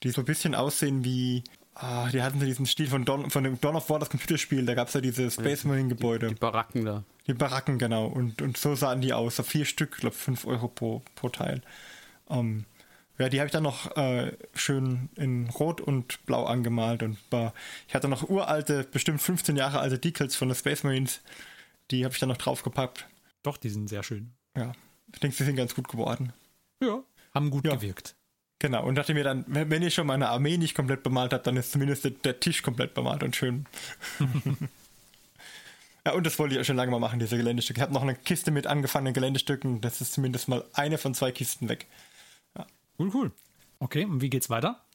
die 0.04 0.12
so 0.12 0.22
ein 0.22 0.26
bisschen 0.26 0.56
aussehen 0.56 1.04
wie, 1.04 1.44
ah, 1.76 2.10
die 2.10 2.22
hatten 2.22 2.40
so 2.40 2.46
diesen 2.46 2.66
Stil 2.66 2.88
von, 2.88 3.06
Don, 3.06 3.30
von 3.30 3.44
dem 3.44 3.60
Dawn 3.60 3.76
of 3.76 3.90
War, 3.90 4.00
das 4.00 4.10
Computerspiel, 4.10 4.66
da 4.66 4.76
gab 4.76 4.88
es 4.88 4.94
ja 4.94 5.02
diese 5.02 5.30
Space 5.30 5.64
Marine 5.64 5.90
Gebäude. 5.90 6.28
Die, 6.28 6.36
die, 6.36 6.40
Baracken 6.40 6.86
da. 6.86 7.04
Die 7.28 7.34
Baracken, 7.34 7.78
genau. 7.78 8.06
Und, 8.06 8.42
und 8.42 8.58
so 8.58 8.76
sahen 8.76 9.02
die 9.02 9.14
aus, 9.14 9.38
so 9.38 9.44
vier 9.44 9.66
Stück, 9.66 9.98
glaube 9.98 10.16
5 10.16 10.46
Euro 10.46 10.68
pro, 10.68 11.02
pro 11.16 11.30
Teil. 11.30 11.62
Um, 12.26 12.38
ähm, 12.38 12.66
ja, 13.18 13.30
die 13.30 13.40
habe 13.40 13.46
ich 13.46 13.52
dann 13.52 13.64
noch 13.64 13.96
äh, 13.98 14.32
schön 14.56 15.10
in 15.16 15.48
Rot 15.50 15.80
und 15.80 16.26
Blau 16.26 16.46
angemalt 16.46 17.04
und 17.04 17.18
war, 17.30 17.54
ich 17.88 17.94
hatte 17.94 18.08
noch 18.08 18.28
uralte, 18.28 18.84
bestimmt 18.84 19.22
15 19.22 19.58
Jahre 19.58 19.80
alte 19.80 20.00
Decals 20.00 20.36
von 20.36 20.48
den 20.48 20.56
Space 20.56 20.84
Marines 20.84 21.22
die 21.92 22.04
habe 22.04 22.14
ich 22.14 22.20
dann 22.20 22.30
noch 22.30 22.38
draufgepackt. 22.38 23.08
Doch, 23.44 23.58
die 23.58 23.70
sind 23.70 23.90
sehr 23.90 24.04
schön. 24.04 24.34
Ja, 24.56 24.72
ich 25.14 25.20
denke, 25.20 25.36
sie 25.36 25.44
sind 25.44 25.56
ganz 25.56 25.76
gut 25.76 25.88
geworden. 25.88 26.34
Ja, 26.82 27.04
haben 27.34 27.50
gut 27.50 27.66
ja. 27.66 27.76
gewirkt. 27.76 28.16
Genau, 28.60 28.86
und 28.86 28.94
dachte 28.94 29.16
mir 29.16 29.24
dann, 29.24 29.44
wenn 29.48 29.82
ich 29.82 29.96
schon 29.96 30.06
meine 30.06 30.30
Armee 30.30 30.58
nicht 30.58 30.76
komplett 30.76 31.02
bemalt 31.02 31.34
habe, 31.34 31.44
dann 31.44 31.58
ist 31.58 31.72
zumindest 31.72 32.08
der 32.24 32.40
Tisch 32.40 32.62
komplett 32.62 32.94
bemalt 32.94 33.24
und 33.24 33.36
schön. 33.36 33.66
ja, 36.06 36.14
und 36.14 36.26
das 36.26 36.38
wollte 36.38 36.54
ich 36.54 36.62
auch 36.62 36.66
schon 36.66 36.76
lange 36.76 36.92
mal 36.92 37.00
machen, 37.00 37.18
diese 37.18 37.38
Geländestücke. 37.38 37.80
Ich 37.80 37.82
habe 37.82 37.94
noch 37.94 38.04
eine 38.04 38.14
Kiste 38.14 38.52
mit 38.52 38.68
angefangenen 38.68 39.16
Geländestücken. 39.16 39.82
Das 39.82 40.00
ist 40.00 40.14
zumindest 40.14 40.48
mal 40.48 40.64
eine 40.74 41.00
von 41.00 41.16
zwei 41.16 41.32
Kisten 41.32 41.70
weg. 41.70 41.88
Ja. 42.56 42.68
Cool, 43.00 43.12
cool. 43.16 43.32
Okay, 43.80 44.06
und 44.06 44.22
wie 44.22 44.30
geht's 44.30 44.52
weiter? 44.52 44.86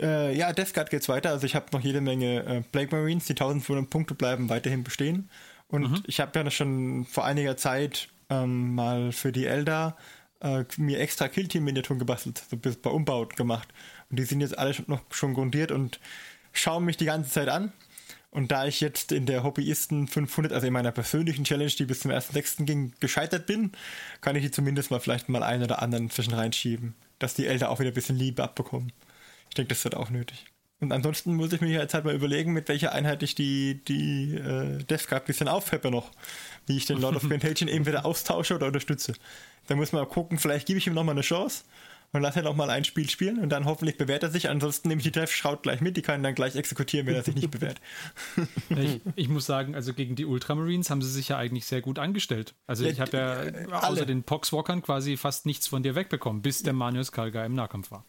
Äh, 0.00 0.34
ja, 0.34 0.52
Death 0.52 0.72
Guard 0.72 0.90
geht's 0.90 1.08
weiter. 1.10 1.30
Also 1.30 1.44
ich 1.46 1.54
habe 1.54 1.66
noch 1.72 1.80
jede 1.80 2.00
Menge 2.00 2.42
äh, 2.44 2.62
Blake 2.72 2.94
Marines. 2.94 3.26
Die 3.26 3.32
1500 3.32 3.88
Punkte 3.88 4.14
bleiben 4.14 4.48
weiterhin 4.48 4.82
bestehen. 4.82 5.28
Und 5.74 5.90
mhm. 5.90 6.02
ich 6.06 6.20
habe 6.20 6.38
ja 6.38 6.50
schon 6.52 7.04
vor 7.04 7.24
einiger 7.24 7.56
Zeit 7.56 8.08
ähm, 8.30 8.76
mal 8.76 9.10
für 9.10 9.32
die 9.32 9.46
Elder 9.46 9.96
äh, 10.40 10.62
mir 10.76 11.00
extra 11.00 11.26
Killteam-Miniaturen 11.26 11.98
gebastelt, 11.98 12.44
so 12.48 12.56
bis 12.56 12.76
bei 12.76 12.90
Umbaut 12.90 13.34
gemacht. 13.34 13.66
Und 14.08 14.20
die 14.20 14.22
sind 14.22 14.40
jetzt 14.40 14.56
alle 14.56 14.72
noch 14.86 15.00
schon 15.10 15.34
grundiert 15.34 15.72
und 15.72 15.98
schauen 16.52 16.84
mich 16.84 16.96
die 16.96 17.06
ganze 17.06 17.32
Zeit 17.32 17.48
an. 17.48 17.72
Und 18.30 18.52
da 18.52 18.66
ich 18.66 18.80
jetzt 18.80 19.10
in 19.10 19.26
der 19.26 19.42
Hobbyisten 19.42 20.06
500, 20.06 20.52
also 20.52 20.64
in 20.64 20.72
meiner 20.72 20.92
persönlichen 20.92 21.42
Challenge, 21.42 21.72
die 21.72 21.86
bis 21.86 21.98
zum 21.98 22.12
1.6. 22.12 22.66
ging, 22.66 22.92
gescheitert 23.00 23.46
bin, 23.46 23.72
kann 24.20 24.36
ich 24.36 24.44
die 24.44 24.52
zumindest 24.52 24.92
mal 24.92 25.00
vielleicht 25.00 25.28
mal 25.28 25.42
einen 25.42 25.64
oder 25.64 25.82
anderen 25.82 26.08
zwischen 26.08 26.34
reinschieben, 26.34 26.94
dass 27.18 27.34
die 27.34 27.48
Elder 27.48 27.70
auch 27.70 27.80
wieder 27.80 27.90
ein 27.90 27.94
bisschen 27.94 28.16
Liebe 28.16 28.44
abbekommen. 28.44 28.92
Ich 29.48 29.56
denke, 29.56 29.70
das 29.70 29.82
wird 29.82 29.96
auch 29.96 30.10
nötig. 30.10 30.46
Und 30.80 30.92
ansonsten 30.92 31.34
muss 31.34 31.52
ich 31.52 31.60
mir 31.60 31.70
jetzt 31.70 31.94
halt 31.94 32.04
mal 32.04 32.14
überlegen, 32.14 32.52
mit 32.52 32.68
welcher 32.68 32.92
Einheit 32.92 33.22
ich 33.22 33.34
die, 33.34 33.82
die 33.84 34.34
äh, 34.34 34.82
Death 34.84 35.08
Guard 35.08 35.22
ein 35.22 35.26
bisschen 35.26 35.48
aufpeppe 35.48 35.90
noch. 35.90 36.10
Wie 36.66 36.76
ich 36.76 36.86
den 36.86 37.00
Lord 37.00 37.16
of 37.16 37.22
Contagion 37.28 37.68
entweder 37.68 38.04
austausche 38.04 38.54
oder 38.54 38.66
unterstütze. 38.66 39.14
Da 39.66 39.76
muss 39.76 39.92
man 39.92 40.02
mal 40.02 40.08
gucken, 40.08 40.38
vielleicht 40.38 40.66
gebe 40.66 40.78
ich 40.78 40.86
ihm 40.86 40.94
nochmal 40.94 41.14
eine 41.14 41.22
Chance 41.22 41.64
und 42.14 42.22
lasse 42.22 42.40
ihn 42.40 42.46
auch 42.46 42.54
mal 42.54 42.70
ein 42.70 42.84
Spiel 42.84 43.10
spielen 43.10 43.38
und 43.38 43.48
dann 43.48 43.64
hoffentlich 43.64 43.96
bewährt 43.96 44.22
er 44.22 44.30
sich. 44.30 44.48
Ansonsten 44.48 44.88
nehme 44.88 45.00
ich 45.00 45.04
die 45.04 45.10
Treffschraut 45.10 45.62
gleich 45.62 45.80
mit, 45.80 45.96
die 45.96 46.02
kann 46.02 46.22
dann 46.22 46.34
gleich 46.34 46.54
exekutieren, 46.54 47.06
wenn 47.06 47.14
er 47.14 47.24
sich 47.24 47.34
nicht 47.34 47.50
bewährt. 47.50 47.80
Ich, 48.68 49.00
ich, 49.14 49.28
muss 49.28 49.46
sagen, 49.46 49.74
also 49.74 49.94
gegen 49.94 50.16
die 50.16 50.24
Ultramarines 50.24 50.90
haben 50.90 51.02
sie 51.02 51.10
sich 51.10 51.28
ja 51.28 51.36
eigentlich 51.36 51.64
sehr 51.64 51.80
gut 51.80 51.98
angestellt. 51.98 52.54
Also 52.66 52.84
ich 52.84 53.00
habe 53.00 53.16
ja 53.16 53.42
äh, 53.42 53.66
außer 53.66 53.84
alle. 53.84 54.06
den 54.06 54.22
Poxwalkern 54.22 54.82
quasi 54.82 55.16
fast 55.16 55.46
nichts 55.46 55.66
von 55.66 55.82
dir 55.82 55.94
wegbekommen, 55.94 56.42
bis 56.42 56.62
der 56.62 56.72
Manius 56.72 57.12
Kalga 57.12 57.44
im 57.44 57.54
Nahkampf 57.54 57.90
war. 57.90 58.04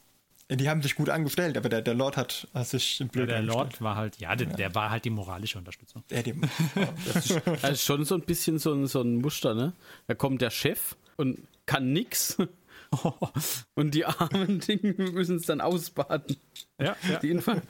Die 0.51 0.69
haben 0.69 0.83
sich 0.83 0.95
gut 0.95 1.09
angestellt, 1.09 1.57
aber 1.57 1.69
der, 1.69 1.81
der 1.81 1.95
Lord 1.95 2.17
hat, 2.17 2.47
hat 2.53 2.67
sich 2.67 3.03
blöd 3.11 3.29
ja, 3.29 3.37
Der 3.37 3.43
Lord 3.43 3.81
war 3.81 3.95
halt, 3.95 4.19
ja 4.19 4.35
der, 4.35 4.47
ja. 4.47 4.55
der, 4.55 4.75
war 4.75 4.91
halt 4.91 5.03
die 5.03 5.09
moralische 5.09 5.57
Unterstützung. 5.57 6.03
Ja, 6.11 6.21
die, 6.21 6.39
das, 7.13 7.31
ist, 7.31 7.41
das 7.45 7.71
ist 7.71 7.83
schon 7.83 8.05
so 8.05 8.13
ein 8.13 8.21
bisschen 8.21 8.59
so 8.59 8.71
ein, 8.73 8.85
so 8.85 9.01
ein 9.01 9.15
Muster, 9.15 9.55
ne? 9.55 9.73
Da 10.07 10.13
kommt 10.13 10.41
der 10.41 10.51
Chef 10.51 10.95
und 11.17 11.39
kann 11.65 11.91
nix. 11.93 12.37
Und 13.75 13.93
die 13.93 14.05
armen 14.05 14.59
Dinge 14.67 14.93
müssen 15.11 15.37
es 15.37 15.45
dann 15.47 15.59
ausbaden. 15.59 16.37
Ja, 16.79 16.95
ja. 17.09 17.19
Die 17.19 17.31
Infall, 17.31 17.61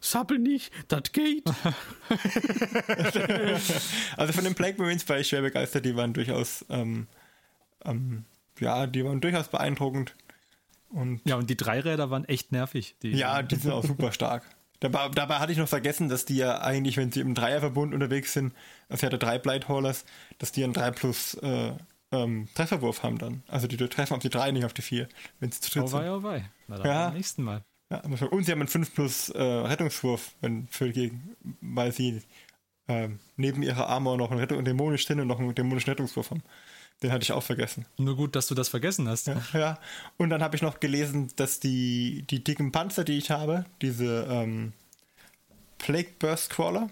sappel 0.00 0.38
nicht, 0.38 0.72
das 0.88 1.12
geht. 1.12 1.44
also 4.16 4.32
von 4.32 4.44
den 4.44 4.54
Plague 4.54 4.76
Marines 4.78 5.08
war 5.08 5.18
ich 5.18 5.28
schwer 5.28 5.42
begeistert, 5.42 5.84
die 5.84 5.96
waren 5.96 6.12
durchaus, 6.12 6.66
ähm, 6.68 7.06
ähm, 7.84 8.24
ja, 8.58 8.86
die 8.86 9.04
waren 9.04 9.20
durchaus 9.20 9.48
beeindruckend. 9.48 10.14
Und 10.90 11.20
ja, 11.24 11.36
und 11.36 11.48
die 11.48 11.56
Dreiräder 11.56 12.10
waren 12.10 12.24
echt 12.24 12.52
nervig. 12.52 12.96
Die 13.02 13.10
ja, 13.10 13.42
die 13.42 13.56
sind 13.56 13.72
auch 13.72 13.84
super 13.84 14.12
stark. 14.12 14.44
Dabei, 14.80 15.08
dabei, 15.10 15.36
hatte 15.36 15.52
ich 15.52 15.58
noch 15.58 15.68
vergessen, 15.68 16.08
dass 16.08 16.24
die 16.24 16.36
ja 16.36 16.62
eigentlich, 16.62 16.96
wenn 16.96 17.12
sie 17.12 17.20
im 17.20 17.34
Dreierverbund 17.34 17.92
unterwegs 17.92 18.32
sind, 18.32 18.54
also 18.88 19.06
ja 19.06 19.10
der 19.10 19.18
drei 19.18 19.38
Blighthaulers, 19.38 20.04
dass 20.38 20.52
die 20.52 20.64
einen 20.64 20.72
3 20.72 20.90
plus 20.92 21.34
äh, 21.34 21.72
ähm, 22.12 22.48
Trefferwurf 22.54 23.02
haben 23.02 23.18
dann. 23.18 23.42
Also 23.46 23.66
die 23.66 23.76
treffen 23.76 24.14
auf 24.14 24.20
die 24.20 24.30
3, 24.30 24.52
nicht 24.52 24.64
auf 24.64 24.72
die 24.72 24.82
4, 24.82 25.08
wenn 25.38 25.52
sie 25.52 25.60
zu 25.60 25.70
dritt 25.70 25.82
oh 25.82 25.86
sind. 25.86 26.00
Oh 26.00 26.22
wei, 26.22 26.50
Na 26.66 26.76
dann 26.78 26.86
ja. 26.86 27.04
beim 27.06 27.14
nächsten 27.14 27.42
Mal. 27.42 27.62
Ja, 27.90 28.00
und 28.00 28.44
sie 28.44 28.52
haben 28.52 28.60
einen 28.60 28.68
5 28.68 28.94
plus 28.94 29.28
äh, 29.30 29.42
Rettungswurf, 29.42 30.32
wenn 30.40 30.66
für 30.68 30.90
gegen, 30.90 31.36
weil 31.60 31.92
sie 31.92 32.22
äh, 32.86 33.08
neben 33.36 33.62
ihrer 33.62 33.88
Armor 33.88 34.16
noch 34.16 34.30
einen 34.30 34.40
Rettung 34.40 34.64
dämonisch 34.64 35.06
sind 35.06 35.20
und 35.20 35.26
noch 35.26 35.40
einen 35.40 35.54
dämonischen 35.54 35.90
Rettungswurf 35.90 36.30
haben. 36.30 36.42
Den 37.02 37.12
hatte 37.12 37.22
ich 37.22 37.32
auch 37.32 37.42
vergessen. 37.42 37.86
Nur 37.96 38.16
gut, 38.16 38.36
dass 38.36 38.46
du 38.46 38.54
das 38.54 38.68
vergessen 38.68 39.08
hast. 39.08 39.26
Ja, 39.26 39.40
ja. 39.54 39.78
und 40.18 40.30
dann 40.30 40.42
habe 40.42 40.56
ich 40.56 40.62
noch 40.62 40.80
gelesen, 40.80 41.30
dass 41.36 41.58
die, 41.58 42.24
die 42.28 42.44
dicken 42.44 42.72
Panzer, 42.72 43.04
die 43.04 43.16
ich 43.16 43.30
habe, 43.30 43.64
diese 43.80 44.26
ähm, 44.30 44.72
Plague 45.78 46.12
Burst 46.18 46.50
Crawler, 46.50 46.90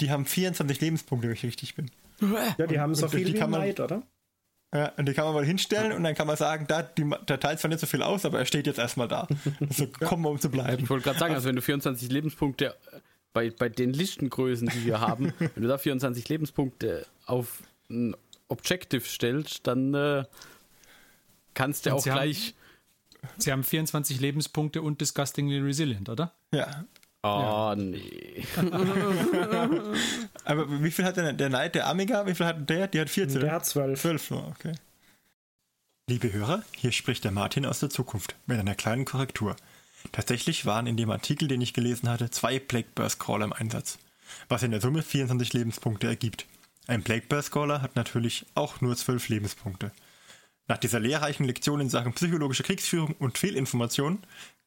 die 0.00 0.10
haben 0.10 0.24
24 0.24 0.80
Lebenspunkte, 0.80 1.28
wenn 1.28 1.34
ich 1.34 1.42
richtig 1.42 1.74
bin. 1.74 1.90
Ja, 2.56 2.66
die 2.66 2.80
haben 2.80 2.94
so 2.94 3.08
viel 3.08 3.32
wie 3.34 3.38
Neid, 3.38 3.80
oder? 3.80 4.02
Ja, 4.74 4.92
und 4.96 5.06
die 5.06 5.12
kann 5.12 5.26
man 5.26 5.34
mal 5.34 5.44
hinstellen 5.44 5.92
und 5.92 6.02
dann 6.02 6.14
kann 6.14 6.26
man 6.26 6.36
sagen, 6.36 6.64
da, 6.66 6.82
die, 6.82 7.08
der 7.28 7.38
teilt 7.38 7.60
zwar 7.60 7.68
nicht 7.68 7.80
so 7.80 7.86
viel 7.86 8.02
aus, 8.02 8.24
aber 8.24 8.38
er 8.38 8.46
steht 8.46 8.66
jetzt 8.66 8.78
erstmal 8.78 9.06
da. 9.06 9.28
Also 9.60 9.86
kommen 9.86 10.22
wir, 10.22 10.30
um 10.30 10.40
zu 10.40 10.50
bleiben. 10.50 10.84
Ich 10.84 10.90
wollte 10.90 11.04
gerade 11.04 11.18
sagen, 11.18 11.34
also 11.34 11.46
wenn 11.46 11.56
du 11.56 11.62
24 11.62 12.10
Lebenspunkte 12.10 12.74
bei, 13.34 13.50
bei 13.50 13.68
den 13.68 13.92
Lichtengrößen, 13.92 14.68
die 14.68 14.86
wir 14.86 15.00
haben, 15.00 15.34
wenn 15.38 15.62
du 15.62 15.68
da 15.68 15.76
24 15.76 16.26
Lebenspunkte 16.28 17.06
auf 17.26 17.62
Objective 18.48 19.04
stellt, 19.04 19.66
dann 19.66 19.94
äh, 19.94 20.24
kannst 21.54 21.86
du 21.86 21.94
auch 21.94 22.02
gleich. 22.02 22.54
Haben, 23.22 23.32
Sie 23.38 23.52
haben 23.52 23.64
24 23.64 24.20
Lebenspunkte 24.20 24.82
und 24.82 25.00
Disgustingly 25.00 25.60
Resilient, 25.60 26.08
oder? 26.08 26.32
Ja. 26.52 26.84
Oh, 27.22 27.74
nee. 27.76 28.44
Aber 30.44 30.82
wie 30.82 30.90
viel 30.90 31.04
hat 31.04 31.16
denn 31.16 31.36
der 31.36 31.48
Knight, 31.48 31.76
der 31.76 31.86
Amiga? 31.86 32.26
Wie 32.26 32.34
viel 32.34 32.46
hat 32.46 32.68
der? 32.68 32.88
Die 32.88 33.00
hat 33.00 33.10
14. 33.10 33.40
Der 33.40 33.52
hat 33.52 33.64
12. 33.64 34.00
12, 34.00 34.30
oh, 34.32 34.44
okay. 34.50 34.74
Liebe 36.08 36.32
Hörer, 36.32 36.64
hier 36.76 36.90
spricht 36.90 37.22
der 37.22 37.30
Martin 37.30 37.64
aus 37.64 37.78
der 37.78 37.90
Zukunft 37.90 38.34
mit 38.46 38.58
einer 38.58 38.74
kleinen 38.74 39.04
Korrektur. 39.04 39.54
Tatsächlich 40.10 40.66
waren 40.66 40.88
in 40.88 40.96
dem 40.96 41.10
Artikel, 41.10 41.46
den 41.46 41.60
ich 41.60 41.74
gelesen 41.74 42.08
hatte, 42.08 42.28
zwei 42.30 42.58
Plague 42.58 42.90
Burst 42.94 43.20
Crawler 43.20 43.44
im 43.44 43.52
Einsatz, 43.52 43.98
was 44.48 44.64
in 44.64 44.72
der 44.72 44.80
Summe 44.80 45.02
24 45.02 45.52
Lebenspunkte 45.52 46.08
ergibt. 46.08 46.46
Ein 46.86 47.02
Plague 47.02 47.26
Burst 47.28 47.52
Crawler 47.52 47.82
hat 47.82 47.96
natürlich 47.96 48.46
auch 48.54 48.80
nur 48.80 48.96
12 48.96 49.28
Lebenspunkte. 49.28 49.92
Nach 50.68 50.78
dieser 50.78 51.00
lehrreichen 51.00 51.46
Lektion 51.46 51.80
in 51.80 51.88
Sachen 51.88 52.12
psychologische 52.12 52.62
Kriegsführung 52.62 53.14
und 53.18 53.38
Fehlinformation 53.38 54.18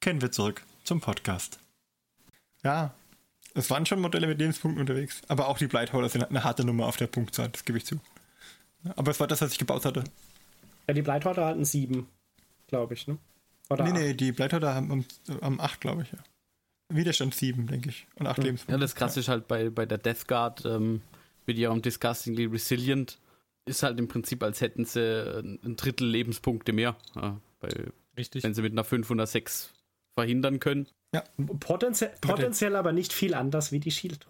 kehren 0.01 0.21
wir 0.21 0.31
zurück 0.31 0.63
zum 0.83 1.01
Podcast. 1.01 1.59
Ja, 2.63 2.93
es 3.57 3.69
waren 3.69 3.85
schon 3.85 4.01
Modelle 4.01 4.27
mit 4.27 4.37
Lebenspunkten 4.37 4.81
unterwegs, 4.81 5.21
aber 5.29 5.47
auch 5.47 5.57
die 5.57 5.67
Blightholder 5.67 6.09
sind 6.09 6.25
eine 6.25 6.43
harte 6.43 6.65
Nummer 6.65 6.87
auf 6.87 6.97
der 6.97 7.07
Punktzahl, 7.07 7.49
das 7.49 7.63
gebe 7.63 7.77
ich 7.77 7.85
zu. 7.85 7.99
Aber 8.97 9.11
es 9.11 9.19
war 9.19 9.27
das, 9.27 9.41
was 9.41 9.53
ich 9.53 9.57
gebaut 9.57 9.85
hatte. 9.85 10.03
Ja, 10.87 10.93
die 10.93 11.01
Bleithorter 11.01 11.45
hatten 11.45 11.63
7, 11.63 12.05
glaube 12.67 12.93
ich, 12.93 13.07
ne? 13.07 13.17
Oder 13.69 13.85
nee, 13.85 13.91
acht. 13.91 13.97
nee, 13.97 14.13
die 14.13 14.31
Blightholder 14.33 14.75
haben, 14.75 15.05
haben, 15.41 15.59
8, 15.59 15.81
glaube 15.81 16.03
ich, 16.03 16.11
ja. 16.11 16.19
Widerstand 16.89 17.33
7, 17.33 17.65
denke 17.65 17.89
ich. 17.89 18.05
Und 18.15 18.27
8 18.27 18.39
Lebenspunkte. 18.39 18.73
Ja, 18.73 18.77
das 18.77 18.93
krasse 18.93 19.21
ist 19.21 19.29
halt 19.29 19.47
bei, 19.47 19.69
bei 19.69 19.85
der 19.85 19.97
Death 19.97 20.27
Guard 20.27 20.65
ähm, 20.65 21.01
mit 21.45 21.57
ihrem 21.57 21.81
Disgustingly 21.81 22.45
Resilient 22.45 23.19
ist 23.65 23.83
halt 23.83 23.99
im 23.99 24.07
Prinzip, 24.07 24.43
als 24.43 24.61
hätten 24.61 24.85
sie 24.85 25.39
ein 25.39 25.75
Drittel 25.75 26.07
Lebenspunkte 26.07 26.71
mehr. 26.71 26.95
Ja, 27.15 27.39
bei, 27.59 27.69
Richtig. 28.17 28.43
wenn 28.43 28.53
sie 28.53 28.61
mit 28.61 28.73
einer 28.73 28.83
5 28.83 29.09
und 29.09 29.19
einer 29.19 29.27
6 29.27 29.73
verhindern 30.13 30.59
können. 30.59 30.87
Potenzie 31.59 32.09
potenziell 32.21 32.75
aber 32.75 32.91
nicht 32.91 33.13
viel 33.13 33.33
anders 33.33 33.71
wie 33.71 33.79
die 33.79 33.91
Shield. 33.91 34.27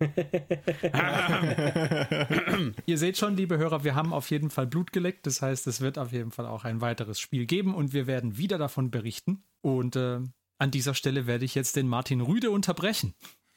Ihr 2.86 2.98
seht 2.98 3.16
schon, 3.16 3.36
liebe 3.36 3.58
Hörer, 3.58 3.84
wir 3.84 3.94
haben 3.94 4.12
auf 4.12 4.30
jeden 4.30 4.50
Fall 4.50 4.66
Blut 4.66 4.92
geleckt. 4.92 5.26
Das 5.26 5.42
heißt, 5.42 5.66
es 5.66 5.80
wird 5.80 5.98
auf 5.98 6.12
jeden 6.12 6.30
Fall 6.30 6.46
auch 6.46 6.64
ein 6.64 6.80
weiteres 6.80 7.20
Spiel 7.20 7.46
geben 7.46 7.74
und 7.74 7.92
wir 7.92 8.06
werden 8.06 8.38
wieder 8.38 8.58
davon 8.58 8.90
berichten. 8.90 9.42
Und 9.62 9.96
äh, 9.96 10.20
an 10.58 10.70
dieser 10.70 10.94
Stelle 10.94 11.26
werde 11.26 11.44
ich 11.44 11.54
jetzt 11.54 11.76
den 11.76 11.88
Martin 11.88 12.20
Rüde 12.20 12.50
unterbrechen, 12.50 13.14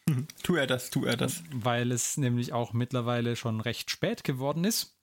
Tu 0.43 0.55
er 0.55 0.67
das, 0.67 0.89
tu 0.89 1.05
er 1.05 1.17
das. 1.17 1.43
weil 1.51 1.91
es 1.91 2.17
nämlich 2.17 2.53
auch 2.53 2.73
mittlerweile 2.73 3.35
schon 3.35 3.61
recht 3.61 3.91
spät 3.91 4.23
geworden 4.23 4.63
ist. 4.63 4.97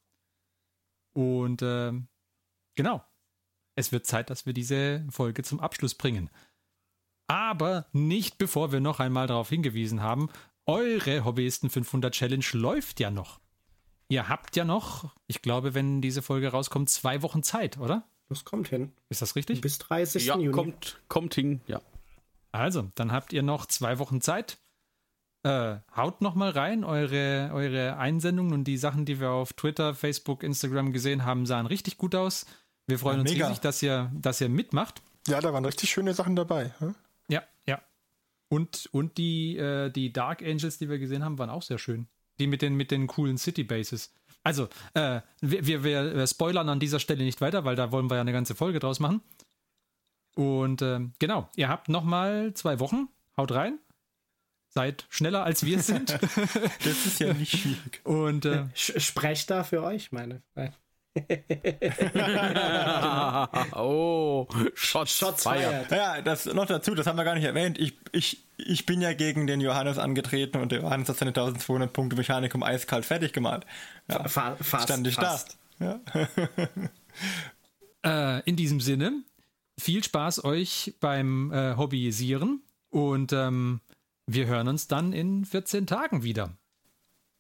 Und 1.15 1.63
äh, 1.63 1.93
genau, 2.75 3.05
es 3.75 3.93
wird 3.93 4.07
Zeit, 4.07 4.31
dass 4.31 4.47
wir 4.47 4.53
diese 4.53 5.07
Folge 5.11 5.43
zum 5.43 5.61
Abschluss 5.61 5.95
bringen. 5.95 6.31
Aber 7.29 7.87
nicht 7.93 8.39
bevor 8.39 8.73
wir 8.73 8.81
noch 8.81 9.01
einmal 9.01 9.27
darauf 9.27 9.49
hingewiesen 9.49 10.03
haben, 10.03 10.29
eure 10.67 11.25
Hobbyisten 11.25 11.71
500 11.71 12.13
Challenge 12.15 12.45
läuft 12.53 13.01
ja 13.01 13.11
noch. 13.11 13.41
Ihr 14.09 14.29
habt 14.29 14.57
ja 14.57 14.65
noch, 14.65 15.15
ich 15.27 15.43
glaube, 15.43 15.75
wenn 15.75 16.01
diese 16.01 16.23
Folge 16.23 16.49
rauskommt, 16.49 16.91
zwei 16.91 17.23
Wochen 17.23 17.43
Zeit, 17.43 17.79
oder? 17.79 18.09
Das 18.29 18.45
kommt 18.45 18.69
hin. 18.69 18.93
Ist 19.09 19.23
das 19.23 19.37
richtig? 19.37 19.61
Bis 19.61 19.79
30. 19.79 20.27
Ja, 20.27 20.37
Juni. 20.37 20.51
kommt, 20.51 21.01
kommt 21.09 21.35
hin, 21.35 21.61
ja. 21.67 21.81
Also, 22.53 22.91
dann 22.95 23.13
habt 23.13 23.33
ihr 23.33 23.43
noch 23.43 23.67
zwei 23.67 23.99
Wochen 23.99 24.21
Zeit. 24.21 24.59
Äh, 25.47 25.81
haut 25.97 26.23
noch 26.23 26.35
mal 26.35 26.51
rein. 26.51 26.83
Eure, 26.83 27.51
eure 27.53 27.97
Einsendungen 27.99 28.53
und 28.53 28.65
die 28.65 28.77
Sachen, 28.79 29.05
die 29.05 29.21
wir 29.21 29.31
auf 29.31 29.53
Twitter, 29.53 29.95
Facebook, 29.95 30.43
Instagram 30.43 30.93
gesehen 30.93 31.25
haben, 31.25 31.47
sahen 31.47 31.67
richtig 31.67 31.99
gut 31.99 32.15
aus. 32.17 32.47
Wir 32.89 32.99
freuen 32.99 33.19
Ja, 33.19 33.21
uns 33.23 33.31
mega. 33.33 33.47
riesig, 33.47 33.61
dass 33.61 33.83
ihr, 33.83 34.11
dass 34.15 34.41
ihr 34.41 34.49
mitmacht. 34.49 35.03
Ja, 35.29 35.41
da 35.41 35.53
waren 35.53 35.65
richtig 35.65 35.91
schöne 35.91 36.15
Sachen 36.15 36.35
dabei. 36.37 36.73
hm? 36.79 36.95
Ja, 37.29 37.43
ja. 37.67 37.81
Und, 38.49 38.89
und 38.93 39.19
die, 39.19 39.57
äh, 39.57 39.91
die 39.91 40.13
Dark 40.13 40.43
Angels, 40.43 40.79
die 40.79 40.89
wir 40.89 40.99
gesehen 40.99 41.25
haben, 41.25 41.39
waren 41.39 41.51
auch 41.51 41.63
sehr 41.63 41.79
schön. 41.79 42.09
Die 42.39 42.47
mit 42.47 42.61
den, 42.63 42.75
mit 42.75 42.91
den 42.91 43.07
coolen 43.07 43.39
City 43.39 43.65
Bases. 43.65 44.13
Also, 44.43 44.69
äh, 44.95 45.21
wir, 45.41 45.67
wir, 45.67 45.83
wir 45.85 46.15
äh, 46.15 46.27
spoilern 46.27 46.69
an 46.69 46.79
dieser 46.81 47.01
Stelle 47.01 47.25
nicht 47.25 47.41
weiter, 47.41 47.65
weil 47.65 47.75
da 47.77 47.91
wollen 47.93 48.09
wir 48.11 48.15
ja 48.17 48.21
eine 48.21 48.33
ganze 48.33 48.55
Folge 48.55 48.79
draus 48.79 49.01
machen. 49.01 49.21
Und 50.35 50.83
ähm, 50.83 51.13
genau, 51.19 51.49
ihr 51.57 51.69
habt 51.69 51.89
noch 51.89 52.05
mal 52.05 52.53
zwei 52.55 52.79
Wochen. 52.79 53.09
Haut 53.37 53.53
rein. 53.53 53.79
Seid 54.77 55.07
schneller 55.09 55.43
als 55.43 55.65
wir 55.65 55.81
sind. 55.81 56.11
Das 56.85 57.07
ist 57.07 57.19
ja 57.19 57.33
nicht 57.33 57.57
schwierig. 57.57 58.03
Und 58.05 58.45
äh, 58.45 58.67
Sprecht 58.75 59.49
da 59.49 59.65
für 59.65 59.83
euch, 59.83 60.13
meine. 60.13 60.43
oh, 63.75 64.47
Shots, 64.75 65.17
Shots 65.17 65.45
fired. 65.45 65.91
Ja, 65.91 66.21
das 66.21 66.45
noch 66.45 66.67
dazu, 66.67 66.95
das 66.95 67.07
haben 67.07 67.17
wir 67.17 67.25
gar 67.25 67.37
nicht 67.37 67.45
erwähnt. 67.45 67.79
Ich, 67.79 67.97
ich, 68.13 68.47
ich 68.59 68.85
bin 68.85 69.01
ja 69.01 69.15
gegen 69.15 69.47
den 69.47 69.63
Johannes 69.63 69.97
angetreten 69.97 70.59
und 70.59 70.73
der 70.73 70.83
Johannes 70.83 71.09
hat 71.09 71.17
seine 71.17 71.31
1200 71.31 71.91
Punkte 71.91 72.17
Mechanik 72.17 72.55
um 72.55 72.63
eiskalt 72.63 73.07
fertig 73.07 73.33
gemalt. 73.33 73.65
Ja, 74.11 74.29
Fa 74.29 74.57
fast, 74.61 74.85
stand 74.85 75.07
ich 75.07 75.15
fast. 75.15 75.57
da. 75.79 76.01
Ja. 78.05 78.39
äh, 78.39 78.43
in 78.45 78.57
diesem 78.57 78.83
Sinne, 78.83 79.23
viel 79.79 80.05
Spaß 80.05 80.45
euch 80.45 80.93
beim 81.01 81.51
äh, 81.51 81.79
Hobbyisieren 81.79 82.61
und 82.91 83.33
ähm, 83.33 83.81
wir 84.27 84.47
hören 84.47 84.69
uns 84.69 84.89
dann 84.89 85.13
in 85.13 85.45
14 85.45 85.87
Tagen 85.87 86.23
wieder. 86.23 86.57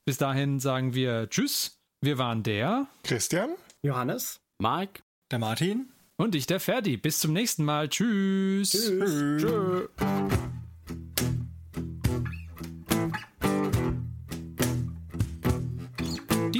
Bis 0.04 0.18
dahin 0.18 0.60
sagen 0.60 0.94
wir 0.94 1.28
Tschüss. 1.28 1.80
Wir 2.00 2.18
waren 2.18 2.42
der 2.42 2.86
Christian? 3.02 3.50
Johannes? 3.82 4.40
Mark, 4.58 5.02
Der 5.30 5.38
Martin? 5.38 5.90
und 6.16 6.34
ich 6.34 6.46
der 6.46 6.60
Ferdi. 6.60 6.96
Bis 6.96 7.18
zum 7.18 7.32
nächsten 7.32 7.64
Mal. 7.64 7.88
Tschüss. 7.88 8.70
Tschüss. 8.70 9.88